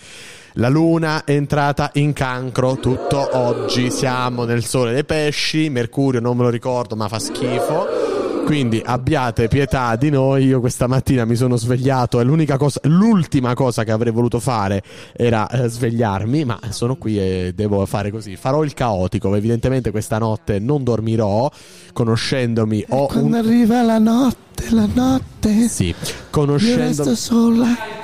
La 0.57 0.67
Luna 0.67 1.23
è 1.23 1.31
entrata 1.31 1.89
in 1.93 2.11
cancro. 2.11 2.75
Tutto 2.77 3.29
oggi 3.37 3.89
siamo 3.89 4.43
nel 4.43 4.65
sole 4.65 4.91
dei 4.91 5.05
pesci. 5.05 5.69
Mercurio 5.69 6.19
non 6.19 6.35
me 6.35 6.43
lo 6.43 6.49
ricordo, 6.49 6.95
ma 6.95 7.07
fa 7.07 7.19
schifo. 7.19 8.12
Quindi 8.45 8.81
abbiate 8.85 9.47
pietà 9.47 9.95
di 9.95 10.09
noi. 10.09 10.45
Io 10.45 10.59
questa 10.59 10.87
mattina 10.87 11.25
mi 11.25 11.35
sono 11.35 11.55
svegliato 11.55 12.19
e 12.19 12.23
l'unica 12.23 12.57
cosa, 12.57 12.79
l'ultima 12.83 13.53
cosa 13.53 13.83
che 13.83 13.91
avrei 13.91 14.11
voluto 14.11 14.39
fare 14.39 14.83
era 15.15 15.47
eh, 15.49 15.67
svegliarmi, 15.67 16.45
ma 16.45 16.59
sono 16.69 16.95
qui 16.95 17.17
e 17.19 17.53
devo 17.55 17.85
fare 17.85 18.11
così. 18.11 18.35
Farò 18.35 18.63
il 18.63 18.73
caotico. 18.73 19.33
Evidentemente 19.35 19.91
questa 19.91 20.17
notte 20.17 20.59
non 20.59 20.83
dormirò. 20.83 21.49
Conoscendomi, 21.93 22.85
ho 22.89 23.07
Quando 23.07 23.27
un. 23.37 23.45
arriva 23.45 23.81
la 23.81 23.97
notte, 23.97 24.65
la 24.71 24.87
notte. 24.93 25.67
Sì, 25.69 25.87
Io 25.87 25.95
conoscendo. 26.29 26.79
resto 26.83 27.15
sola 27.15 28.01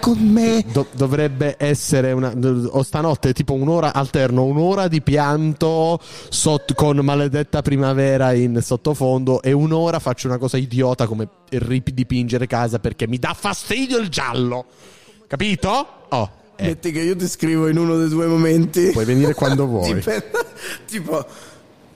con 0.00 0.18
me. 0.18 0.64
Do- 0.70 0.86
dovrebbe 0.92 1.56
essere 1.58 2.12
una. 2.12 2.32
O 2.70 2.82
stanotte 2.82 3.32
tipo 3.32 3.54
un'ora 3.54 3.92
alterno, 3.92 4.44
un'ora 4.44 4.88
di 4.88 5.00
pianto 5.02 6.00
sott- 6.28 6.74
con 6.74 6.96
maledetta 6.98 7.62
primavera 7.62 8.32
in 8.32 8.60
sottofondo 8.62 9.42
e 9.42 9.52
un'ora 9.52 9.98
faccio 9.98 10.26
una 10.28 10.38
cosa 10.38 10.56
idiota 10.56 11.06
come 11.06 11.28
ridipingere 11.50 12.46
casa 12.46 12.78
perché 12.78 13.06
mi 13.08 13.18
dà 13.18 13.34
fastidio 13.34 13.98
il 13.98 14.08
giallo. 14.08 14.64
Capito? 15.26 15.86
Oh. 16.10 16.30
eh. 16.56 16.64
Metti 16.66 16.92
che 16.92 17.00
io 17.00 17.16
ti 17.16 17.26
scrivo 17.26 17.68
in 17.68 17.78
uno 17.78 17.96
dei 17.96 18.08
due 18.08 18.26
momenti. 18.26 18.90
Puoi 18.90 19.04
venire 19.04 19.34
quando 19.34 19.66
vuoi. 19.66 19.94
Dipende- 19.94 20.30
tipo, 20.86 21.24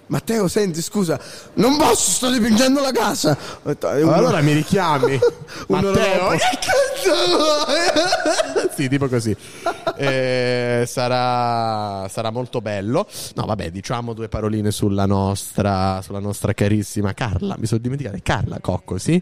Matteo, 0.09 0.49
senti, 0.49 0.81
scusa, 0.83 1.19
non 1.55 1.77
posso, 1.77 2.11
sto 2.11 2.31
dipingendo 2.31 2.81
la 2.81 2.93
casa. 2.93 3.37
Ho 3.63 3.69
detto, 3.69 3.91
"Eh, 3.93 4.03
uno- 4.03 4.13
Allora 4.15 4.41
mi 4.41 4.53
richiami. 4.53 5.19
Matteo. 5.69 6.31
dopo. 6.31 6.37
sì, 8.75 8.89
tipo 8.89 9.09
così. 9.09 9.35
Eh, 9.97 10.85
sarà, 10.87 12.09
sarà 12.09 12.31
molto 12.31 12.61
bello. 12.61 13.07
No, 13.35 13.45
vabbè, 13.45 13.71
diciamo 13.71 14.13
due 14.13 14.29
paroline 14.29 14.71
sulla 14.71 15.07
nostra, 15.07 16.01
sulla 16.03 16.21
nostra 16.21 16.53
carissima 16.55 17.13
Carla. 17.15 17.57
Mi 17.59 17.67
sono 17.67 17.81
dimenticato. 17.81 18.17
Carla 18.23 18.59
Cocco, 18.61 18.99
sì? 18.99 19.21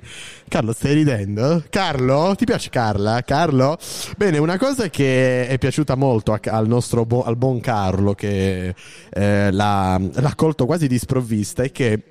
Carlo, 0.49 0.73
stai 0.73 0.95
ridendo? 0.95 1.63
Carlo? 1.71 2.35
Ti 2.37 2.45
piace 2.45 2.71
Carla? 2.71 3.23
Carlo? 3.23 3.79
Bene, 4.17 4.39
una 4.39 4.59
cosa 4.59 4.89
che 4.89 5.47
è 5.49 5.59
piaciuta 5.59 5.95
molto 5.95 6.39
al 6.45 6.67
nostro 6.69 7.07
al 7.25 7.37
buon 7.37 7.61
Carlo, 7.61 8.15
che 8.15 8.75
eh, 9.11 9.51
l'ha, 9.51 9.99
l'ha 10.13 10.35
colto 10.35 10.67
quasi 10.67 10.76
di 10.77 10.99
sprovvista, 10.99 11.63
è 11.63 11.73
che 11.73 12.03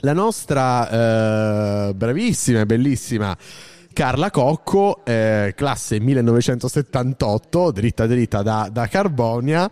la 0.00 0.14
nostra 0.14 1.88
eh, 1.88 1.94
bravissima 1.94 2.60
e 2.60 2.66
bellissima 2.66 3.36
Carla 3.92 4.30
Cocco, 4.30 5.04
eh, 5.04 5.52
classe 5.54 6.00
1978, 6.00 7.70
dritta 7.70 8.06
dritta 8.06 8.42
da, 8.42 8.68
da 8.72 8.86
Carbonia, 8.86 9.70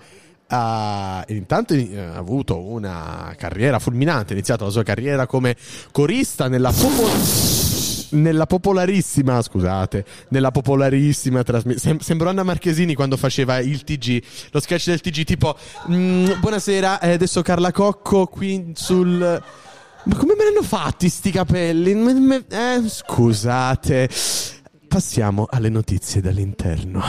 ha 0.48 1.24
intanto 1.28 1.74
eh, 1.74 1.98
ha 1.98 2.16
avuto 2.16 2.58
una 2.58 3.34
carriera 3.36 3.78
fulminante, 3.78 4.32
ha 4.32 4.36
iniziato 4.36 4.64
la 4.64 4.70
sua 4.70 4.82
carriera 4.82 5.26
come 5.26 5.56
corista 5.92 6.48
nella 6.48 6.72
popol- 6.72 7.57
nella 8.10 8.46
popolarissima, 8.46 9.40
scusate, 9.42 10.04
nella 10.28 10.50
popolarissima 10.50 11.42
trasmissione. 11.42 11.98
sembro 12.00 12.28
Anna 12.28 12.42
Marchesini 12.42 12.94
quando 12.94 13.16
faceva 13.16 13.58
il 13.58 13.84
TG, 13.84 14.22
lo 14.50 14.60
sketch 14.60 14.86
del 14.86 15.00
TG 15.00 15.24
tipo 15.24 15.56
"Mm, 15.90 16.40
buonasera, 16.40 17.00
eh, 17.00 17.12
adesso 17.12 17.42
Carla 17.42 17.72
Cocco 17.72 18.26
qui 18.26 18.72
sul 18.74 19.42
ma 20.04 20.14
come 20.16 20.34
me 20.36 20.44
l'hanno 20.44 20.62
fatti 20.62 21.08
sti 21.08 21.30
capelli? 21.30 21.94
Me- 21.94 22.14
me- 22.14 22.44
eh, 22.48 22.82
scusate. 22.88 24.08
Passiamo 24.88 25.46
alle 25.50 25.68
notizie 25.68 26.22
dall'interno. 26.22 27.02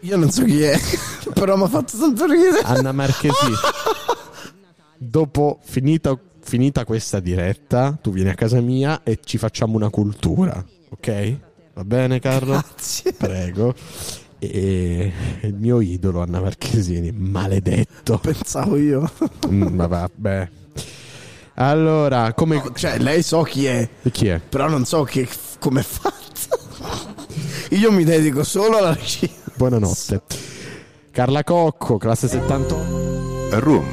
Io 0.00 0.16
non 0.16 0.30
so 0.30 0.44
chi 0.44 0.62
è, 0.62 0.78
però 1.32 1.56
mi 1.56 1.62
ha 1.62 1.68
fatto 1.68 1.96
tanto 1.96 2.26
ridere. 2.26 2.60
Anna 2.62 2.92
Marchesini. 2.92 3.54
Dopo 4.98 5.60
finita, 5.62 6.18
finita 6.40 6.84
questa 6.84 7.20
diretta, 7.20 7.98
tu 8.00 8.12
vieni 8.12 8.30
a 8.30 8.34
casa 8.34 8.60
mia 8.60 9.02
e 9.02 9.18
ci 9.22 9.38
facciamo 9.38 9.76
una 9.76 9.90
cultura, 9.90 10.64
ok? 10.90 11.36
Va 11.74 11.84
bene, 11.84 12.18
Carlo? 12.18 12.52
Grazie. 12.52 13.12
Prego. 13.12 13.74
E 14.38 15.12
il 15.42 15.54
mio 15.54 15.80
idolo, 15.80 16.22
Anna 16.22 16.40
Marchesini, 16.40 17.12
maledetto. 17.12 18.18
Pensavo 18.18 18.76
io. 18.76 19.10
Mm, 19.48 19.74
ma 19.74 19.86
vabbè. 19.86 20.48
Allora, 21.54 22.32
come. 22.32 22.62
cioè, 22.74 22.98
lei 22.98 23.22
so 23.22 23.42
chi 23.42 23.66
è. 23.66 23.88
Chi 24.10 24.28
è? 24.28 24.40
Però 24.40 24.68
non 24.68 24.84
so 24.84 25.04
che, 25.04 25.28
come 25.58 25.80
è 25.80 25.84
fatta. 25.84 26.18
Io 27.70 27.92
mi 27.92 28.04
dedico 28.04 28.42
solo 28.42 28.78
alla 28.78 28.94
regia. 28.94 29.28
Buonanotte. 29.54 30.22
Carla 31.10 31.44
Cocco, 31.44 31.98
classe 31.98 32.28
78. 32.28 33.58
Room 33.60 33.86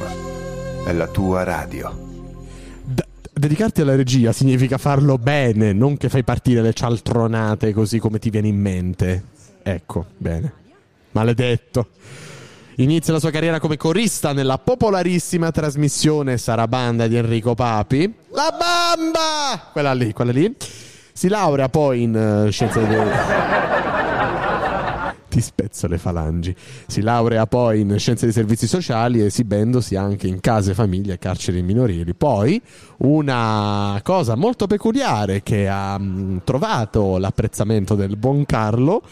è 0.84 0.92
la 0.92 1.08
tua 1.08 1.42
radio. 1.42 2.07
Dedicarti 3.38 3.82
alla 3.82 3.94
regia 3.94 4.32
significa 4.32 4.78
farlo 4.78 5.16
bene, 5.16 5.72
non 5.72 5.96
che 5.96 6.08
fai 6.08 6.24
partire 6.24 6.60
le 6.60 6.72
cialtronate 6.72 7.72
così 7.72 8.00
come 8.00 8.18
ti 8.18 8.30
viene 8.30 8.48
in 8.48 8.60
mente. 8.60 9.22
Ecco, 9.62 10.06
bene. 10.16 10.52
Maledetto. 11.12 11.90
Inizia 12.78 13.12
la 13.12 13.20
sua 13.20 13.30
carriera 13.30 13.60
come 13.60 13.76
corista 13.76 14.32
nella 14.32 14.58
popolarissima 14.58 15.52
trasmissione 15.52 16.36
Sarabanda 16.36 17.06
di 17.06 17.14
Enrico 17.14 17.54
Papi. 17.54 18.12
La 18.30 18.52
bamba! 18.58 19.68
Quella 19.70 19.92
lì, 19.94 20.12
quella 20.12 20.32
lì. 20.32 20.52
Si 21.12 21.28
laurea 21.28 21.68
poi 21.68 22.02
in 22.02 22.16
eh, 22.16 22.50
scienze 22.50 22.84
del... 22.88 23.87
Ti 25.28 25.40
spezzo 25.40 25.86
le 25.86 25.98
falangi. 25.98 26.54
Si 26.86 27.02
laurea 27.02 27.46
poi 27.46 27.80
in 27.80 27.98
scienze 27.98 28.24
dei 28.24 28.34
servizi 28.34 28.66
sociali, 28.66 29.20
esibendosi 29.22 29.94
anche 29.94 30.26
in 30.26 30.40
case, 30.40 30.72
famiglie 30.72 31.14
e 31.14 31.18
carceri 31.18 31.62
minorili. 31.62 32.14
Poi 32.14 32.60
una 32.98 34.00
cosa 34.02 34.34
molto 34.36 34.66
peculiare 34.66 35.42
che 35.42 35.68
ha 35.68 35.98
mh, 35.98 36.42
trovato 36.44 37.18
l'apprezzamento 37.18 37.94
del 37.94 38.16
buon 38.16 38.46
Carlo, 38.46 39.02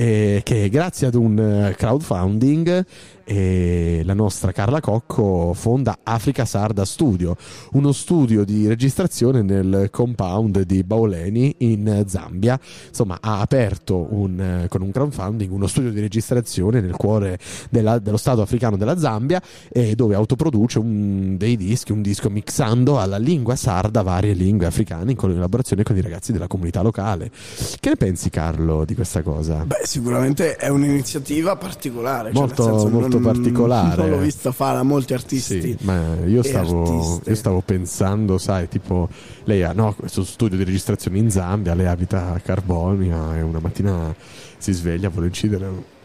eh, 0.00 0.40
che 0.42 0.70
grazie 0.70 1.08
ad 1.08 1.14
un 1.14 1.38
eh, 1.38 1.74
crowdfunding 1.76 2.86
eh, 3.30 4.02
la 4.04 4.14
nostra 4.14 4.50
Carla 4.50 4.80
Cocco 4.80 5.52
fonda 5.54 5.98
Africa 6.02 6.44
Sarda 6.44 6.84
Studio, 6.84 7.36
uno 7.72 7.92
studio 7.92 8.44
di 8.44 8.66
registrazione 8.66 9.42
nel 9.42 9.88
compound 9.92 10.62
di 10.62 10.82
Baoleni 10.82 11.54
in 11.58 12.04
Zambia. 12.08 12.58
Insomma, 12.88 13.18
ha 13.20 13.40
aperto 13.40 14.08
un, 14.10 14.40
eh, 14.40 14.68
con 14.68 14.82
un 14.82 14.90
crowdfunding 14.90 15.52
uno 15.52 15.68
studio 15.68 15.92
di 15.92 16.00
registrazione 16.00 16.80
nel 16.80 16.96
cuore 16.96 17.38
della- 17.70 18.00
dello 18.00 18.16
Stato 18.16 18.42
africano 18.42 18.76
della 18.76 18.98
Zambia, 18.98 19.40
eh, 19.70 19.94
dove 19.94 20.16
autoproduce 20.16 20.80
un, 20.80 21.36
dei 21.36 21.56
dischi, 21.56 21.92
un 21.92 22.02
disco 22.02 22.30
mixando 22.30 22.98
alla 22.98 23.18
lingua 23.18 23.54
sarda 23.54 24.02
varie 24.02 24.32
lingue 24.32 24.66
africane 24.66 25.12
in 25.12 25.16
collaborazione 25.16 25.84
con 25.84 25.96
i 25.96 26.00
ragazzi 26.00 26.32
della 26.32 26.48
comunità 26.48 26.82
locale. 26.82 27.30
Che 27.78 27.88
ne 27.88 27.96
pensi, 27.96 28.28
Carlo, 28.28 28.84
di 28.84 28.96
questa 28.96 29.22
cosa? 29.22 29.64
Beh, 29.64 29.86
sicuramente 29.90 30.54
è 30.54 30.68
un'iniziativa 30.68 31.56
particolare. 31.56 32.30
cioè, 32.32 32.38
Molto- 32.40 32.62
senso, 32.62 32.88
molto 32.88 33.18
non- 33.18 33.32
particolare. 33.32 34.00
Non 34.02 34.10
l'ho 34.10 34.18
vista 34.18 34.52
fare 34.52 34.78
a 34.78 34.82
molti 34.84 35.14
artisti. 35.14 35.60
Sì, 35.60 35.76
ma 35.80 36.14
io 36.26 36.44
stavo, 36.44 37.20
io 37.26 37.34
stavo 37.34 37.60
pensando, 37.60 38.38
sai, 38.38 38.68
tipo, 38.68 39.08
lei 39.44 39.64
ha 39.64 39.72
no, 39.72 39.92
questo 39.98 40.22
studio 40.24 40.56
di 40.56 40.62
registrazione 40.62 41.18
in 41.18 41.28
Zambia, 41.30 41.74
lei 41.74 41.86
abita 41.86 42.32
a 42.32 42.38
Carbonia 42.38 43.36
e 43.36 43.42
una 43.42 43.58
mattina 43.58 44.14
si 44.58 44.72
sveglia, 44.72 45.08
vuole 45.08 45.26
incidere 45.26 45.98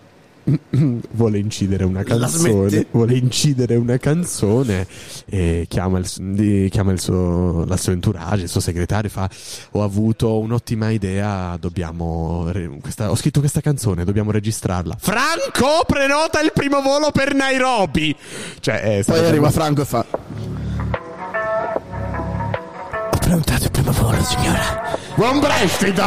vuole 1.11 1.39
incidere 1.39 1.84
una 1.85 2.03
canzone 2.03 2.85
vuole 2.91 3.15
incidere 3.15 3.76
una 3.76 3.97
canzone 3.97 4.85
e 5.26 5.65
chiama 5.67 5.99
il, 5.99 6.69
chiama 6.69 6.91
il 6.91 6.99
suo 6.99 7.65
la 7.65 7.77
sua 7.77 7.93
entourage 7.93 8.43
il 8.43 8.49
suo 8.49 8.59
segretario 8.59 9.09
e 9.09 9.11
fa 9.11 9.30
ho 9.72 9.84
avuto 9.84 10.38
un'ottima 10.39 10.91
idea 10.91 11.57
dobbiamo 11.59 12.47
questa- 12.80 13.09
ho 13.09 13.15
scritto 13.15 13.39
questa 13.39 13.61
canzone 13.61 14.03
dobbiamo 14.03 14.31
registrarla 14.31 14.95
Franco 14.99 15.84
prenota 15.88 16.41
il 16.41 16.51
primo 16.53 16.81
volo 16.81 17.11
per 17.11 17.34
Nairobi 17.34 18.15
cioè 18.59 18.99
eh, 18.99 19.03
Poi 19.03 19.26
arriva 19.26 19.49
Franco 19.49 19.81
e 19.81 19.85
fa. 19.85 20.05
Ho 23.26 23.27
prenotato 23.27 23.64
il 23.64 23.72
primo 23.72 23.91
volo, 23.91 24.22
signora. 24.22 24.99
Buon 25.15 25.39
prestito! 25.39 26.03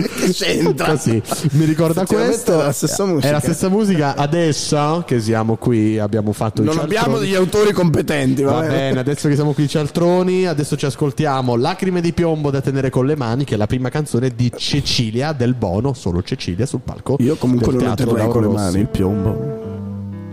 che 0.00 0.32
c'entra? 0.32 0.92
Così, 0.92 1.20
mi 1.50 1.66
ricorda 1.66 2.06
questo. 2.06 2.58
è 2.58 2.64
la 2.64 2.72
stessa 2.72 3.04
musica. 3.04 3.28
È 3.28 3.30
la 3.30 3.40
stessa 3.40 3.68
musica. 3.68 4.16
Adesso 4.16 5.04
che 5.06 5.20
siamo 5.20 5.56
qui, 5.56 5.98
abbiamo 5.98 6.32
fatto 6.32 6.62
Non 6.62 6.78
abbiamo 6.78 7.18
degli 7.18 7.34
autori 7.34 7.74
competenti, 7.74 8.42
va, 8.42 8.52
Va 8.52 8.60
bene, 8.62 8.98
adesso 8.98 9.28
che 9.28 9.34
siamo 9.34 9.52
qui 9.52 9.68
cialtroni, 9.68 10.46
adesso 10.46 10.74
ci 10.74 10.86
ascoltiamo 10.86 11.54
Lacrime 11.56 12.00
di 12.00 12.14
piombo 12.14 12.50
da 12.50 12.62
tenere 12.62 12.88
con 12.88 13.04
le 13.04 13.14
mani, 13.14 13.44
che 13.44 13.56
è 13.56 13.58
la 13.58 13.66
prima 13.66 13.90
canzone 13.90 14.30
di 14.34 14.50
Cecilia 14.56 15.32
del 15.32 15.52
Bono, 15.52 15.92
solo 15.92 16.22
Cecilia 16.22 16.64
sul 16.64 16.80
palco. 16.82 17.16
Io 17.18 17.36
comunque 17.36 17.72
del 17.72 17.82
non 17.82 17.88
lo 17.90 17.94
terrei 17.94 18.28
con 18.28 18.40
le 18.40 18.48
mani, 18.48 18.80
il 18.80 18.88
piombo. 18.88 19.58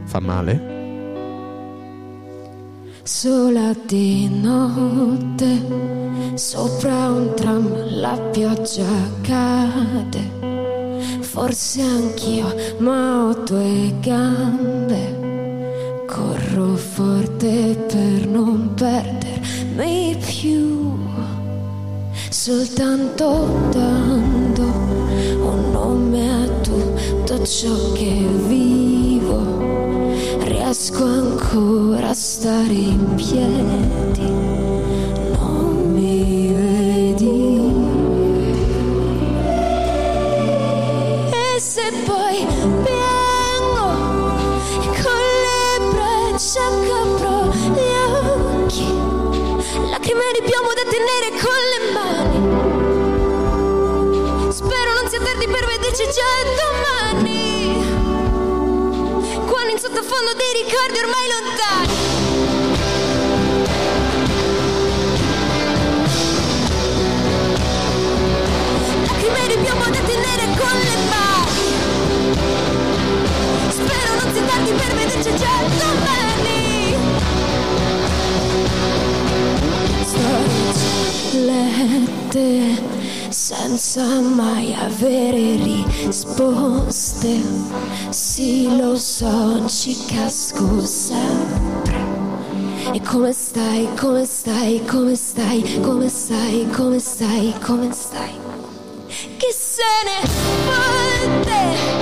Fa 0.06 0.22
male? 0.22 0.77
Sola 3.08 3.74
di 3.86 4.28
notte, 4.28 5.64
sopra 6.34 7.10
un 7.10 7.34
tram 7.36 8.02
la 8.02 8.20
pioggia 8.34 8.84
cade. 9.22 10.20
Forse 11.22 11.84
anch'io, 11.84 12.54
ma 12.80 13.24
ho 13.24 13.34
due 13.46 13.94
gambe. 14.02 16.04
Corro 16.06 16.76
forte 16.76 17.78
per 17.88 18.28
non 18.28 18.74
perdermi 18.74 20.18
più. 20.26 20.98
Soltanto 22.28 23.70
dando 23.72 24.64
un 24.64 25.72
nome 25.72 26.44
a 26.44 26.48
tutto 26.60 27.46
ciò 27.46 27.94
che 27.94 28.28
vivo 28.48 29.97
riesco 30.40 31.04
ancora 31.04 32.10
a 32.10 32.14
stare 32.14 32.74
in 32.74 33.16
piedi. 33.16 34.30
Non 35.32 35.92
mi 35.94 36.52
vedi. 36.54 37.36
E 41.32 41.60
se 41.60 41.92
poi 42.06 42.46
piango 42.84 43.88
con 45.02 45.22
le 45.44 45.62
braccia 45.92 46.66
copro 46.88 47.36
gli 47.74 47.92
occhi, 48.64 48.90
lacrime 49.90 50.32
di 50.34 50.42
piombo 50.46 50.72
da 50.74 50.86
tenere 50.90 51.30
con 51.42 51.60
le 51.72 51.80
mani. 51.94 52.40
Spero 54.52 54.94
non 55.00 55.10
sia 55.10 55.20
tardi 55.20 55.48
per 55.48 55.66
vederci 55.66 56.04
già 56.04 56.32
domani 56.56 57.47
sottofondo 59.98 60.34
dei 60.36 60.54
ricordi 60.62 61.00
ormai 61.00 61.28
lontani. 61.34 61.96
Lacrime 69.06 69.48
di 69.48 69.58
piombo 69.64 69.86
da 69.86 70.02
tenere 70.02 70.46
con 70.56 70.78
le 70.86 70.96
mani. 71.10 71.70
Spero 73.72 74.12
non 74.22 74.28
sia 74.34 74.44
tardi 74.44 74.72
per 74.72 74.94
vederci 74.94 75.32
già 75.36 75.56
domani. 75.80 76.96
Start, 80.06 80.78
let 81.34 82.36
it 82.36 82.97
senza 83.48 84.20
mai 84.20 84.74
avere 84.74 85.56
risposte. 85.56 87.42
Sì, 88.10 88.76
lo 88.76 88.98
so, 88.98 89.66
ci 89.70 89.96
casco 90.06 90.86
sempre. 90.86 91.96
E 92.92 93.00
come 93.00 93.32
stai, 93.32 93.88
come 93.98 94.26
stai, 94.26 94.84
come 94.86 95.16
stai, 95.16 95.80
come 95.80 96.10
stai, 96.10 96.68
come 96.70 97.00
stai, 97.00 97.54
come 97.62 97.94
stai? 97.94 98.36
Chi 99.38 99.52
se 99.54 99.84
ne 100.04 100.28
fotte? 100.28 101.97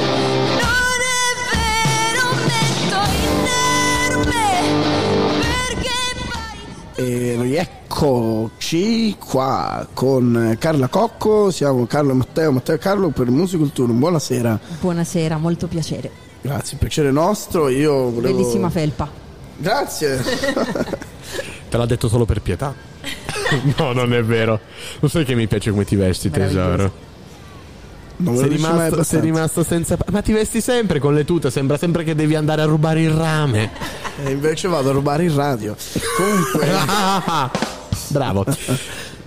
E 6.98 7.36
rieccoci 7.38 9.18
qua 9.20 9.86
con 9.94 10.56
Carla 10.58 10.88
Cocco, 10.88 11.52
siamo 11.52 11.86
Carlo 11.88 12.12
e 12.12 12.14
Matteo, 12.14 12.54
Matteo 12.54 12.76
e 12.76 12.78
Carlo 12.78 13.10
per 13.10 13.30
Musicultura. 13.30 13.92
Buonasera. 13.92 14.58
Buonasera, 14.80 15.36
molto 15.38 15.68
piacere. 15.68 16.10
Grazie, 16.40 16.78
piacere 16.78 17.12
nostro. 17.12 17.68
Io 17.68 18.12
volevo... 18.12 18.38
Bellissima 18.38 18.70
felpa. 18.70 19.10
Grazie. 19.58 20.24
Te 21.70 21.76
l'ha 21.76 21.86
detto 21.86 22.08
solo 22.08 22.24
per 22.24 22.42
pietà. 22.42 22.74
no, 23.78 23.92
non 23.92 24.14
è 24.14 24.24
vero. 24.24 24.58
Lo 25.02 25.10
sai 25.10 25.26
che 25.26 25.36
mi 25.36 25.48
piace 25.48 25.72
come 25.72 25.84
ti 25.84 25.98
vesti, 25.98 26.30
tesoro. 26.30 27.04
Non 28.18 28.38
sei, 28.38 28.48
rimasto, 28.48 29.04
sei 29.04 29.20
rimasto 29.20 29.64
senza. 29.66 29.98
Ma 30.12 30.22
ti 30.22 30.32
vesti 30.32 30.62
sempre 30.62 31.00
con 31.00 31.14
le 31.14 31.26
tute, 31.26 31.52
sembra 31.52 31.78
sempre 31.78 32.06
che 32.06 32.16
devi 32.16 32.36
andare 32.36 32.62
a 32.62 32.66
rubare 32.66 33.02
il 33.02 33.12
rame. 33.12 33.72
E 34.24 34.32
invece 34.32 34.68
vado 34.68 34.90
a 34.90 34.94
rubare 34.94 35.24
il 35.24 35.32
radio. 35.32 35.76
Comunque. 36.16 36.68
Bravo. 38.10 38.46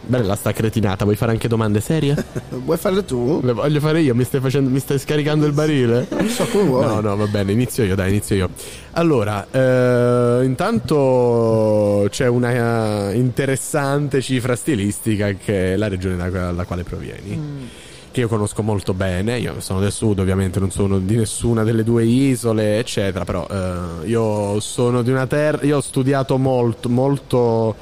Bella 0.09 0.36
sta 0.36 0.52
cretinata, 0.52 1.05
vuoi 1.05 1.16
fare 1.16 1.32
anche 1.32 1.48
domande 1.48 1.81
serie? 1.82 2.16
Vuoi 2.48 2.78
farle 2.78 3.05
tu? 3.05 3.40
Le 3.43 3.52
voglio 3.52 3.78
fare 3.78 4.01
io, 4.01 4.15
mi 4.15 4.24
stai, 4.24 4.40
facendo, 4.40 4.70
mi 4.70 4.78
stai 4.78 4.98
scaricando 4.98 5.44
il 5.44 5.52
barile? 5.52 6.06
Non 6.09 6.28
so 6.28 6.47
come 6.47 6.65
vuoi. 6.65 6.86
No, 6.86 7.01
no, 7.01 7.15
va 7.16 7.27
bene, 7.27 7.52
inizio 7.52 7.85
io, 7.85 7.94
dai, 7.94 8.09
inizio 8.09 8.35
io. 8.35 8.48
Allora, 8.93 9.47
eh, 9.51 10.44
intanto 10.44 12.06
c'è 12.09 12.27
una 12.27 13.12
interessante 13.12 14.23
cifra 14.23 14.56
stilistica 14.56 15.31
che 15.32 15.74
è 15.74 15.77
la 15.77 15.89
regione 15.89 16.16
da- 16.16 16.31
dalla 16.31 16.65
quale 16.65 16.85
provieni. 16.85 17.69
Che 18.19 18.24
io 18.24 18.31
conosco 18.31 18.65
molto 18.65 18.95
bene, 18.95 19.39
io 19.39 19.61
sono 19.61 19.78
del 19.78 19.93
sud 19.93 20.19
ovviamente, 20.19 20.59
non 20.59 20.73
sono 20.73 20.99
di 20.99 21.15
nessuna 21.15 21.62
delle 21.62 21.85
due 21.85 22.05
isole, 22.05 22.81
eccetera, 22.81 23.24
però 23.24 23.47
eh, 23.49 24.09
io 24.09 24.59
sono 24.59 25.03
di 25.03 25.12
una 25.12 25.28
terra, 25.28 25.65
io 25.65 25.77
ho 25.77 25.81
studiato 25.81 26.36
molto, 26.36 26.89
molto... 26.89 27.77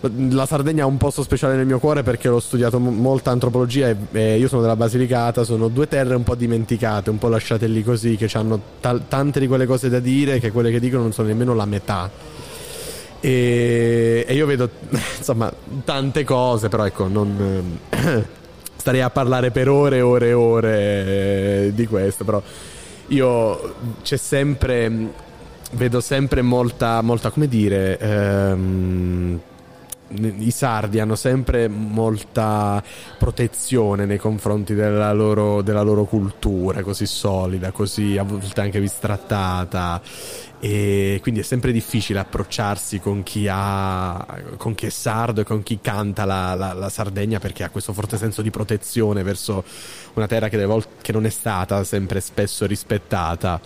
La 0.00 0.44
Sardegna 0.46 0.82
ha 0.82 0.86
un 0.88 0.96
posto 0.96 1.22
speciale 1.22 1.54
nel 1.54 1.66
mio 1.66 1.78
cuore 1.78 2.02
perché 2.02 2.26
ho 2.26 2.40
studiato 2.40 2.80
mo- 2.80 2.90
molta 2.90 3.30
antropologia 3.30 3.88
e, 3.90 3.96
e 4.10 4.38
io 4.38 4.48
sono 4.48 4.60
della 4.60 4.74
Basilicata, 4.74 5.44
sono 5.44 5.68
due 5.68 5.86
terre 5.86 6.16
un 6.16 6.24
po' 6.24 6.34
dimenticate, 6.34 7.08
un 7.10 7.18
po' 7.18 7.28
lasciate 7.28 7.68
lì 7.68 7.84
così, 7.84 8.16
che 8.16 8.28
hanno 8.32 8.60
tal- 8.80 9.06
tante 9.06 9.38
di 9.38 9.46
quelle 9.46 9.66
cose 9.66 9.88
da 9.88 10.00
dire 10.00 10.40
che 10.40 10.50
quelle 10.50 10.72
che 10.72 10.80
dicono 10.80 11.02
non 11.02 11.12
sono 11.12 11.28
nemmeno 11.28 11.54
la 11.54 11.66
metà. 11.66 12.10
E, 13.20 14.24
e 14.26 14.34
io 14.34 14.46
vedo 14.46 14.68
insomma 15.16 15.52
tante 15.84 16.24
cose, 16.24 16.68
però 16.68 16.86
ecco, 16.86 17.06
non 17.06 17.78
starei 18.80 19.02
a 19.02 19.10
parlare 19.10 19.50
per 19.50 19.68
ore 19.68 19.98
e 19.98 20.00
ore 20.00 20.28
e 20.28 20.32
ore 20.32 20.76
eh, 21.66 21.70
di 21.74 21.86
questo, 21.86 22.24
però 22.24 22.42
io 23.08 23.74
c'è 24.02 24.16
sempre 24.16 25.28
vedo 25.72 26.00
sempre 26.00 26.42
molta 26.42 27.00
molta 27.00 27.30
come 27.30 27.46
dire 27.46 27.96
ehm, 27.98 29.40
i 30.12 30.50
sardi 30.50 30.98
hanno 30.98 31.14
sempre 31.14 31.68
molta 31.68 32.82
protezione 33.18 34.06
nei 34.06 34.18
confronti 34.18 34.74
della 34.74 35.12
loro, 35.12 35.62
della 35.62 35.82
loro 35.82 36.04
cultura 36.04 36.82
così 36.82 37.06
solida, 37.06 37.70
così 37.70 38.16
a 38.18 38.22
volte 38.22 38.60
anche 38.60 38.80
bistrattata 38.80 40.00
e 40.62 41.18
quindi 41.22 41.40
è 41.40 41.42
sempre 41.42 41.72
difficile 41.72 42.18
approcciarsi 42.18 43.00
con 43.00 43.22
chi, 43.22 43.46
ha, 43.50 44.26
con 44.58 44.74
chi 44.74 44.86
è 44.86 44.90
sardo 44.90 45.40
e 45.40 45.44
con 45.44 45.62
chi 45.62 45.78
canta 45.80 46.26
la, 46.26 46.54
la- 46.54 46.74
la 46.74 46.88
Sardegna 46.90 47.38
perché 47.38 47.64
ha 47.64 47.70
questo 47.70 47.94
forte 47.94 48.18
senso 48.18 48.42
di 48.42 48.50
protezione 48.50 49.22
verso 49.22 49.64
una 50.14 50.26
terra 50.26 50.48
che, 50.48 50.62
volte, 50.66 50.88
che 51.00 51.12
non 51.12 51.24
è 51.24 51.30
stata 51.30 51.82
sempre 51.84 52.20
spesso 52.20 52.66
rispettata. 52.66 53.58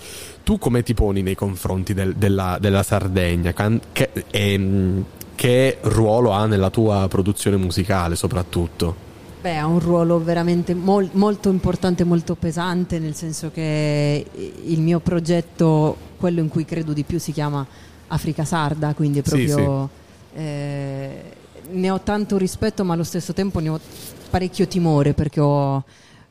Tu 0.44 0.58
come 0.58 0.82
ti 0.84 0.94
poni 0.94 1.22
nei 1.22 1.34
confronti 1.34 1.94
del- 1.94 2.14
della, 2.14 2.58
della 2.60 2.82
Sardegna? 2.84 3.52
Can- 3.52 3.80
Che, 3.92 4.10
ehm, 4.30 5.04
che 5.35 5.78
ruolo 5.82 6.31
ha 6.31 6.47
nella 6.47 6.70
tua 6.70 7.06
produzione 7.09 7.56
musicale 7.56 8.16
soprattutto? 8.16 9.02
Beh, 9.40 9.59
ha 9.59 9.66
un 9.66 9.78
ruolo 9.78 10.23
veramente 10.23 10.73
mol- 10.74 11.11
molto 11.12 11.51
importante, 11.51 12.02
molto 12.05 12.35
pesante, 12.35 12.98
nel 12.98 13.15
senso 13.15 13.51
che 13.51 14.27
il 14.32 14.81
mio 14.81 15.01
progetto, 15.01 16.12
quello 16.16 16.40
in 16.40 16.48
cui 16.48 16.65
credo 16.65 16.94
di 16.94 17.05
più, 17.05 17.19
si 17.19 17.31
chiama 17.32 17.66
Africa 18.06 18.44
Sarda, 18.47 18.94
quindi 18.94 19.19
è 19.19 19.23
Sì, 19.23 19.28
proprio... 19.28 19.90
eh, 20.32 21.36
ne 21.66 21.90
ho 21.90 22.01
tanto 22.01 22.39
rispetto, 22.39 22.85
ma 22.85 22.94
allo 22.94 23.05
stesso 23.05 23.35
tempo 23.35 23.59
ne 23.61 23.69
ho 23.69 23.81
parecchio 24.31 24.66
timore 24.66 25.12
perché 25.12 25.40
ho, 25.40 25.85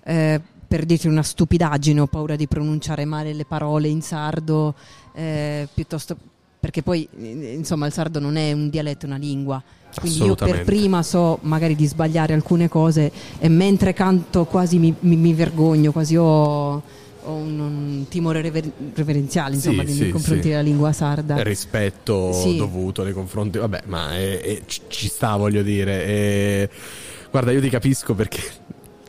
eh, 0.04 0.42
per 0.68 0.86
dirti 0.86 1.08
una 1.08 1.22
stupidaggine, 1.24 2.00
ho 2.00 2.08
paura 2.08 2.36
di 2.36 2.48
pronunciare 2.48 3.06
male 3.06 3.34
le 3.34 3.46
parole 3.46 3.88
in 3.90 4.02
sardo, 4.02 4.74
eh, 5.14 5.68
piuttosto 5.72 6.18
perché 6.64 6.82
poi 6.82 7.06
eh, 7.20 7.56
insomma 7.58 7.88
il 7.88 7.92
sardo 7.92 8.20
non 8.22 8.38
è 8.38 8.54
un 8.54 8.70
dialetto, 8.70 9.04
è 9.06 9.10
una 9.10 9.18
lingua. 9.18 9.62
Quindi 10.00 10.24
io 10.24 10.34
per 10.36 10.64
prima 10.64 11.04
so 11.04 11.40
magari 11.42 11.76
di 11.76 11.86
sbagliare 11.86 12.34
alcune 12.34 12.70
cose 12.70 13.12
e 13.38 13.50
mentre 13.50 13.92
canto 13.92 14.46
quasi 14.46 14.80
mi, 14.80 14.96
mi- 15.02 15.18
mi 15.18 15.34
vergogno, 15.34 15.92
quasi 15.92 16.16
ho, 16.16 16.72
ho 16.76 16.82
un, 17.32 17.60
un 17.60 18.06
timore 18.08 18.42
rever- 18.42 18.72
reverenziale 18.96 19.56
insomma, 19.56 19.82
Sì, 19.82 19.88
nei 19.90 20.06
sì, 20.06 20.10
confronti 20.10 20.44
sì. 20.44 20.50
della 20.50 20.62
lingua 20.62 20.94
sarda. 20.94 21.44
rispetto 21.44 22.32
dovuto 22.58 23.04
nei 23.04 23.12
confronti 23.14 23.58
vabbè 23.58 23.82
ma 23.88 24.16
è- 24.18 24.40
è- 24.40 24.62
ci- 24.88 25.10
sta 25.10 25.36
voglio 25.36 25.62
dire 25.64 26.06
e- 26.06 26.70
guarda 27.30 27.52
io 27.52 27.60
ti 27.62 27.70
capisco 27.70 28.16
perché 28.16 28.40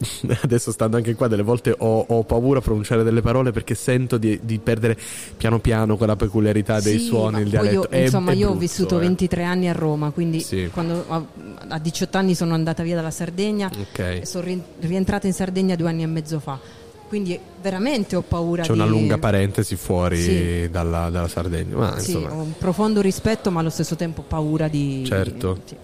adesso 0.43 0.71
stando 0.73 0.97
anche 0.97 1.15
qua 1.15 1.29
delle 1.29 1.43
volte 1.43 1.75
ho, 1.77 2.05
ho 2.09 2.23
paura 2.25 2.59
a 2.59 2.63
pronunciare 2.63 3.03
delle 3.03 3.21
parole 3.23 3.51
perché 3.53 3.75
sento 3.75 4.17
di, 4.19 4.39
di 4.43 4.59
perdere 4.59 4.97
piano 5.37 5.59
piano 5.59 5.97
quella 5.97 6.17
peculiarità 6.17 6.81
dei 6.81 6.99
Sì, 6.99 7.07
suoni 7.07 7.41
il 7.43 7.49
dialetto 7.49 7.73
io, 7.75 7.89
È- 7.89 7.97
insomma, 8.03 8.33
è 8.33 8.35
io 8.35 8.47
ho 8.47 8.51
brutto, 8.51 8.61
vissuto 8.61 8.97
eh. 8.97 9.01
23 9.01 9.45
anni 9.45 9.69
a 9.69 9.73
Roma, 9.73 10.11
quindi 10.11 10.41
Sì. 10.41 10.69
quando 10.73 11.05
a, 11.09 11.23
a 11.69 11.79
18 11.79 12.17
anni 12.19 12.35
sono 12.35 12.55
andata 12.55 12.83
via 12.83 12.95
dalla 12.95 13.11
Sardegna 13.11 13.71
Ok. 13.77 13.99
e 13.99 14.23
sono 14.27 14.45
ri- 14.45 14.63
rientrata 14.81 15.27
in 15.27 15.33
Sardegna 15.33 15.75
due 15.77 15.89
anni 15.89 16.03
e 16.03 16.07
mezzo 16.07 16.39
fa. 16.41 16.59
Quindi 17.07 17.39
veramente 17.63 18.17
ho 18.17 18.23
paura 18.23 18.63
c'è 18.63 18.73
di... 18.73 18.79
una 18.79 18.87
lunga 18.89 19.19
parentesi 19.19 19.77
fuori 19.77 20.21
Sì. 20.21 20.69
dalla, 20.71 21.11
dalla 21.11 21.29
Sardegna 21.29 21.77
ma 21.77 21.99
Sì, 21.99 22.15
ho 22.17 22.33
un 22.43 22.55
profondo 22.59 23.01
rispetto, 23.01 23.51
ma 23.51 23.61
allo 23.61 23.71
stesso 23.71 23.95
tempo 23.95 24.23
paura 24.27 24.67
di... 24.69 25.05
Certo. 25.07 25.61
sì. 25.65 25.77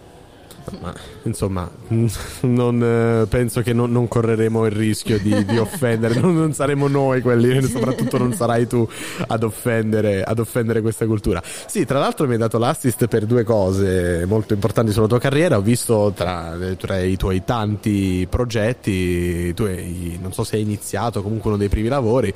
Ma 0.78 0.94
insomma, 1.24 1.68
non, 2.40 2.82
eh, 2.82 3.26
penso 3.26 3.62
che 3.62 3.72
non, 3.72 3.90
non 3.90 4.08
correremo 4.08 4.66
il 4.66 4.72
rischio 4.72 5.18
di, 5.18 5.44
di 5.44 5.58
offendere, 5.58 6.18
non, 6.20 6.34
non 6.34 6.52
saremo 6.52 6.88
noi 6.88 7.20
quelli, 7.20 7.60
soprattutto 7.66 8.18
non 8.18 8.32
sarai 8.32 8.66
tu 8.66 8.86
ad 9.26 9.42
offendere, 9.42 10.22
ad 10.22 10.38
offendere 10.38 10.80
questa 10.80 11.06
cultura. 11.06 11.42
Sì, 11.44 11.84
tra 11.84 11.98
l'altro 11.98 12.26
mi 12.26 12.32
hai 12.32 12.38
dato 12.38 12.58
l'assist 12.58 13.06
per 13.06 13.26
due 13.26 13.44
cose 13.44 14.24
molto 14.26 14.54
importanti 14.54 14.92
sulla 14.92 15.06
tua 15.06 15.18
carriera. 15.18 15.56
Ho 15.56 15.62
visto 15.62 16.12
tra, 16.14 16.56
tra 16.76 16.98
i 17.00 17.16
tuoi 17.16 17.44
tanti 17.44 18.26
progetti, 18.28 19.52
tu 19.54 19.64
hai, 19.64 20.18
non 20.20 20.32
so 20.32 20.44
se 20.44 20.56
hai 20.56 20.62
iniziato, 20.62 21.22
comunque 21.22 21.50
uno 21.50 21.58
dei 21.58 21.68
primi 21.68 21.88
lavori, 21.88 22.32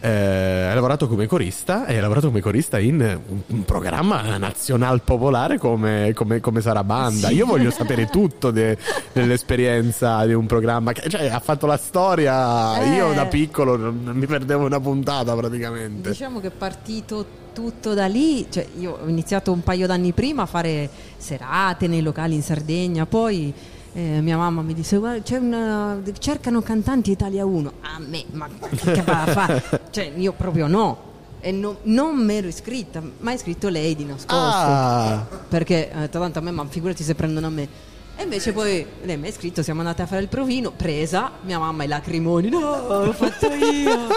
eh, 0.00 0.08
hai 0.08 0.74
lavorato 0.74 1.08
come 1.08 1.26
corista 1.26 1.86
e 1.86 1.94
hai 1.94 2.00
lavorato 2.00 2.28
come 2.28 2.40
corista 2.40 2.78
in 2.78 3.00
un, 3.00 3.40
un 3.46 3.64
programma 3.64 4.36
nazional 4.36 5.02
popolare 5.02 5.58
come, 5.58 6.12
come, 6.14 6.40
come 6.40 6.60
sarà 6.60 6.84
banda. 6.84 7.28
Sì. 7.28 7.34
Io 7.34 7.46
voglio 7.46 7.70
sapere 7.78 8.06
tutto 8.06 8.50
de- 8.50 8.76
dell'esperienza 9.12 10.26
di 10.26 10.34
un 10.34 10.46
programma 10.46 10.92
che 10.92 11.08
cioè, 11.08 11.28
ha 11.28 11.40
fatto 11.40 11.66
la 11.66 11.76
storia. 11.76 12.80
Eh. 12.82 12.96
Io 12.96 13.12
da 13.12 13.26
piccolo 13.26 13.76
non, 13.76 14.00
mi 14.12 14.26
perdevo 14.26 14.66
una 14.66 14.80
puntata 14.80 15.34
praticamente. 15.34 16.10
Diciamo 16.10 16.40
che 16.40 16.48
è 16.48 16.50
partito 16.50 17.46
tutto 17.52 17.94
da 17.94 18.06
lì, 18.06 18.46
cioè 18.50 18.66
io 18.78 18.98
ho 19.02 19.08
iniziato 19.08 19.52
un 19.52 19.62
paio 19.62 19.86
d'anni 19.86 20.12
prima 20.12 20.42
a 20.42 20.46
fare 20.46 20.88
serate 21.16 21.88
nei 21.88 22.02
locali 22.02 22.34
in 22.34 22.42
Sardegna, 22.42 23.06
poi 23.06 23.52
eh, 23.94 24.20
mia 24.20 24.36
mamma 24.36 24.62
mi 24.62 24.74
disse 24.74 24.96
"Guarda, 24.98 25.22
c'è 25.22 25.38
una, 25.38 26.00
cercano 26.18 26.62
cantanti 26.62 27.10
Italia 27.10 27.44
1, 27.44 27.72
a 27.80 27.98
me, 27.98 28.24
ma 28.32 28.48
che 28.70 29.02
va 29.02 29.22
a 29.22 29.26
fare? 29.26 29.62
Cioè 29.90 30.12
io 30.16 30.32
proprio 30.32 30.66
no. 30.66 31.06
E 31.40 31.52
no- 31.52 31.78
non 31.82 32.16
mi 32.24 32.34
ero 32.34 32.48
iscritta, 32.48 33.00
ma 33.18 33.30
è 33.30 33.34
iscritto 33.34 33.68
lei 33.68 33.94
di 33.94 34.04
nascosto. 34.04 34.34
Ah. 34.34 35.26
Perché 35.48 35.90
eh, 35.90 36.08
tanto 36.08 36.38
a 36.38 36.42
me, 36.42 36.50
ma 36.50 36.66
figurati 36.68 37.02
se 37.02 37.14
prendono 37.14 37.46
a 37.46 37.50
me. 37.50 37.68
E 38.20 38.24
invece 38.24 38.52
poi 38.52 38.84
lei 39.04 39.16
mi 39.16 39.26
ha 39.26 39.30
iscritto, 39.30 39.62
siamo 39.62 39.78
andate 39.78 40.02
a 40.02 40.06
fare 40.06 40.20
il 40.22 40.26
provino, 40.26 40.72
presa, 40.72 41.30
mia 41.42 41.60
mamma 41.60 41.84
i 41.84 41.86
lacrimoni, 41.86 42.48
no, 42.48 43.04
l'ho 43.04 43.12
fatto 43.12 43.46
io. 43.46 44.08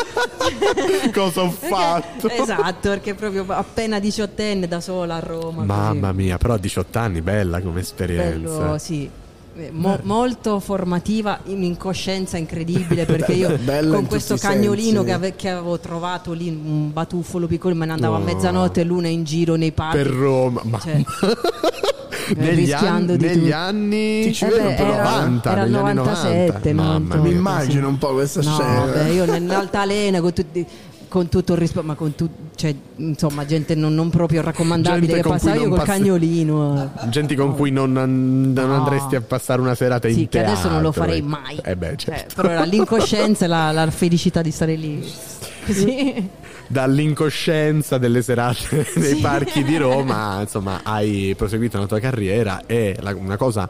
Cosa 1.13 1.41
ho 1.43 1.49
Perché- 1.49 1.67
fatto? 1.67 2.29
esatto, 2.29 2.89
perché 2.89 3.13
proprio 3.13 3.45
appena 3.49 3.99
diciottenne 3.99 4.67
da 4.67 4.79
sola 4.81 5.15
a 5.17 5.19
Roma. 5.19 5.63
Mamma 5.65 6.11
mia, 6.13 6.37
però 6.39 6.55
a 6.55 6.57
18 6.57 6.97
anni, 6.97 7.21
bella 7.21 7.59
come 7.59 7.73
così. 7.73 7.83
esperienza. 7.83 8.57
Bello, 8.57 8.77
sì. 8.79 9.07
Eh, 9.53 9.69
mo- 9.73 9.99
molto 10.03 10.59
formativa, 10.61 11.39
in 11.47 11.61
incoscienza 11.63 12.37
incredibile 12.37 13.03
perché 13.05 13.33
io 13.33 13.57
con 13.91 14.05
questo 14.07 14.37
cagnolino 14.37 15.03
che, 15.03 15.11
ave- 15.11 15.35
che 15.35 15.49
avevo 15.49 15.77
trovato 15.77 16.31
lì, 16.31 16.47
un 16.47 16.93
batuffolo 16.93 17.47
piccolo, 17.47 17.75
me 17.75 17.85
ne 17.85 17.91
andavo 17.91 18.15
No. 18.17 18.21
a 18.21 18.25
mezzanotte 18.25 18.83
l'una 18.85 19.09
in 19.09 19.25
giro 19.25 19.55
nei 19.55 19.73
parchi. 19.73 19.97
Per 19.97 20.07
Roma, 20.07 20.61
ma 20.63 20.79
Cioè, 20.79 21.03
negli, 22.37 22.55
rischiando 22.55 23.13
anni, 23.13 23.17
di 23.17 23.25
negli 23.27 23.51
anni 23.51 24.21
Ti 24.23 24.33
ci 24.33 24.45
vedo, 24.45 24.57
Eh 24.57 24.63
beh, 24.63 24.73
però. 24.75 24.93
era- 24.93 25.03
90, 25.19 25.51
era 25.51 25.61
il 25.63 25.71
negli 25.71 25.79
anni 25.81 25.93
97, 25.95 26.71
90. 26.73 26.73
Mamma 26.73 26.97
98. 27.15 27.21
mia. 27.21 27.29
Mi 27.31 27.37
immagino 27.37 27.87
un 27.89 27.97
po' 27.97 28.13
questa 28.13 28.41
No, 28.41 28.53
scena. 28.53 28.85
beh, 28.85 29.11
io 29.11 29.25
nell'altalena 29.31 30.21
con 30.21 30.33
tutti 30.33 30.65
con 31.11 31.27
tutto 31.27 31.51
il 31.51 31.59
rispetto, 31.59 31.85
ma 31.85 31.95
con 31.95 32.15
tu, 32.15 32.29
cioè, 32.55 32.73
insomma, 32.95 33.45
gente 33.45 33.75
non, 33.75 33.93
non 33.93 34.09
proprio 34.09 34.41
raccomandabile 34.41 35.07
Gente 35.15 35.29
che 35.29 35.37
cui 35.39 35.51
io 35.61 35.67
col 35.67 35.77
passi- 35.79 35.89
cagnolino. 35.89 36.91
eh. 37.03 37.09
Gente 37.09 37.35
con 37.35 37.53
cui 37.53 37.69
non, 37.69 37.91
non 37.91 38.53
No. 38.53 38.73
andresti 38.75 39.17
a 39.17 39.21
passare 39.21 39.59
una 39.59 39.75
serata 39.75 40.07
Sì, 40.07 40.13
in 40.21 40.29
che 40.29 40.39
teatro. 40.39 40.53
adesso 40.53 40.69
non 40.69 40.81
lo 40.81 40.93
farei 40.93 41.19
eh. 41.19 41.23
mai. 41.23 41.59
Eh 41.61 41.75
beh, 41.75 41.89
Eh, 41.91 41.97
certo. 41.97 42.33
però 42.35 42.47
era 42.47 42.63
l'incoscienza 42.63 43.43
e 43.43 43.47
la, 43.49 43.71
la 43.71 43.91
felicità 43.91 44.41
di 44.41 44.51
stare 44.51 44.75
lì. 44.75 45.05
Così. 45.65 46.29
Dall'incoscienza 46.67 47.97
delle 47.97 48.21
serate 48.21 48.87
nei 48.95 49.15
Sì. 49.15 49.21
parchi 49.21 49.63
di 49.63 49.75
Roma, 49.75 50.39
insomma, 50.47 50.79
hai 50.83 51.33
proseguito 51.35 51.77
la 51.77 51.87
tua 51.87 51.99
carriera 51.99 52.61
e 52.65 52.95
la- 53.01 53.13
una 53.15 53.35
cosa 53.35 53.67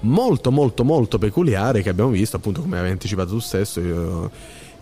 molto 0.00 0.52
molto 0.52 0.84
molto 0.84 1.18
peculiare 1.18 1.82
che 1.82 1.88
abbiamo 1.88 2.10
visto, 2.10 2.36
appunto 2.36 2.60
come 2.60 2.76
avevi 2.78 2.92
anticipato 2.92 3.30
tu 3.30 3.40
stesso, 3.40 3.80
io- 3.80 4.30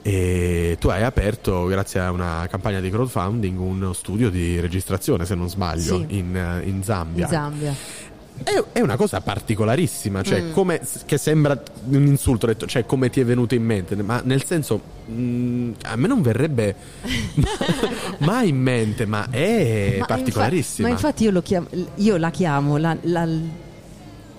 e 0.03 0.77
tu 0.81 0.89
hai 0.89 1.03
aperto, 1.05 1.65
grazie 1.67 2.01
a 2.01 2.11
una 2.11 2.47
campagna 2.51 2.81
di 2.81 2.91
crowdfunding, 2.91 3.59
uno 3.59 3.93
studio 3.93 4.31
di 4.31 4.59
registrazione, 4.61 5.25
se 5.25 5.35
non 5.35 5.49
sbaglio, 5.49 5.99
Sì. 5.99 6.17
in, 6.17 6.37
eh, 6.37 6.67
in 6.69 6.83
Zambia. 6.83 7.25
In 7.25 7.31
Zambia. 7.31 7.75
È, 8.43 8.65
è 8.73 8.81
una 8.81 8.97
cosa 8.97 9.21
particolarissima, 9.21 10.23
cioè 10.23 10.41
Mm. 10.43 10.53
come, 10.53 10.81
che 11.07 11.19
sembra 11.19 11.61
un 11.91 12.07
insulto, 12.07 12.47
detto, 12.47 12.67
cioè 12.67 12.85
come 12.87 13.09
ti 13.11 13.21
è 13.21 13.25
venuto 13.25 13.55
in 13.55 13.63
mente, 13.63 13.95
ma 14.03 14.21
nel 14.25 14.43
senso, 14.45 14.81
mm, 15.09 15.73
a 15.83 15.95
me 15.97 16.09
non 16.09 16.23
verrebbe 16.23 16.75
mai 18.21 18.49
in 18.49 18.57
mente, 18.61 19.07
ma 19.07 19.29
è 19.31 19.97
Ma 20.01 20.07
particolarissima. 20.07 20.89
infa- 20.89 21.01
ma 21.03 21.09
infatti 21.09 21.25
io, 21.25 21.31
lo 21.31 21.43
chiamo- 21.43 21.69
io 21.97 22.17
la 22.17 22.31
chiamo 22.31 22.77
la, 22.79 22.97
la- 23.03 23.29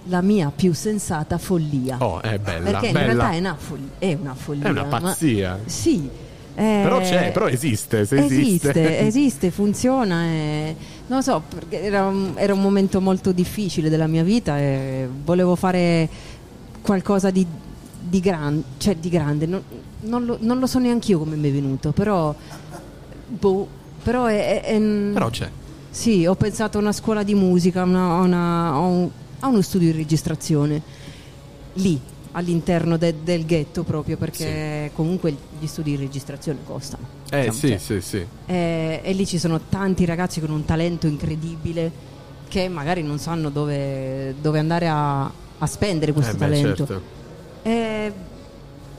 la 0.07 0.21
mia 0.21 0.51
più 0.55 0.73
sensata 0.73 1.37
follia. 1.37 1.97
Oh, 1.99 2.21
è 2.21 2.37
bella, 2.39 2.71
Perché 2.71 2.87
in 2.87 2.93
bella. 2.93 3.05
realtà 3.13 3.31
è 3.31 3.37
una, 3.39 3.55
fol- 3.57 3.89
è 3.99 4.17
una 4.19 4.33
follia. 4.35 4.67
È 4.67 4.69
una 4.69 4.83
pazzia. 4.85 5.59
sì. 5.65 6.09
eh, 6.55 6.79
Però 6.83 6.99
c'è, 6.99 7.31
però 7.31 7.47
esiste, 7.47 8.05
se 8.05 8.17
esiste. 8.25 8.69
esiste, 8.69 8.99
esiste, 9.07 9.51
funziona. 9.51 10.25
e- 10.25 10.75
non 11.07 11.17
lo 11.17 11.23
so, 11.23 11.41
perché 11.47 11.81
era 11.81 12.05
un, 12.05 12.33
era 12.35 12.53
un 12.53 12.61
momento 12.61 12.99
molto 13.01 13.31
difficile 13.31 13.89
della 13.89 14.07
mia 14.07 14.23
vita 14.23 14.57
e 14.59 15.07
volevo 15.23 15.55
fare 15.55 16.07
qualcosa 16.81 17.29
di, 17.29 17.45
di, 17.99 18.19
gran- 18.19 18.63
cioè 18.77 18.95
di 18.97 19.09
grande. 19.09 19.45
Non, 19.45 19.61
non 20.01 20.25
lo, 20.25 20.37
non 20.41 20.59
lo 20.59 20.67
so 20.67 20.79
neanche 20.79 21.11
io 21.11 21.19
come 21.19 21.35
mi 21.35 21.49
è 21.49 21.51
venuto, 21.51 21.91
però. 21.91 22.33
boh, 23.27 23.67
però 24.03 24.25
è, 24.25 24.61
è- 24.61 24.75
è- 24.75 24.79
Però 25.13 25.29
c'è. 25.29 25.49
Sì, 25.89 26.25
ho 26.25 26.35
pensato 26.35 26.77
a 26.77 26.81
una 26.81 26.91
scuola 26.91 27.23
di 27.23 27.35
musica, 27.35 27.83
una- 27.83 28.15
una- 28.15 28.77
un- 28.77 29.09
a 29.43 29.47
uno 29.47 29.61
studio 29.61 29.91
di 29.91 29.97
registrazione 29.97 30.81
lì 31.73 31.99
all'interno 32.31 32.97
de- 32.97 33.15
del 33.23 33.45
ghetto 33.45 33.83
proprio 33.83 34.17
perché 34.17 34.89
comunque 34.95 35.35
gli 35.59 35.67
studi 35.67 35.91
di 35.91 35.97
registrazione 35.97 36.59
costano. 36.65 37.05
Eh 37.29 37.49
diciamo, 37.49 37.57
sì, 37.57 37.67
cioè, 37.67 37.77
sì, 37.77 38.01
sì. 38.01 38.25
e, 38.45 39.01
e 39.03 39.13
lì 39.13 39.25
ci 39.25 39.37
sono 39.37 39.59
tanti 39.69 40.05
ragazzi 40.05 40.39
con 40.39 40.49
un 40.49 40.65
talento 40.65 41.07
incredibile 41.07 41.91
che 42.47 42.69
magari 42.69 43.03
non 43.03 43.19
sanno 43.19 43.49
dove, 43.49 44.33
dove 44.39 44.59
andare 44.59 44.87
a, 44.87 45.23
a 45.25 45.65
spendere 45.65 46.13
questo 46.13 46.35
Eh 46.35 46.37
beh, 46.37 46.45
talento. 46.45 46.75
certo. 46.87 47.01
E, 47.63 48.13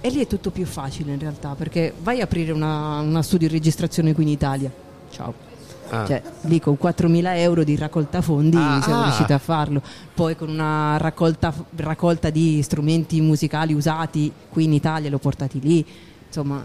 e 0.00 0.10
lì 0.10 0.20
è 0.20 0.26
tutto 0.26 0.50
più 0.50 0.66
facile 0.66 1.12
in 1.12 1.18
realtà 1.18 1.54
perché 1.54 1.92
vai 2.02 2.20
a 2.20 2.24
aprire 2.24 2.52
una, 2.52 3.00
una 3.00 3.22
studio 3.22 3.48
di 3.48 3.54
registrazione 3.54 4.12
qui 4.12 4.24
in 4.24 4.28
Italia. 4.28 4.70
Ciao. 5.10 5.43
Ah. 5.90 6.06
Cioè, 6.06 6.22
lì 6.42 6.60
con 6.60 6.76
4.000 6.80 7.36
euro 7.38 7.64
di 7.64 7.76
raccolta 7.76 8.20
fondi 8.20 8.56
Ah, 8.56 8.80
siamo 8.82 9.00
ah. 9.00 9.04
riusciti 9.04 9.32
a 9.32 9.38
farlo. 9.38 9.82
Poi 10.14 10.36
con 10.36 10.48
una 10.48 10.96
raccolta, 10.96 11.52
raccolta 11.76 12.30
di 12.30 12.62
strumenti 12.62 13.20
musicali 13.20 13.74
usati 13.74 14.32
qui 14.48 14.64
in 14.64 14.72
Italia, 14.72 15.10
l'ho 15.10 15.18
portati 15.18 15.60
lì. 15.60 15.84
Insomma, 16.26 16.64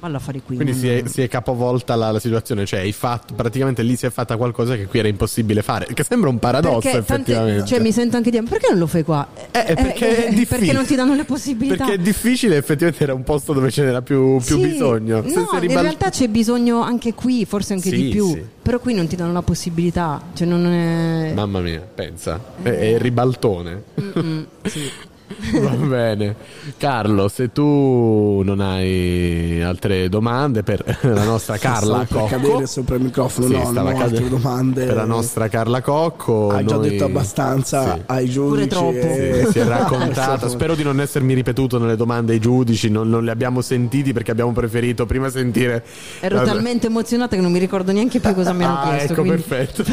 fallo 0.00 0.16
a 0.16 0.20
fare 0.20 0.40
qui. 0.44 0.56
Quindi 0.56 0.74
si 0.74 0.88
è, 0.88 1.02
si 1.06 1.22
è 1.22 1.28
capovolta 1.28 1.94
la, 1.94 2.10
la 2.10 2.18
situazione, 2.18 2.64
cioè 2.66 2.80
hai 2.80 2.92
fatto, 2.92 3.34
praticamente 3.34 3.82
lì 3.82 3.96
si 3.96 4.06
è 4.06 4.10
fatta 4.10 4.36
qualcosa 4.36 4.74
che 4.76 4.86
qui 4.86 4.98
era 4.98 5.08
impossibile 5.08 5.62
fare, 5.62 5.86
che 5.92 6.04
sembra 6.04 6.30
un 6.30 6.38
paradosso 6.38 6.80
perché 6.80 6.98
effettivamente. 6.98 7.66
cioè, 7.66 7.80
mi 7.80 7.92
sento 7.92 8.16
anche 8.16 8.30
dire, 8.30 8.42
"Ma 8.42 8.48
perché 8.48 8.68
non 8.70 8.78
lo 8.78 8.86
fai 8.86 9.02
qua? 9.04 9.28
Eh, 9.50 9.74
perché 9.74 10.26
è 10.26 10.28
difficile. 10.30 10.46
perché 10.46 10.72
non 10.72 10.86
ti 10.86 10.94
danno 10.94 11.14
le 11.14 11.24
possibilità. 11.24 11.84
Perché 11.84 12.00
è 12.00 12.02
difficile, 12.02 12.56
effettivamente 12.56 13.02
era 13.04 13.14
un 13.14 13.22
posto 13.22 13.52
dove 13.52 13.70
ce 13.70 13.82
n'era 13.84 14.02
più, 14.02 14.38
più 14.38 14.56
Sì, 14.56 14.62
bisogno. 14.68 15.22
Se 15.28 15.34
No, 15.34 15.46
si 15.50 15.54
in 15.56 15.60
ribal- 15.60 15.82
realtà 15.82 16.08
c'è 16.10 16.28
bisogno 16.28 16.80
anche 16.80 17.12
qui, 17.14 17.44
forse 17.44 17.74
anche 17.74 17.90
Sì, 17.90 17.96
di 17.96 18.08
più. 18.08 18.26
sì. 18.28 18.44
Però 18.62 18.78
qui 18.78 18.94
non 18.94 19.06
ti 19.06 19.16
danno 19.16 19.32
la 19.32 19.42
possibilità. 19.42 20.20
Cioè 20.34 20.46
non 20.46 20.64
è... 20.66 21.32
Mamma 21.34 21.60
mia, 21.60 21.80
pensa, 21.80 22.40
è, 22.62 22.68
è 22.68 22.98
ribaltone. 22.98 23.82
Mm-mm, 24.00 24.46
sì. 24.64 24.90
Va 25.60 25.70
bene. 25.86 26.34
Carlo, 26.76 27.28
se 27.28 27.52
tu 27.52 28.42
non 28.44 28.60
hai 28.60 29.62
altre 29.62 30.08
domande 30.08 30.62
per 30.62 30.82
la 31.02 31.22
nostra 31.24 31.56
Carla 31.56 32.04
Cocco. 32.06 32.26
cadere 32.26 32.66
sopra 32.66 32.96
il 32.96 33.02
microfono, 33.02 33.46
Sì, 33.46 33.52
no, 33.52 33.70
non 33.70 33.86
ho 33.86 33.98
altre 34.00 34.28
domande. 34.28 34.86
Per 34.86 34.94
la 34.96 35.04
nostra 35.04 35.48
Carla 35.48 35.80
Cocco. 35.82 36.50
Hai 36.50 36.64
già 36.66 36.76
noi- 36.76 36.88
detto 36.90 37.04
abbastanza 37.04 37.94
Sì. 37.94 38.00
ai 38.06 38.28
giudici. 38.28 38.66
troppo. 38.68 38.96
e- 38.96 39.42
Sì, 39.46 39.52
si 39.52 39.58
è 39.60 39.64
raccontata. 39.66 40.48
Spero 40.48 40.74
di 40.74 40.82
non 40.82 41.00
essermi 41.00 41.32
ripetuto 41.34 41.78
nelle 41.78 41.96
domande 41.96 42.32
ai 42.32 42.40
giudici. 42.40 42.90
Non, 42.90 43.08
non 43.08 43.22
li 43.24 43.30
abbiamo 43.30 43.60
sentiti 43.60 44.12
perché 44.12 44.30
abbiamo 44.32 44.52
preferito 44.52 45.06
prima 45.06 45.28
sentire. 45.30 45.84
Ero 46.20 46.36
la- 46.36 46.42
talmente 46.42 46.88
emozionata 46.88 47.36
che 47.36 47.42
non 47.42 47.52
mi 47.52 47.58
ricordo 47.60 47.92
neanche 47.92 48.18
più 48.20 48.34
cosa 48.34 48.52
mi 48.52 48.64
hanno 48.64 48.78
Ah, 48.80 48.88
chiesto. 48.88 49.12
ecco, 49.12 49.22
quindi- 49.22 49.42
perfetto. 49.42 49.84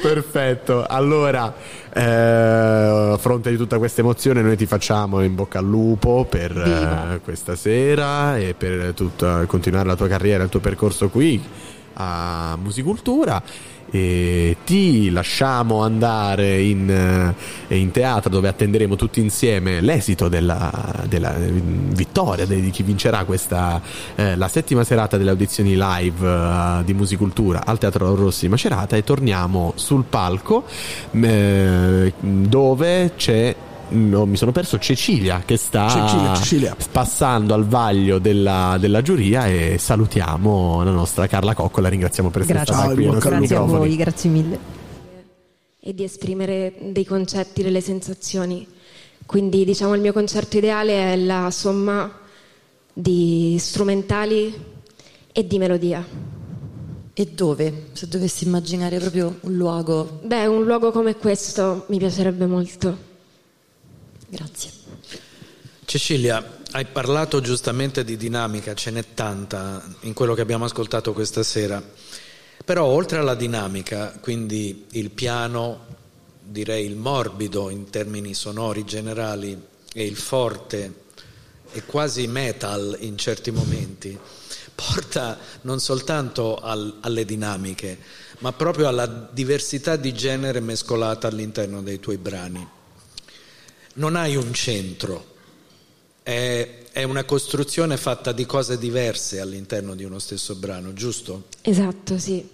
perfetto. 0.00 0.84
Allora, 0.86 1.54
eh, 1.96 3.12
a 3.12 3.16
fronte 3.16 3.48
di 3.48 3.56
tutta 3.56 3.78
questa 3.78 4.02
emozione, 4.02 4.42
noi 4.42 4.56
ti 4.56 4.66
facciamo 4.66 5.22
in 5.22 5.34
bocca 5.34 5.60
al 5.60 5.64
lupo 5.64 6.26
per 6.28 6.54
eh, 6.54 7.20
questa 7.24 7.56
sera 7.56 8.36
e 8.36 8.52
per 8.52 8.92
tutta- 8.92 9.46
continuare 9.46 9.88
la 9.88 9.96
tua 9.96 10.06
carriera, 10.06 10.44
il 10.44 10.50
tuo 10.50 10.60
percorso 10.60 11.08
qui 11.08 11.42
a 11.94 12.58
Musicultura. 12.60 13.42
E 13.90 14.56
ti 14.64 15.10
lasciamo 15.10 15.82
andare 15.82 16.60
in, 16.60 17.34
eh, 17.68 17.76
in 17.76 17.90
teatro 17.90 18.30
dove 18.30 18.48
attenderemo 18.48 18.96
tutti 18.96 19.20
insieme 19.20 19.80
l'esito 19.80 20.28
della, 20.28 21.04
della, 21.06 21.34
vittoria 21.36 22.44
di 22.46 22.70
chi 22.70 22.82
vincerà 22.82 23.24
questa 23.24 23.80
eh, 24.16 24.36
la 24.36 24.48
settima 24.48 24.84
serata 24.84 25.16
delle 25.16 25.30
audizioni 25.30 25.76
live 25.76 26.26
eh, 26.26 26.84
di 26.84 26.94
Musicultura 26.94 27.62
al 27.64 27.78
Teatro 27.78 28.14
Rossi 28.14 28.42
di 28.42 28.48
Macerata. 28.48 28.96
E 28.96 29.04
torniamo 29.04 29.72
sul 29.76 30.04
palco 30.08 30.64
eh, 31.12 32.12
dove 32.20 33.12
c'è 33.16 33.54
no, 33.88 34.26
mi 34.26 34.36
sono 34.36 34.52
perso 34.52 34.78
Cecilia 34.78 35.42
che 35.44 35.56
sta 35.56 35.88
Cecilia, 35.88 36.34
Cecilia. 36.34 36.76
passando 36.90 37.54
al 37.54 37.66
vaglio 37.66 38.18
della, 38.18 38.76
della 38.78 39.02
giuria 39.02 39.46
e 39.46 39.76
salutiamo 39.78 40.82
la 40.82 40.90
nostra 40.90 41.26
Carla 41.26 41.54
Cocco 41.54 41.80
la 41.80 41.88
ringraziamo 41.88 42.30
per 42.30 42.42
essere 42.42 42.58
Grazie, 42.58 42.74
stata 42.74 42.94
qui 42.94 43.06
grazie 43.06 43.56
a 43.56 43.60
voi, 43.60 43.96
grazie 43.96 44.30
mille. 44.30 44.58
e 45.80 45.94
di 45.94 46.04
esprimere 46.04 46.74
dei 46.90 47.04
concetti, 47.04 47.62
delle 47.62 47.80
sensazioni. 47.80 48.66
Quindi 49.24 49.64
diciamo 49.64 49.94
il 49.94 50.00
mio 50.00 50.12
concerto 50.12 50.56
ideale 50.56 51.12
è 51.12 51.16
la 51.16 51.50
somma 51.50 52.10
di 52.92 53.56
strumentali 53.58 54.54
e 55.32 55.46
di 55.46 55.58
melodia. 55.58 56.04
E 57.18 57.26
dove? 57.26 57.88
Se 57.92 58.08
dovessi 58.08 58.44
immaginare 58.44 58.98
proprio 58.98 59.38
un 59.40 59.54
luogo. 59.54 60.20
Beh, 60.22 60.46
un 60.46 60.64
luogo 60.64 60.92
come 60.92 61.16
questo 61.16 61.86
mi 61.88 61.98
piacerebbe 61.98 62.46
molto. 62.46 63.14
Grazie. 64.28 64.70
Cecilia, 65.84 66.58
hai 66.72 66.86
parlato 66.86 67.40
giustamente 67.40 68.02
di 68.02 68.16
dinamica, 68.16 68.74
ce 68.74 68.90
n'è 68.90 69.14
tanta 69.14 69.82
in 70.00 70.14
quello 70.14 70.34
che 70.34 70.40
abbiamo 70.40 70.64
ascoltato 70.64 71.12
questa 71.12 71.44
sera. 71.44 71.82
Però 72.64 72.84
oltre 72.84 73.18
alla 73.18 73.36
dinamica, 73.36 74.18
quindi 74.20 74.86
il 74.92 75.10
piano, 75.10 75.84
direi 76.42 76.86
il 76.86 76.96
morbido 76.96 77.70
in 77.70 77.88
termini 77.88 78.34
sonori 78.34 78.84
generali 78.84 79.56
e 79.92 80.04
il 80.04 80.16
forte 80.16 81.04
e 81.70 81.84
quasi 81.84 82.26
metal 82.26 82.96
in 83.00 83.16
certi 83.16 83.52
momenti, 83.52 84.18
porta 84.74 85.38
non 85.62 85.78
soltanto 85.78 86.56
al- 86.56 86.98
alle 87.00 87.24
dinamiche, 87.24 87.98
ma 88.38 88.52
proprio 88.52 88.88
alla 88.88 89.06
diversità 89.06 89.94
di 89.94 90.12
genere 90.12 90.58
mescolata 90.58 91.28
all'interno 91.28 91.80
dei 91.80 92.00
tuoi 92.00 92.18
brani. 92.18 92.74
Non 93.98 94.14
hai 94.14 94.36
un 94.36 94.52
centro, 94.52 95.24
è, 96.22 96.68
è 96.92 97.02
una 97.02 97.24
costruzione 97.24 97.96
fatta 97.96 98.32
di 98.32 98.44
cose 98.44 98.76
diverse 98.78 99.40
all'interno 99.40 99.94
di 99.94 100.04
uno 100.04 100.18
stesso 100.18 100.54
brano, 100.54 100.92
giusto? 100.92 101.44
Esatto, 101.62 102.18
sì. 102.18 102.46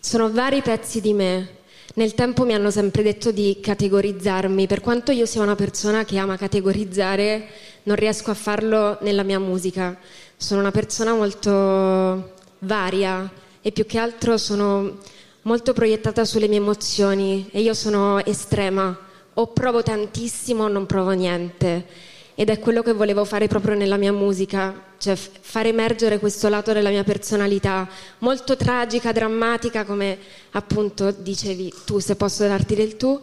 Sono 0.00 0.32
vari 0.32 0.60
pezzi 0.60 1.00
di 1.00 1.12
me. 1.12 1.60
nel 1.94 2.14
tempo 2.14 2.44
mi 2.44 2.54
hanno 2.54 2.70
sempre 2.70 3.02
detto 3.02 3.30
di 3.30 3.58
categorizzarmi. 3.60 4.66
Per 4.66 4.80
quanto 4.80 5.12
io 5.12 5.26
sia 5.26 5.42
una 5.42 5.54
persona 5.54 6.04
che 6.04 6.16
ama 6.18 6.36
categorizzare, 6.36 7.46
non 7.84 7.96
riesco 7.96 8.30
a 8.30 8.34
farlo 8.34 8.98
nella 9.02 9.22
mia 9.22 9.38
musica. 9.38 9.98
Sono 10.36 10.60
una 10.60 10.70
persona 10.70 11.14
molto 11.14 12.32
varia 12.60 13.30
e 13.60 13.72
più 13.72 13.86
che 13.86 13.98
altro 13.98 14.36
sono 14.38 14.98
molto 15.42 15.72
proiettata 15.72 16.24
sulle 16.24 16.48
mie 16.48 16.58
emozioni 16.58 17.48
e 17.52 17.60
io 17.60 17.74
sono 17.74 18.24
estrema. 18.24 19.10
O 19.34 19.46
provo 19.48 19.82
tantissimo 19.82 20.64
o 20.64 20.68
non 20.68 20.86
provo 20.86 21.10
niente. 21.12 21.86
Ed 22.34 22.50
è 22.50 22.58
quello 22.58 22.82
che 22.82 22.92
volevo 22.92 23.24
fare 23.24 23.46
proprio 23.46 23.74
nella 23.74 23.96
mia 23.96 24.12
musica, 24.12 24.94
cioè 24.98 25.14
f- 25.16 25.30
far 25.40 25.66
emergere 25.66 26.18
questo 26.18 26.48
lato 26.48 26.72
della 26.72 26.88
mia 26.88 27.04
personalità, 27.04 27.88
molto 28.18 28.56
tragica, 28.56 29.12
drammatica, 29.12 29.84
come 29.84 30.18
appunto 30.52 31.10
dicevi 31.10 31.72
tu, 31.84 31.98
se 31.98 32.16
posso 32.16 32.46
darti 32.46 32.74
del 32.74 32.96
tu, 32.96 33.20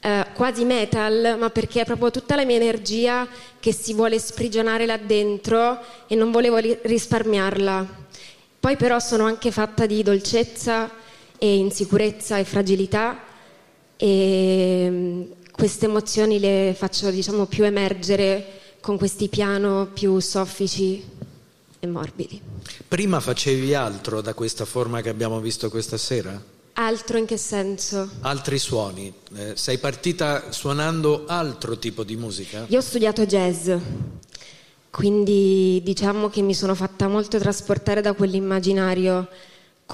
eh, 0.00 0.26
quasi 0.34 0.64
metal, 0.64 1.36
ma 1.38 1.48
perché 1.48 1.80
è 1.80 1.84
proprio 1.86 2.10
tutta 2.10 2.36
la 2.36 2.44
mia 2.44 2.56
energia 2.56 3.26
che 3.58 3.72
si 3.72 3.94
vuole 3.94 4.18
sprigionare 4.18 4.84
là 4.84 4.98
dentro 4.98 5.78
e 6.06 6.14
non 6.14 6.30
volevo 6.30 6.58
ri- 6.58 6.78
risparmiarla. 6.82 7.86
Poi 8.60 8.76
però 8.76 8.98
sono 8.98 9.24
anche 9.24 9.50
fatta 9.50 9.86
di 9.86 10.02
dolcezza 10.02 10.90
e 11.38 11.56
insicurezza 11.56 12.36
e 12.38 12.44
fragilità 12.44 13.32
e 14.04 14.86
mm, 14.90 15.22
queste 15.50 15.86
emozioni 15.86 16.38
le 16.38 16.74
faccio 16.76 17.10
diciamo 17.10 17.46
più 17.46 17.64
emergere 17.64 18.60
con 18.82 18.98
questi 18.98 19.28
piano 19.28 19.88
più 19.94 20.18
soffici 20.18 21.02
e 21.78 21.86
morbidi. 21.86 22.38
Prima 22.86 23.18
facevi 23.20 23.72
altro 23.72 24.20
da 24.20 24.34
questa 24.34 24.66
forma 24.66 25.00
che 25.00 25.08
abbiamo 25.08 25.40
visto 25.40 25.70
questa 25.70 25.96
sera? 25.96 26.38
Altro 26.74 27.16
in 27.16 27.24
che 27.24 27.38
senso? 27.38 28.10
Altri 28.20 28.58
suoni? 28.58 29.10
Eh, 29.36 29.52
sei 29.54 29.78
partita 29.78 30.50
suonando 30.50 31.24
altro 31.26 31.78
tipo 31.78 32.04
di 32.04 32.16
musica? 32.16 32.66
Io 32.68 32.78
ho 32.78 32.82
studiato 32.82 33.24
jazz, 33.24 33.70
quindi 34.90 35.80
diciamo 35.82 36.28
che 36.28 36.42
mi 36.42 36.52
sono 36.52 36.74
fatta 36.74 37.08
molto 37.08 37.38
trasportare 37.38 38.02
da 38.02 38.12
quell'immaginario. 38.12 39.28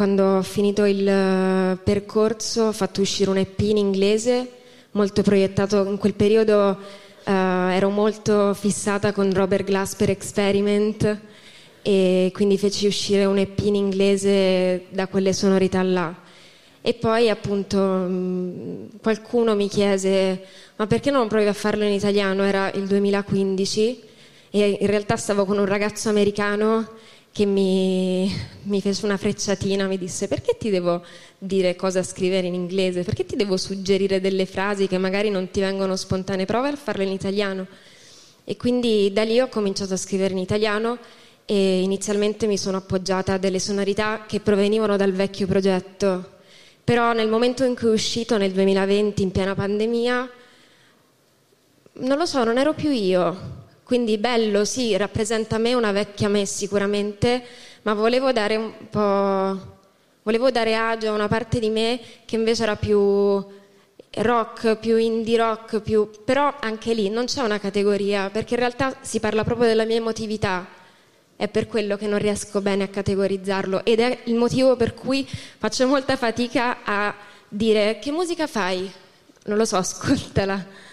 Quando 0.01 0.39
ho 0.39 0.43
finito 0.43 0.87
il 0.87 1.07
eh, 1.07 1.77
percorso 1.85 2.63
ho 2.63 2.73
fatto 2.73 3.03
uscire 3.03 3.29
un 3.29 3.37
EP 3.37 3.61
in 3.61 3.77
inglese, 3.77 4.51
molto 4.93 5.21
proiettato 5.21 5.85
in 5.85 5.99
quel 5.99 6.15
periodo, 6.15 6.79
eh, 7.23 7.31
ero 7.31 7.91
molto 7.91 8.55
fissata 8.55 9.13
con 9.13 9.31
Robert 9.31 9.63
Glasper 9.63 10.09
Experiment 10.09 11.19
e 11.83 12.31
quindi 12.33 12.57
feci 12.57 12.87
uscire 12.87 13.27
un 13.27 13.37
EP 13.37 13.59
in 13.59 13.75
inglese 13.75 14.87
da 14.89 15.07
quelle 15.07 15.35
sonorità 15.35 15.83
là. 15.83 16.15
E 16.81 16.95
poi 16.95 17.29
appunto 17.29 17.79
mh, 17.79 19.01
qualcuno 19.03 19.55
mi 19.55 19.69
chiese 19.69 20.47
ma 20.77 20.87
perché 20.87 21.11
non 21.11 21.29
provi 21.29 21.45
a 21.45 21.53
farlo 21.53 21.85
in 21.85 21.93
italiano? 21.93 22.43
Era 22.45 22.73
il 22.73 22.87
2015 22.87 24.03
e 24.49 24.79
in 24.81 24.87
realtà 24.87 25.19
stavo 25.19 25.45
con 25.45 25.59
un 25.59 25.67
ragazzo 25.67 26.09
americano 26.09 26.89
che 27.32 27.47
mi, 27.47 28.32
mi 28.65 28.81
fece 28.81 29.05
una 29.05 29.16
frecciatina, 29.16 29.86
mi 29.86 29.98
disse 29.98 30.27
perché 30.27 30.57
ti 30.59 30.69
devo 30.69 31.02
dire 31.39 31.77
cosa 31.77 32.02
scrivere 32.02 32.47
in 32.47 32.55
inglese? 32.55 33.05
Perché 33.05 33.24
ti 33.24 33.36
devo 33.36 33.57
suggerire 33.57 34.20
delle 34.20 34.47
frasi 34.47 34.89
che 34.89 34.98
magari 34.98 35.31
non 35.31 35.51
ti 35.51 35.61
vengono 35.61 35.94
spontanee? 35.97 36.44
Prova 36.44 36.69
a 36.69 36.77
farlo 36.77 37.02
in 37.02 37.11
italiano. 37.11 37.66
E 38.44 38.57
quindi 38.57 39.12
da 39.12 39.23
lì 39.23 39.40
ho 39.40 39.48
cominciato 39.48 39.94
a 39.94 39.97
scrivere 39.97 40.32
in 40.32 40.39
italiano 40.39 40.98
e 41.44 41.81
inizialmente 41.82 42.47
mi 42.47 42.59
sono 42.59 42.78
appoggiata 42.78 43.35
a 43.35 43.39
delle 43.39 43.61
sonorità 43.61 44.24
che 44.27 44.40
provenivano 44.40 44.97
dal 44.97 45.12
vecchio 45.12 45.47
progetto. 45.47 46.39
Però 46.82 47.12
nel 47.12 47.28
momento 47.28 47.65
in 47.65 47.77
cui 47.77 47.89
è 47.89 47.93
uscito 47.93 48.39
nel 48.39 48.51
2020 48.51 49.23
in 49.23 49.31
piena 49.31 49.55
pandemia, 49.55 50.31
non 51.93 52.19
lo 52.19 52.27
so, 52.27 52.43
non 52.43 52.59
ero 52.59 52.73
più 52.73 52.90
io. 52.90 53.60
Quindi 53.91 54.19
bello, 54.19 54.65
sì, 54.65 54.97
rappresenta 54.97 55.59
me, 55.59 55.75
una 55.75 55.91
vecchia 55.91 56.29
me 56.29 56.47
sicuramente, 56.47 57.43
ma 57.83 57.93
volevo 57.93 58.31
dare 58.31 58.55
un 58.55 58.73
po'... 58.89 59.79
Volevo 60.23 60.53
dare 60.53 60.77
agio 60.77 61.09
a 61.09 61.15
una 61.15 61.27
parte 61.27 61.59
di 61.59 61.71
me 61.71 61.99
che 62.25 62.37
invece 62.37 62.62
era 62.62 62.77
più 62.77 63.45
rock, 64.19 64.77
più 64.77 64.97
indie 64.97 65.39
rock, 65.39 65.81
più... 65.81 66.09
però 66.25 66.55
anche 66.61 66.95
lì 66.95 67.09
non 67.09 67.25
c'è 67.25 67.43
una 67.43 67.59
categoria, 67.59 68.31
perché 68.31 68.55
in 68.55 68.61
realtà 68.61 68.97
si 69.01 69.19
parla 69.19 69.43
proprio 69.43 69.67
della 69.67 69.85
mia 69.85 69.97
emotività. 69.97 70.69
È 71.35 71.49
per 71.49 71.67
quello 71.67 71.97
che 71.97 72.07
non 72.07 72.21
riesco 72.21 72.61
bene 72.61 72.85
a 72.85 72.89
categorizzarlo 72.89 73.85
ed 73.85 73.99
è 73.99 74.21
il 74.27 74.37
motivo 74.37 74.77
per 74.77 74.95
cui 74.95 75.27
faccio 75.29 75.89
molta 75.89 76.17
fatica 76.17 76.85
a 76.85 77.12
dire 77.49 77.99
che 77.99 78.12
musica 78.12 78.47
fai? 78.47 78.89
Non 79.47 79.57
lo 79.57 79.65
so, 79.65 79.79
ascoltala. 79.83 80.90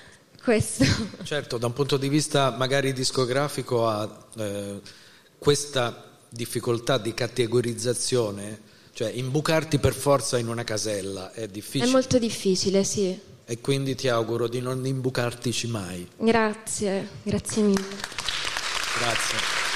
Questo. 0.48 0.86
Certo, 1.24 1.57
da 1.57 1.65
un 1.65 1.74
punto 1.74 1.98
di 1.98 2.07
vista 2.07 2.52
magari 2.52 2.94
discografico 2.94 3.86
ha 3.86 4.28
eh, 4.38 4.80
questa 5.38 6.10
difficoltà 6.30 6.98
di 6.98 7.14
categorizzazione, 7.14 8.61
cioè 8.94 9.10
imbucarti 9.10 9.78
per 9.78 9.94
forza 9.94 10.38
in 10.38 10.48
una 10.48 10.64
casella 10.64 11.34
è 11.34 11.48
difficile. 11.49 11.90
È 11.90 11.91
molto 11.91 12.18
difficile, 12.18 12.86
sì. 12.86 13.19
E 13.44 13.60
quindi 13.60 13.95
ti 13.95 14.07
auguro 14.07 14.48
di 14.48 14.61
non 14.61 14.86
imbucartici 14.86 15.68
mai. 15.68 16.07
Grazie, 16.15 17.10
grazie 17.24 17.61
mille. 17.64 17.84
Grazie. 18.99 19.66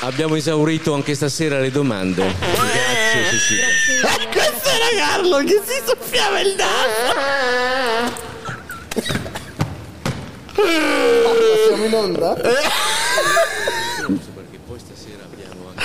Abbiamo 0.00 0.36
esaurito 0.36 0.92
anche 0.94 1.14
stasera 1.14 1.58
le 1.58 1.70
domande. 1.70 2.22
Grazie 2.38 3.24
Cecilia. 3.30 3.66
E 3.66 4.28
questo 4.30 4.68
era 4.68 4.88
Carlo 5.06 5.38
che 5.38 5.62
si 5.64 5.80
soffiava 5.84 6.40
il 6.40 6.54
naso. 6.56 8.24
siamo 11.66 11.84
in 11.84 11.94
onda? 11.94 12.34
Perché 14.34 14.58
poi 14.66 14.78
stasera 14.78 15.24
abbiamo 15.24 15.68
anche 15.74 15.84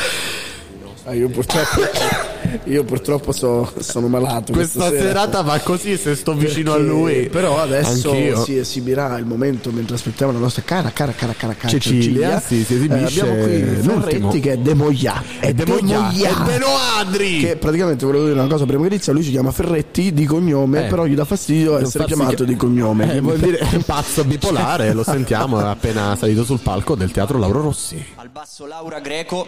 Ah, 1.04 1.14
io 1.16 1.30
purtroppo, 1.30 1.82
io 2.70 2.84
purtroppo 2.84 3.32
so- 3.32 3.74
sono 3.80 4.08
malato. 4.08 4.52
Questa 4.54 4.90
sera. 4.90 5.02
serata 5.02 5.42
va 5.42 5.58
così 5.60 5.98
se 5.98 6.14
sto 6.16 6.34
vicino 6.36 6.74
a 6.74 6.76
Perché- 6.76 6.90
lui. 6.92 7.30
Però 7.30 7.60
adesso 7.60 8.12
Anch'io. 8.12 8.44
si 8.44 8.58
esibirà 8.60 9.18
il 9.18 9.26
momento 9.26 9.72
mentre 9.72 9.96
aspettiamo 9.96 10.32
la 10.32 10.38
nostra 10.38 10.62
cara, 10.64 10.92
cara, 10.92 11.12
cara, 11.14 11.34
cara, 11.34 11.54
cara 11.56 11.70
Cecilia, 11.70 12.40
sì, 12.40 12.64
si 12.64 12.76
esibisce 12.76 13.20
Eh, 13.26 13.32
abbiamo 13.32 14.00
qui. 14.02 14.12
Ferretti 14.12 14.40
che 14.42 14.52
è 14.52 14.58
De 14.58 14.74
Moia. 14.76 15.24
È 15.40 15.52
De 15.54 15.66
Moia, 15.66 16.10
è 16.12 16.34
De 16.46 16.58
Noadri. 16.60 17.40
Che 17.40 17.56
praticamente 17.58 18.06
volevo 18.06 18.26
dire 18.28 18.40
una 18.40 18.48
cosa 18.50 18.66
prima 18.66 18.82
che 18.84 18.94
inizia. 18.94 19.12
Lui 19.12 19.24
si 19.24 19.32
chiama 19.32 19.52
Ferretti 19.52 20.14
di 20.14 20.26
cognome, 20.26 20.86
Eh. 20.86 20.90
però 20.90 21.06
gli 21.06 21.16
dà 21.16 21.26
fastidio 21.26 21.72
Non 21.72 21.82
essere 21.82 22.06
chiamato 22.06 22.44
chi- 22.44 22.46
di 22.46 22.56
cognome. 22.56 23.16
Eh, 23.16 23.22
vuol 23.22 23.40
dire 23.40 23.58
è 23.58 23.74
un 23.74 23.82
pazzo 23.82 24.24
bipolare, 24.24 24.94
lo 24.94 25.04
sentiamo, 25.04 25.60
è 25.60 25.64
appena 25.68 26.16
salito 26.16 26.44
sul 26.44 26.60
palco 26.60 26.94
del 26.94 27.10
teatro 27.10 27.40
Lauro 27.40 27.62
Rossi. 27.62 28.06
Al 28.18 28.30
basso 28.30 28.68
Laura 28.68 29.00
Greco. 29.00 29.48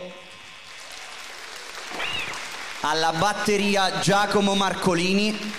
Alla 2.85 3.13
batteria 3.13 3.99
Giacomo 3.99 4.55
Marcolini. 4.55 5.53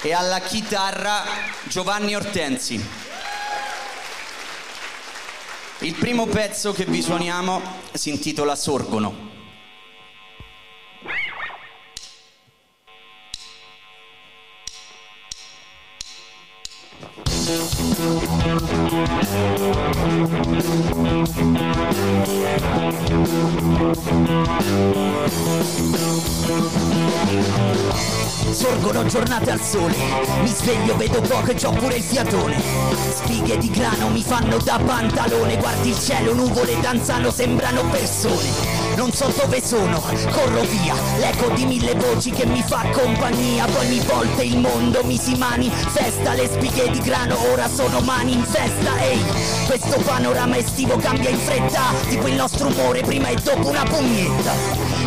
E 0.00 0.12
alla 0.14 0.40
chitarra 0.40 1.24
Giovanni 1.64 2.16
Ortensi. 2.16 2.82
Il 5.80 5.94
primo 5.96 6.24
pezzo 6.24 6.72
che 6.72 6.86
vi 6.86 7.02
suoniamo 7.02 7.60
si 7.92 8.08
intitola 8.08 8.56
Sorgono. 8.56 9.35
Sorgono 28.50 29.06
giornate 29.06 29.52
al 29.52 29.60
sole, 29.60 29.94
mi 30.42 30.48
sveglio, 30.48 30.96
vedo 30.96 31.20
poco 31.20 31.52
e 31.52 31.54
c'ho 31.54 31.70
pure 31.70 31.96
il 31.96 32.02
fiatone. 32.02 32.60
Spighe 33.14 33.58
di 33.58 33.70
grano 33.70 34.08
mi 34.08 34.22
fanno 34.22 34.56
da 34.56 34.80
pantalone, 34.84 35.56
guardi 35.56 35.90
il 35.90 35.98
cielo, 36.00 36.34
nuvole 36.34 36.80
danzano, 36.80 37.30
sembrano 37.30 37.82
persone. 37.90 38.84
Non 38.96 39.12
so 39.12 39.30
dove 39.36 39.62
sono, 39.62 40.00
corro 40.30 40.62
via, 40.62 40.94
l'eco 41.18 41.50
di 41.50 41.66
mille 41.66 41.94
voci 41.94 42.30
che 42.30 42.46
mi 42.46 42.64
fa 42.66 42.82
compagnia, 42.92 43.66
poi 43.66 43.88
mi 43.88 44.00
volte 44.00 44.42
il 44.42 44.58
mondo, 44.58 45.04
mi 45.04 45.18
si 45.18 45.36
manifesta, 45.36 46.32
le 46.32 46.48
spighe 46.48 46.90
di 46.90 47.00
grano 47.00 47.35
ora 47.50 47.68
sono 47.68 48.00
mani 48.00 48.32
in 48.34 48.44
festa, 48.44 48.98
ehi, 49.00 49.24
questo 49.66 49.98
panorama 50.00 50.56
estivo 50.56 50.96
cambia 50.96 51.30
in 51.30 51.38
fretta, 51.38 51.92
tipo 52.08 52.26
il 52.26 52.34
nostro 52.34 52.68
umore 52.68 53.02
prima 53.02 53.28
e 53.28 53.36
dopo 53.36 53.68
una 53.68 53.84
pugnetta. 53.84 54.52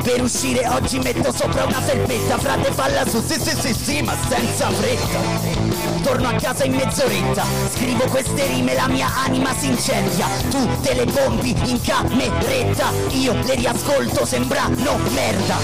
Per 0.03 0.21
uscire 0.21 0.67
oggi 0.69 0.97
metto 0.99 1.31
sopra 1.31 1.65
una 1.65 1.81
felpetta 1.81 2.37
Frate 2.37 2.71
falla 2.71 3.05
su, 3.05 3.21
sì 3.25 3.39
sì 3.39 3.55
sì 3.55 3.73
sì 3.73 4.01
ma 4.01 4.15
senza 4.27 4.69
fretta. 4.69 5.77
Torno 6.01 6.29
a 6.29 6.33
casa 6.33 6.63
in 6.63 6.75
mezz'oretta. 6.75 7.43
Scrivo 7.73 8.05
queste 8.05 8.47
rime, 8.47 8.73
la 8.73 8.87
mia 8.87 9.07
anima 9.25 9.53
si 9.53 9.67
incendia. 9.67 10.27
Tu 10.49 10.67
te 10.81 10.93
le 10.93 11.05
bombi 11.05 11.53
in 11.65 11.81
cameretta. 11.81 12.91
Io 13.09 13.33
le 13.33 13.55
riascolto, 13.55 14.25
sembrano 14.25 14.97
merda. 15.13 15.57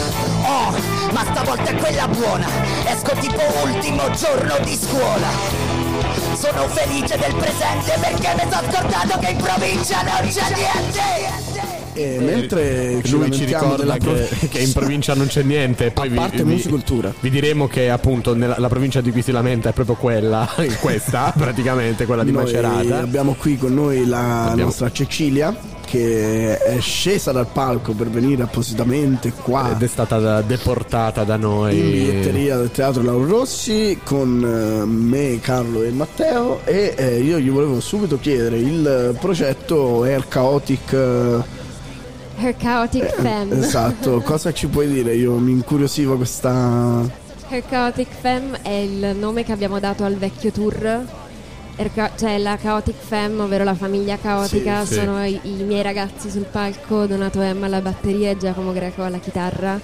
Oh, 0.44 0.76
ma 1.14 1.24
stavolta 1.32 1.70
è 1.72 1.76
quella 1.76 2.08
buona. 2.08 2.48
Esco 2.86 3.14
tipo 3.20 3.42
ultimo 3.64 4.12
giorno 4.12 4.58
di 4.64 4.78
scuola. 4.80 5.30
Sono 6.38 6.55
felice 6.64 7.18
del 7.18 7.36
presente 7.36 7.98
perché 7.99 8.34
mi 8.36 8.52
sono 8.52 8.72
scordato 8.72 9.19
che 9.19 9.30
in 9.30 9.38
provincia 9.38 10.02
non 10.02 10.27
c'è 10.27 10.56
niente. 10.56 11.85
E 11.96 12.18
mentre 12.20 13.00
ci 13.04 13.12
lui 13.12 13.32
ci 13.32 13.46
ricorda 13.46 13.98
che, 13.98 14.48
che 14.50 14.60
in 14.60 14.74
provincia 14.74 15.14
non 15.14 15.28
c'è 15.28 15.44
niente. 15.44 15.92
Poi 15.92 16.10
vi, 16.10 16.16
parte 16.16 16.44
vi- 16.44 16.64
vi 17.22 17.30
diremo 17.30 17.68
che 17.68 17.90
appunto 17.90 18.36
nella, 18.36 18.56
la 18.58 18.68
provincia 18.68 19.02
di 19.02 19.12
cui 19.12 19.22
si 19.22 19.32
lamenta 19.32 19.70
è 19.70 19.74
proprio 19.74 19.96
quella, 19.96 20.48
questa 20.82 21.34
praticamente, 21.38 22.06
quella 22.06 22.24
di 22.24 22.32
Noi 22.32 22.44
Macerata. 22.44 23.00
Abbiamo 23.00 23.36
qui 23.40 23.58
con 23.58 23.74
noi 23.74 24.06
la 24.06 24.44
Abbiamo- 24.50 24.64
nostra 24.70 24.92
Cecilia 24.92 25.56
che 25.86 26.58
è 26.58 26.80
scesa 26.80 27.32
dal 27.32 27.46
palco 27.46 27.94
per 27.94 28.10
venire 28.10 28.42
appositamente 28.42 29.32
qua 29.32 29.70
Ed 29.72 29.84
è 29.84 29.88
stata 29.88 30.18
da- 30.18 30.42
deportata 30.42 31.24
da 31.24 31.38
noi. 31.38 31.78
in 31.80 31.92
biglietteria 31.92 32.58
del 32.58 32.72
teatro 32.72 33.04
Lauro 33.04 33.26
Rossi 33.28 34.00
con 34.04 34.44
eh, 34.44 34.84
me, 34.86 35.40
Carlo 35.42 35.84
e 35.84 35.92
Matteo 35.92 36.62
e 36.66 36.96
eh, 36.98 37.20
io 37.22 37.38
gli 37.40 37.52
volevo 37.52 37.80
subito 37.80 38.18
chiedere 38.20 38.58
il 38.58 39.16
progetto 39.22 40.04
Air 40.04 40.28
Chaotic 40.28 40.92
eh, 40.94 41.64
Her 42.38 42.56
Chaotic 42.57 43.06
Femme. 43.22 43.57
esatto 43.60 44.20
cosa 44.22 44.52
ci 44.52 44.68
puoi 44.68 44.88
dire 44.88 45.16
io 45.16 45.36
mi 45.38 45.52
incuriosiva 45.52 46.16
questa 46.16 47.24
Her 47.48 47.64
Chaotic 47.68 48.07
Femme 48.20 48.60
è 48.62 48.70
il 48.72 49.16
nome 49.18 49.44
che 49.44 49.52
abbiamo 49.52 49.80
dato 49.80 50.03
al 50.03 50.16
vecchio 50.16 50.52
tour. 50.52 51.03
Her 51.78 51.91
Cha- 51.94 52.12
cioè 52.18 52.38
la 52.40 52.57
Chaotic 52.57 52.95
Femme, 52.98 53.44
ovvero 53.44 53.64
la 53.64 53.76
famiglia 53.76 54.18
caotica, 54.18 54.84
Sì, 54.86 54.94
sì. 54.94 54.99
sono 55.02 55.24
i, 55.24 55.40
i 55.44 55.64
miei 55.64 55.84
ragazzi 55.84 56.30
sul 56.32 56.45
palco, 56.49 57.06
Donato 57.06 57.40
M 57.41 57.64
alla 57.64 57.82
batteria 57.82 58.32
e 58.32 58.38
Giacomo 58.38 58.72
Greco 58.74 59.03
alla 59.03 59.20
chitarra. 59.20 59.80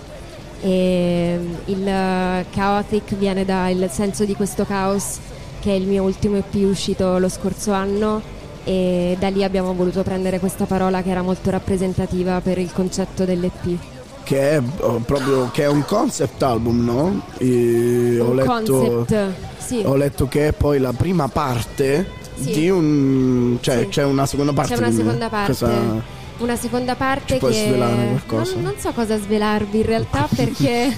E 0.61 1.37
mm, 1.39 1.53
il 1.65 1.87
eh, 1.87 2.45
chaotic 2.49 3.15
viene 3.15 3.45
dal 3.45 3.89
senso 3.91 4.25
di 4.25 4.33
questo 4.35 4.65
caos, 4.65 5.19
che 5.59 5.69
è 5.71 5.75
il 5.75 5.85
mio 5.85 6.01
ultimo 6.03 6.37
EP 6.37 6.53
uscito 6.63 7.17
lo 7.19 7.29
scorso 7.29 7.73
anno. 7.73 8.21
E 8.63 9.15
da 9.19 9.29
lì 9.29 9.43
abbiamo 9.43 9.73
voluto 9.73 10.03
prendere 10.03 10.39
questa 10.39 10.65
parola 10.65 11.01
che 11.01 11.09
era 11.09 11.21
molto 11.21 11.49
rappresentativa 11.49 12.39
per 12.41 12.57
il 12.59 12.71
concetto 12.71 13.25
dell'EP. 13.25 13.77
che 14.23 14.51
è 14.51 14.61
oh, 14.81 14.99
proprio 14.99 15.49
che 15.51 15.63
è 15.63 15.67
un 15.67 15.83
concept 15.83 16.41
album 16.43 16.83
no? 16.85 17.21
E 17.39 18.19
ho 18.19 18.29
Un 18.29 18.35
letto 18.35 18.77
concept, 18.77 19.31
sì. 19.57 19.81
ho 19.83 19.95
letto 19.95 20.27
che 20.27 20.49
è 20.49 20.51
poi 20.53 20.77
la 20.79 20.93
prima 20.93 21.27
parte 21.27 22.19
Sì. 22.39 22.51
di 22.53 22.69
un 22.69 23.57
cioè 23.61 23.79
Sì. 23.81 23.87
c'è 23.89 24.03
una 24.03 24.25
seconda 24.27 24.53
parte 24.53 24.73
C'è 24.75 24.79
una 24.79 24.91
seconda 24.91 25.27
parte. 25.27 25.47
cosa- 25.51 26.19
Una 26.37 26.55
seconda 26.55 26.95
parte 26.95 27.39
Ci 27.39 27.45
che? 27.45 27.75
Non, 27.75 28.21
non 28.61 28.73
so 28.77 28.91
cosa 28.93 29.17
svelarvi 29.17 29.79
in 29.79 29.85
realtà 29.85 30.27
perché, 30.33 30.91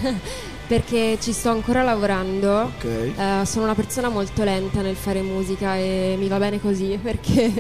perché 0.73 1.19
ci 1.21 1.33
sto 1.33 1.49
ancora 1.51 1.83
lavorando. 1.83 2.61
Ok. 2.61 2.83
Eh, 2.85 3.45
sono 3.45 3.65
una 3.65 3.75
persona 3.75 4.09
molto 4.09 4.43
lenta 4.43 4.81
nel 4.81 4.95
fare 4.95 5.21
musica 5.21 5.75
e 5.75 6.15
mi 6.17 6.27
va 6.27 6.39
bene 6.39 6.59
così 6.59 6.97
perché 7.01 7.51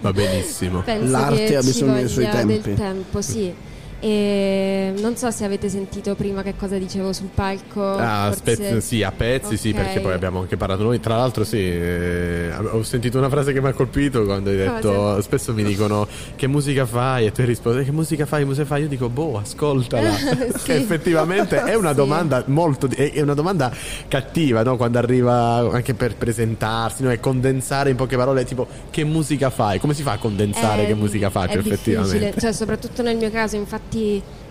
Va 0.00 0.12
benissimo. 0.12 0.80
penso 0.84 1.10
L'arte 1.10 1.44
che 1.46 1.56
ha 1.56 1.62
ci 1.62 1.66
bisogno 1.68 1.94
dei 1.94 2.08
suoi 2.08 2.28
tempi. 2.28 2.60
del 2.60 2.74
tempo, 2.76 3.22
sì. 3.22 3.54
E 4.06 4.92
non 4.98 5.16
so 5.16 5.30
se 5.30 5.46
avete 5.46 5.70
sentito 5.70 6.14
prima 6.14 6.42
che 6.42 6.54
cosa 6.58 6.76
dicevo 6.76 7.14
sul 7.14 7.30
palco. 7.34 7.96
Ah, 7.96 8.30
forse- 8.34 8.54
spezzi- 8.54 8.80
sì, 8.82 9.02
a 9.02 9.10
pezzi 9.10 9.56
sì, 9.56 9.70
Ok. 9.70 9.74
perché 9.76 10.00
poi 10.00 10.12
abbiamo 10.12 10.40
anche 10.40 10.58
parlato 10.58 10.82
noi. 10.82 11.00
Tra 11.00 11.16
l'altro, 11.16 11.42
sì, 11.42 11.56
eh, 11.58 12.52
ho 12.54 12.82
sentito 12.82 13.16
una 13.16 13.30
frase 13.30 13.54
che 13.54 13.62
mi 13.62 13.68
ha 13.68 13.72
colpito 13.72 14.22
quando 14.26 14.50
hai 14.50 14.56
detto: 14.56 14.92
Cosa? 14.92 15.22
Spesso 15.22 15.54
mi 15.54 15.64
dicono 15.64 16.06
che 16.36 16.46
musica 16.46 16.84
fai, 16.84 17.24
e 17.24 17.32
tu 17.32 17.40
hai 17.40 17.46
risposto: 17.46 17.82
Che 17.82 17.92
musica 17.92 18.26
fai? 18.26 18.40
Che 18.40 18.46
musica 18.46 18.66
fai? 18.66 18.82
Io 18.82 18.88
dico: 18.88 19.08
Boh, 19.08 19.38
ascoltala. 19.38 20.10
Sì. 20.58 20.72
Effettivamente 20.84 21.62
è 21.64 21.74
una 21.74 21.90
Sì. 21.90 21.96
domanda 21.96 22.42
molto. 22.48 22.88
è 22.94 23.22
una 23.22 23.32
domanda 23.34 23.72
cattiva, 24.06 24.62
no? 24.62 24.76
Quando 24.76 24.98
arriva 24.98 25.34
anche 25.72 25.94
per 25.94 26.16
presentarsi, 26.16 27.02
no? 27.04 27.10
E 27.10 27.20
condensare 27.20 27.88
in 27.88 27.96
poche 27.96 28.16
parole, 28.18 28.44
tipo: 28.44 28.66
Che 28.90 29.02
musica 29.04 29.48
fai? 29.48 29.78
Come 29.78 29.94
si 29.94 30.02
fa 30.02 30.12
a 30.12 30.18
condensare 30.18 30.82
È- 30.82 30.86
che 30.88 30.94
musica 30.94 31.30
faccio 31.30 31.58
effettivamente? 31.58 32.18
difficile, 32.18 32.40
cioè 32.40 32.52
soprattutto 32.52 33.00
nel 33.00 33.16
mio 33.16 33.30
caso, 33.30 33.56
infatti 33.56 33.92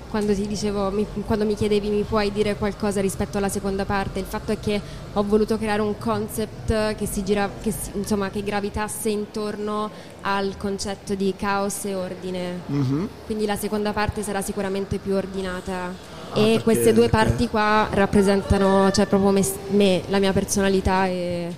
quando 0.09 0.33
ti 0.35 0.45
dicevo, 0.45 0.91
mi- 0.91 1.07
quando 1.25 1.43
mi 1.43 1.55
chiedevi 1.55 1.89
mi 1.89 2.03
puoi 2.03 2.31
dire 2.31 2.55
qualcosa 2.55 3.01
rispetto 3.01 3.39
alla 3.39 3.49
seconda 3.49 3.83
parte, 3.83 4.19
il 4.19 4.25
fatto 4.25 4.51
è 4.51 4.59
che 4.59 4.79
ho 5.13 5.23
voluto 5.23 5.57
creare 5.57 5.81
un 5.81 5.97
concept 5.97 6.93
che 6.95 7.05
si 7.07 7.23
gira, 7.23 7.49
che 7.61 7.73
insomma 7.93 8.29
che 8.29 8.43
gravitasse 8.43 9.09
intorno 9.09 9.89
al 10.21 10.55
concetto 10.57 11.15
di 11.15 11.33
caos 11.35 11.85
e 11.85 11.95
ordine. 11.95 12.59
Mhm. 12.67 13.09
Quindi 13.25 13.45
la 13.47 13.55
seconda 13.55 13.91
parte 13.91 14.21
sarà 14.21 14.41
sicuramente 14.43 14.99
più 14.99 15.15
ordinata. 15.15 16.11
Ah, 16.35 16.39
e 16.39 16.43
perché- 16.43 16.63
queste 16.63 16.93
due 16.93 17.09
perché- 17.09 17.25
parti 17.29 17.47
qua 17.47 17.87
rappresentano 17.91 18.91
cioè, 18.91 19.07
proprio 19.07 19.31
me, 19.31 19.43
me, 19.69 20.03
la 20.09 20.19
mia 20.19 20.31
personalità 20.33 21.07
e 21.07 21.53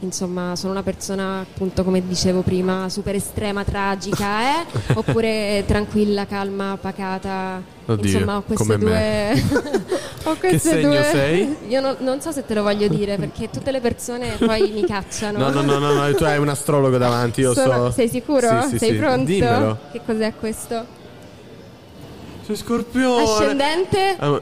insomma 0.00 0.56
sono 0.56 0.72
una 0.72 0.82
persona 0.82 1.40
appunto 1.40 1.84
come 1.84 2.06
dicevo 2.06 2.42
prima 2.42 2.88
super 2.88 3.14
estrema, 3.14 3.64
tragica 3.64 4.60
eh? 4.60 4.66
oppure 4.94 5.64
tranquilla, 5.66 6.26
calma, 6.26 6.78
pacata. 6.80 7.62
Oddio, 7.86 8.10
insomma 8.10 8.36
ho 8.36 8.42
queste 8.42 8.64
come 8.64 8.78
due... 8.78 8.90
me. 8.90 9.42
ho 10.24 10.36
queste 10.36 10.58
segno 10.58 10.88
due... 10.90 11.02
sei? 11.04 11.56
Io 11.68 11.80
non, 11.80 11.96
non 12.00 12.20
so 12.20 12.32
se 12.32 12.44
te 12.44 12.54
lo 12.54 12.62
voglio 12.62 12.88
dire 12.88 13.16
perché 13.16 13.50
tutte 13.50 13.70
le 13.70 13.80
persone 13.80 14.36
poi 14.38 14.70
mi 14.70 14.84
cacciano. 14.84 15.38
No, 15.38 15.50
no, 15.50 15.62
no, 15.62 15.78
no, 15.78 15.92
no, 15.92 16.14
tu 16.14 16.24
hai 16.24 16.38
un 16.38 16.48
astrologo 16.48 16.96
davanti, 16.98 17.40
io 17.40 17.52
Sono- 17.54 17.86
so. 17.86 17.90
Sei 17.92 18.08
sicuro? 18.08 18.62
Sì, 18.62 18.68
sì, 18.68 18.78
Sei 18.78 18.90
sì. 18.90 18.96
pronto? 18.96 19.24
Dimmelo. 19.24 19.78
Che 19.92 20.00
cos'è 20.04 20.34
questo? 20.38 20.98
Sei 22.46 22.56
scorpione. 22.56 23.22
Ascendente? 23.22 24.16
Ah, 24.18 24.40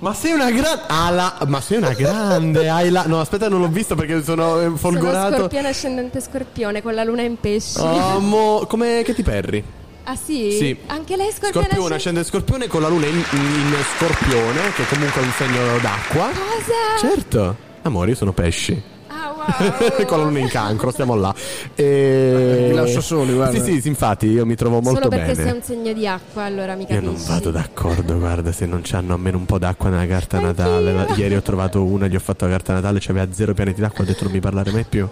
Ma 0.00 0.14
sei 0.14 0.32
una 0.32 0.50
grande. 0.50 0.82
Ah, 0.86 1.10
la- 1.10 1.38
Ma 1.48 1.60
sei 1.60 1.78
una 1.78 1.92
grande. 1.92 2.68
Hai 2.68 2.90
la... 2.90 3.04
No, 3.06 3.20
aspetta, 3.20 3.48
non 3.48 3.60
l'ho 3.60 3.68
visto 3.68 3.94
perché 3.96 4.22
sono 4.22 4.58
eh, 4.58 4.62
Sono 4.64 4.76
folgorato. 4.76 5.36
scorpione 5.36 5.68
ascendente 5.68 6.20
scorpione 6.20 6.82
con 6.82 6.94
la 6.94 7.02
luna 7.04 7.22
in 7.22 7.36
pesci. 7.40 7.80
Oh, 7.80 8.20
mo- 8.20 8.64
Come 8.68 9.02
che 9.04 9.14
ti 9.14 9.22
perri? 9.22 9.62
Ah 10.04 10.16
sì? 10.16 10.52
Sì. 10.52 10.76
Anche 10.86 11.16
lei 11.16 11.28
è 11.28 11.32
scorpione 11.32 11.66
Scorpione 11.66 11.94
ascendente. 11.94 11.94
ascende 11.94 12.24
scorpione 12.24 12.66
con 12.68 12.80
la 12.80 12.88
luna 12.88 13.06
in, 13.06 13.16
in 13.32 13.74
scorpione, 13.96 14.72
che 14.74 14.84
comunque 14.88 15.20
è 15.20 15.24
un 15.24 15.32
segno 15.36 15.78
d'acqua. 15.82 16.28
Cosa? 16.28 17.08
Certo. 17.14 17.56
Amore, 17.82 18.10
io 18.10 18.16
sono 18.16 18.32
pesci. 18.32 18.80
Ah 19.20 20.04
con 20.06 20.18
la 20.18 20.24
luna 20.24 20.38
in 20.38 20.48
cancro, 20.48 20.90
stiamo 20.90 21.14
là. 21.16 21.34
E... 21.74 22.66
Vi 22.68 22.74
lascio 22.74 23.00
soli, 23.00 23.32
guarda. 23.34 23.58
Sì, 23.62 23.72
sì, 23.74 23.80
sì, 23.80 23.88
infatti 23.88 24.26
io 24.26 24.46
mi 24.46 24.54
trovo 24.54 24.80
molto 24.80 24.98
Solo 25.00 25.08
perché 25.08 25.32
bene. 25.34 25.48
sei 25.48 25.52
un 25.58 25.62
segno 25.62 25.92
di 25.92 26.06
acqua, 26.06 26.44
allora 26.44 26.74
mi 26.74 26.82
Io 26.82 26.88
capisci. 26.88 27.04
non 27.04 27.16
vado 27.26 27.50
d'accordo, 27.50 28.18
guarda, 28.18 28.52
se 28.52 28.66
non 28.66 28.80
c'hanno 28.82 29.14
almeno 29.14 29.38
un 29.38 29.46
po' 29.46 29.58
d'acqua 29.58 29.90
nella 29.90 30.06
carta 30.06 30.38
natale. 30.40 30.92
La- 30.92 31.06
Ieri 31.14 31.34
ho 31.36 31.42
trovato 31.42 31.82
una, 31.84 32.06
gli 32.06 32.14
ho 32.16 32.20
fatto 32.20 32.44
la 32.44 32.50
carta 32.52 32.72
natale, 32.74 32.98
c'aveva 33.00 33.26
zero 33.32 33.54
pianeti 33.54 33.80
d'acqua, 33.80 34.04
ho 34.04 34.06
detto 34.06 34.24
non 34.24 34.32
mi 34.32 34.40
parlare 34.40 34.70
mai 34.70 34.84
più. 34.88 35.08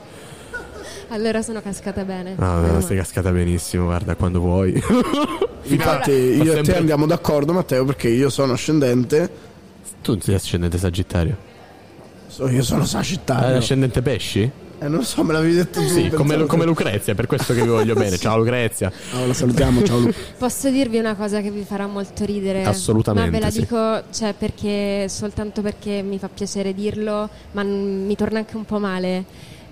Allora 1.09 1.41
sono 1.43 1.61
cascata 1.63 2.03
bene. 2.05 2.35
No, 2.37 2.47
Meno 2.55 2.67
no, 2.67 2.73
male. 2.75 2.83
sei 2.85 2.97
cascata 2.97 3.31
benissimo, 3.31 3.85
guarda, 3.85 4.17
quando 4.17 4.41
vuoi. 4.41 4.73
infatti 5.69 6.11
Fa 6.37 6.43
io 6.45 6.53
e 6.53 6.55
sempre- 6.55 6.73
te 6.73 6.79
andiamo 6.79 7.07
d'accordo 7.07 7.53
Matteo 7.53 7.85
perché 7.85 8.09
io 8.09 8.29
sono 8.29 8.53
ascendente 8.53 9.29
Tu 10.03 10.19
sei 10.21 10.35
ascendente 10.35 10.79
sagittario. 10.79 11.37
So- 12.37 12.49
io 12.51 12.63
sono 12.63 12.85
sagittario 12.85 13.57
ascendente 13.57 14.03
pesci? 14.03 14.51
eh 14.79 14.89
non 14.89 15.03
so 15.05 15.25
me 15.25 15.33
l'avevi 15.33 15.55
detto 15.55 15.81
tu 15.81 15.89
Sì, 15.89 16.11
come, 16.11 16.37
che- 16.37 16.45
come 16.45 16.67
Lucrezia, 16.67 17.15
per 17.15 17.25
questo 17.27 17.55
che 17.55 17.63
vi 17.63 17.69
voglio 17.69 17.95
bene. 17.97 18.19
Ciao 18.19 18.37
Lucrezia. 18.37 18.93
Oh, 19.15 19.27
la 19.27 19.33
salutiamo 19.33 19.83
ciao 19.83 19.99
Lu. 20.01 20.13
Posso 20.37 20.69
dirvi 20.69 20.99
una 20.99 21.15
cosa 21.15 21.41
che 21.41 21.51
vi 21.51 21.63
farà 21.65 21.87
molto 21.87 22.27
ridere? 22.27 22.63
Assolutamente, 22.65 23.31
Ma 23.31 23.39
ve 23.39 23.43
la 23.43 23.51
sì. 23.51 23.61
dico 23.61 24.03
cioè, 24.13 24.35
perché 24.37 25.07
soltanto 25.09 25.63
perché 25.63 26.03
mi 26.03 26.19
fa 26.19 26.29
piacere 26.29 26.75
dirlo, 26.75 27.27
ma 27.53 27.63
n- 27.63 28.05
mi 28.05 28.15
torna 28.17 28.39
anche 28.41 28.55
un 28.57 28.67
po' 28.67 28.79
male. 28.79 29.25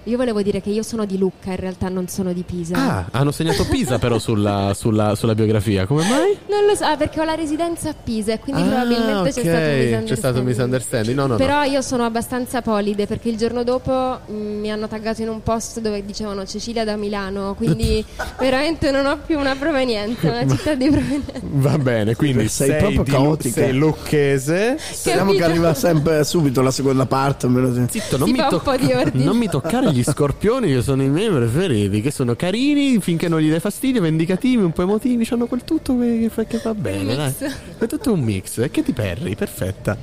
Io 0.06 0.18
volevo 0.18 0.42
dire 0.42 0.60
che 0.60 0.68
io 0.68 0.82
sono 0.82 1.06
di 1.06 1.16
Lucca, 1.16 1.50
in 1.50 1.56
realtà 1.56 1.88
non 1.88 2.08
sono 2.08 2.34
di 2.34 2.42
Pisa. 2.42 2.76
Ah, 2.76 3.04
hanno 3.10 3.30
segnato 3.30 3.64
Pisa 3.66 3.98
però 3.98 4.18
sulla, 4.18 4.72
sulla- 4.74 5.14
sulla 5.14 5.34
biografia, 5.34 5.86
come 5.86 6.02
mai? 6.02 6.36
Non 6.48 6.66
lo 6.66 6.74
so, 6.74 6.84
ah, 6.84 6.96
perché 6.96 7.20
ho 7.20 7.24
la 7.24 7.34
residenza 7.34 7.88
a 7.88 7.94
Pisa 7.94 8.34
e 8.34 8.38
quindi 8.38 8.60
Ah, 8.60 8.66
probabilmente 8.66 9.30
c'è 9.32 9.40
ok, 9.40 9.46
stato 9.46 9.56
un 9.56 9.64
misunderstanding. 9.64 10.08
c'è 10.08 10.16
stato 10.16 10.38
un 10.40 10.44
misunderstanding. 10.44 11.16
No, 11.16 11.26
no, 11.26 11.36
Però 11.36 11.58
no. 11.60 11.64
io 11.64 11.80
sono 11.80 12.04
abbastanza 12.04 12.60
polide 12.60 13.06
perché 13.06 13.30
il 13.30 13.38
giorno 13.38 13.64
dopo 13.64 14.18
mh, 14.26 14.32
mi 14.34 14.70
hanno 14.70 14.88
taggato 14.88 15.22
in 15.22 15.28
un 15.30 15.42
post 15.42 15.80
dove 15.80 16.04
dicevano 16.04 16.44
Cecilia 16.44 16.84
da 16.84 16.96
Milano, 16.96 17.54
quindi 17.54 18.04
veramente 18.38 18.90
non 18.90 19.06
ho 19.06 19.18
più 19.24 19.38
una 19.38 19.56
provenienza, 19.56 20.28
una 20.28 20.46
città 20.46 20.74
di 20.74 20.90
provenienza. 20.90 21.32
Va 21.40 21.78
bene, 21.78 22.14
quindi 22.14 22.46
Sei 22.48 22.68
sei, 22.68 22.78
proprio 22.78 23.02
caotica. 23.04 23.54
sei 23.62 23.72
lucchese. 23.72 24.76
speriamo 24.78 25.32
che 25.32 25.42
arriva 25.44 25.72
sempre 25.72 26.24
subito 26.24 26.60
la 26.60 26.70
seconda 26.70 27.06
parte. 27.06 27.48
Zitto, 27.88 28.18
non 28.18 28.26
Si 28.26 28.32
mi, 28.32 28.38
fa 28.38 28.44
un 28.44 28.50
tocca- 28.50 28.70
po' 28.72 28.76
di 28.84 28.92
ordine. 28.92 29.24
non 29.24 29.36
mi 29.38 29.48
toccare 29.48 29.92
gli 29.94 30.02
scorpioni 30.02 30.72
che 30.72 30.82
sono 30.82 31.02
i 31.02 31.08
miei 31.08 31.30
preferiti, 31.30 32.00
che 32.00 32.10
sono 32.10 32.34
carini 32.34 32.98
finché 33.00 33.28
non 33.28 33.38
gli 33.38 33.48
dai 33.48 33.60
fastidio, 33.60 34.00
vendicativi, 34.00 34.60
un 34.62 34.72
po' 34.72 34.82
emotivi, 34.82 35.26
hanno 35.30 35.46
quel 35.46 35.62
tutto 35.62 35.96
che, 35.98 36.28
che- 36.48 36.60
va 36.62 36.74
bene, 36.74 37.14
dai. 37.14 37.34
È 37.78 37.86
tutto 37.86 38.12
un 38.12 38.20
mix. 38.20 38.68
Che 38.70 38.82
ti 38.82 38.92
perri, 38.92 39.36
perfetta. 39.36 39.96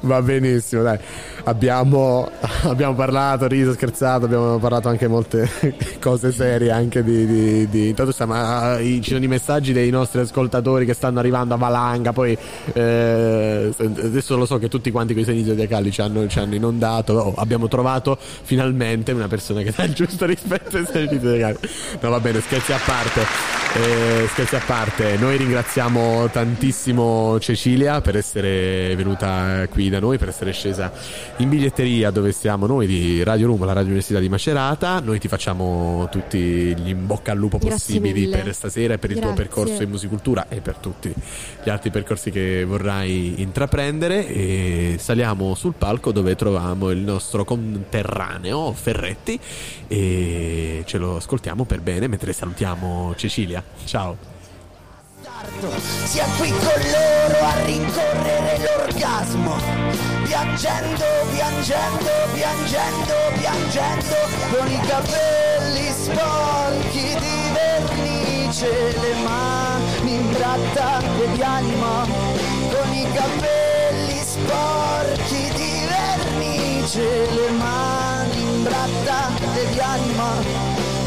Va 0.00 0.20
benissimo, 0.20 0.82
dai. 0.82 0.98
Abbiamo, 1.44 2.28
abbiamo 2.64 2.94
parlato, 2.94 3.46
riso, 3.46 3.72
scherzato, 3.72 4.24
abbiamo 4.24 4.58
parlato 4.58 4.88
anche 4.88 5.06
molte 5.06 5.48
cose 6.00 6.32
serie 6.32 6.70
anche 6.72 7.04
di... 7.04 7.26
di, 7.26 7.68
di- 7.68 7.88
Intanto 7.90 8.12
stiamo, 8.12 8.34
ah, 8.34 8.78
ci 8.78 9.02
sono 9.04 9.24
i 9.24 9.28
messaggi 9.28 9.72
dei 9.72 9.90
nostri 9.90 10.20
ascoltatori 10.20 10.84
che 10.86 10.94
stanno 10.94 11.18
arrivando 11.20 11.54
a 11.54 11.56
valanga, 11.56 12.12
poi 12.12 12.36
eh, 12.72 13.72
adesso 13.76 14.36
lo 14.36 14.46
so 14.46 14.58
che 14.58 14.68
tutti 14.68 14.90
quanti 14.90 15.12
quei 15.12 15.24
segni 15.24 15.44
zodiacali 15.44 15.90
ci 15.92 16.00
hanno, 16.00 16.26
ci 16.26 16.38
hanno 16.38 16.54
inondato, 16.54 17.18
Oh, 17.20 17.34
abbiamo 17.36 17.68
trovato 17.68 18.16
finalmente 18.18 19.12
una 19.20 19.28
persona 19.28 19.62
che 19.62 19.72
dà 19.74 19.84
il 19.84 19.94
giusto 19.94 20.26
rispetto 20.26 20.76
ai 20.76 20.86
segni 20.86 21.18
zodiacali. 21.20 21.68
No 22.00 22.10
va 22.10 22.20
bene, 22.20 22.40
scherzi 22.40 22.72
a 22.72 22.80
parte, 22.84 23.20
eh, 23.74 24.26
scherzi 24.28 24.56
a 24.56 24.62
parte, 24.64 25.16
noi 25.16 25.36
ringraziamo 25.36 26.28
tantissimo 26.30 27.38
Cecilia 27.40 28.00
per 28.00 28.16
essere 28.16 28.94
venuta 28.96 29.66
qui 29.70 29.88
da 29.88 30.00
noi, 30.00 30.18
per 30.18 30.28
essere 30.28 30.52
scesa 30.52 30.92
in 31.36 31.48
biglietteria 31.48 32.10
dove 32.10 32.32
siamo 32.32 32.66
noi 32.66 32.86
di 32.86 33.22
Radio 33.22 33.46
Rumo, 33.46 33.64
la 33.64 33.72
Radio 33.72 33.88
Università 33.88 34.18
di 34.18 34.28
Macerata, 34.28 35.00
noi 35.00 35.18
ti 35.18 35.28
facciamo 35.28 36.08
tutti 36.10 36.38
gli 36.38 36.88
in 36.88 37.06
bocca 37.06 37.32
al 37.32 37.38
lupo 37.38 37.58
possibili 37.58 38.28
per 38.28 38.52
stasera 38.54 38.94
e 38.94 38.98
per 38.98 39.10
il 39.10 39.18
tuo 39.18 39.32
Grazie. 39.32 39.44
percorso 39.44 39.82
in 39.82 39.90
musicultura 39.90 40.46
e 40.48 40.60
per 40.60 40.76
tutti 40.76 41.12
gli 41.62 41.68
altri 41.68 41.90
percorsi 41.90 42.30
che 42.30 42.64
vorrai 42.64 43.40
intraprendere. 43.40 44.26
E 44.26 44.96
saliamo 44.98 45.54
sul 45.54 45.74
palco 45.76 46.12
dove 46.12 46.36
troviamo 46.36 46.90
il 46.90 46.98
nostro 46.98 47.44
conterraneo 47.44 48.72
Ferretti 49.10 49.40
e 49.88 50.82
ce 50.86 50.98
lo 50.98 51.16
ascoltiamo 51.16 51.64
per 51.64 51.80
bene 51.80 52.06
mentre 52.06 52.32
salutiamo 52.32 53.14
Cecilia. 53.16 53.62
Ciao. 53.84 54.16
sia 56.04 56.24
qui 56.38 56.50
con 56.50 56.58
loro 56.58 57.44
a 57.44 57.64
rincorrere 57.64 58.58
l'orgasmo 58.58 59.56
piangendo, 60.24 61.04
piangendo, 61.32 62.10
piangendo, 62.34 63.14
piangendo 63.38 64.16
con 64.50 64.70
i 64.70 64.80
capelli 64.86 65.90
sporchi 65.90 67.16
di 67.18 67.50
vernice 67.52 68.68
le 69.00 69.14
mani 69.22 70.14
imbrattate 70.14 71.32
di 71.32 71.42
anima 71.42 72.06
con 72.06 72.94
i 72.94 73.06
capelli 73.12 74.20
sporchi 74.22 75.52
di 75.54 75.86
vernice 75.88 77.30
le 77.32 77.50
mani 77.50 78.09
imbrattate 78.70 79.66
di 79.72 79.80
anima 79.80 80.30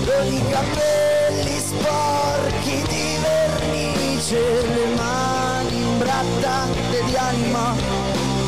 con 0.04 0.34
i 0.34 0.44
capelli 0.50 1.58
sporchi 1.60 2.82
di 2.90 3.18
vernice 3.22 4.68
le 4.68 4.86
mani 4.96 5.82
imbrattate 5.82 7.04
di 7.06 7.16
anima 7.16 7.74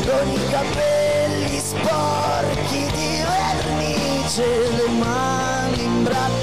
con 0.04 0.30
i 0.30 0.50
capelli 0.50 1.58
sporchi 1.58 2.90
di 2.92 3.22
vernice 3.24 4.44
le 4.76 4.88
mani 4.98 5.82
imbrattate 5.82 6.35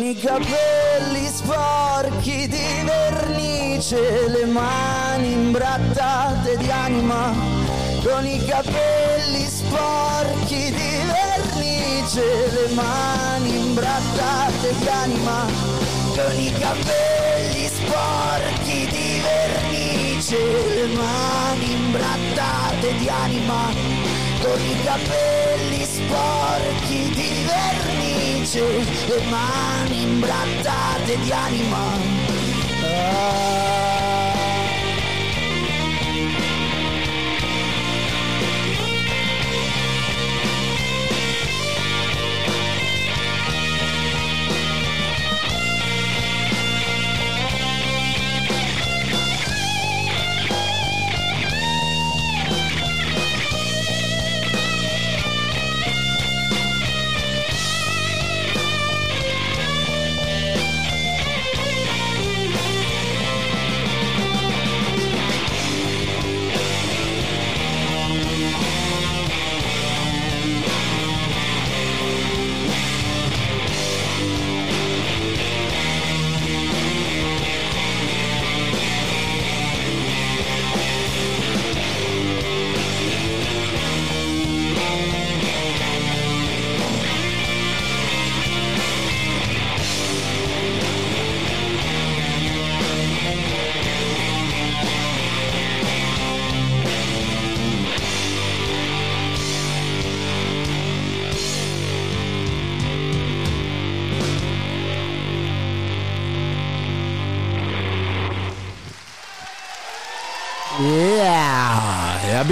con 0.00 0.08
i 0.08 0.14
capelli 0.14 1.26
sporchi 1.26 2.48
di 2.48 2.84
vernice, 2.84 4.28
le 4.28 4.46
mani 4.46 5.32
imbrattate 5.32 6.56
di 6.56 6.70
anima, 6.70 7.34
con 8.02 8.24
i 8.24 8.42
capelli 8.46 9.46
sporchi 9.46 10.72
di 10.72 10.96
vernice, 11.04 12.22
le 12.50 12.72
mani 12.72 13.56
imbrattate 13.56 14.74
di 14.78 14.88
anima, 14.88 15.44
con 16.16 16.40
i 16.40 16.50
capelli 16.52 17.68
sporchi 17.68 18.86
di 18.86 19.20
vernice, 19.20 20.38
le 20.76 20.86
mani 20.96 21.72
imbrattate 21.72 22.96
di 22.96 23.06
anima, 23.06 23.99
con 24.42 24.60
i 24.60 24.82
capelli 24.82 25.84
sporchi 25.84 27.10
di 27.14 27.44
vernice, 27.44 28.62
le 29.06 29.22
mani 29.28 30.02
imbrattate 30.02 31.18
di 31.20 31.30
anima. 31.30 31.98
Ah. 32.82 33.79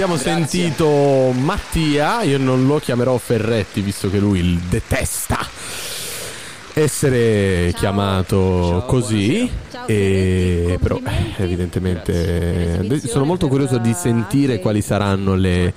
Abbiamo 0.01 0.15
sentito 0.15 1.33
Mattia, 1.33 2.21
io 2.21 2.37
non 2.37 2.65
lo 2.65 2.79
chiamerò 2.79 3.17
Ferretti 3.17 3.81
visto 3.81 4.09
che 4.09 4.17
lui 4.17 4.39
il 4.39 4.57
detesta 4.57 5.45
essere 6.73 7.73
chiamato 7.75 8.85
così. 8.87 9.67
E 9.85 10.77
però 10.79 10.97
eh, 10.97 11.43
evidentemente 11.43 12.79
eh, 12.79 13.01
sono 13.07 13.25
molto 13.25 13.47
curioso 13.47 13.79
di 13.79 13.93
sentire 13.93 14.59
quali 14.59 14.81
saranno 14.81 15.33
le, 15.35 15.73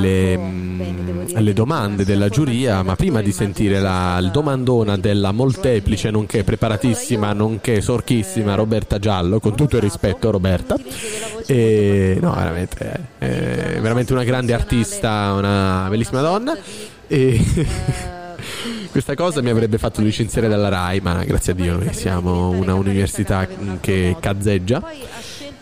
le, 0.00 0.36
mm, 0.38 1.22
le 1.36 1.52
domande 1.52 2.04
della 2.06 2.30
giuria 2.30 2.82
ma 2.82 2.96
prima 2.96 3.20
di 3.20 3.32
sentire 3.32 3.80
la 3.80 4.18
il 4.22 4.30
domandona 4.30 4.96
della 4.96 5.32
molteplice 5.32 6.10
nonché 6.10 6.42
preparatissima 6.42 7.34
nonché 7.34 7.82
sorchissima 7.82 8.54
Roberta 8.54 8.98
Giallo 8.98 9.40
con 9.40 9.54
tutto 9.54 9.76
il 9.76 9.82
rispetto 9.82 10.30
Roberta 10.30 10.76
e, 11.50 12.18
no 12.20 12.32
veramente 12.32 13.08
è 13.18 13.80
veramente 13.80 14.12
una 14.12 14.22
grande 14.22 14.52
artista 14.52 15.32
una 15.32 15.86
bellissima 15.88 16.20
donna 16.20 16.56
e 17.08 17.40
Questa 18.90 19.14
cosa 19.14 19.40
mi 19.40 19.50
avrebbe 19.50 19.78
fatto 19.78 20.00
licenziare 20.00 20.48
dalla 20.48 20.68
RAI, 20.68 20.98
ma 21.00 21.22
grazie 21.22 21.52
a 21.52 21.54
Dio 21.54 21.76
noi 21.76 21.94
siamo 21.94 22.48
una 22.48 22.74
università 22.74 23.46
che 23.78 24.16
cazzeggia. 24.18 24.82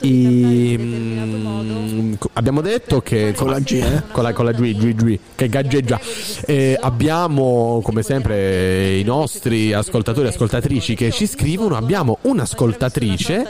I- 0.00 0.76
mm, 0.78 2.14
abbiamo 2.34 2.60
detto 2.60 3.00
che 3.00 3.32
con 3.36 3.50
la 3.50 3.58
G, 3.58 4.02
con 4.12 4.22
la, 4.22 4.32
con 4.32 4.44
la 4.44 4.52
G, 4.52 4.74
G, 4.76 4.94
G, 4.94 5.18
che 5.34 5.48
gaggeggia. 5.48 5.98
Eh, 6.46 6.78
abbiamo 6.80 7.80
come 7.82 8.02
sempre 8.02 8.96
i 8.96 9.02
nostri 9.02 9.72
ascoltatori 9.72 10.26
e 10.26 10.30
ascoltatrici 10.30 10.94
che 10.94 11.10
ci 11.10 11.26
scrivono. 11.26 11.76
Abbiamo 11.76 12.18
un'ascoltatrice 12.22 13.46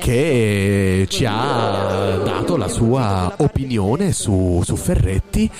che 0.00 1.06
ci 1.08 1.24
ha 1.26 2.20
dato 2.24 2.56
la 2.56 2.68
sua 2.68 3.34
opinione 3.38 4.12
su, 4.12 4.62
su 4.64 4.76
Ferretti. 4.76 5.50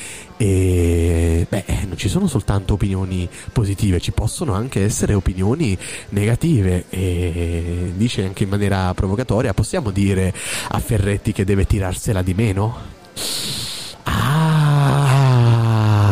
E 0.41 1.47
beh, 1.49 1.65
non 1.89 1.97
ci 1.97 2.09
sono 2.09 2.29
soltanto 2.29 2.75
opinioni 2.75 3.29
positive, 3.53 4.01
ci 4.01 4.13
possono 4.13 4.55
anche 4.55 4.85
essere 4.85 5.15
opinioni 5.15 5.77
negative. 6.11 6.85
E 6.91 7.93
dice 7.97 8.25
anche 8.25 8.45
in 8.45 8.49
maniera 8.49 8.95
provocatoria: 8.95 9.53
possiamo 9.53 9.91
dire 9.91 10.33
a 10.69 10.79
Ferretti 10.79 11.33
che 11.33 11.45
deve 11.45 11.67
tirarsela 11.67 12.23
di 12.23 12.35
meno? 12.35 12.77
Ah. 14.05 16.08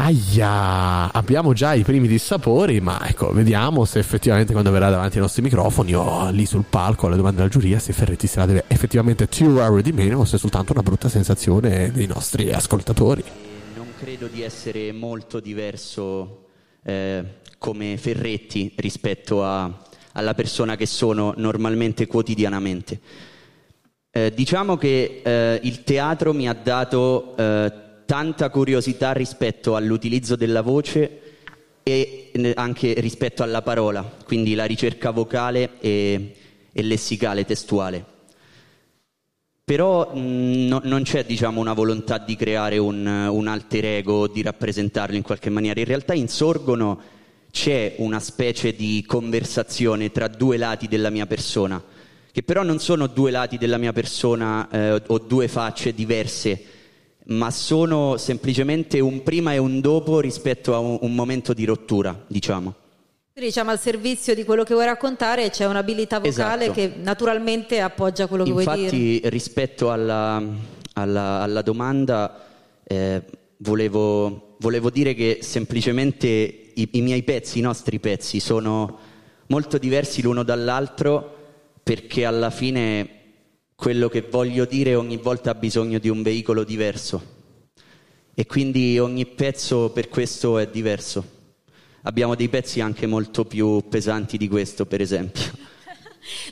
Aia, 0.00 1.12
abbiamo 1.12 1.52
già 1.52 1.74
i 1.74 1.82
primi 1.82 2.06
dissapori, 2.06 2.80
ma 2.80 3.04
ecco, 3.08 3.32
vediamo 3.32 3.84
se 3.84 3.98
effettivamente 3.98 4.52
quando 4.52 4.70
verrà 4.70 4.90
davanti 4.90 5.16
ai 5.16 5.22
nostri 5.22 5.42
microfoni 5.42 5.92
o 5.92 6.30
lì 6.30 6.46
sul 6.46 6.64
palco 6.70 7.06
alle 7.06 7.16
domande 7.16 7.38
della 7.38 7.50
giuria, 7.50 7.80
se 7.80 7.92
Ferretti 7.92 8.28
se 8.28 8.38
la 8.38 8.46
deve 8.46 8.64
effettivamente 8.68 9.26
tirare 9.26 9.82
di 9.82 9.90
meno 9.90 10.20
o 10.20 10.24
se 10.24 10.36
è 10.36 10.38
soltanto 10.38 10.70
una 10.72 10.82
brutta 10.82 11.08
sensazione 11.08 11.90
dei 11.90 12.06
nostri 12.06 12.52
ascoltatori. 12.52 13.24
Non 13.74 13.88
credo 13.98 14.28
di 14.28 14.42
essere 14.42 14.92
molto 14.92 15.40
diverso 15.40 16.46
eh, 16.84 17.24
come 17.58 17.96
Ferretti 17.96 18.72
rispetto 18.76 19.44
a- 19.44 19.82
alla 20.12 20.34
persona 20.34 20.76
che 20.76 20.86
sono 20.86 21.34
normalmente 21.36 22.06
quotidianamente. 22.06 23.00
Eh, 24.12 24.32
diciamo 24.32 24.76
che 24.76 25.22
eh, 25.24 25.60
il 25.64 25.82
teatro 25.82 26.32
mi 26.32 26.48
ha 26.48 26.54
dato 26.54 27.36
eh, 27.36 27.86
tanta 28.08 28.48
curiosità 28.48 29.12
rispetto 29.12 29.76
all'utilizzo 29.76 30.34
della 30.34 30.62
voce 30.62 31.20
e 31.82 32.30
anche 32.54 32.94
rispetto 33.00 33.42
alla 33.42 33.60
parola, 33.60 34.02
quindi 34.24 34.54
la 34.54 34.64
ricerca 34.64 35.10
vocale 35.10 35.72
e, 35.78 36.34
e 36.72 36.82
lessicale, 36.82 37.44
testuale. 37.44 38.02
Però 39.62 40.14
mh, 40.14 40.20
no- 40.68 40.80
non 40.84 41.02
c'è 41.02 41.26
diciamo, 41.26 41.60
una 41.60 41.74
volontà 41.74 42.16
di 42.16 42.34
creare 42.34 42.78
un, 42.78 43.04
un 43.06 43.46
alter 43.46 43.84
ego, 43.84 44.26
di 44.26 44.40
rappresentarlo 44.40 45.14
in 45.14 45.22
qualche 45.22 45.50
maniera. 45.50 45.78
In 45.78 45.86
realtà 45.86 46.14
insorgono, 46.14 46.98
c'è 47.50 47.96
una 47.98 48.20
specie 48.20 48.74
di 48.74 49.04
conversazione 49.06 50.10
tra 50.10 50.28
due 50.28 50.56
lati 50.56 50.88
della 50.88 51.10
mia 51.10 51.26
persona, 51.26 51.82
che 52.32 52.42
però 52.42 52.62
non 52.62 52.78
sono 52.78 53.06
due 53.06 53.30
lati 53.30 53.58
della 53.58 53.76
mia 53.76 53.92
persona 53.92 54.66
eh, 54.70 55.02
o 55.08 55.18
due 55.18 55.46
facce 55.46 55.92
diverse, 55.92 56.76
ma 57.28 57.50
sono 57.50 58.16
semplicemente 58.16 59.00
un 59.00 59.22
prima 59.22 59.52
e 59.52 59.58
un 59.58 59.80
dopo 59.80 60.20
rispetto 60.20 60.74
a 60.74 60.78
un, 60.78 60.98
un 61.00 61.14
momento 61.14 61.52
di 61.52 61.64
rottura, 61.64 62.24
diciamo. 62.26 62.74
Quindi 63.32 63.50
diciamo 63.52 63.70
al 63.70 63.78
servizio 63.78 64.34
di 64.34 64.44
quello 64.44 64.64
che 64.64 64.74
vuoi 64.74 64.86
raccontare 64.86 65.50
c'è 65.50 65.66
un'abilità 65.66 66.18
vocale 66.18 66.64
Esatto. 66.64 66.80
che 66.80 66.92
naturalmente 67.00 67.80
appoggia 67.80 68.26
quello 68.26 68.44
che 68.44 68.50
vuoi 68.52 68.64
dire. 68.64 68.80
Infatti, 68.80 69.20
rispetto 69.28 69.90
alla, 69.90 70.42
alla- 70.94 71.40
alla 71.42 71.62
domanda, 71.62 72.44
eh, 72.82 73.22
volevo, 73.58 74.56
volevo 74.58 74.90
dire 74.90 75.14
che 75.14 75.38
semplicemente 75.42 76.26
i, 76.26 76.88
i 76.92 77.00
miei 77.02 77.22
pezzi, 77.22 77.58
i 77.58 77.62
nostri 77.62 78.00
pezzi, 78.00 78.40
sono 78.40 78.98
molto 79.48 79.78
diversi 79.78 80.22
l'uno 80.22 80.42
dall'altro 80.42 81.36
perché 81.82 82.24
alla 82.24 82.50
fine 82.50 83.17
quello 83.80 84.08
che 84.08 84.22
voglio 84.28 84.64
dire 84.64 84.96
ogni 84.96 85.18
volta 85.18 85.50
ha 85.50 85.54
bisogno 85.54 86.00
di 86.00 86.08
un 86.08 86.20
veicolo 86.20 86.64
diverso 86.64 87.22
e 88.34 88.44
quindi 88.44 88.98
ogni 88.98 89.24
pezzo 89.24 89.90
per 89.90 90.08
questo 90.08 90.58
è 90.58 90.66
diverso. 90.66 91.24
Abbiamo 92.02 92.34
dei 92.34 92.48
pezzi 92.48 92.80
anche 92.80 93.06
molto 93.06 93.44
più 93.44 93.86
pesanti 93.88 94.36
di 94.36 94.48
questo, 94.48 94.84
per 94.84 95.00
esempio. 95.00 95.42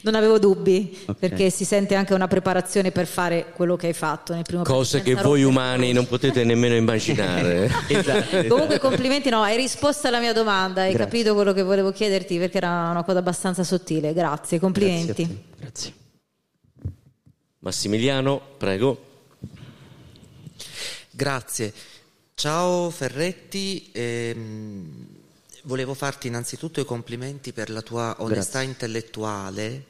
Non 0.03 0.15
avevo 0.15 0.39
dubbi, 0.39 0.97
Ok. 1.07 1.19
perché 1.19 1.51
si 1.51 1.67
sente 1.67 1.97
anche 1.97 2.15
una 2.15 2.29
preparazione 2.29 2.93
per 2.93 3.07
fare 3.07 3.53
quello 3.55 3.77
che 3.77 3.89
hai 3.89 3.93
fatto 3.93 4.33
nel 4.33 4.43
primo 4.43 4.63
Cose 4.63 5.01
pezzo, 5.03 5.17
che 5.17 5.23
voi 5.23 5.43
umani 5.43 5.93
non 5.93 6.07
potete 6.07 6.45
nemmeno 6.45 6.77
immaginare. 6.77 7.71
esatto. 7.89 8.47
Comunque 8.47 8.79
complimenti, 8.79 9.29
no, 9.29 9.43
hai 9.43 9.57
risposto 9.57 10.07
alla 10.07 10.21
mia 10.21 10.33
domanda, 10.33 10.83
hai 10.83 10.93
Grazie. 10.93 11.05
capito 11.11 11.35
quello 11.35 11.53
che 11.53 11.63
volevo 11.63 11.93
chiederti 11.93 12.39
perché 12.39 12.57
era 12.57 12.89
una 12.91 13.03
cosa 13.03 13.19
abbastanza 13.19 13.65
sottile. 13.65 14.15
Grazie, 14.15 14.59
complimenti. 14.59 15.29
Grazie. 15.59 15.93
Massimiliano, 17.67 18.41
prego. 18.59 18.97
Grazie. 21.11 21.73
Ciao 22.35 22.91
Ferretti, 22.91 23.91
ehm, 23.91 25.07
volevo 25.63 25.93
farti 25.95 26.29
innanzitutto 26.29 26.79
i 26.79 26.85
complimenti 26.85 27.53
per 27.53 27.71
la 27.71 27.83
tua 27.83 28.15
onestà 28.19 28.59
Grazie. 28.59 28.69
intellettuale, 28.69 29.85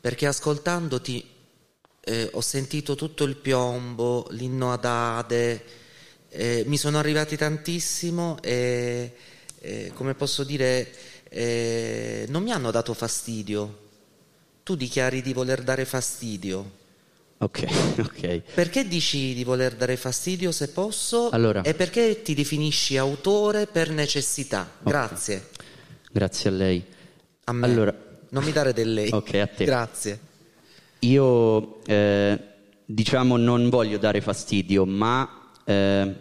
perché 0.00 0.28
ascoltandoti 0.28 1.28
eh, 2.02 2.28
ho 2.34 2.40
sentito 2.40 2.94
tutto 2.94 3.24
il 3.24 3.34
piombo, 3.34 4.28
l'inno 4.30 4.72
ad 4.72 4.84
Ade, 4.84 5.64
eh, 6.28 6.62
mi 6.68 6.76
sono 6.76 6.98
arrivati 6.98 7.36
tantissimo 7.36 8.40
e, 8.40 9.16
eh, 9.58 9.90
come 9.92 10.14
posso 10.14 10.44
dire, 10.44 10.94
eh, 11.30 12.26
non 12.28 12.44
mi 12.44 12.52
hanno 12.52 12.70
dato 12.70 12.94
fastidio. 12.94 13.80
Tu 14.62 14.76
dichiari 14.76 15.20
di 15.20 15.32
voler 15.32 15.64
dare 15.64 15.84
fastidio. 15.84 16.78
Ok, 17.42 17.64
ok. 17.98 18.54
Perché 18.54 18.86
dici 18.86 19.34
di 19.34 19.42
voler 19.42 19.74
dare 19.74 19.96
fastidio 19.96 20.52
se 20.52 20.68
posso? 20.68 21.28
Allora. 21.30 21.62
E 21.62 21.74
perché 21.74 22.22
ti 22.22 22.34
definisci 22.34 22.96
autore 22.96 23.66
per 23.66 23.90
necessità? 23.90 24.70
Grazie. 24.80 25.48
Grazie 26.12 26.50
a 26.50 26.52
lei. 26.52 26.84
A 27.44 27.52
me. 27.52 27.66
Allora, 27.66 27.94
Non 28.28 28.44
mi 28.44 28.52
dare 28.52 28.72
del 28.72 28.92
lei. 28.92 29.10
Ok, 29.12 29.34
a 29.34 29.46
te. 29.48 29.64
Grazie. 29.64 30.20
Io 31.00 31.84
eh, 31.84 32.38
diciamo 32.84 33.36
non 33.36 33.68
voglio 33.68 33.98
dare 33.98 34.20
fastidio, 34.20 34.86
ma 34.86 35.50
eh, 35.64 36.14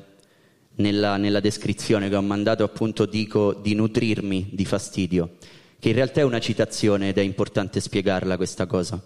nella, 0.75 1.17
nella 1.17 1.39
descrizione 1.39 2.09
che 2.09 2.15
ho 2.15 2.21
mandato 2.23 2.63
appunto 2.63 3.05
dico 3.05 3.53
di 3.53 3.75
nutrirmi 3.75 4.49
di 4.51 4.65
fastidio, 4.65 5.35
che 5.77 5.89
in 5.89 5.95
realtà 5.95 6.21
è 6.21 6.23
una 6.23 6.39
citazione 6.39 7.09
ed 7.09 7.19
è 7.19 7.21
importante 7.21 7.79
spiegarla 7.79 8.37
questa 8.37 8.65
cosa. 8.65 8.99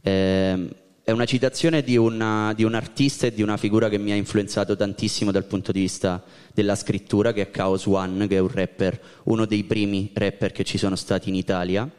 Eh, 0.00 0.68
è 1.02 1.12
una 1.12 1.24
citazione 1.24 1.82
di, 1.82 1.96
una- 1.96 2.52
di 2.54 2.62
un 2.62 2.74
artista 2.74 3.26
e 3.26 3.32
di 3.32 3.42
una 3.42 3.56
figura 3.56 3.88
che 3.88 3.98
mi 3.98 4.12
ha 4.12 4.14
influenzato 4.14 4.76
tantissimo 4.76 5.30
dal 5.30 5.44
punto 5.44 5.72
di 5.72 5.80
vista 5.80 6.22
della 6.52 6.74
scrittura, 6.74 7.32
che 7.32 7.42
è 7.42 7.50
Chaos 7.50 7.86
One, 7.86 8.26
che 8.26 8.36
è 8.36 8.40
un 8.40 8.50
rapper, 8.52 9.00
uno 9.24 9.46
dei 9.46 9.64
primi 9.64 10.10
rapper 10.12 10.52
che 10.52 10.64
ci 10.64 10.78
sono 10.78 10.96
stati 10.96 11.28
in 11.28 11.34
Italia. 11.34 11.90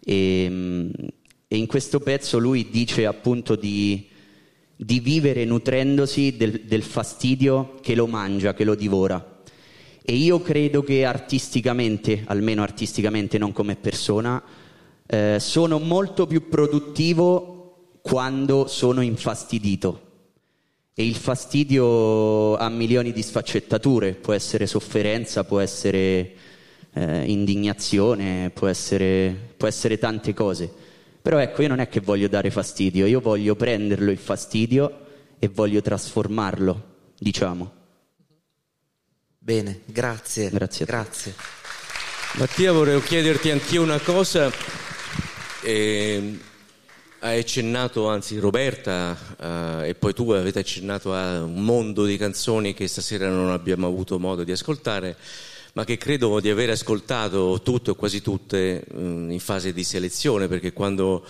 E, 0.00 0.90
e 1.46 1.56
in 1.56 1.66
questo 1.66 2.00
pezzo 2.00 2.38
lui 2.38 2.68
dice 2.70 3.06
appunto 3.06 3.54
di, 3.54 4.08
di 4.76 5.00
vivere 5.00 5.44
nutrendosi 5.44 6.36
del, 6.36 6.62
del 6.64 6.82
fastidio 6.82 7.74
che 7.80 7.94
lo 7.94 8.06
mangia, 8.06 8.54
che 8.54 8.64
lo 8.64 8.74
divora. 8.74 9.40
E 10.02 10.14
io 10.14 10.40
credo 10.40 10.82
che 10.82 11.04
artisticamente, 11.04 12.22
almeno 12.26 12.62
artisticamente, 12.62 13.36
non 13.36 13.52
come 13.52 13.76
persona, 13.76 14.42
eh, 15.06 15.36
sono 15.38 15.78
molto 15.78 16.26
più 16.26 16.48
produttivo 16.48 17.57
quando 18.08 18.66
sono 18.66 19.02
infastidito. 19.02 20.06
E 20.94 21.06
il 21.06 21.14
fastidio 21.14 22.56
ha 22.56 22.68
milioni 22.70 23.12
di 23.12 23.22
sfaccettature, 23.22 24.14
può 24.14 24.32
essere 24.32 24.66
sofferenza, 24.66 25.44
può 25.44 25.60
essere 25.60 26.32
eh, 26.94 27.24
indignazione, 27.26 28.50
può 28.52 28.66
essere, 28.66 29.52
può 29.56 29.68
essere 29.68 29.98
tante 29.98 30.32
cose. 30.32 30.72
Però 31.20 31.38
ecco, 31.38 31.60
io 31.62 31.68
non 31.68 31.80
è 31.80 31.88
che 31.88 32.00
voglio 32.00 32.28
dare 32.28 32.50
fastidio, 32.50 33.04
io 33.04 33.20
voglio 33.20 33.54
prenderlo 33.54 34.10
il 34.10 34.18
fastidio 34.18 35.06
e 35.38 35.48
voglio 35.48 35.82
trasformarlo, 35.82 36.84
diciamo. 37.18 37.72
Bene, 39.38 39.82
grazie. 39.84 40.48
Grazie. 40.50 40.86
Grazie. 40.86 41.34
Mattia, 42.38 42.72
vorrei 42.72 43.00
chiederti 43.02 43.50
anch'io 43.50 43.82
una 43.82 43.98
cosa. 43.98 44.50
Ehm, 45.62 46.40
hai 47.20 47.40
accennato, 47.40 48.08
anzi 48.08 48.38
Roberta 48.38 49.16
eh, 49.40 49.88
e 49.88 49.94
poi 49.94 50.14
tu 50.14 50.30
avete 50.30 50.60
accennato 50.60 51.12
a 51.12 51.42
un 51.42 51.64
mondo 51.64 52.04
di 52.04 52.16
canzoni 52.16 52.74
che 52.74 52.86
stasera 52.86 53.28
non 53.28 53.50
abbiamo 53.50 53.86
avuto 53.86 54.18
modo 54.20 54.44
di 54.44 54.52
ascoltare, 54.52 55.16
ma 55.72 55.84
che 55.84 55.96
credo 55.96 56.38
di 56.38 56.48
aver 56.48 56.70
ascoltato 56.70 57.60
tutte 57.62 57.90
o 57.90 57.94
quasi 57.94 58.22
tutte 58.22 58.84
mm, 58.94 59.30
in 59.30 59.40
fase 59.40 59.72
di 59.72 59.82
selezione, 59.82 60.46
perché 60.46 60.72
quando 60.72 61.26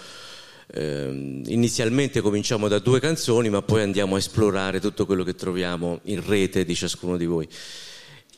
ehm, 0.74 1.44
inizialmente 1.47 2.20
cominciamo 2.20 2.69
da 2.69 2.78
due 2.78 3.01
canzoni, 3.01 3.48
ma 3.48 3.62
poi 3.62 3.82
andiamo 3.82 4.16
a 4.16 4.19
esplorare 4.19 4.81
tutto 4.81 5.06
quello 5.06 5.24
che 5.24 5.35
troviamo 5.35 6.01
in 6.05 6.24
rete 6.27 6.66
di 6.66 6.74
ciascuno 6.74 7.16
di 7.16 7.27
voi. 7.27 7.48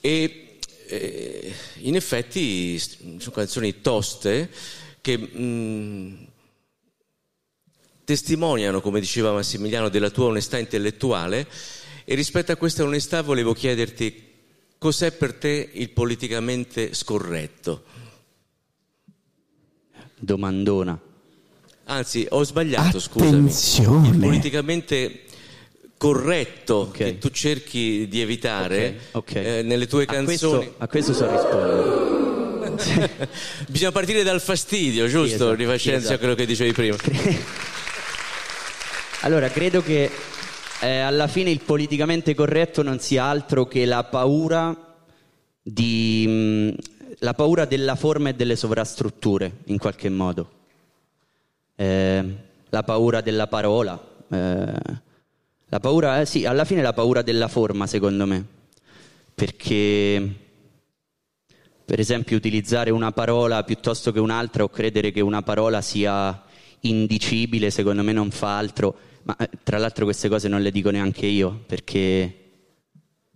E 0.00 0.58
eh, 0.86 1.54
in 1.78 1.96
effetti 1.96 2.78
sono 2.78 3.32
canzoni 3.32 3.80
toste 3.80 4.50
che 5.00 5.16
mh, 5.16 6.29
testimoniano, 8.10 8.80
come 8.80 8.98
diceva 8.98 9.30
Massimiliano, 9.30 9.88
della 9.88 10.10
tua 10.10 10.24
onestà 10.26 10.58
intellettuale 10.58 11.46
e 12.04 12.16
rispetto 12.16 12.50
a 12.50 12.56
questa 12.56 12.82
onestà 12.82 13.22
volevo 13.22 13.52
chiederti 13.52 14.24
cos'è 14.78 15.12
per 15.12 15.34
te 15.34 15.68
il 15.74 15.90
politicamente 15.90 16.92
scorretto. 16.92 17.84
Domandona. 20.18 20.98
Anzi, 21.84 22.26
ho 22.30 22.42
sbagliato, 22.42 22.98
scusami. 22.98 23.30
Attenzione. 23.30 24.08
Il 24.08 24.16
politicamente 24.18 25.20
corretto 25.96 26.90
che 26.92 27.18
tu 27.18 27.28
cerchi 27.30 28.08
di 28.08 28.20
evitare 28.20 28.98
Ok, 29.12 29.30
ok. 29.30 29.34
eh, 29.36 29.62
nelle 29.62 29.86
tue 29.86 30.02
A 30.02 30.06
canzoni. 30.06 30.56
questo, 30.56 30.74
a 30.78 30.88
questo 30.88 31.12
so 31.12 31.30
rispondere. 31.30 33.28
Bisogna 33.68 33.92
partire 33.92 34.24
dal 34.24 34.40
fastidio, 34.40 35.06
giusto? 35.06 35.28
Sì, 35.28 35.34
esatto, 35.34 35.54
Rifacendosi 35.54 36.06
sì, 36.06 36.12
a 36.12 36.18
quello 36.18 36.34
che 36.34 36.46
dicevi 36.46 36.72
prima. 36.72 36.96
Allora, 39.22 39.48
credo 39.50 39.82
che 39.82 40.10
eh, 40.80 40.98
alla 41.00 41.26
fine 41.26 41.50
il 41.50 41.60
politicamente 41.60 42.34
corretto 42.34 42.82
non 42.82 43.00
sia 43.00 43.24
altro 43.24 43.66
che 43.66 43.84
la 43.84 44.02
paura 44.04 44.74
di 45.60 46.26
mh, 46.26 47.14
la 47.18 47.34
paura 47.34 47.66
della 47.66 47.96
forma 47.96 48.30
e 48.30 48.34
delle 48.34 48.56
sovrastrutture, 48.56 49.58
in 49.64 49.76
qualche 49.76 50.08
modo. 50.08 50.50
Eh, 51.76 52.24
la 52.70 52.82
paura 52.82 53.20
della 53.20 53.46
parola. 53.46 54.02
eh, 54.30 54.72
la 55.68 55.80
paura, 55.80 56.22
eh, 56.22 56.26
sì, 56.26 56.46
alla 56.46 56.64
fine 56.64 56.80
la 56.80 56.94
paura 56.94 57.20
della 57.20 57.48
forma, 57.48 57.86
secondo 57.86 58.24
me. 58.24 58.44
Perché, 59.34 60.34
per 61.84 62.00
esempio, 62.00 62.38
utilizzare 62.38 62.90
una 62.90 63.12
parola 63.12 63.62
piuttosto 63.64 64.12
che 64.12 64.18
un'altra 64.18 64.64
o 64.64 64.70
credere 64.70 65.10
che 65.12 65.20
una 65.20 65.42
parola 65.42 65.82
sia 65.82 66.42
indicibile, 66.80 67.68
secondo 67.70 68.02
me 68.02 68.12
non 68.12 68.30
fa 68.30 68.56
altro. 68.56 69.08
Ma 69.22 69.36
eh, 69.36 69.48
tra 69.62 69.78
l'altro 69.78 70.04
queste 70.04 70.28
cose 70.28 70.48
non 70.48 70.62
le 70.62 70.70
dico 70.70 70.90
neanche 70.90 71.26
io, 71.26 71.62
perché 71.66 72.34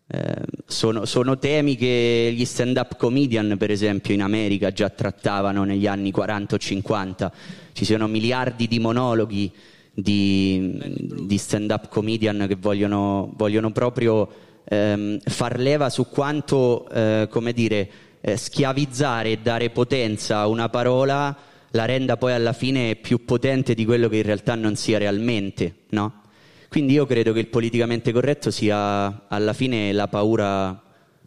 eh, 0.07 0.35
sono, 0.67 1.05
sono 1.05 1.39
temi 1.39 1.77
che 1.77 2.33
gli 2.35 2.45
stand-up 2.45 2.97
comedian, 2.97 3.57
per 3.59 3.71
esempio, 3.71 4.15
in 4.15 4.23
America 4.23 4.71
già 4.71 4.91
trattavano 4.91 5.65
negli 5.65 5.87
anni 5.87 6.11
40 6.11 6.55
o 6.55 6.59
50. 6.59 7.33
Ci 7.73 7.85
sono 7.85 8.07
miliardi 8.07 8.67
di 8.67 8.79
monologhi 8.79 9.53
di, 9.93 10.79
di 11.27 11.39
stand-up 11.39 11.89
comedian 11.89 12.47
che 12.49 12.57
vogliono, 12.57 13.33
vogliono 13.37 13.71
proprio 13.71 14.29
ehm, 14.65 15.21
far 15.21 15.59
leva 15.59 15.89
su 15.89 16.09
quanto, 16.09 16.89
eh, 16.89 17.29
come 17.31 17.53
dire, 17.53 17.91
eh, 18.21 18.37
schiavizzare 18.37 19.33
e 19.33 19.39
dare 19.39 19.71
potenza 19.71 20.39
a 20.39 20.47
una 20.47 20.69
parola 20.69 21.37
la 21.75 21.85
renda 21.85 22.17
poi 22.17 22.33
alla 22.33 22.53
fine 22.53 22.97
più 22.97 23.25
potente 23.25 23.75
di 23.75 23.85
quello 23.85 24.09
che 24.09 24.17
in 24.17 24.23
realtà 24.23 24.55
non 24.55 24.77
sia 24.77 24.99
realmente, 24.99 25.85
no? 25.91 26.23
Quindi 26.69 26.95
io 26.95 27.05
credo 27.05 27.33
che 27.33 27.41
il 27.41 27.49
politicamente 27.49 28.13
corretto 28.13 28.51
sia 28.51 29.27
alla 29.29 29.53
fine 29.53 29.93
la 29.93 30.09
paura 30.09 30.81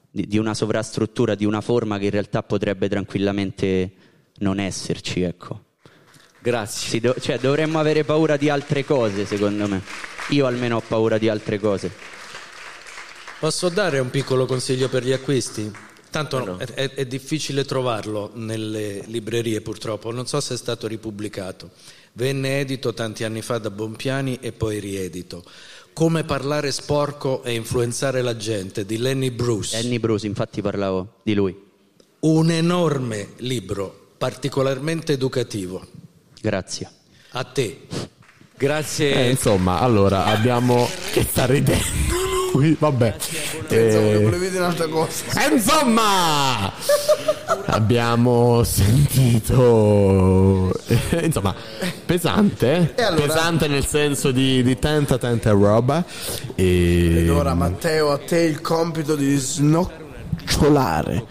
di, 0.10 0.26
di 0.26 0.38
una 0.38 0.54
sovrastruttura, 0.54 1.36
di 1.36 1.46
una 1.46 1.62
forma 1.62 1.98
che 1.98 2.06
in 2.06 2.12
realtà 2.12 2.44
potrebbe 2.44 2.88
tranquillamente 2.88 3.92
non 4.40 4.60
esserci, 4.60 5.22
ecco. 5.22 5.64
Grazie. 6.40 7.02
cioè 7.20 7.40
dovremmo 7.40 7.80
avere 7.80 8.06
paura 8.06 8.38
di 8.38 8.50
altre 8.50 8.86
cose, 8.86 9.26
secondo 9.26 9.68
me. 9.68 9.82
Io 10.30 10.46
almeno 10.46 10.78
ho 10.78 10.84
paura 10.86 11.18
di 11.18 11.28
altre 11.28 11.60
cose. 11.60 11.92
Posso 13.40 13.68
dare 13.68 14.00
un 14.00 14.10
piccolo 14.10 14.46
consiglio 14.46 14.88
per 14.88 15.04
gli 15.04 15.12
acquisti? 15.12 15.87
Tanto 16.10 16.44
no, 16.44 16.58
è, 16.58 16.66
è- 16.66 16.94
è 16.94 17.06
difficile 17.06 17.66
trovarlo 17.66 18.32
nelle 18.36 19.04
librerie 19.08 19.62
purtroppo, 19.62 20.12
non 20.12 20.26
so 20.28 20.40
se 20.40 20.54
è 20.54 20.58
stato 20.58 20.88
ripubblicato. 20.88 21.72
Venne 22.14 22.60
edito 22.60 22.94
tanti 22.94 23.24
anni 23.24 23.42
fa 23.42 23.58
da 23.60 23.70
Bompiani 23.70 24.40
e 24.42 24.52
poi 24.52 24.80
riedito. 24.80 25.44
Come 25.94 26.24
parlare 26.24 26.72
sporco 26.72 27.44
e 27.44 27.54
influenzare 27.54 28.22
la 28.22 28.36
gente 28.36 28.86
di 28.86 28.98
Lenny 28.98 29.32
Bruce. 29.32 29.80
Lenny 29.82 30.00
Bruce, 30.00 30.26
infatti 30.26 30.62
parlavo 30.62 31.16
di 31.24 31.34
lui. 31.34 31.56
Un 32.20 32.50
enorme 32.52 33.34
libro, 33.38 34.10
particolarmente 34.18 35.14
educativo. 35.14 35.86
Grazie. 36.42 36.90
A 37.32 37.44
te. 37.44 37.82
Grazie. 38.56 39.14
Eh, 39.14 39.30
insomma, 39.30 39.80
allora 39.80 40.26
abbiamo. 40.26 40.88
Che 41.12 41.24
sta 41.24 41.46
ridendo 41.46 42.27
lui? 42.54 42.76
Vabbè. 42.80 43.16
Eh, 43.70 44.20
Volevi 44.24 44.50
dire 44.50 44.62
un'altra 44.64 44.88
cosa? 44.88 45.24
Eh, 45.46 45.54
insomma, 45.54 46.72
abbiamo 47.66 48.64
sentito. 48.64 50.72
eh, 50.88 51.26
insomma, 51.26 51.54
pesante. 52.06 52.94
E 52.96 53.02
allora? 53.04 53.26
Pesante 53.26 53.68
nel 53.68 53.86
senso 53.86 54.32
di, 54.32 54.64
di 54.64 54.80
tanta, 54.80 55.18
tanta 55.18 55.52
roba. 55.52 56.04
E. 56.56 57.18
Ed 57.24 57.30
ora 57.30 57.54
Matteo 57.54 58.12
a 58.12 58.18
te 58.18 58.40
il 58.42 58.62
compito 58.62 59.16
di 59.16 59.36
snocciolare. 59.36 61.26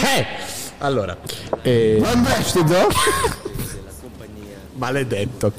Eh! 0.00 0.37
Allora. 0.78 1.16
Eh... 1.62 2.02
Maledetto. 4.78 5.52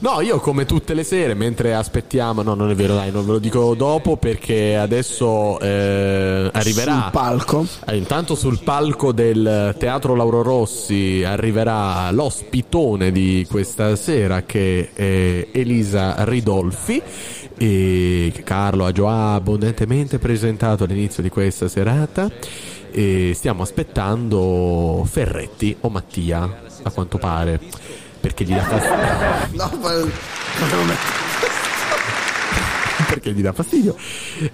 No, 0.00 0.20
io 0.20 0.38
come 0.38 0.66
tutte 0.66 0.92
le 0.92 1.02
sere, 1.02 1.34
mentre 1.34 1.74
aspettiamo, 1.74 2.42
no, 2.42 2.54
non 2.54 2.70
è 2.70 2.74
vero, 2.74 2.94
dai, 2.94 3.10
non 3.10 3.24
ve 3.24 3.32
lo 3.32 3.38
dico 3.38 3.74
dopo 3.74 4.18
perché 4.18 4.76
adesso 4.76 5.58
eh, 5.58 6.50
arriverà. 6.52 6.92
Sul 6.92 7.10
palco. 7.10 7.66
Eh, 7.86 7.96
intanto 7.96 8.34
sul 8.34 8.60
palco 8.62 9.12
del 9.12 9.74
Teatro 9.78 10.14
Lauro 10.14 10.42
Rossi 10.42 11.24
arriverà 11.24 12.10
l'ospitone 12.10 13.10
di 13.10 13.46
questa 13.50 13.96
sera 13.96 14.42
che 14.42 14.90
è 14.92 15.48
Elisa 15.52 16.24
Ridolfi. 16.24 17.02
E 17.58 18.30
che 18.34 18.42
Carlo 18.42 18.84
ha 18.84 18.92
già 18.92 19.32
abbondantemente 19.32 20.18
presentato 20.18 20.84
all'inizio 20.84 21.22
di 21.22 21.30
questa 21.30 21.68
serata. 21.68 22.30
E 22.98 23.32
stiamo 23.34 23.62
aspettando 23.62 25.06
Ferretti 25.06 25.76
o 25.80 25.90
Mattia, 25.90 26.62
a 26.82 26.90
quanto 26.90 27.18
pare, 27.18 27.60
perché 28.18 28.44
gli 28.44 28.54
dà 28.54 28.62
fastidio. 28.62 29.44
No, 29.52 30.82
ma... 30.86 30.94
perché 33.06 33.34
gli 33.34 33.42
dà 33.42 33.52
fastidio 33.52 33.94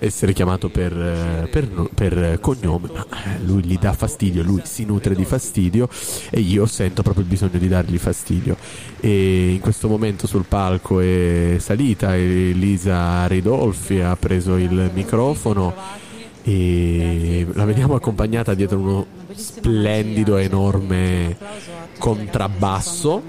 essere 0.00 0.32
chiamato 0.32 0.70
per, 0.70 1.48
per 1.52 1.88
per 1.94 2.40
cognome, 2.40 2.88
ma 2.92 3.06
lui 3.44 3.62
gli 3.62 3.78
dà 3.78 3.92
fastidio, 3.92 4.42
lui 4.42 4.62
si 4.64 4.84
nutre 4.84 5.14
di 5.14 5.24
fastidio 5.24 5.88
e 6.28 6.40
io 6.40 6.66
sento 6.66 7.02
proprio 7.02 7.22
il 7.22 7.30
bisogno 7.30 7.58
di 7.58 7.68
dargli 7.68 7.96
fastidio. 7.96 8.56
E 8.98 9.50
in 9.52 9.60
questo 9.60 9.86
momento 9.86 10.26
sul 10.26 10.46
palco 10.48 10.98
è 10.98 11.58
salita 11.60 12.16
Elisa 12.16 13.24
Ridolfi, 13.28 14.00
ha 14.00 14.16
preso 14.16 14.56
il 14.56 14.90
microfono 14.92 16.00
e 16.44 17.46
la 17.52 17.64
vediamo 17.64 17.94
accompagnata 17.94 18.54
dietro 18.54 18.78
uno 18.78 19.06
splendido 19.34 20.36
enorme 20.36 21.36
contrabbasso 21.98 23.22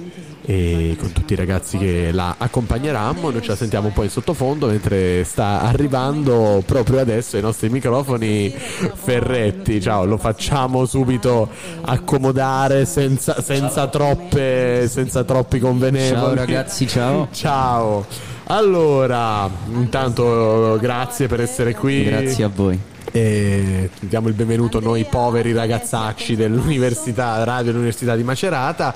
e 0.46 0.98
con 1.00 1.12
tutti 1.14 1.34
i 1.34 1.36
ragazzi 1.36 1.78
che 1.78 2.12
la 2.12 2.36
accompagneranno. 2.38 3.30
Noi 3.30 3.42
ce 3.42 3.50
la 3.50 3.56
sentiamo 3.56 3.88
un 3.88 3.94
po' 3.94 4.04
in 4.04 4.10
sottofondo 4.10 4.68
mentre 4.68 5.24
sta 5.24 5.62
arrivando 5.62 6.62
proprio 6.66 7.00
adesso 7.00 7.36
ai 7.36 7.42
nostri 7.42 7.70
microfoni 7.70 8.50
Ferretti. 8.50 9.80
Ciao 9.80 10.06
lo 10.06 10.18
facciamo 10.18 10.86
subito 10.86 11.50
accomodare 11.82 12.86
senza, 12.86 13.42
senza 13.42 13.88
troppe 13.88 14.88
senza 14.88 15.24
troppi 15.24 15.60
convenevoli. 15.60 16.20
Ciao 16.20 16.34
ragazzi, 16.34 16.88
ciao. 16.88 17.28
ciao. 17.32 18.06
Allora 18.46 19.50
intanto 19.72 20.78
grazie 20.82 21.28
per 21.28 21.40
essere 21.42 21.74
qui. 21.74 22.04
Grazie 22.04 22.44
a 22.44 22.52
voi. 22.54 22.92
E 23.16 23.92
diamo 24.00 24.28
il 24.28 24.34
benvenuto 24.34 24.80
noi 24.80 25.06
poveri 25.06 25.54
ragazzacci 25.54 26.36
dell'università 26.36 27.44
radio 27.44 27.66
dell'università 27.66 28.16
di 28.16 28.24
Macerata 28.24 28.96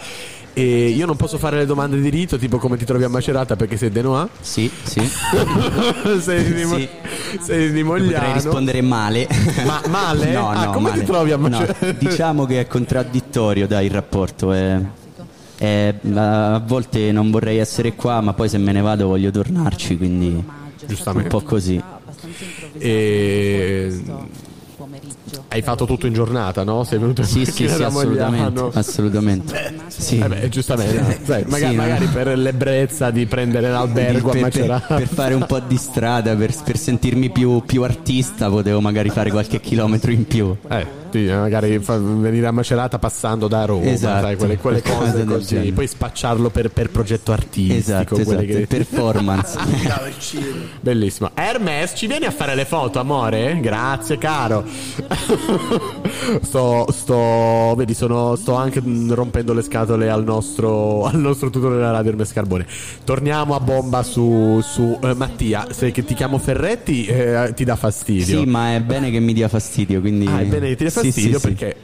e 0.53 0.87
io 0.87 1.05
non 1.05 1.15
posso 1.15 1.37
fare 1.37 1.57
le 1.57 1.67
domande 1.67 2.01
di 2.01 2.09
rito 2.09 2.35
tipo 2.39 2.57
come 2.57 2.77
ti 2.77 2.85
trovi 2.85 3.03
a 3.03 3.09
Macerata 3.09 3.55
perché 3.55 3.77
sei 3.77 3.91
Denoa 3.91 4.27
sì 4.41 4.71
sì 4.83 5.07
sei, 6.19 6.51
di, 6.51 6.65
Mo- 6.65 6.77
Sì. 6.77 6.89
sei 7.41 7.71
di 7.71 7.83
Mogliano 7.83 8.11
Potrei 8.13 8.33
rispondere 8.33 8.81
male. 8.81 9.27
Ma 9.65 9.81
male? 9.87 10.31
No, 10.33 10.49
Ah, 10.49 10.65
no, 10.65 10.71
come 10.71 10.89
male. 10.89 11.01
ti 11.01 11.05
trovi 11.05 11.31
a 11.31 11.37
No, 11.37 11.47
Macerata? 11.49 11.91
diciamo 11.91 12.45
che 12.45 12.61
è 12.61 12.65
contraddittorio 12.67 13.67
dai 13.67 13.85
il 13.85 13.91
rapporto. 13.91 14.51
È, 14.51 14.79
è- 15.59 15.93
a 16.15 16.59
volte 16.65 17.11
non 17.11 17.29
vorrei 17.29 17.59
essere 17.59 17.93
qua, 17.93 18.19
ma 18.21 18.33
poi 18.33 18.49
se 18.49 18.57
me 18.57 18.71
ne 18.71 18.81
vado 18.81 19.05
voglio 19.07 19.29
tornarci, 19.29 19.95
quindi 19.95 20.43
Giustamente. 20.87 21.35
un 21.35 21.39
po' 21.39 21.45
così. 21.47 21.79
E 22.77 24.01
Hai 25.49 25.61
fatto 25.61 25.85
tutto 25.85 26.07
in 26.07 26.13
giornata, 26.13 26.63
no? 26.63 26.83
Sei 26.83 26.99
venuto 26.99 27.21
in 27.21 27.27
Sì, 27.27 27.45
sì, 27.45 27.67
sì, 27.67 27.83
assolutamente. 27.83 28.69
Assolutamente. 28.73 29.73
Sì. 29.87 30.19
Eh 30.19 30.27
beh, 30.27 30.49
giustamente. 30.49 31.19
Sai, 31.23 31.43
magari, 31.47 31.71
Sì, 31.71 31.75
ma- 31.75 31.83
magari 31.83 32.05
per 32.07 32.37
l'ebbrezza 32.37 33.09
di 33.11 33.25
prendere 33.25 33.69
l'albergo 33.71 34.29
a 34.29 34.31
per, 34.33 34.41
per, 34.49 34.61
Macerata. 34.61 34.95
per 34.95 35.07
fare 35.07 35.33
un 35.33 35.45
po' 35.45 35.59
di 35.59 35.77
strada, 35.77 36.35
per, 36.35 36.53
per 36.63 36.77
sentirmi 36.77 37.29
più, 37.31 37.63
più 37.65 37.83
artista, 37.83 38.49
potevo 38.49 38.79
magari 38.81 39.09
fare 39.09 39.31
qualche 39.31 39.59
chilometro 39.59 40.11
in 40.11 40.25
più. 40.27 40.55
Eh, 40.69 40.85
sì, 41.11 41.25
magari 41.25 41.79
fa- 41.79 41.97
venire 41.97 42.47
a 42.47 42.51
Macerata 42.51 42.99
passando 42.99 43.47
da 43.47 43.65
Roma, 43.65 43.85
Esatto. 43.89 44.25
sai, 44.25 44.35
quelle, 44.35 44.57
quelle 44.57 44.81
cose 44.81 45.23
così. 45.25 45.71
Poi 45.71 45.87
spacciarlo 45.87 46.49
per, 46.49 46.69
per 46.69 46.89
progetto 46.89 47.31
artistico. 47.31 47.77
Esatto, 47.77 48.17
esatto, 48.17 48.45
che- 48.45 48.65
performance. 48.67 49.57
Bellissimo. 50.81 51.31
Hermes, 51.33 51.93
ci 51.95 52.07
vieni 52.07 52.25
a 52.25 52.31
fare 52.31 52.55
le 52.55 52.65
foto, 52.65 52.99
amore? 52.99 53.59
Grazie, 53.59 54.17
caro. 54.17 54.63
sto, 56.41 56.85
sto, 56.91 57.73
vedi, 57.75 57.93
sono, 57.93 58.35
sto 58.35 58.55
anche 58.55 58.81
rompendo 59.09 59.53
le 59.53 59.61
scatole 59.61 60.09
al 60.09 60.23
nostro, 60.23 61.05
al 61.05 61.17
nostro 61.17 61.49
tutore 61.49 61.75
della 61.75 61.91
radio 61.91 62.11
Hermes 62.11 62.33
Carbone. 62.33 62.65
Torniamo 63.03 63.55
a 63.55 63.59
bomba 63.59 64.03
su, 64.03 64.59
su 64.63 64.97
eh, 65.01 65.13
Mattia. 65.13 65.67
Se 65.71 65.91
che 65.91 66.03
ti 66.03 66.13
chiamo 66.13 66.37
Ferretti, 66.37 67.05
eh, 67.05 67.51
ti 67.55 67.63
dà 67.63 67.75
fastidio. 67.75 68.39
Sì, 68.39 68.45
ma 68.45 68.75
è 68.75 68.81
bene 68.81 69.11
che 69.11 69.19
mi 69.19 69.33
dia 69.33 69.47
fastidio, 69.47 69.99
quindi... 69.99 70.25
Ah, 70.27 70.39
è 70.39 70.45
bene 70.45 70.67
che 70.69 70.75
ti 70.75 70.83
dia 70.83 70.91
fastidio 71.03 71.39
perché. 71.39 71.75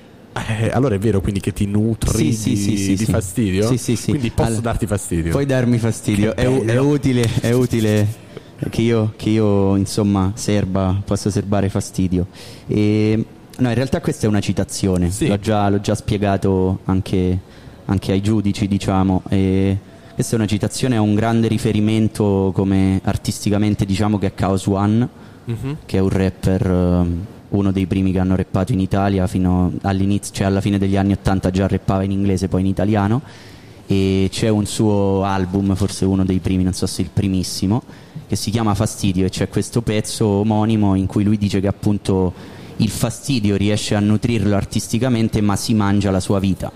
eh, 0.59 0.69
allora 0.71 0.95
è 0.95 0.97
vero 0.99 1.21
quindi 1.21 1.39
che 1.39 1.53
ti 1.53 1.65
nutri 1.65 2.33
Sì, 2.33 2.49
di, 2.51 2.55
sì, 2.57 2.77
sì, 2.77 2.95
di 2.95 3.05
fastidio? 3.05 3.67
Sì, 3.67 3.77
sì, 3.77 3.95
sì. 3.95 4.09
Quindi 4.09 4.29
posso 4.31 4.47
Allora, 4.47 4.61
darti 4.61 4.87
fastidio. 4.87 5.31
Puoi 5.31 5.45
darmi 5.45 5.77
fastidio, 5.77 6.35
è, 6.35 6.45
è 6.45 6.79
utile, 6.79 7.27
è 7.41 7.51
utile 7.51 8.07
che 8.69 8.81
io, 8.81 9.13
che 9.17 9.29
io, 9.29 9.75
insomma 9.75 10.31
serba, 10.35 11.01
possa 11.05 11.29
serbare 11.29 11.69
fastidio. 11.69 12.27
E, 12.67 13.25
no, 13.57 13.67
in 13.67 13.73
realtà 13.75 13.99
questa 14.01 14.25
è 14.25 14.29
una 14.29 14.39
citazione, 14.39 15.11
l'ho, 15.19 15.39
già, 15.39 15.67
l'ho 15.69 15.81
già 15.81 15.95
spiegato 15.95 16.79
anche, 16.85 17.37
anche 17.85 18.11
ai 18.13 18.21
giudici, 18.21 18.67
diciamo. 18.67 19.21
E 19.29 19.77
questa 20.13 20.33
è 20.35 20.37
una 20.39 20.47
citazione 20.47 20.95
a 20.95 21.01
un 21.01 21.13
grande 21.15 21.47
riferimento 21.47 22.51
come 22.53 23.01
artisticamente 23.03 23.83
diciamo 23.85 24.17
che 24.17 24.27
è 24.27 24.33
Chaos 24.33 24.65
One, 24.67 25.09
Mhm. 25.45 25.77
che 25.85 25.97
è 25.97 25.99
un 25.99 26.07
rapper, 26.09 26.65
ehm, 26.65 27.25
uno 27.53 27.71
dei 27.71 27.85
primi 27.85 28.11
che 28.11 28.19
hanno 28.19 28.35
rappato 28.35 28.71
in 28.71 28.79
Italia 28.79 29.27
fino 29.27 29.71
all'inizio, 29.81 30.33
cioè 30.33 30.47
alla 30.47 30.61
fine 30.61 30.77
degli 30.77 30.97
anni 30.97 31.13
80 31.13 31.49
già 31.51 31.67
rappava 31.67 32.03
in 32.03 32.11
inglese, 32.11 32.47
poi 32.47 32.61
in 32.61 32.67
italiano 32.67 33.21
e 33.85 34.29
c'è 34.31 34.49
un 34.49 34.65
suo 34.65 35.23
album, 35.23 35.75
forse 35.75 36.05
uno 36.05 36.23
dei 36.23 36.39
primi, 36.39 36.63
non 36.63 36.73
so 36.73 36.87
se 36.87 37.01
il 37.01 37.09
primissimo, 37.11 37.83
che 38.27 38.35
si 38.35 38.49
chiama 38.49 38.73
Fastidio 38.73 39.25
e 39.25 39.29
c'è 39.29 39.49
questo 39.49 39.81
pezzo 39.81 40.25
omonimo 40.25 40.95
in 40.95 41.05
cui 41.05 41.23
lui 41.23 41.37
dice 41.37 41.59
che 41.59 41.67
appunto 41.67 42.33
il 42.77 42.89
fastidio 42.89 43.55
riesce 43.55 43.93
a 43.93 43.99
nutrirlo 43.99 44.55
artisticamente 44.55 45.41
ma 45.41 45.55
si 45.55 45.73
mangia 45.73 46.11
la 46.11 46.19
sua 46.19 46.39
vita. 46.39 46.71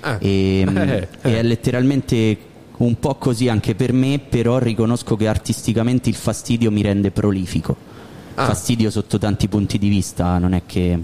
Ah. 0.00 0.18
E, 0.20 0.64
mm, 0.68 0.76
Eh, 0.76 1.08
e 1.22 1.38
è 1.38 1.42
letteralmente 1.42 2.36
un 2.78 2.98
po' 2.98 3.14
così 3.14 3.48
anche 3.48 3.74
per 3.74 3.92
me, 3.92 4.18
però 4.18 4.58
riconosco 4.58 5.16
che 5.16 5.28
artisticamente 5.28 6.08
il 6.08 6.14
fastidio 6.14 6.70
mi 6.70 6.82
rende 6.82 7.10
prolifico. 7.10 7.94
Ah. 8.36 8.46
Fastidio 8.46 8.90
sotto 8.90 9.18
tanti 9.18 9.48
punti 9.48 9.78
di 9.78 9.88
vista, 9.88 10.38
non 10.38 10.52
è 10.52 10.62
che 10.66 10.98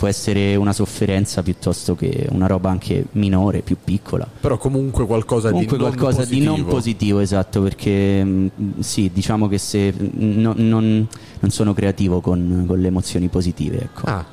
può 0.00 0.08
essere 0.08 0.56
una 0.56 0.72
sofferenza 0.72 1.42
piuttosto 1.42 1.94
che 1.94 2.26
una 2.30 2.46
roba 2.46 2.70
anche 2.70 3.04
minore, 3.12 3.60
più 3.60 3.76
piccola. 3.84 4.26
Però 4.40 4.56
comunque 4.56 5.04
qualcosa 5.04 5.50
Comunque 5.50 5.76
di 5.76 5.82
non 5.82 5.94
qualcosa 5.94 6.24
di 6.24 6.40
non 6.40 6.64
positivo, 6.64 7.18
esatto, 7.20 7.60
perché 7.60 8.24
mh, 8.24 8.80
sì, 8.80 9.10
diciamo 9.12 9.46
che 9.46 9.58
se 9.58 9.92
mh, 9.92 10.40
no- 10.40 10.54
non, 10.56 11.06
non 11.38 11.50
sono 11.50 11.74
creativo 11.74 12.22
con, 12.22 12.64
con 12.66 12.80
le 12.80 12.86
emozioni 12.88 13.28
positive, 13.28 13.78
ecco. 13.82 14.06
Ah. 14.06 14.24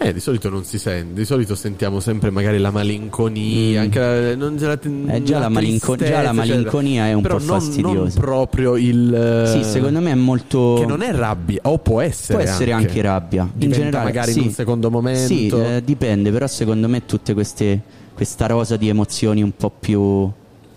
Eh, 0.00 0.12
di 0.12 0.20
solito 0.20 0.48
non 0.48 0.64
si 0.64 0.78
sente, 0.78 1.12
di 1.20 1.24
solito 1.26 1.54
sentiamo 1.56 1.98
sempre 1.98 2.30
magari 2.30 2.58
la 2.58 2.70
malinconia, 2.70 3.80
Mm. 3.80 3.82
anche 3.84 3.98
la, 3.98 4.36
non, 4.36 4.56
la, 4.56 4.78
Eh, 5.14 5.22
già 5.24 5.38
la 5.40 5.48
malinco- 5.48 5.96
già 5.96 6.22
la 6.22 6.32
malinconia 6.32 7.06
è 7.08 7.12
un 7.14 7.22
po' 7.22 7.28
non- 7.38 7.40
fastidiosa. 7.40 7.94
Non 7.98 8.12
proprio 8.14 8.76
il... 8.76 9.12
eh, 9.12 9.46
Sì, 9.48 9.68
secondo 9.68 10.00
me 10.00 10.12
è 10.12 10.14
molto... 10.14 10.76
Che 10.78 10.86
non 10.86 11.02
è 11.02 11.10
rabbia, 11.12 11.58
o 11.64 11.78
può 11.78 12.00
essere 12.00 12.38
Può 12.38 12.48
essere 12.48 12.70
anche, 12.72 13.02
rabbia. 13.02 13.42
In 13.42 13.50
Diventa 13.54 13.76
generale, 13.78 14.04
magari 14.04 14.32
sì. 14.32 14.38
in 14.38 14.44
un 14.46 14.50
secondo 14.52 14.90
momento. 14.90 15.26
Sì, 15.26 15.48
eh, 15.48 15.82
dipende, 15.84 16.30
però 16.30 16.46
secondo 16.46 16.88
me 16.88 17.04
tutte 17.04 17.34
queste 17.34 17.82
questa 18.14 18.46
rosa 18.46 18.76
di 18.76 18.88
emozioni 18.88 19.42
un 19.42 19.52
po' 19.56 19.70
più 19.70 20.28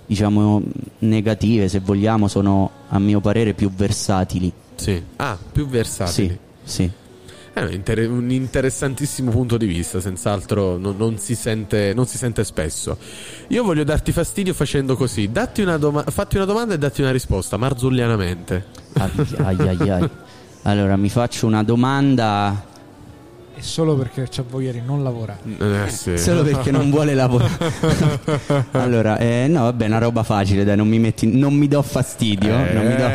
diciamo 0.05 0.61
negative, 0.99 1.67
se 1.69 1.79
vogliamo, 1.79 2.27
sono 2.27 2.69
a 2.89 2.99
mio 2.99 3.19
parere 3.19 3.53
più 3.53 3.71
versatili. 3.73 4.51
Sì. 4.75 5.01
Ah, 5.17 5.37
più 5.51 5.67
versatili. 5.67 6.37
Sì, 6.63 6.71
sì. 6.83 6.91
È 7.53 7.59
un, 7.61 7.71
inter- 7.73 8.09
un 8.09 8.31
interessantissimo 8.31 9.29
punto 9.29 9.57
di 9.57 9.65
vista, 9.65 9.99
senz'altro 9.99 10.77
non, 10.77 10.95
non 10.95 11.17
si 11.17 11.35
sente, 11.35 11.93
non 11.93 12.05
si 12.05 12.17
sente 12.17 12.45
spesso. 12.45 12.97
Io 13.47 13.63
voglio 13.63 13.83
darti 13.83 14.13
fastidio 14.13 14.53
facendo 14.53 14.95
così: 14.95 15.31
datti 15.31 15.61
una 15.61 15.77
doma- 15.77 16.03
fatti 16.03 16.37
una 16.37 16.45
domanda 16.45 16.75
e 16.75 16.77
datti 16.77 17.01
una 17.01 17.11
risposta, 17.11 17.57
marzullianamente. 17.57 18.65
Ai, 18.93 19.11
ai, 19.37 19.67
ai, 19.67 19.89
ai. 19.89 20.09
Allora, 20.63 20.95
mi 20.95 21.09
faccio 21.09 21.45
una 21.45 21.63
domanda 21.63 22.69
solo 23.61 23.95
perché 23.95 24.27
c'ha 24.29 24.43
voglia 24.47 24.71
di 24.71 24.81
non 24.83 25.03
lavorare. 25.03 25.39
Eh, 25.85 25.89
sì. 25.89 26.17
Solo 26.17 26.43
perché 26.43 26.71
non 26.71 26.89
vuole 26.89 27.13
lavorare. 27.13 27.51
allora, 28.71 29.17
eh, 29.17 29.47
no, 29.49 29.63
vabbè, 29.63 29.85
una 29.85 29.99
roba 29.99 30.23
facile, 30.23 30.63
dai, 30.63 30.75
non 30.75 30.87
mi, 30.87 30.99
metti, 30.99 31.27
non 31.27 31.53
mi 31.53 31.67
do 31.67 31.81
fastidio. 31.81 32.55
Non, 32.55 32.85
mi 32.85 32.95
do, 32.95 33.07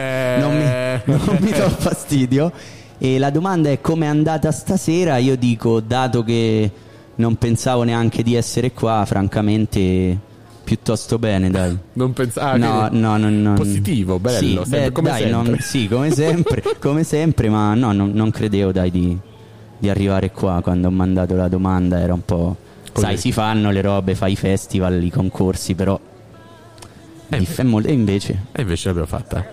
non, 0.46 0.56
mi, 0.56 1.24
non 1.26 1.38
mi 1.40 1.50
do 1.50 1.68
fastidio. 1.70 2.52
E 2.98 3.18
la 3.18 3.30
domanda 3.30 3.70
è 3.70 3.80
come 3.80 4.06
è 4.06 4.08
andata 4.08 4.50
stasera? 4.52 5.18
Io 5.18 5.36
dico, 5.36 5.80
dato 5.80 6.22
che 6.24 6.70
non 7.16 7.36
pensavo 7.36 7.82
neanche 7.82 8.22
di 8.22 8.34
essere 8.34 8.72
qua, 8.72 9.04
francamente, 9.06 10.18
piuttosto 10.64 11.18
bene, 11.18 11.50
dai. 11.50 11.76
Non 11.94 12.12
pensavo. 12.14 12.56
No, 12.56 12.88
no, 12.90 13.16
no, 13.18 13.28
no. 13.28 13.54
Positivo, 13.54 14.18
bello, 14.18 14.38
Sì, 14.64 14.70
sempre- 14.70 14.80
beh, 14.80 14.92
come 14.92 15.08
dai, 15.10 15.20
sempre. 15.22 15.50
non- 15.50 15.58
sì, 15.60 15.88
come 15.88 16.10
sempre, 16.10 16.62
come 16.80 17.04
sempre, 17.04 17.48
ma 17.50 17.74
no, 17.74 17.92
non, 17.92 18.10
non 18.12 18.30
credevo, 18.30 18.72
dai, 18.72 18.90
di, 18.90 19.16
di 19.78 19.88
arrivare 19.90 20.30
qua 20.32 20.60
quando 20.62 20.88
ho 20.88 20.90
mandato 20.90 21.34
la 21.36 21.48
domanda, 21.48 22.00
era 22.00 22.14
un 22.14 22.24
po'... 22.24 22.56
Sai, 22.96 23.18
si 23.18 23.30
fanno 23.30 23.70
le 23.70 23.82
robe, 23.82 24.14
fai 24.14 24.32
i 24.32 24.36
festival, 24.36 25.02
i 25.04 25.10
concorsi, 25.10 25.74
però... 25.74 26.00
dif- 27.28 27.62
molto- 27.62 27.88
e 27.88 27.92
invece... 27.92 28.44
E 28.52 28.62
invece 28.62 28.86
l'abbiamo 28.88 29.06
fatta. 29.08 29.52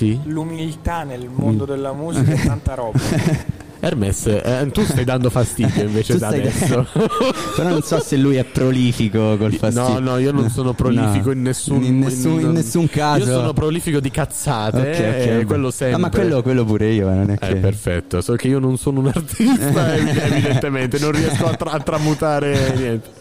Sì. 0.00 0.18
L'umiltà 0.24 1.02
nel 1.02 1.28
mondo 1.30 1.66
della 1.66 1.92
musica 1.92 2.32
è 2.32 2.42
tanta 2.42 2.72
roba. 2.72 2.98
Hermes, 3.82 4.26
eh, 4.28 4.70
tu 4.72 4.82
stai 4.82 5.04
dando 5.04 5.28
fastidio 5.28 5.82
invece 5.84 6.16
da 6.16 6.28
adesso. 6.28 6.86
Però 7.54 7.68
non 7.68 7.82
so 7.82 8.00
se 8.00 8.16
lui 8.16 8.36
è 8.36 8.44
prolifico 8.44 9.36
col 9.36 9.52
fastidio. 9.52 9.98
No, 9.98 10.12
no, 10.12 10.16
io 10.16 10.32
non 10.32 10.48
sono 10.48 10.72
prolifico 10.72 11.26
No, 11.26 11.32
in 11.32 11.42
nessun, 11.42 11.82
in 11.82 11.98
nessun, 11.98 12.40
in 12.40 12.52
nessun 12.52 12.88
caso. 12.88 13.26
Io 13.26 13.26
sono 13.26 13.52
prolifico 13.52 14.00
di 14.00 14.10
cazzate, 14.10 14.78
Ok, 14.78 14.86
ok, 14.86 15.40
eh, 15.40 15.44
quello 15.44 15.70
sempre. 15.70 15.96
Ah, 15.96 15.98
ma 15.98 16.08
quello, 16.08 16.40
quello 16.40 16.64
pure 16.64 16.90
io, 16.92 17.10
eh, 17.10 17.14
non 17.14 17.30
è 17.30 17.38
che... 17.38 17.48
Eh, 17.48 17.56
perfetto, 17.56 18.22
so 18.22 18.36
che 18.36 18.48
io 18.48 18.58
non 18.58 18.78
sono 18.78 19.00
un 19.00 19.08
artista, 19.08 19.92
evi- 19.96 20.18
evidentemente, 20.18 20.98
non 20.98 21.12
riesco 21.12 21.46
a, 21.46 21.54
tra- 21.54 21.72
a 21.72 21.80
tramutare 21.80 22.74
niente. 22.74 23.18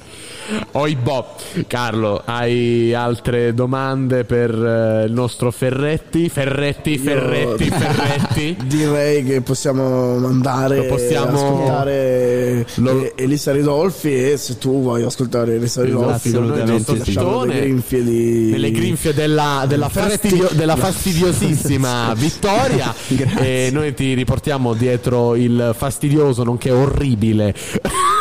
Oibò, 0.71 1.35
Carlo, 1.67 2.21
hai 2.25 2.93
altre 2.93 3.53
domande 3.53 4.23
per 4.23 4.51
eh, 4.51 5.05
il 5.05 5.11
nostro 5.11 5.51
Ferretti? 5.51 6.29
Ferretti, 6.29 6.97
Ferretti, 6.97 7.65
Io 7.65 7.71
Ferretti. 7.77 8.57
Direi 8.65 9.23
che 9.23 9.41
possiamo 9.41 10.17
mandare 10.17 10.77
Lo 10.77 10.85
possiamo- 10.85 11.37
ascoltare 11.37 12.65
Lo- 12.75 13.11
Elisa 13.15 13.51
Ridolfi 13.51 14.13
e 14.31 14.37
se 14.37 14.57
tu 14.57 14.81
vuoi 14.81 15.03
ascoltare 15.03 15.55
Elisa 15.55 15.83
Ridolfi 15.83 16.29
Assolutamente 16.29 16.93
sì. 16.93 16.97
lasciamo 16.97 17.43
le 17.45 17.59
grinfie 17.59 18.03
di 18.03 18.49
nelle 18.51 18.71
grinfie 18.71 19.13
della, 19.13 19.65
della, 19.67 19.89
fastidio- 19.89 20.49
della 20.53 20.75
fastidiosissima 20.75 22.13
vittoria 22.17 22.93
e 23.39 23.69
noi 23.71 23.93
ti 23.93 24.13
riportiamo 24.13 24.73
dietro 24.73 25.35
il 25.35 25.73
fastidioso 25.75 26.43
nonché 26.43 26.71
orribile 26.71 27.53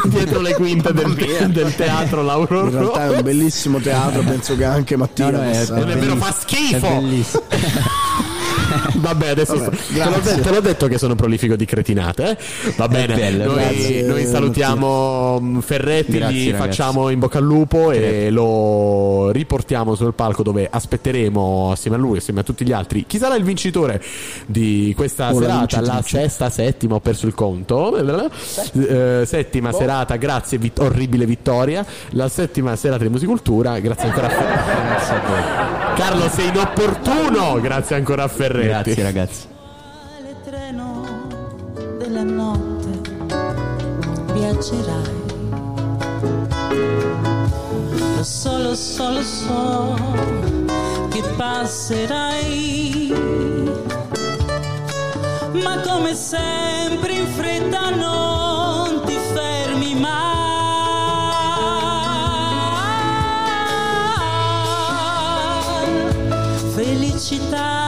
dietro 0.05 0.41
le 0.41 0.55
quinte 0.55 0.93
del, 0.93 1.15
del 1.51 1.75
teatro 1.75 2.23
Lauro 2.23 2.65
in 2.65 2.70
realtà 2.70 3.05
è 3.07 3.17
un 3.17 3.23
bellissimo 3.23 3.78
teatro 3.78 4.23
penso 4.23 4.57
che 4.57 4.65
anche 4.65 4.97
Mattia 4.97 5.31
No, 5.31 5.39
no, 5.39 5.43
è- 5.51 5.67
non 5.68 5.91
è 5.91 5.97
vero, 5.97 6.17
fa 6.17 6.33
schifo! 6.33 6.77
È 6.86 6.94
bellissimo. 7.01 7.43
Vabbè, 8.97 9.28
adesso 9.28 9.56
Vabbè, 9.56 9.76
sto- 9.76 9.92
te, 9.94 9.98
l'ho 10.05 10.10
grazie. 10.10 10.34
de- 10.36 10.40
te 10.42 10.50
l'ho 10.50 10.60
detto 10.60 10.86
che 10.88 10.98
sono 10.98 11.14
prolifico 11.14 11.56
di 11.56 11.64
cretinate. 11.64 12.30
eh? 12.30 12.72
Va 12.76 12.88
bene, 12.88 13.14
bello, 13.14 13.44
noi, 13.47 13.55
grazie, 13.55 14.02
noi 14.02 14.26
salutiamo 14.26 15.40
mm, 15.40 15.58
Ferretti, 15.60 16.12
Grazie, 16.18 16.36
gli 16.36 16.50
ragazzi. 16.50 16.68
facciamo 16.68 17.08
in 17.10 17.18
bocca 17.18 17.38
al 17.38 17.44
lupo 17.44 17.90
e 17.90 18.30
lo 18.30 19.30
riportiamo 19.30 19.94
sul 19.94 20.14
palco 20.14 20.42
dove 20.42 20.68
aspetteremo 20.70 21.70
assieme 21.72 21.97
a 21.97 22.00
lui, 22.00 22.18
assieme 22.18 22.40
a 22.40 22.42
tutti 22.42 22.64
gli 22.64 22.72
altri. 22.72 23.05
Chi 23.06 23.18
sarà 23.18 23.34
il 23.36 23.44
vincitore 23.44 24.02
di 24.47 24.92
questa 24.97 25.32
O 25.32 25.40
la 25.40 25.47
serata? 25.47 25.80
La 25.80 25.92
vincitrice. 25.94 26.20
sesta, 26.28 26.50
settima, 26.50 26.94
ho 26.97 27.00
perso 27.00 27.26
il 27.26 27.34
conto. 27.34 27.97
Eh, 27.97 29.22
settima 29.26 29.72
serata, 29.72 30.16
grazie, 30.16 30.58
vit- 30.58 30.78
orribile 30.78 31.24
vittoria. 31.26 31.84
La 32.10 32.28
settima 32.28 32.74
serata 32.76 33.05
di 33.05 33.10
musicultura, 33.10 33.78
grazie 33.78 34.08
ancora 34.08 34.26
a 34.26 34.30
Ferretti. 34.30 36.00
Carlo, 36.00 36.28
sei 36.28 36.48
inopportuno, 36.48 37.60
grazie 37.60 37.97
ancora 37.97 38.22
a 38.24 38.28
Ferretti. 38.28 38.58
Grazie 38.62 39.03
ragazzi. 39.03 39.47
il 40.19 40.37
treno 40.45 41.05
della 41.99 42.25
notte 42.25 43.01
viaggerai. 44.33 45.27
Lo 48.17 48.25
so, 48.25 48.59
lo 48.59 48.75
so, 48.75 49.11
lo 49.11 49.23
so 49.23 49.97
che 51.11 51.23
passerai. 51.37 53.12
Ma 55.53 55.81
come 55.81 56.15
sempre 56.15 57.12
in 57.12 57.27
fretta 57.28 57.91
non 57.91 59.03
ti 59.05 59.17
fermi 59.33 59.95
mai. 59.95 60.37
Felicità 66.75 67.88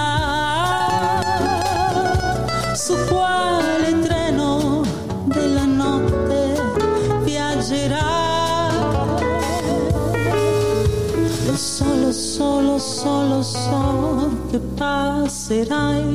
Lo 11.91 12.13
so, 12.13 12.61
lo 12.61 13.43
so, 13.43 14.31
che 14.51 14.59
passerai. 14.59 16.09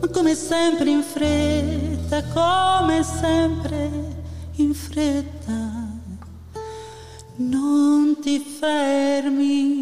Ma 0.00 0.08
come 0.12 0.34
sempre 0.34 0.90
in 0.90 1.02
fretta, 1.02 2.22
come 2.32 3.02
sempre 3.02 3.90
in 4.56 4.74
fretta, 4.74 5.88
non 7.36 8.18
ti 8.20 8.38
fermi 8.38 9.76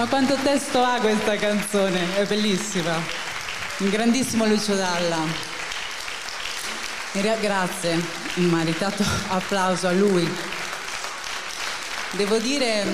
Ma 0.00 0.08
quanto 0.08 0.34
testo 0.42 0.82
ha 0.82 0.98
questa 0.98 1.36
canzone? 1.36 2.16
È 2.16 2.24
bellissima. 2.24 2.96
Un 3.80 3.90
grandissimo 3.90 4.46
Lucio 4.46 4.74
Dalla. 4.74 5.18
Grazie, 7.12 8.02
un 8.36 8.44
meritato 8.44 9.04
applauso 9.28 9.88
a 9.88 9.92
lui. 9.92 10.26
Devo 12.12 12.38
dire 12.38 12.86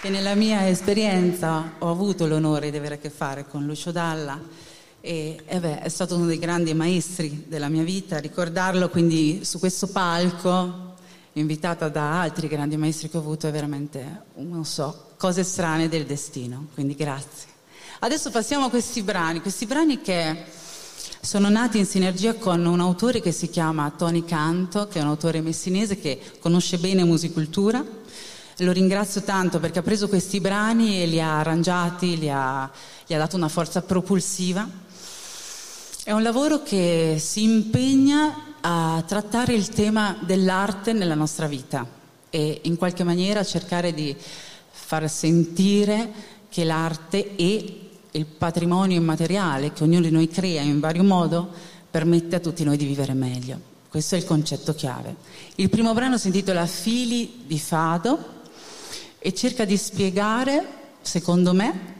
che 0.00 0.08
nella 0.08 0.34
mia 0.34 0.66
esperienza 0.66 1.74
ho 1.78 1.88
avuto 1.88 2.26
l'onore 2.26 2.72
di 2.72 2.78
avere 2.78 2.96
a 2.96 2.98
che 2.98 3.10
fare 3.10 3.46
con 3.46 3.64
Lucio 3.64 3.92
Dalla 3.92 4.40
e 5.00 5.40
eh 5.46 5.60
beh, 5.60 5.82
è 5.82 5.88
stato 5.88 6.16
uno 6.16 6.26
dei 6.26 6.40
grandi 6.40 6.74
maestri 6.74 7.44
della 7.46 7.68
mia 7.68 7.84
vita, 7.84 8.18
ricordarlo 8.18 8.88
quindi 8.88 9.44
su 9.44 9.60
questo 9.60 9.86
palco 9.86 10.89
invitata 11.34 11.88
da 11.88 12.20
altri 12.20 12.48
grandi 12.48 12.76
maestri 12.76 13.08
che 13.08 13.16
ho 13.16 13.20
avuto 13.20 13.46
è 13.46 13.50
veramente, 13.50 14.22
non 14.36 14.64
so, 14.64 15.10
cose 15.16 15.44
strane 15.44 15.88
del 15.88 16.06
destino, 16.06 16.66
quindi 16.74 16.94
grazie. 16.94 17.48
Adesso 18.00 18.30
passiamo 18.30 18.66
a 18.66 18.70
questi 18.70 19.02
brani, 19.02 19.40
questi 19.40 19.66
brani 19.66 20.00
che 20.00 20.44
sono 21.20 21.50
nati 21.50 21.78
in 21.78 21.86
sinergia 21.86 22.34
con 22.34 22.64
un 22.64 22.80
autore 22.80 23.20
che 23.20 23.30
si 23.30 23.50
chiama 23.50 23.90
Tony 23.90 24.24
Canto, 24.24 24.88
che 24.88 24.98
è 24.98 25.02
un 25.02 25.08
autore 25.08 25.42
messinese 25.42 25.98
che 25.98 26.18
conosce 26.40 26.78
bene 26.78 27.04
musicultura. 27.04 27.84
Lo 28.56 28.72
ringrazio 28.72 29.22
tanto 29.22 29.58
perché 29.58 29.78
ha 29.78 29.82
preso 29.82 30.08
questi 30.08 30.40
brani 30.40 31.02
e 31.02 31.06
li 31.06 31.20
ha 31.20 31.38
arrangiati, 31.38 32.18
li 32.18 32.30
ha, 32.30 32.70
gli 33.06 33.14
ha 33.14 33.18
dato 33.18 33.36
una 33.36 33.48
forza 33.48 33.82
propulsiva. 33.82 34.68
È 36.02 36.12
un 36.12 36.22
lavoro 36.22 36.62
che 36.62 37.16
si 37.18 37.42
impegna 37.42 38.49
a 38.60 39.02
trattare 39.06 39.54
il 39.54 39.68
tema 39.68 40.16
dell'arte 40.20 40.92
nella 40.92 41.14
nostra 41.14 41.46
vita 41.46 41.86
e 42.28 42.60
in 42.64 42.76
qualche 42.76 43.04
maniera 43.04 43.42
cercare 43.44 43.92
di 43.92 44.14
far 44.70 45.08
sentire 45.08 46.10
che 46.48 46.64
l'arte 46.64 47.36
e 47.36 47.88
il 48.10 48.26
patrimonio 48.26 48.98
immateriale 48.98 49.72
che 49.72 49.82
ognuno 49.82 50.02
di 50.02 50.10
noi 50.10 50.28
crea 50.28 50.62
in 50.62 50.80
vario 50.80 51.04
modo 51.04 51.48
permette 51.90 52.36
a 52.36 52.40
tutti 52.40 52.64
noi 52.64 52.76
di 52.76 52.86
vivere 52.86 53.14
meglio. 53.14 53.68
Questo 53.88 54.14
è 54.14 54.18
il 54.18 54.24
concetto 54.24 54.74
chiave. 54.74 55.16
Il 55.56 55.68
primo 55.68 55.92
brano 55.94 56.18
si 56.18 56.28
intitola 56.28 56.66
Fili 56.66 57.42
di 57.46 57.58
Fado 57.58 58.38
e 59.18 59.34
cerca 59.34 59.64
di 59.64 59.76
spiegare, 59.76 60.66
secondo 61.00 61.52
me, 61.52 61.94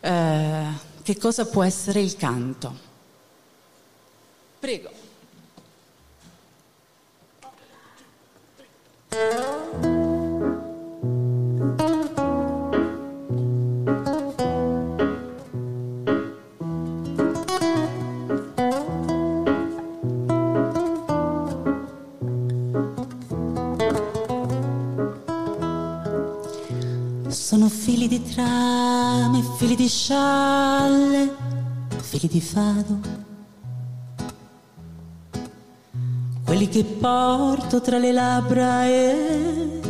eh, 0.00 0.64
che 1.02 1.16
cosa 1.16 1.46
può 1.46 1.62
essere 1.62 2.00
il 2.00 2.16
canto. 2.16 2.90
Prego. 4.58 5.01
Sono 9.12 9.28
fili 27.68 28.08
di 28.08 28.22
trame, 28.22 29.42
fili 29.58 29.74
di 29.74 29.88
scialle, 29.88 31.36
fili 32.00 32.28
di 32.28 32.40
fado. 32.40 33.31
Quelli 36.62 36.76
che 36.80 36.84
porto 36.84 37.80
tra 37.80 37.98
le 37.98 38.12
labbra 38.12 38.86
e 38.86 39.80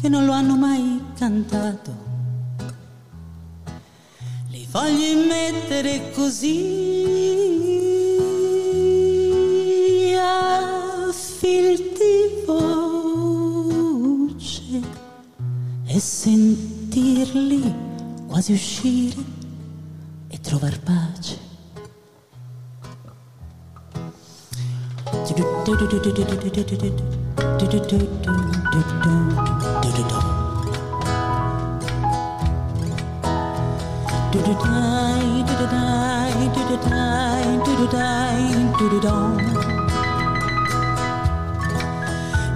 che 0.00 0.08
non 0.08 0.24
lo 0.24 0.32
hanno 0.32 0.56
mai 0.56 1.00
cantato. 1.14 1.94
Li 4.48 4.66
voglio 4.68 5.24
mettere 5.24 6.10
così 6.10 7.76
a 10.18 11.12
fil 11.12 11.76
di 11.76 12.42
voce 12.44 13.60
e 15.86 16.00
sentirli 16.00 17.72
quasi 18.26 18.52
uscire 18.52 19.14
e 20.26 20.40
trovar 20.40 20.80
pace. 20.80 21.49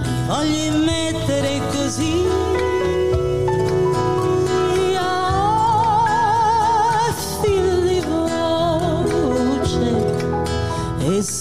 Li 0.03 0.27
voglio 0.27 0.79
mettere 0.85 1.61
così 1.71 2.64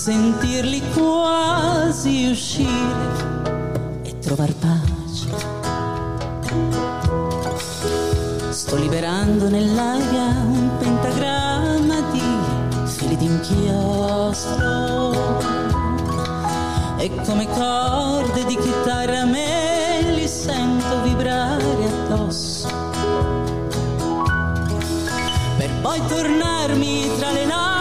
sentirli 0.04 0.82
quasi 0.92 2.28
uscire 2.30 3.08
e 4.04 4.20
trovar 4.20 4.54
pace. 4.56 5.30
Sto 8.50 8.76
liberando 8.76 9.48
nell'aria 9.48 10.26
un 10.46 10.72
pentagramma 10.78 12.02
di 12.12 12.22
fili 12.84 13.16
d'inchiostro 13.16 15.14
e 16.98 17.10
come 17.26 17.48
corde 17.48 18.44
di 18.44 18.58
chitarra 18.58 19.24
me 19.24 20.02
li 20.16 20.28
sento 20.28 21.02
vibrare 21.04 21.86
addosso 21.86 22.68
per 25.58 25.70
poi 25.82 26.02
tornarmi 26.08 27.10
tra 27.18 27.32
le 27.32 27.46
labbra 27.46 27.73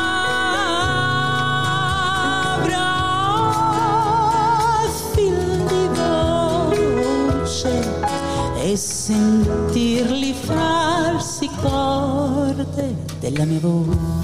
sentirli 9.04 10.32
farsi 10.32 11.50
corde 11.60 12.94
della 13.18 13.44
mia 13.44 13.58
voce. 13.58 14.21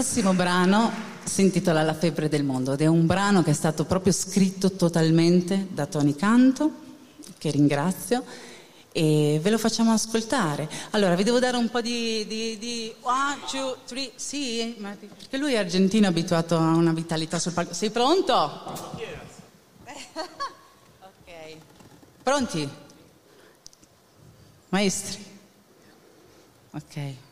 Prossimo 0.00 0.32
brano 0.32 0.90
si 1.24 1.42
intitola 1.42 1.82
La 1.82 1.92
febbre 1.92 2.30
del 2.30 2.42
mondo 2.42 2.72
ed 2.72 2.80
è 2.80 2.86
un 2.86 3.04
brano 3.04 3.42
che 3.42 3.50
è 3.50 3.52
stato 3.52 3.84
proprio 3.84 4.14
scritto 4.14 4.72
totalmente 4.72 5.66
da 5.68 5.84
Tony 5.84 6.16
Canto, 6.16 6.72
che 7.36 7.50
ringrazio, 7.50 8.24
e 8.92 9.38
ve 9.42 9.50
lo 9.50 9.58
facciamo 9.58 9.92
ascoltare. 9.92 10.70
Allora, 10.92 11.14
vi 11.16 11.22
devo 11.22 11.38
dare 11.38 11.58
un 11.58 11.68
po' 11.68 11.82
di... 11.82 12.26
di, 12.26 12.56
di 12.56 12.90
one, 13.02 13.40
two, 13.50 13.76
three, 13.84 14.10
sì, 14.14 14.74
perché 14.80 15.36
lui 15.36 15.52
è 15.52 15.58
argentino 15.58 16.06
abituato 16.06 16.56
a 16.56 16.74
una 16.76 16.94
vitalità 16.94 17.38
sul 17.38 17.52
palco. 17.52 17.74
Sei 17.74 17.90
pronto? 17.90 18.32
ok. 21.04 21.56
Pronti? 22.22 22.66
Maestri? 24.70 25.22
Ok. 26.70 27.28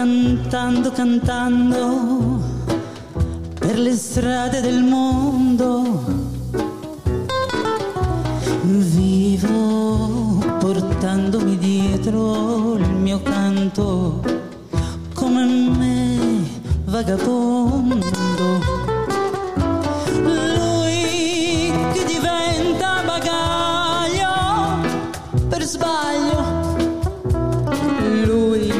Cantando, 0.00 0.90
cantando 0.92 2.40
per 3.58 3.78
le 3.78 3.94
strade 3.94 4.60
del 4.62 4.82
mondo. 4.82 6.02
Vivo 8.62 10.38
portandomi 10.58 11.58
dietro 11.58 12.76
il 12.76 12.88
mio 12.92 13.20
canto 13.22 14.39
come 15.30 15.46
me 15.78 16.18
vagabondo. 16.86 18.58
Lui 20.56 21.72
che 21.92 22.04
diventa 22.04 23.00
bagaglio 23.06 24.32
per 25.48 25.62
sbaglio. 25.62 26.38
Lui 28.24 28.72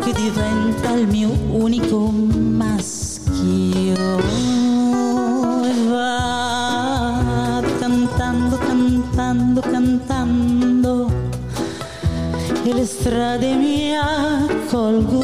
che 0.00 0.12
diventa 0.12 0.92
il 0.92 1.06
mio 1.08 1.30
unico 1.50 2.10
maschio. 2.10 4.00
E 7.64 7.78
cantando, 7.78 8.56
cantando, 8.56 9.60
cantando. 9.60 11.10
E 12.64 12.72
le 12.72 12.86
strade 12.86 13.54
mi 13.54 13.94
accolgono 13.96 15.21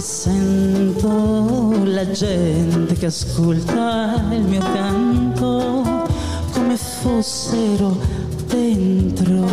sento 0.00 1.84
la 1.84 2.10
gente 2.10 2.94
che 2.94 3.06
ascolta 3.06 4.22
il 4.30 4.42
mio 4.42 4.60
canto 4.60 6.06
come 6.52 6.76
fossero 6.76 7.98
dentro 8.46 9.44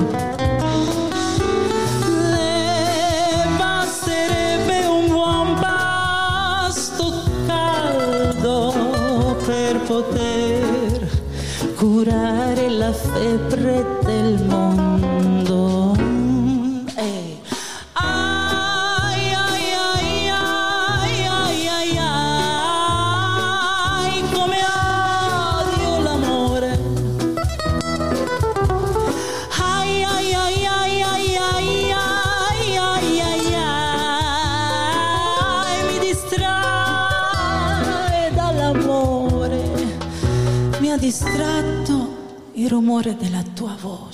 le 2.31 3.45
basterebbe 3.57 4.85
un 4.85 5.07
buon 5.07 5.59
pasto 5.59 7.13
caldo 7.45 9.35
per 9.45 9.81
poter 9.81 11.09
curare 11.75 12.69
la 12.69 12.93
febbre 12.93 13.85
del 14.05 14.45
mondo. 14.45 14.66
Rumore 42.67 43.15
della 43.15 43.43
tua 43.53 43.75
voce. 43.79 44.06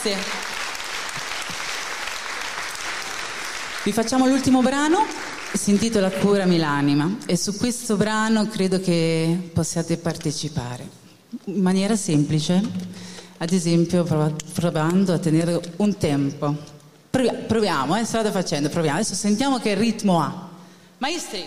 Grazie. 0.00 0.16
Vi 3.82 3.92
facciamo 3.92 4.28
l'ultimo 4.28 4.62
brano 4.62 5.04
si 5.52 5.70
intitola 5.70 6.08
Curami 6.08 6.56
l'anima 6.56 7.16
e 7.26 7.36
su 7.36 7.56
questo 7.56 7.96
brano 7.96 8.46
credo 8.46 8.78
che 8.80 9.50
possiate 9.52 9.96
partecipare 9.96 10.86
in 11.46 11.60
maniera 11.60 11.96
semplice, 11.96 12.62
ad 13.38 13.50
esempio 13.50 14.04
prov- 14.04 14.40
provando 14.52 15.14
a 15.14 15.18
tenere 15.18 15.60
un 15.76 15.96
tempo. 15.96 16.56
Provi- 17.10 17.32
proviamo, 17.48 17.96
eh, 17.96 18.04
strada 18.04 18.30
facendo, 18.30 18.68
proviamo. 18.68 18.98
Adesso 18.98 19.14
sentiamo 19.14 19.58
che 19.58 19.74
ritmo 19.74 20.20
ha. 20.20 20.48
Maestri, 20.98 21.44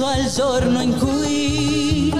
penso 0.00 0.06
al 0.06 0.30
giorno 0.30 0.80
in 0.80 0.96
cui 0.98 2.10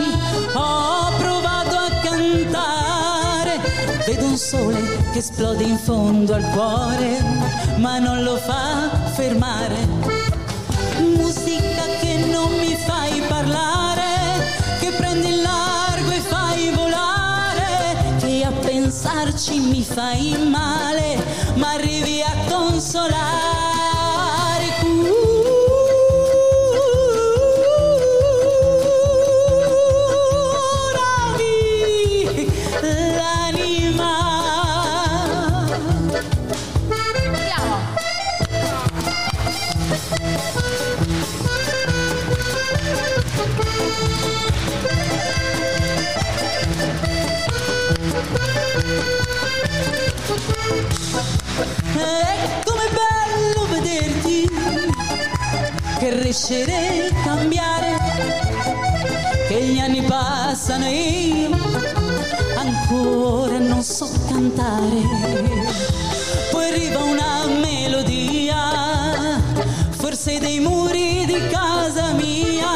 ho 0.53 1.13
provato 1.17 1.77
a 1.77 1.91
cantare, 2.03 3.59
vedo 4.05 4.27
un 4.27 4.37
sole 4.37 4.81
che 5.13 5.19
esplode 5.19 5.65
in 5.65 5.79
fondo 5.79 6.35
al 6.35 6.45
cuore, 6.51 7.25
ma 7.77 7.99
non 7.99 8.23
lo 8.23 8.37
fa 8.37 8.91
fermare 9.15 9.79
musica 10.99 11.85
che 12.01 12.27
non 12.31 12.53
mi 12.59 12.77
fai 12.77 13.23
parlare, 13.29 14.05
che 14.79 14.91
prendi 14.91 15.29
il 15.29 15.41
largo 15.41 16.11
e 16.11 16.21
fai 16.21 16.71
volare, 16.75 18.17
che 18.19 18.45
a 18.45 18.51
pensarci 18.51 19.59
mi 19.59 19.83
fai 19.83 20.37
male, 20.51 21.17
ma 21.55 21.73
arrivi 21.73 22.21
a 22.21 22.35
consolare. 22.47 23.50
Passano 60.71 60.85
e 60.85 61.49
io 61.49 61.51
ancora 62.57 63.59
non 63.59 63.83
so 63.83 64.09
cantare. 64.29 65.03
Poi 66.53 66.65
arriva 66.65 67.03
una 67.03 67.47
melodia, 67.47 69.41
forse 69.91 70.39
dei 70.39 70.61
muri 70.61 71.25
di 71.27 71.41
casa 71.49 72.13
mia, 72.13 72.69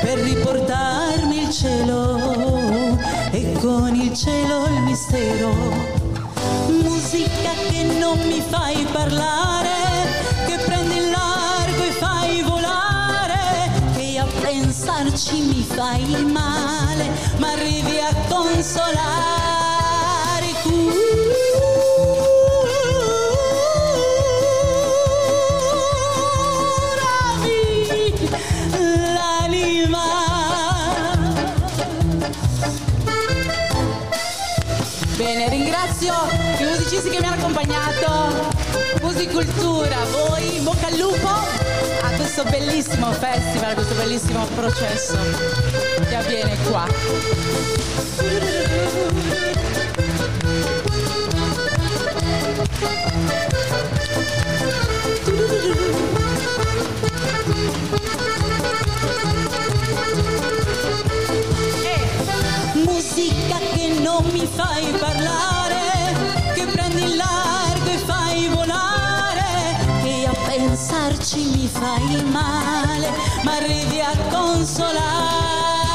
per 0.00 0.18
riportarmi 0.18 1.42
il 1.42 1.50
cielo. 1.50 2.96
E 3.32 3.52
con 3.60 3.94
il 3.94 4.14
cielo 4.14 4.66
il 4.66 4.82
mistero. 4.82 5.52
Musica 6.68 7.50
che 7.68 7.82
non 7.98 8.18
mi 8.26 8.40
fai 8.48 8.86
parlare, 8.92 9.45
fai 15.76 16.24
male, 16.24 17.10
ma 17.36 17.52
arrivi 17.52 17.98
a 18.00 18.14
consolare. 18.28 19.34
L'anima. 29.14 30.04
Bene, 35.16 35.48
ringrazio 35.50 36.14
i 36.58 36.64
musicisti 36.64 37.10
che 37.10 37.18
mi 37.20 37.26
hanno 37.26 37.34
accompagnato. 37.36 38.54
Musicultura, 39.02 39.96
voi, 40.10 40.60
bocca 40.62 40.86
al 40.86 40.96
lupo 40.96 41.55
questo 42.36 42.58
bellissimo 42.58 43.12
festival, 43.12 43.72
questo 43.72 43.94
bellissimo 43.94 44.44
processo 44.54 45.16
che 46.06 46.14
avviene 46.14 46.54
qua. 46.68 46.86
Musica 62.74 63.75
fai 71.78 72.22
male, 72.30 73.10
ma 73.42 73.56
arrivi 73.56 74.00
a 74.00 74.12
consolare. 74.30 75.85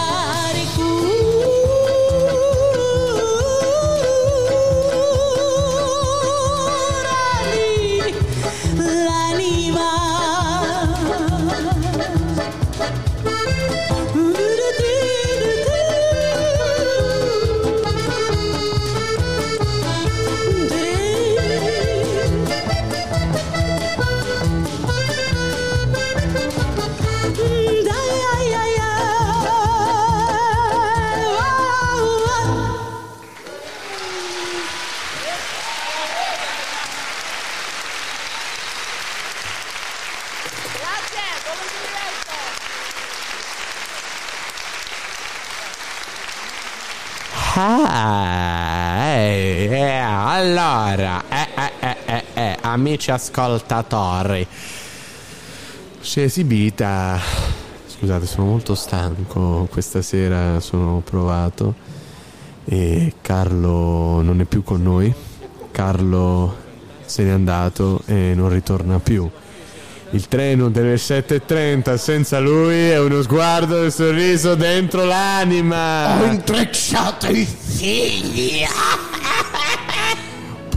Amici 53.01 53.11
ascoltatori, 53.11 54.45
si 55.99 56.19
è 56.19 56.23
esibita. 56.23 57.19
Scusate, 57.87 58.27
sono 58.27 58.45
molto 58.45 58.75
stanco. 58.75 59.67
Questa 59.71 60.03
sera 60.03 60.59
sono 60.59 61.01
provato 61.03 61.73
e 62.65 63.15
Carlo 63.21 64.21
non 64.21 64.39
è 64.39 64.43
più 64.43 64.63
con 64.63 64.83
noi. 64.83 65.11
Carlo 65.71 66.55
se 67.03 67.23
n'è 67.23 67.31
andato 67.31 68.03
e 68.05 68.33
non 68.35 68.49
ritorna 68.49 68.99
più. 68.99 69.27
Il 70.11 70.27
treno 70.27 70.69
delle 70.69 70.95
7.30 70.95 71.95
senza 71.97 72.39
lui 72.39 72.89
è 72.89 72.99
uno 72.99 73.21
sguardo 73.23 73.77
e 73.77 73.85
un 73.85 73.91
sorriso 73.91 74.53
dentro 74.55 75.05
l'anima. 75.05 76.21
Ho 76.21 76.25
intrecciato 76.25 77.27
i 77.27 77.45
figli. 77.45 78.63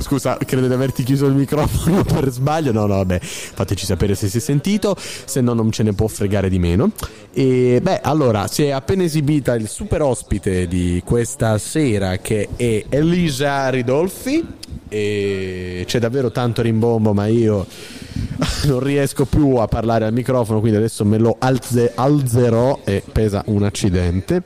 Scusa, 0.05 0.37
credo 0.37 0.67
di 0.67 0.73
averti 0.75 1.03
chiuso 1.03 1.27
il 1.27 1.35
microfono 1.35 2.05
per 2.05 2.31
sbaglio. 2.31 2.73
No, 2.73 2.87
no, 2.87 2.97
vabbè, 2.97 3.19
fateci 3.21 3.87
sapere 3.87 4.15
se 4.15 4.29
si 4.29 4.37
è 4.37 4.41
sentito, 4.41 4.95
se 4.99 5.41
no 5.41 5.55
non 5.55 5.71
ce 5.73 5.83
ne 5.83 5.95
può 5.95 6.07
fregare 6.07 6.51
di 6.51 6.59
meno. 6.59 6.93
E 7.33 7.81
beh, 7.83 8.01
allora, 8.03 8.47
si 8.47 8.65
è 8.65 8.71
appena 8.71 9.03
esibita 9.03 9.55
il 9.55 9.69
super 9.69 10.03
ospite 10.03 10.69
di 10.69 11.03
questa 11.05 11.57
sera 11.59 12.19
che 12.19 12.51
è 12.55 12.85
Elisa 12.91 13.71
Ridolfi 13.71 14.45
e 14.89 15.85
c'è 15.87 15.99
davvero 15.99 16.31
tanto 16.31 16.61
rimbombo, 16.61 17.15
ma 17.15 17.27
io 17.27 17.67
non 18.67 18.81
riesco 18.81 19.25
più 19.25 19.57
a 19.57 19.67
parlare 19.67 20.05
al 20.05 20.13
microfono, 20.13 20.61
quindi 20.61 20.77
adesso 20.77 21.05
me 21.05 21.19
lo 21.19 21.37
alze- 21.39 21.93
alzerò 21.95 22.81
e 22.85 23.03
pesa 23.11 23.43
un 23.47 23.63
accidente. 23.63 24.43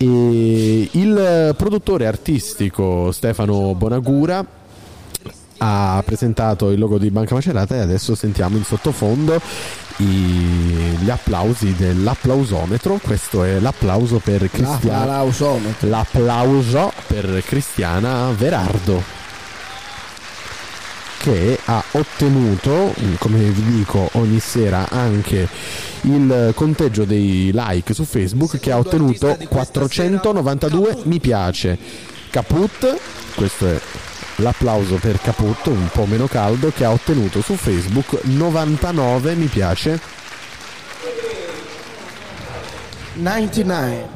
E 0.00 0.88
il 0.92 1.54
produttore 1.56 2.06
artistico 2.06 3.10
Stefano 3.10 3.74
Bonagura 3.74 4.46
ha 5.58 6.02
presentato 6.04 6.70
il 6.70 6.78
logo 6.78 6.98
di 6.98 7.10
Banca 7.10 7.34
Macerata 7.34 7.74
e 7.76 7.80
adesso 7.80 8.14
sentiamo 8.14 8.56
in 8.56 8.64
sottofondo 8.64 9.40
i- 9.98 10.04
gli 10.04 11.10
applausi 11.10 11.74
dell'applausometro. 11.74 13.00
Questo 13.02 13.44
è 13.44 13.58
l'applauso 13.58 14.18
per 14.18 14.48
Cristiana. 14.50 14.98
L'applausometro. 15.04 15.88
L'applauso 15.88 16.92
per 17.06 17.42
Cristiana 17.44 18.30
Verardo 18.36 19.16
che 21.20 21.58
ha 21.64 21.82
ottenuto, 21.92 22.94
come 23.18 23.38
vi 23.50 23.76
dico 23.78 24.08
ogni 24.12 24.38
sera, 24.38 24.88
anche 24.88 25.48
il 26.02 26.52
conteggio 26.54 27.04
dei 27.04 27.50
like 27.52 27.92
su 27.92 28.04
Facebook 28.04 28.60
che 28.60 28.70
ha 28.70 28.78
ottenuto 28.78 29.36
492 29.48 30.98
mi 31.04 31.18
piace. 31.18 31.76
Caput, 32.30 32.96
questo 33.34 33.66
è 33.66 33.80
l'applauso 34.38 34.96
per 34.96 35.20
Caput, 35.20 35.66
un 35.66 35.88
po' 35.92 36.06
meno 36.06 36.26
caldo, 36.26 36.72
che 36.74 36.84
ha 36.84 36.90
ottenuto 36.90 37.40
su 37.40 37.54
Facebook 37.54 38.24
99 38.24 39.34
mi 39.34 39.46
piace. 39.46 40.00
99. 43.14 44.08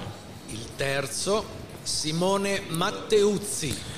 Il 0.49 0.67
terzo, 0.77 1.45
Simone 1.83 2.63
Matteuzzi. 2.69 3.91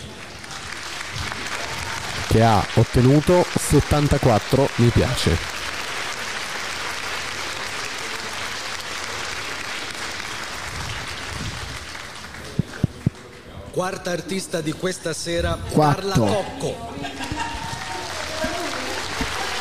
che 2.35 2.43
ha 2.43 2.67
ottenuto 2.75 3.47
74 3.55 4.69
mi 4.77 4.89
piace. 4.89 5.64
Quarta 13.75 14.13
artista 14.13 14.61
di 14.61 14.71
questa 14.71 15.13
sera, 15.13 15.59
Quattro. 15.71 16.09
Carla 16.09 16.15
Cocco. 16.15 16.93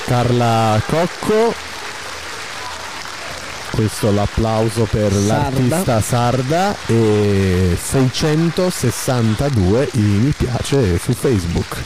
Carla 0.05 0.79
Cocco. 0.85 1.55
Questo 3.71 4.11
l'applauso 4.11 4.83
per 4.83 5.11
Sarda. 5.11 5.25
l'artista 5.25 5.99
sarda 5.99 6.75
e 6.85 7.75
662 7.75 9.89
i 9.93 9.99
mi 9.99 10.29
piace 10.29 10.99
su 10.99 11.11
Facebook. 11.13 11.83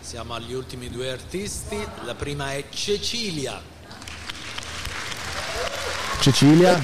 Siamo 0.00 0.34
agli 0.34 0.52
ultimi 0.52 0.90
due 0.90 1.12
artisti. 1.12 1.78
La 2.02 2.16
prima 2.16 2.54
è 2.54 2.64
Cecilia. 2.70 3.76
Cecilia 6.20 6.74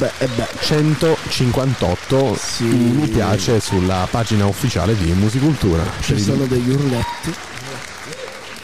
158 1.29 2.39
i 2.59 2.65
mi 2.65 3.09
piace 3.09 3.59
sulla 3.59 4.07
pagina 4.11 4.47
ufficiale 4.47 4.97
di 4.97 5.13
Musicultura. 5.13 5.83
Ci 6.01 6.19
sono 6.21 6.45
degli 6.45 6.71
urletti. 6.71 7.35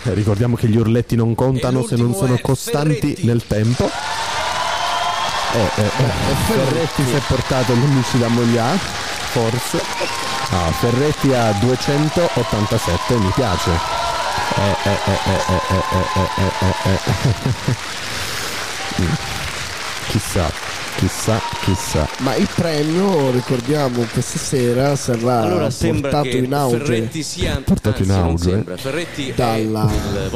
Eh, 0.05 0.14
Ricordiamo 0.14 0.56
che 0.56 0.68
gli 0.68 0.76
urletti 0.76 1.16
non 1.16 1.34
contano 1.34 1.86
se 1.86 1.97
non 1.97 2.14
sono 2.14 2.39
costanti 2.40 3.16
nel 3.22 3.44
tempo. 3.47 3.90
Eh, 5.52 5.58
eh, 5.58 5.82
eh, 5.82 6.34
Ferretti 6.47 7.05
si 7.05 7.12
è 7.12 7.20
portato 7.26 7.72
l'11 7.72 8.18
da 8.18 8.28
Moglià, 8.28 8.66
forse. 8.76 9.82
Ah, 10.50 10.70
Ferretti 10.70 11.32
ha 11.32 11.52
287, 11.52 13.14
mi 13.16 13.30
piace. 13.34 13.70
Eh, 14.56 14.76
eh, 14.84 14.98
eh, 15.06 15.18
eh, 15.26 15.40
eh, 15.70 15.90
eh, 16.36 16.52
eh, 16.84 17.00
eh. 18.97 19.08
Chissà, 20.10 20.50
Chissà, 20.96 21.40
chissà. 21.64 22.08
Ma 22.18 22.34
il 22.36 22.48
premio, 22.54 23.30
ricordiamo, 23.30 24.04
questa 24.12 24.38
sera 24.38 24.96
sarà 24.96 25.40
allora, 25.40 25.68
portato 25.70 26.28
in 26.28 26.52
auge. 26.52 26.78
Ferretti 26.78 27.22
sia, 27.22 27.62
portato 27.64 28.02
in 28.02 28.10
auge. 28.10 28.64
Ferretti 28.76 29.32
dalla, 29.34 29.90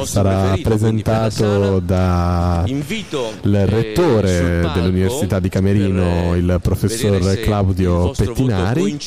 sarà 0.05 0.57
presentato 0.62 1.81
da 1.81 2.62
Invito 2.66 3.33
il 3.42 3.66
rettore 3.66 4.70
dell'Università 4.73 5.39
di 5.39 5.49
Camerino, 5.50 6.34
il 6.34 6.58
professor 6.62 7.41
Claudio 7.41 8.10
il 8.10 8.16
Pettinari. 8.16 8.99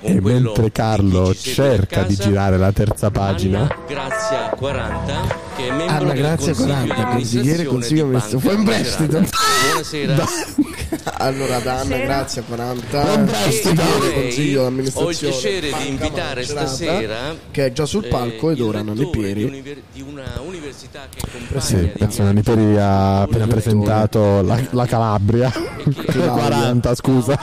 e 0.00 0.20
mentre 0.20 0.72
Carlo 0.72 1.34
cerca 1.34 2.02
di 2.04 2.16
girare 2.16 2.56
la 2.56 2.72
terza 2.72 3.10
pagina, 3.10 3.60
Anna 3.60 3.84
Grazia 3.86 4.48
40, 4.56 5.36
che 5.56 5.66
è 5.66 5.70
membro 5.70 5.94
Anna 5.94 6.12
Grazia 6.14 6.54
40, 6.54 7.06
consigliere 7.06 7.64
consiglio 7.64 8.06
messo 8.06 8.38
Fu 8.38 8.50
in 8.50 8.64
prestito. 8.64 9.22
Buonasera. 9.68 10.14
Anna 11.18 11.98
Grazia 11.98 12.42
40, 12.42 13.02
Buon 13.02 13.24
prestito. 13.24 13.82
consigliere 13.82 13.98
Lei 14.00 14.22
consiglio 14.22 14.58
ho 14.62 14.68
il 14.68 14.68
d'amministrazione. 14.68 15.32
piacere 15.32 15.72
di 15.82 15.88
invitare 15.88 16.44
stasera 16.44 17.36
che 17.50 17.66
è 17.66 17.72
già 17.72 17.86
sul 17.86 18.06
palco 18.06 18.50
ed 18.50 18.60
ora 18.60 18.82
non 18.82 19.00
è 19.00 19.08
Pieri. 19.08 19.62
di 19.92 20.02
una 20.02 20.40
università 20.44 21.00
che 21.10 21.20
compagna 21.30 21.60
sì, 21.60 21.76
penso 21.96 22.24
che 22.24 22.32
Niperi 22.32 22.76
ha 22.78 23.22
appena 23.22 23.46
presentato 23.46 24.42
la, 24.42 24.60
la 24.70 24.86
Calabria. 24.86 25.52
40, 25.52 26.94
scusa. 26.94 27.38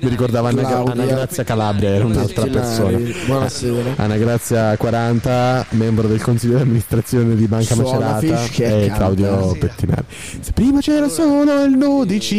Mi 0.00 0.08
ricordava 0.08 0.48
Anna, 0.48 1.04
Grazia 1.04 1.44
Calabria, 1.44 1.90
era 1.90 2.04
un'altra 2.04 2.46
persona. 2.46 2.98
Buonasera. 3.26 3.94
Anna 3.96 4.16
Grazia 4.16 4.76
40, 4.76 5.66
membro 5.70 6.08
del 6.08 6.22
consiglio 6.22 6.56
di 6.56 6.62
amministrazione 6.62 7.34
di 7.34 7.46
Banca 7.46 7.74
Macerata 7.74 8.44
e. 8.56 8.90
Claudio 8.94 9.56
Pettinari. 9.58 10.04
Se 10.40 10.52
prima 10.52 10.80
c'era 10.80 11.08
solo 11.08 11.64
il 11.64 11.76
12, 11.76 12.29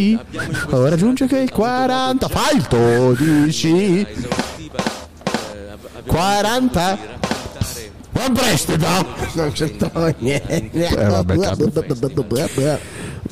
ora 0.69 0.93
aggiunge 0.93 1.27
che 1.27 1.39
il 1.39 1.51
40, 1.51 2.27
fai 2.29 2.55
il 2.55 2.65
12. 2.69 4.07
40? 6.05 6.97
Buon 8.11 8.33
prestito! 8.33 8.87
Non 9.33 9.51
c'entrava 9.51 10.13
niente. 10.19 10.87
Eh, 10.87 11.05
vabbè, 11.05 11.35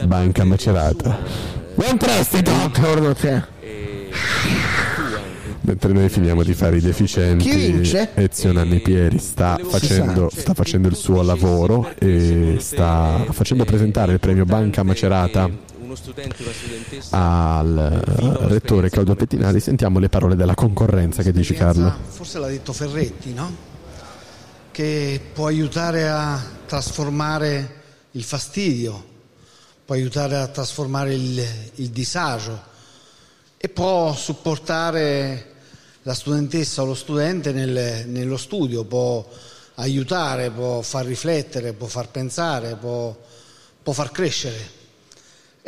Banca 0.04 0.44
Macerata. 0.44 1.18
Buon 1.76 1.98
prestito! 1.98 2.52
Intorno 2.52 3.10
a 3.10 3.14
te. 3.14 3.44
Mentre 5.62 5.94
noi 5.94 6.10
finiamo 6.10 6.44
di 6.44 6.54
fare 6.54 6.78
i 6.78 6.82
deficienti, 6.82 7.48
Chi 7.48 7.56
vince? 7.56 8.10
Ezio 8.16 8.52
Nanni 8.52 8.80
Pieri 8.80 9.20
sta 9.20 9.60
facendo, 9.64 10.30
sta 10.34 10.54
facendo 10.56 10.88
il 10.88 10.96
suo 10.96 11.22
lavoro 11.22 11.92
e 12.00 12.56
sta 12.60 13.24
facendo 13.30 13.66
presentare 13.66 14.14
il 14.14 14.20
premio 14.20 14.46
Banca 14.46 14.82
Macerata 14.82 15.68
al 17.12 18.02
rettore 18.48 18.90
Claudio 18.90 19.16
Pettinari. 19.16 19.60
Sentiamo 19.60 20.00
le 20.00 20.10
parole 20.10 20.36
della 20.36 20.54
concorrenza 20.54 21.24
che 21.24 21.32
dici 21.32 21.54
Carlo. 21.54 21.94
Forse 22.08 22.40
l'ha 22.40 22.48
detto 22.48 22.74
Ferretti, 22.74 23.34
no? 23.34 23.68
Che 24.72 25.22
può 25.34 25.48
aiutare 25.48 26.10
a 26.10 26.42
trasformare 26.66 27.82
il 28.12 28.24
fastidio, 28.24 29.06
può 29.86 29.96
aiutare 29.96 30.38
a 30.38 30.48
trasformare 30.48 31.14
il, 31.14 31.46
il 31.76 31.90
disagio 31.90 32.62
e 33.58 33.68
può 33.70 34.14
supportare 34.14 35.54
la 36.04 36.14
studentessa 36.14 36.82
o 36.82 36.86
lo 36.86 36.94
studente 36.94 37.52
nel- 37.52 38.06
nello 38.08 38.38
studio, 38.38 38.84
può 38.86 39.28
aiutare, 39.76 40.50
può 40.52 40.82
far 40.82 41.06
riflettere, 41.06 41.74
può 41.74 41.88
far 41.88 42.10
pensare, 42.10 42.76
può, 42.76 43.16
può 43.82 43.94
far 43.94 44.12
crescere. 44.12 44.78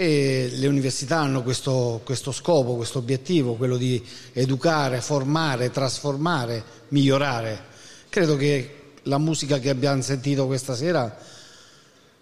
E 0.02 0.50
le 0.54 0.66
università 0.66 1.20
hanno 1.20 1.44
questo, 1.44 2.02
questo 2.04 2.32
scopo, 2.32 2.76
questo 2.76 2.98
obiettivo, 2.98 3.54
quello 3.54 3.78
di 3.78 4.04
educare, 4.34 5.00
formare, 5.00 5.70
trasformare, 5.70 6.64
migliorare. 6.88 7.66
Credo 8.10 8.36
che 8.36 8.94
la 9.04 9.20
musica 9.20 9.60
che 9.60 9.70
abbiamo 9.70 10.02
sentito 10.02 10.48
questa 10.48 10.74
sera 10.74 11.16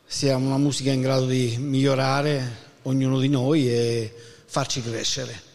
sia 0.05 0.35
una 0.35 0.57
musica 0.57 0.91
in 0.91 0.99
grado 0.99 1.25
di 1.25 1.55
migliorare 1.57 2.51
ognuno 2.81 3.17
di 3.17 3.29
noi 3.29 3.69
e 3.69 4.13
farci 4.43 4.83
crescere. 4.83 5.48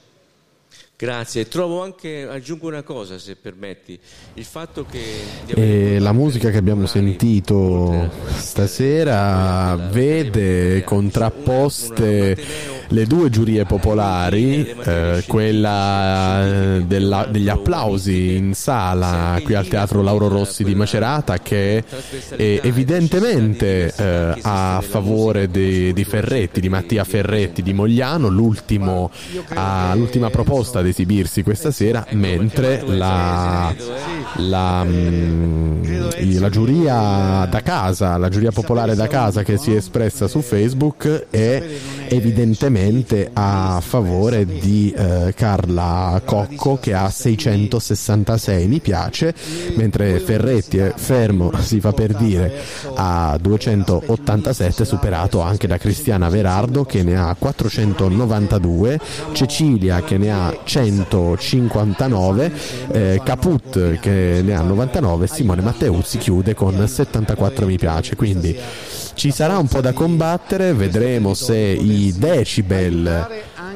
Grazie, 0.96 1.48
trovo 1.48 1.82
anche, 1.82 2.22
aggiungo 2.22 2.68
una 2.68 2.84
cosa 2.84 3.18
se 3.18 3.34
permetti, 3.34 3.98
il 4.34 4.44
fatto 4.44 4.86
che... 4.88 5.02
di 5.44 5.52
avere 5.52 5.94
E 5.96 5.98
la 5.98 6.12
musica 6.12 6.50
che 6.50 6.56
abbiamo 6.56 6.86
sentito 6.86 8.10
stasera 8.36 9.74
vede 9.90 10.84
contrapposte 10.84 12.36
le 12.88 13.06
due 13.06 13.30
giurie 13.30 13.64
popolari, 13.64 14.66
eh, 14.84 15.24
quella 15.26 16.44
eh, 16.76 16.84
della- 16.86 17.26
degli 17.30 17.48
applausi 17.48 18.34
in 18.36 18.54
sala 18.54 19.38
qui 19.42 19.54
al 19.54 19.66
Teatro 19.68 20.02
Lauro 20.02 20.28
Rossi 20.28 20.64
di 20.64 20.74
Macerata 20.74 21.38
che 21.38 21.82
è 22.36 22.60
evidentemente 22.62 23.92
eh, 23.96 24.38
a 24.42 24.82
favore 24.86 25.48
di, 25.50 25.92
di 25.92 26.04
Ferretti, 26.04 26.60
di 26.60 26.68
Mattia 26.68 27.04
Ferretti 27.04 27.62
di 27.62 27.72
Mogliano, 27.72 28.28
l'ultimo, 28.28 29.10
ah, 29.54 29.92
l'ultima 29.94 30.30
proposta 30.30 30.78
ad 30.80 30.86
esibirsi 30.86 31.42
questa 31.42 31.70
sera, 31.70 32.06
mentre 32.10 32.82
la, 32.86 33.74
la, 34.36 34.84
mm, 34.84 35.84
i- 36.18 36.38
la 36.38 36.48
giuria 36.50 37.46
da 37.50 37.60
casa, 37.62 38.16
la 38.16 38.28
giuria 38.28 38.50
popolare 38.50 38.94
da 38.94 39.06
casa 39.06 39.42
che 39.42 39.56
si 39.58 39.72
è 39.72 39.76
espressa 39.76 40.28
su 40.28 40.40
Facebook 40.40 41.26
è 41.30 41.62
evidentemente 42.08 42.72
a 43.32 43.80
favore 43.80 44.44
di 44.44 44.92
eh, 44.96 45.32
Carla 45.36 46.20
Cocco 46.24 46.76
che 46.80 46.92
ha 46.92 47.08
666 47.08 48.66
mi 48.66 48.80
piace, 48.80 49.32
mentre 49.76 50.18
Ferretti 50.18 50.78
è 50.78 50.92
fermo, 50.96 51.52
si 51.62 51.78
fa 51.78 51.92
per 51.92 52.16
dire, 52.16 52.52
a 52.96 53.38
287, 53.40 54.84
superato 54.84 55.40
anche 55.40 55.68
da 55.68 55.78
Cristiana 55.78 56.28
Verardo 56.28 56.84
che 56.84 57.04
ne 57.04 57.16
ha 57.16 57.36
492, 57.38 58.98
Cecilia 59.32 60.02
che 60.02 60.18
ne 60.18 60.32
ha 60.32 60.58
159, 60.64 62.52
eh, 62.90 63.20
Caput 63.22 64.00
che 64.00 64.40
ne 64.42 64.54
ha 64.56 64.62
99, 64.62 65.28
Simone 65.28 65.62
Matteuzzi 65.62 66.18
chiude 66.18 66.54
con 66.54 66.88
74 66.88 67.66
mi 67.66 67.78
piace, 67.78 68.16
quindi 68.16 68.58
ci 69.14 69.30
sarà 69.30 69.58
un 69.58 69.66
po' 69.66 69.80
da 69.80 69.92
combattere, 69.92 70.72
vedremo 70.74 71.34
se 71.34 71.56
i 71.56 72.12
decibel 72.16 73.26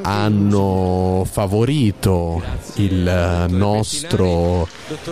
hanno 0.03 1.27
favorito 1.31 2.43
il 2.75 3.47
nostro, 3.49 4.69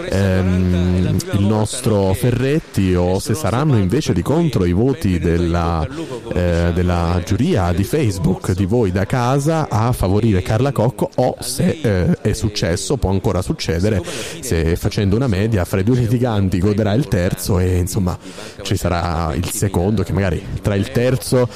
ehm, 0.08 1.16
il 1.32 1.44
nostro 1.44 2.12
Ferretti 2.14 2.94
o 2.94 3.18
se 3.18 3.34
saranno 3.34 3.76
invece 3.76 4.12
di 4.12 4.22
contro 4.22 4.64
i 4.64 4.72
voti 4.72 5.18
della, 5.18 5.86
eh, 6.32 6.72
della 6.74 7.20
giuria 7.24 7.72
di 7.72 7.84
Facebook 7.84 8.52
di 8.52 8.64
voi 8.64 8.92
da 8.92 9.04
casa 9.06 9.68
a 9.68 9.92
favorire 9.92 10.42
Carla 10.42 10.72
Cocco 10.72 11.10
o 11.16 11.36
se 11.40 11.78
eh, 11.82 12.18
è 12.20 12.32
successo, 12.32 12.96
può 12.96 13.10
ancora 13.10 13.42
succedere, 13.42 14.02
se 14.40 14.76
facendo 14.76 15.16
una 15.16 15.26
media 15.28 15.64
fra 15.64 15.80
i 15.80 15.84
due 15.84 15.98
litiganti 15.98 16.58
goderà 16.58 16.92
il 16.92 17.08
terzo 17.08 17.58
e 17.58 17.76
insomma 17.76 18.16
ci 18.62 18.76
sarà 18.76 19.34
il 19.34 19.48
secondo 19.50 20.02
che 20.02 20.12
magari 20.12 20.44
tra 20.62 20.74
il 20.74 20.90
terzo 20.90 21.48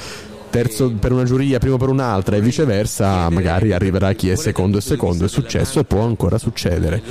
terzo 0.51 0.91
per 0.91 1.11
una 1.11 1.23
giuria, 1.23 1.57
primo 1.57 1.77
per 1.77 1.89
un'altra 1.89 2.35
e 2.35 2.41
viceversa, 2.41 3.29
magari 3.29 3.71
arriverà 3.73 4.13
chi 4.13 4.29
è 4.29 4.35
secondo 4.35 4.77
e 4.77 4.81
secondo, 4.81 5.25
è 5.25 5.27
successo 5.27 5.79
e 5.79 5.83
può 5.85 6.01
ancora 6.01 6.37
succedere. 6.37 7.01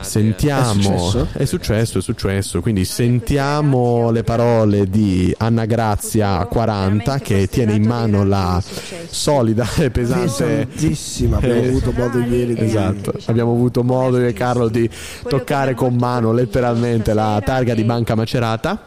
Sentiamo, 0.00 0.80
È 0.80 0.82
successo? 0.82 1.28
è 1.32 1.44
successo, 1.44 1.98
è 1.98 2.02
successo, 2.02 2.60
quindi 2.60 2.84
sentiamo 2.84 4.10
le 4.10 4.22
parole 4.24 4.88
di 4.88 5.32
Anna 5.38 5.64
Grazia 5.64 6.44
40 6.46 7.18
che 7.20 7.46
tiene 7.48 7.74
in 7.74 7.86
mano 7.86 8.24
la 8.24 8.62
solida 9.08 9.66
e 9.78 9.90
pesante 9.90 10.20
Pesantissima, 10.22 11.36
abbiamo 11.38 11.62
Eh, 11.62 11.68
avuto 11.68 11.92
modo 11.92 12.18
ieri 12.18 12.54
di 12.54 12.64
Esatto, 12.64 13.12
abbiamo 13.26 13.52
avuto 13.52 13.82
modo 13.82 14.18
io 14.18 14.26
e 14.26 14.32
Carlo 14.32 14.68
di 14.68 14.88
toccare 15.28 15.74
con 15.74 15.94
mano 15.94 16.32
letteralmente 16.32 17.14
la 17.14 17.40
targa 17.44 17.74
di 17.74 17.84
Banca 17.84 18.14
Macerata. 18.14 18.86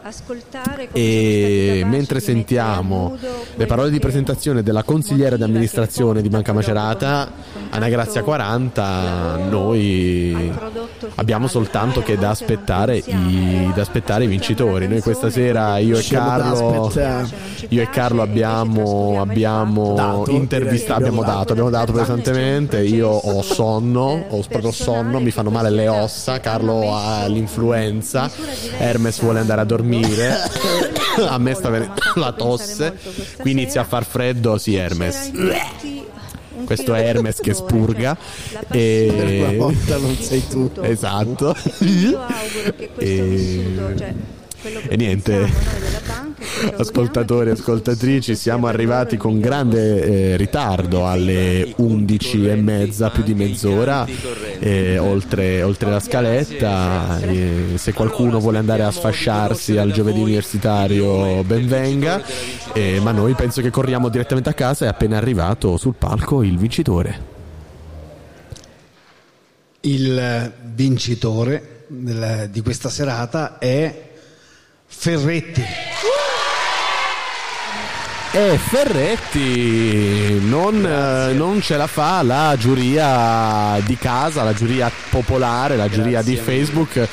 E 0.92 1.82
mentre 1.86 2.20
sentiamo 2.20 3.16
le 3.54 3.66
parole 3.66 3.90
di 3.90 3.98
presentazione 3.98 4.62
della 4.62 4.82
consigliera 4.82 5.36
di 5.36 5.42
amministrazione 5.42 6.22
di 6.22 6.28
Banca 6.28 6.52
Macerata, 6.52 7.30
Anna 7.70 7.88
Grazia 7.88 8.22
40, 8.22 9.36
noi 9.48 10.52
abbiamo 11.16 11.48
soltanto 11.48 12.02
che 12.02 12.16
da 12.16 12.30
aspettare 12.30 12.96
i, 12.96 13.70
da 13.74 13.82
aspettare 13.82 14.24
i 14.24 14.26
vincitori. 14.26 14.86
Noi 14.86 15.00
questa 15.00 15.30
sera 15.30 15.78
io 15.78 15.98
e 15.98 16.02
Carlo, 16.02 16.92
io 17.68 17.82
e 17.82 17.90
Carlo 17.90 18.22
abbiamo, 18.22 19.20
abbiamo 19.20 20.24
intervistato, 20.28 21.04
abbiamo 21.04 21.16
abbiamo 21.16 21.22
dato, 21.22 21.52
abbiamo 21.52 21.70
dato 21.70 21.92
pesantemente. 21.92 22.82
Io 22.82 23.08
ho 23.08 23.42
sonno, 23.42 24.26
ho 24.28 24.42
proprio 24.48 24.70
sonno, 24.70 25.20
mi 25.20 25.30
fanno 25.30 25.50
male 25.50 25.70
le 25.70 25.88
ossa. 25.88 26.40
Carlo 26.40 26.94
ha 26.94 27.26
l'influenza, 27.26 28.30
Hermes 28.78 29.20
vuole 29.20 29.40
andare 29.40 29.60
a 29.62 29.64
dormire. 29.64 30.34
A 31.28 31.38
me 31.38 31.54
sta 31.54 31.70
venendo 31.70 31.94
la 32.16 32.32
tosse, 32.32 32.94
qui 33.38 33.52
inizia 33.52 33.80
a 33.80 33.84
far 33.84 34.04
freddo, 34.04 34.58
sì 34.58 34.74
Hermes. 34.74 35.30
Questo 36.66 36.94
Hermes 36.94 37.40
che 37.40 37.54
spurga 37.54 38.16
e 38.70 39.12
Per 39.16 39.26
una 39.26 39.52
volta 39.52 39.96
non 39.98 40.16
sei 40.16 40.46
tu. 40.46 40.70
Esatto. 40.82 41.54
e... 42.98 44.14
E 44.62 44.96
niente, 44.96 45.48
ascoltatori 46.78 47.50
e 47.50 47.52
ascoltatrici, 47.52 48.34
siamo 48.34 48.66
arrivati 48.66 49.16
con 49.16 49.38
grande 49.38 50.32
eh, 50.32 50.36
ritardo 50.36 51.06
alle 51.06 51.74
11 51.76 52.48
e 52.48 52.54
mezza, 52.56 53.10
più 53.10 53.22
di 53.22 53.34
mezz'ora, 53.34 54.06
eh, 54.58 54.98
oltre, 54.98 55.62
oltre 55.62 55.90
la 55.90 56.00
scaletta. 56.00 57.20
Eh, 57.20 57.74
se 57.76 57.92
qualcuno 57.92 58.40
vuole 58.40 58.58
andare 58.58 58.82
a 58.82 58.90
sfasciarsi 58.90 59.76
al 59.76 59.92
giovedì 59.92 60.20
universitario, 60.20 61.44
ben 61.44 61.68
venga. 61.68 62.22
Eh, 62.72 62.98
ma 63.00 63.12
noi 63.12 63.34
penso 63.34 63.60
che 63.60 63.70
corriamo 63.70 64.08
direttamente 64.08 64.48
a 64.48 64.54
casa. 64.54 64.86
È 64.86 64.88
appena 64.88 65.18
arrivato 65.18 65.76
sul 65.76 65.94
palco 65.96 66.42
il 66.42 66.56
vincitore. 66.56 67.34
Il 69.80 70.52
vincitore 70.74 71.84
del- 71.88 72.48
di 72.50 72.60
questa 72.62 72.88
serata 72.88 73.58
è 73.58 74.05
Ferretti. 74.88 75.64
E 78.36 78.58
Ferretti 78.58 80.42
non, 80.46 80.84
eh, 80.84 81.32
non 81.32 81.62
ce 81.62 81.78
la 81.78 81.86
fa 81.86 82.20
la 82.22 82.54
giuria 82.58 83.80
di 83.86 83.96
casa, 83.96 84.42
la 84.42 84.52
giuria 84.52 84.90
popolare, 85.08 85.74
la 85.74 85.88
giuria 85.88 86.20
di 86.20 86.36
Facebook 86.36 87.08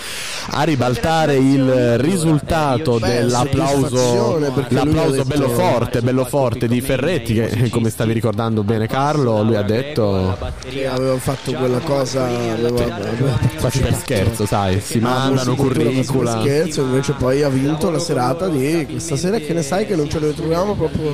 a 0.49 0.63
ribaltare 0.63 1.35
il 1.35 1.97
risultato 1.97 2.99
dell'applauso, 2.99 4.37
lui 4.37 4.47
ha 4.47 4.83
l'applauso 4.83 5.23
bello 5.23 5.47
forte, 5.47 6.01
bello 6.01 6.25
forte 6.25 6.67
di 6.67 6.81
Ferretti 6.81 7.33
che 7.33 7.69
come 7.69 7.89
stavi 7.89 8.11
ricordando 8.11 8.63
bene 8.63 8.87
Carlo, 8.87 9.41
lui 9.43 9.55
ha 9.55 9.61
detto 9.61 10.37
Che 10.67 10.87
avevo 10.87 11.17
fatto 11.17 11.53
quella 11.53 11.79
cosa. 11.79 12.25
Avevo, 12.25 12.83
avevo- 12.83 13.39
quasi 13.59 13.79
per 13.79 13.95
scherzo, 13.95 14.45
sai, 14.45 14.81
si 14.81 14.99
mandano 14.99 15.55
curricula. 15.55 16.33
Per 16.33 16.41
scherzo, 16.41 16.81
invece 16.81 17.13
poi 17.13 17.41
ha 17.43 17.49
vinto 17.49 17.89
la 17.89 17.99
serata 17.99 18.49
di 18.49 18.85
questa 18.89 19.15
sera 19.15 19.37
che 19.37 19.53
ne 19.53 19.61
sai 19.61 19.85
che 19.85 19.95
non 19.95 20.09
ce 20.09 20.19
lo 20.19 20.27
ritroviamo 20.27 20.75
proprio 20.75 21.12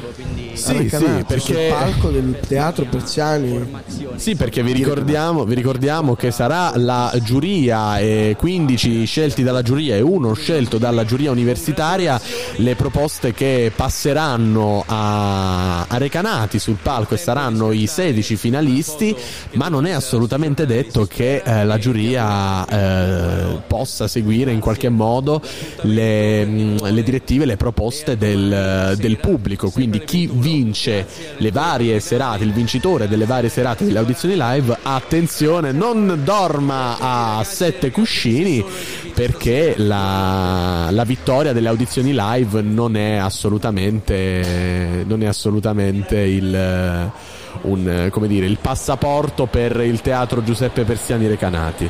Sì, 0.53 0.89
sì, 0.89 1.23
perché- 1.25 1.39
sul 1.39 1.55
palco 1.69 2.09
del 2.09 2.39
teatro 2.45 2.85
Persiani. 2.85 3.67
Sì, 4.15 4.35
perché 4.35 4.61
vi 4.63 4.73
ricordiamo, 4.73 5.45
vi 5.45 5.55
ricordiamo 5.55 6.15
che 6.15 6.31
sarà 6.31 6.73
la 6.75 7.13
giuria 7.23 7.97
e 7.99 8.35
15 8.37 9.05
scelti 9.05 9.43
dalla 9.43 9.61
giuria 9.61 9.95
e 9.95 10.01
uno 10.01 10.33
scelto 10.33 10.77
dalla 10.77 11.05
giuria 11.05 11.31
universitaria 11.31 12.19
le 12.57 12.75
proposte 12.75 13.33
che 13.33 13.71
passeranno 13.73 14.83
a, 14.85 15.85
a 15.87 15.97
Recanati 15.97 16.59
sul 16.59 16.77
palco 16.81 17.13
e 17.13 17.17
saranno 17.17 17.71
i 17.71 17.87
16 17.87 18.35
finalisti, 18.35 19.15
ma 19.53 19.69
non 19.69 19.85
è 19.85 19.91
assolutamente 19.91 20.65
detto 20.65 21.05
che 21.05 21.41
eh, 21.43 21.63
la 21.65 21.77
giuria 21.77 22.65
eh, 22.67 23.59
possa 23.67 24.07
seguire 24.07 24.51
in 24.51 24.59
qualche 24.59 24.89
modo 24.89 25.41
le, 25.83 26.45
mh, 26.45 26.91
le 26.91 27.03
direttive, 27.03 27.45
le 27.45 27.55
proposte 27.57 28.17
del, 28.17 28.95
del 28.97 29.17
pubblico, 29.17 29.69
quindi 29.69 29.88
chi 29.97 30.29
vince 30.31 31.07
le 31.37 31.51
varie 31.51 31.99
serate, 31.99 32.43
il 32.43 32.53
vincitore 32.53 33.07
delle 33.07 33.25
varie 33.25 33.49
serate 33.49 33.85
delle 33.85 33.99
audizioni 33.99 34.35
live, 34.37 34.77
attenzione, 34.83 35.71
non 35.71 36.21
dorma 36.23 36.97
a 36.99 37.43
sette 37.43 37.91
cuscini 37.91 38.63
perché 39.13 39.73
la, 39.77 40.87
la 40.91 41.03
vittoria 41.03 41.51
delle 41.51 41.67
audizioni 41.67 42.13
live 42.13 42.61
non 42.61 42.95
è 42.95 43.15
assolutamente, 43.15 45.03
non 45.05 45.23
è 45.23 45.25
assolutamente 45.25 46.17
il, 46.17 47.11
un, 47.61 48.07
come 48.11 48.27
dire, 48.27 48.45
il 48.45 48.59
passaporto 48.61 49.45
per 49.45 49.81
il 49.81 50.01
teatro 50.01 50.43
Giuseppe 50.43 50.83
Persiani 50.83 51.27
Recanati. 51.27 51.89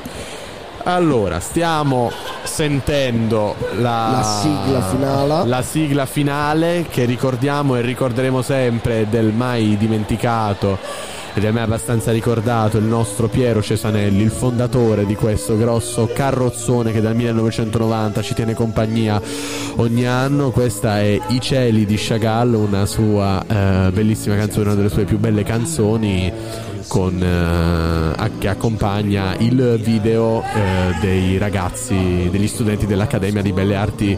Allora, 0.83 1.39
stiamo 1.39 2.11
sentendo 2.43 3.55
la, 3.77 4.09
La 4.11 4.23
sigla 4.41 4.81
finale. 4.81 5.47
la 5.47 5.61
sigla 5.61 6.05
finale 6.05 6.85
che 6.89 7.05
ricordiamo 7.05 7.75
e 7.75 7.81
ricorderemo 7.81 8.41
sempre 8.41 9.07
del 9.09 9.33
mai 9.33 9.77
dimenticato 9.77 10.77
ed 11.39 11.45
è 11.45 11.51
me 11.51 11.61
abbastanza 11.61 12.11
ricordato 12.11 12.77
il 12.77 12.83
nostro 12.83 13.29
Piero 13.29 13.61
Cesanelli, 13.61 14.21
il 14.21 14.29
fondatore 14.29 15.05
di 15.05 15.15
questo 15.15 15.55
grosso 15.57 16.09
carrozzone 16.13 16.91
che 16.91 16.99
dal 16.99 17.15
1990 17.15 18.21
ci 18.21 18.33
tiene 18.33 18.53
compagnia 18.53 19.21
ogni 19.77 20.05
anno. 20.05 20.51
Questa 20.51 20.99
è 20.99 21.17
I 21.27 21.39
cieli 21.39 21.85
di 21.85 21.95
Chagall, 21.97 22.55
una 22.55 22.85
sua 22.85 23.41
eh, 23.47 23.89
bellissima 23.91 24.35
canzone, 24.35 24.65
una 24.65 24.75
delle 24.75 24.89
sue 24.89 25.05
più 25.05 25.17
belle 25.17 25.43
canzoni 25.43 26.29
con, 26.89 27.23
eh, 27.23 28.31
che 28.37 28.49
accompagna 28.49 29.33
il 29.37 29.79
video 29.81 30.43
eh, 30.43 30.93
dei 30.99 31.37
ragazzi, 31.37 32.27
degli 32.29 32.47
studenti 32.47 32.85
dell'Accademia 32.85 33.41
di 33.41 33.53
Belle 33.53 33.75
Arti 33.77 34.17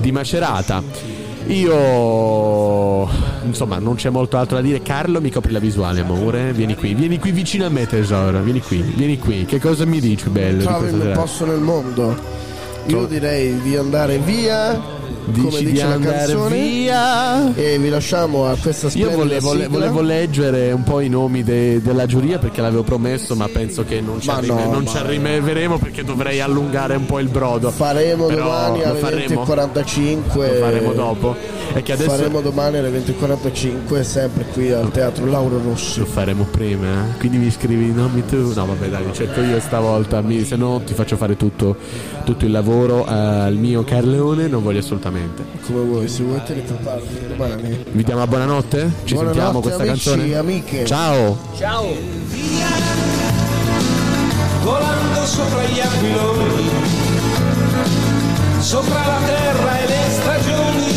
di 0.00 0.12
Macerata. 0.12 1.17
Io 1.48 3.08
insomma 3.44 3.78
non 3.78 3.94
c'è 3.94 4.10
molto 4.10 4.36
altro 4.36 4.56
da 4.56 4.62
dire. 4.62 4.82
Carlo 4.82 5.20
mi 5.20 5.30
copri 5.30 5.52
la 5.52 5.58
visuale, 5.58 6.00
amore. 6.00 6.52
Vieni 6.52 6.74
qui, 6.74 6.94
vieni 6.94 7.18
qui 7.18 7.32
vicino 7.32 7.64
a 7.66 7.68
me, 7.68 7.86
tesoro. 7.86 8.40
Vieni 8.42 8.60
qui, 8.60 8.80
vieni 8.82 9.18
qui. 9.18 9.44
Che 9.44 9.58
cosa 9.58 9.84
mi 9.86 10.00
dici, 10.00 10.28
bello? 10.28 10.62
Trovi 10.62 10.90
sera? 10.90 11.14
posto 11.14 11.46
nel 11.46 11.60
mondo. 11.60 12.16
Io 12.86 13.06
direi 13.06 13.60
di 13.62 13.76
andare 13.76 14.18
via. 14.18 14.97
Dici 15.26 15.46
come 15.46 15.62
di 15.62 15.76
la 15.76 15.84
andare 15.92 16.16
canzone, 16.32 16.56
via. 16.56 17.54
E 17.54 17.78
vi 17.78 17.88
lasciamo 17.88 18.46
a 18.46 18.56
questa 18.56 18.86
Io 18.86 18.90
splendida 18.92 19.16
volevo, 19.16 19.50
sigla. 19.52 19.68
volevo 19.68 20.00
leggere 20.00 20.72
un 20.72 20.82
po' 20.84 21.00
i 21.00 21.08
nomi 21.08 21.42
de- 21.42 21.80
della 21.82 22.06
giuria 22.06 22.38
perché 22.38 22.60
l'avevo 22.60 22.82
promesso, 22.82 23.34
ma 23.34 23.46
penso 23.48 23.84
che 23.84 24.00
non 24.00 24.20
ci, 24.20 24.30
arrive- 24.30 24.64
no, 24.64 24.70
non 24.72 24.86
ci 24.86 24.96
arriveremo 24.96 25.78
perché 25.78 26.02
dovrei 26.04 26.40
allungare 26.40 26.96
un 26.96 27.04
po' 27.06 27.18
il 27.18 27.28
brodo. 27.28 27.70
Faremo 27.70 28.26
Però 28.26 28.44
domani 28.44 28.82
alle 28.84 28.98
faremo. 28.98 29.44
20.45. 29.44 30.34
Lo 30.34 30.42
faremo 30.64 30.92
dopo. 30.92 31.36
E 31.74 31.82
che 31.82 31.92
adesso 31.92 32.08
Faremo 32.10 32.40
domani 32.40 32.78
alle 32.78 32.90
20.45 32.90 34.00
sempre 34.00 34.44
qui 34.52 34.72
al 34.72 34.90
Teatro 34.90 35.26
Lauro 35.26 35.60
Rossi. 35.62 35.98
lo 36.00 36.06
faremo 36.06 36.44
prima, 36.50 36.86
eh? 36.86 37.18
quindi 37.18 37.36
mi 37.36 37.50
scrivi 37.50 37.88
i 37.88 37.92
nomi 37.92 38.24
tu. 38.24 38.52
No, 38.54 38.64
vabbè, 38.66 38.88
dai, 38.88 39.04
cerco 39.12 39.40
io 39.42 39.60
stavolta. 39.60 40.22
Mi- 40.22 40.44
se 40.44 40.56
no, 40.56 40.80
ti 40.84 40.94
faccio 40.94 41.16
fare 41.16 41.36
tutto, 41.36 41.76
tutto 42.24 42.44
il 42.46 42.50
lavoro 42.52 43.06
eh, 43.06 43.12
al 43.12 43.54
mio 43.56 43.84
Carleone. 43.84 44.46
Non 44.48 44.62
voglio 44.62 44.78
assolutamente. 44.78 44.96
Come 45.00 45.80
vuoi, 45.84 46.08
se 46.08 46.22
vuoi 46.24 46.42
te 46.44 46.54
ne 46.54 46.60
preparo 46.62 47.02
domani. 47.28 47.84
Vi 47.92 48.02
diamo 48.02 48.22
a 48.22 48.26
buonanotte? 48.26 48.90
Ci 49.04 49.14
Buonanotte, 49.14 49.38
sentiamo 49.40 49.60
questa 49.60 49.82
amici, 49.82 50.08
canzone? 50.10 50.34
amiche. 50.36 50.84
Ciao! 50.84 51.38
Ciao. 51.56 51.86
Volando 54.62 55.24
sopra 55.24 55.62
gli 55.64 55.80
aquiloni, 55.80 56.70
sopra 58.58 59.06
la 59.06 59.18
terra 59.24 59.78
e 59.78 59.86
le 59.86 60.00
stagioni, 60.10 60.92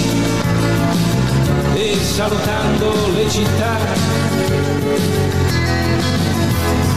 e 1.76 1.98
salutando 2.04 2.94
le 3.14 3.30
città. 3.30 3.78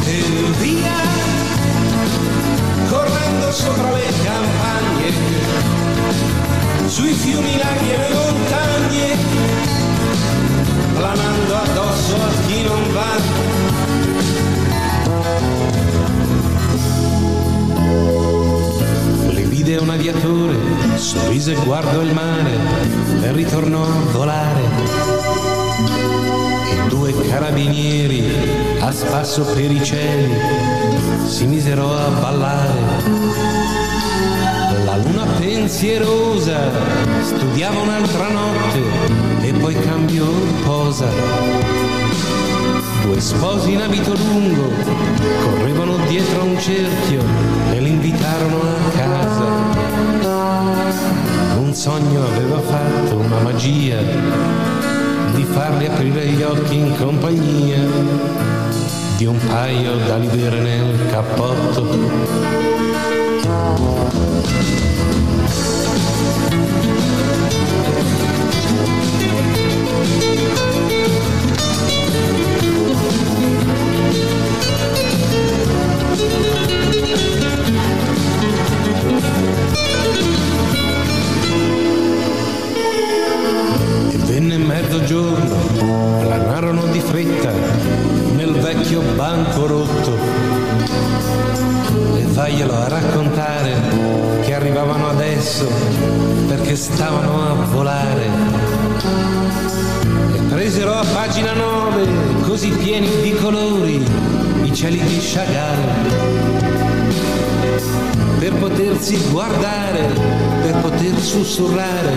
E 0.06 0.22
via, 0.58 0.96
correndo 2.88 3.52
sopra 3.52 3.92
le 3.92 4.13
sui 6.86 7.12
fiumi, 7.12 7.56
laghi 7.56 7.90
e 7.90 7.96
le 7.96 8.14
montagne, 8.14 9.16
planando 10.94 11.54
addosso 11.56 12.14
a 12.14 12.46
chi 12.46 12.62
non 12.62 12.92
va. 12.92 13.12
Li 19.30 19.44
vide 19.44 19.76
un 19.76 19.90
aviatore, 19.90 20.56
sorrise 20.96 21.52
e 21.52 21.64
guardò 21.64 22.00
il 22.02 22.12
mare 22.12 22.58
e 23.22 23.32
ritornò 23.32 23.82
a 23.82 24.10
volare. 24.12 24.62
E 26.70 26.88
due 26.88 27.14
carabinieri 27.28 28.24
a 28.80 28.92
spasso 28.92 29.42
per 29.44 29.70
i 29.70 29.82
cieli 29.82 30.34
si 31.26 31.46
misero 31.46 31.96
a 31.96 32.08
ballare. 32.20 33.32
La 34.84 34.96
luna 34.96 35.24
pensierosa 35.44 36.58
studiava 37.20 37.82
un'altra 37.82 38.28
notte 38.28 38.82
e 39.42 39.52
poi 39.52 39.74
cambiò 39.78 40.24
posa. 40.64 41.06
Due 43.02 43.20
sposi 43.20 43.72
in 43.72 43.82
abito 43.82 44.14
lungo 44.14 44.70
correvano 45.42 45.98
dietro 46.08 46.40
a 46.40 46.44
un 46.44 46.58
cerchio 46.58 47.22
e 47.72 47.78
li 47.78 47.90
invitarono 47.90 48.58
a 48.58 48.90
casa. 48.96 49.44
Un 51.58 51.74
sogno 51.74 52.24
aveva 52.24 52.60
fatto 52.60 53.16
una 53.16 53.40
magia 53.40 54.00
di 55.34 55.42
farli 55.42 55.86
aprire 55.86 56.26
gli 56.26 56.42
occhi 56.42 56.76
in 56.76 56.96
compagnia 56.96 57.80
di 59.18 59.26
un 59.26 59.38
paio 59.46 59.96
d'ali 60.06 60.26
vere 60.28 60.60
nel 60.60 61.06
cappotto. 61.10 62.63
Mezzogiorno, 84.94 85.56
planarono 86.20 86.86
di 86.86 87.00
fretta 87.00 87.50
nel 88.36 88.52
vecchio 88.52 89.00
banco 89.16 89.66
rotto. 89.66 90.16
E 92.16 92.24
vaglielo 92.26 92.72
a 92.72 92.88
raccontare 92.88 93.74
che 94.42 94.54
arrivavano 94.54 95.08
adesso 95.08 95.68
perché 96.46 96.76
stavano 96.76 97.42
a 97.42 97.54
volare. 97.72 98.28
E 100.34 100.38
presero 100.48 100.92
a 100.92 101.04
pagina 101.12 101.54
9, 101.54 102.06
così 102.42 102.68
pieni 102.68 103.08
di 103.20 103.34
colori, 103.34 104.06
i 104.62 104.72
cieli 104.72 105.00
di 105.00 105.18
Chagall 105.20 106.52
per 108.38 108.54
potersi 108.56 109.18
guardare, 109.30 110.06
per 110.62 110.76
poter 110.82 111.18
sussurrare, 111.18 112.12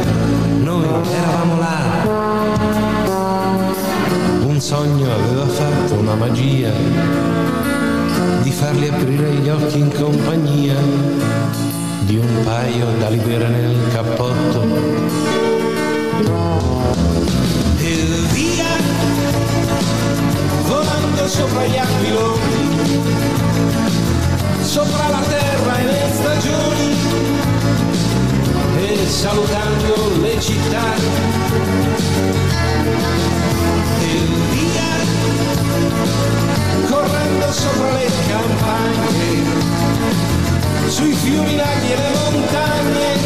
noi 0.60 0.86
eravamo 1.10 1.58
là. 1.58 2.27
Un 4.42 4.58
sogno 4.60 5.14
aveva 5.14 5.45
fatto 5.45 5.94
una 5.94 6.16
magia 6.16 6.72
di 8.42 8.52
farli 8.52 8.88
aprire 8.88 9.34
gli 9.34 9.50
occhi 9.50 9.77
in 9.80 9.94
compagnia 9.94 10.76
di 12.02 12.18
un 12.18 12.44
paio 12.44 12.88
d'ali 12.98 13.19
vere 13.19 13.48
nel 13.50 13.77
cappotto. 13.92 14.64
E 17.77 18.06
via, 18.32 18.66
volando 20.66 21.27
sopra 21.27 21.66
gli 21.66 21.77
aquiloni, 21.77 23.02
sopra 24.61 25.10
la 25.10 25.22
terra 25.27 25.77
e 25.77 25.84
le 25.84 26.10
stagioni 26.11 26.95
e 28.80 29.08
salutando 29.08 30.22
le 30.22 30.40
città 30.40 30.86
sopra 37.58 37.92
le 37.92 38.08
campagne, 38.28 39.30
sui 40.90 41.14
fiumi, 41.14 41.56
laghi 41.56 41.92
e 41.92 41.96
le 41.96 42.10
montagne, 42.20 43.18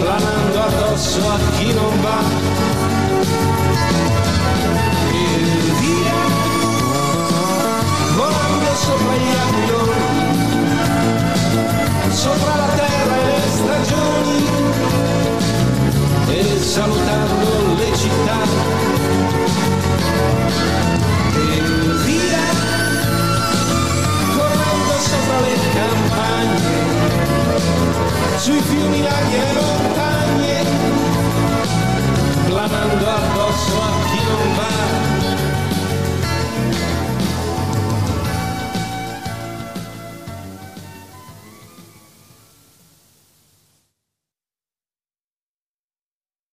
planando 0.00 0.62
addosso 0.62 1.20
a 1.28 1.38
chi 1.56 1.72
non 1.72 2.00
va. 2.00 2.20
E 5.12 5.24
via, 5.80 6.20
volando 8.16 8.74
sopra 8.84 9.14
gli 9.22 9.34
avioni, 9.46 10.06
sopra 12.10 12.56
la 12.56 12.68
terra 12.80 13.14
e 13.16 13.24
le 13.30 13.40
stagioni, 13.58 14.38
e 16.28 16.60
salutando 16.60 17.67
città. 17.98 18.38
e 21.34 21.56
Elvira, 21.58 22.46
correndo 24.36 24.94
sopra 25.00 25.38
le 25.40 25.54
campagne, 25.74 26.70
sui 28.36 28.60
fiumi, 28.60 29.02
laghi 29.02 29.34
e 29.34 29.52
montagne, 29.52 30.64
planando 32.46 33.06
addosso 33.08 33.82
a 33.82 33.90
chi 34.06 34.22
non 34.30 34.54
va. 34.54 34.97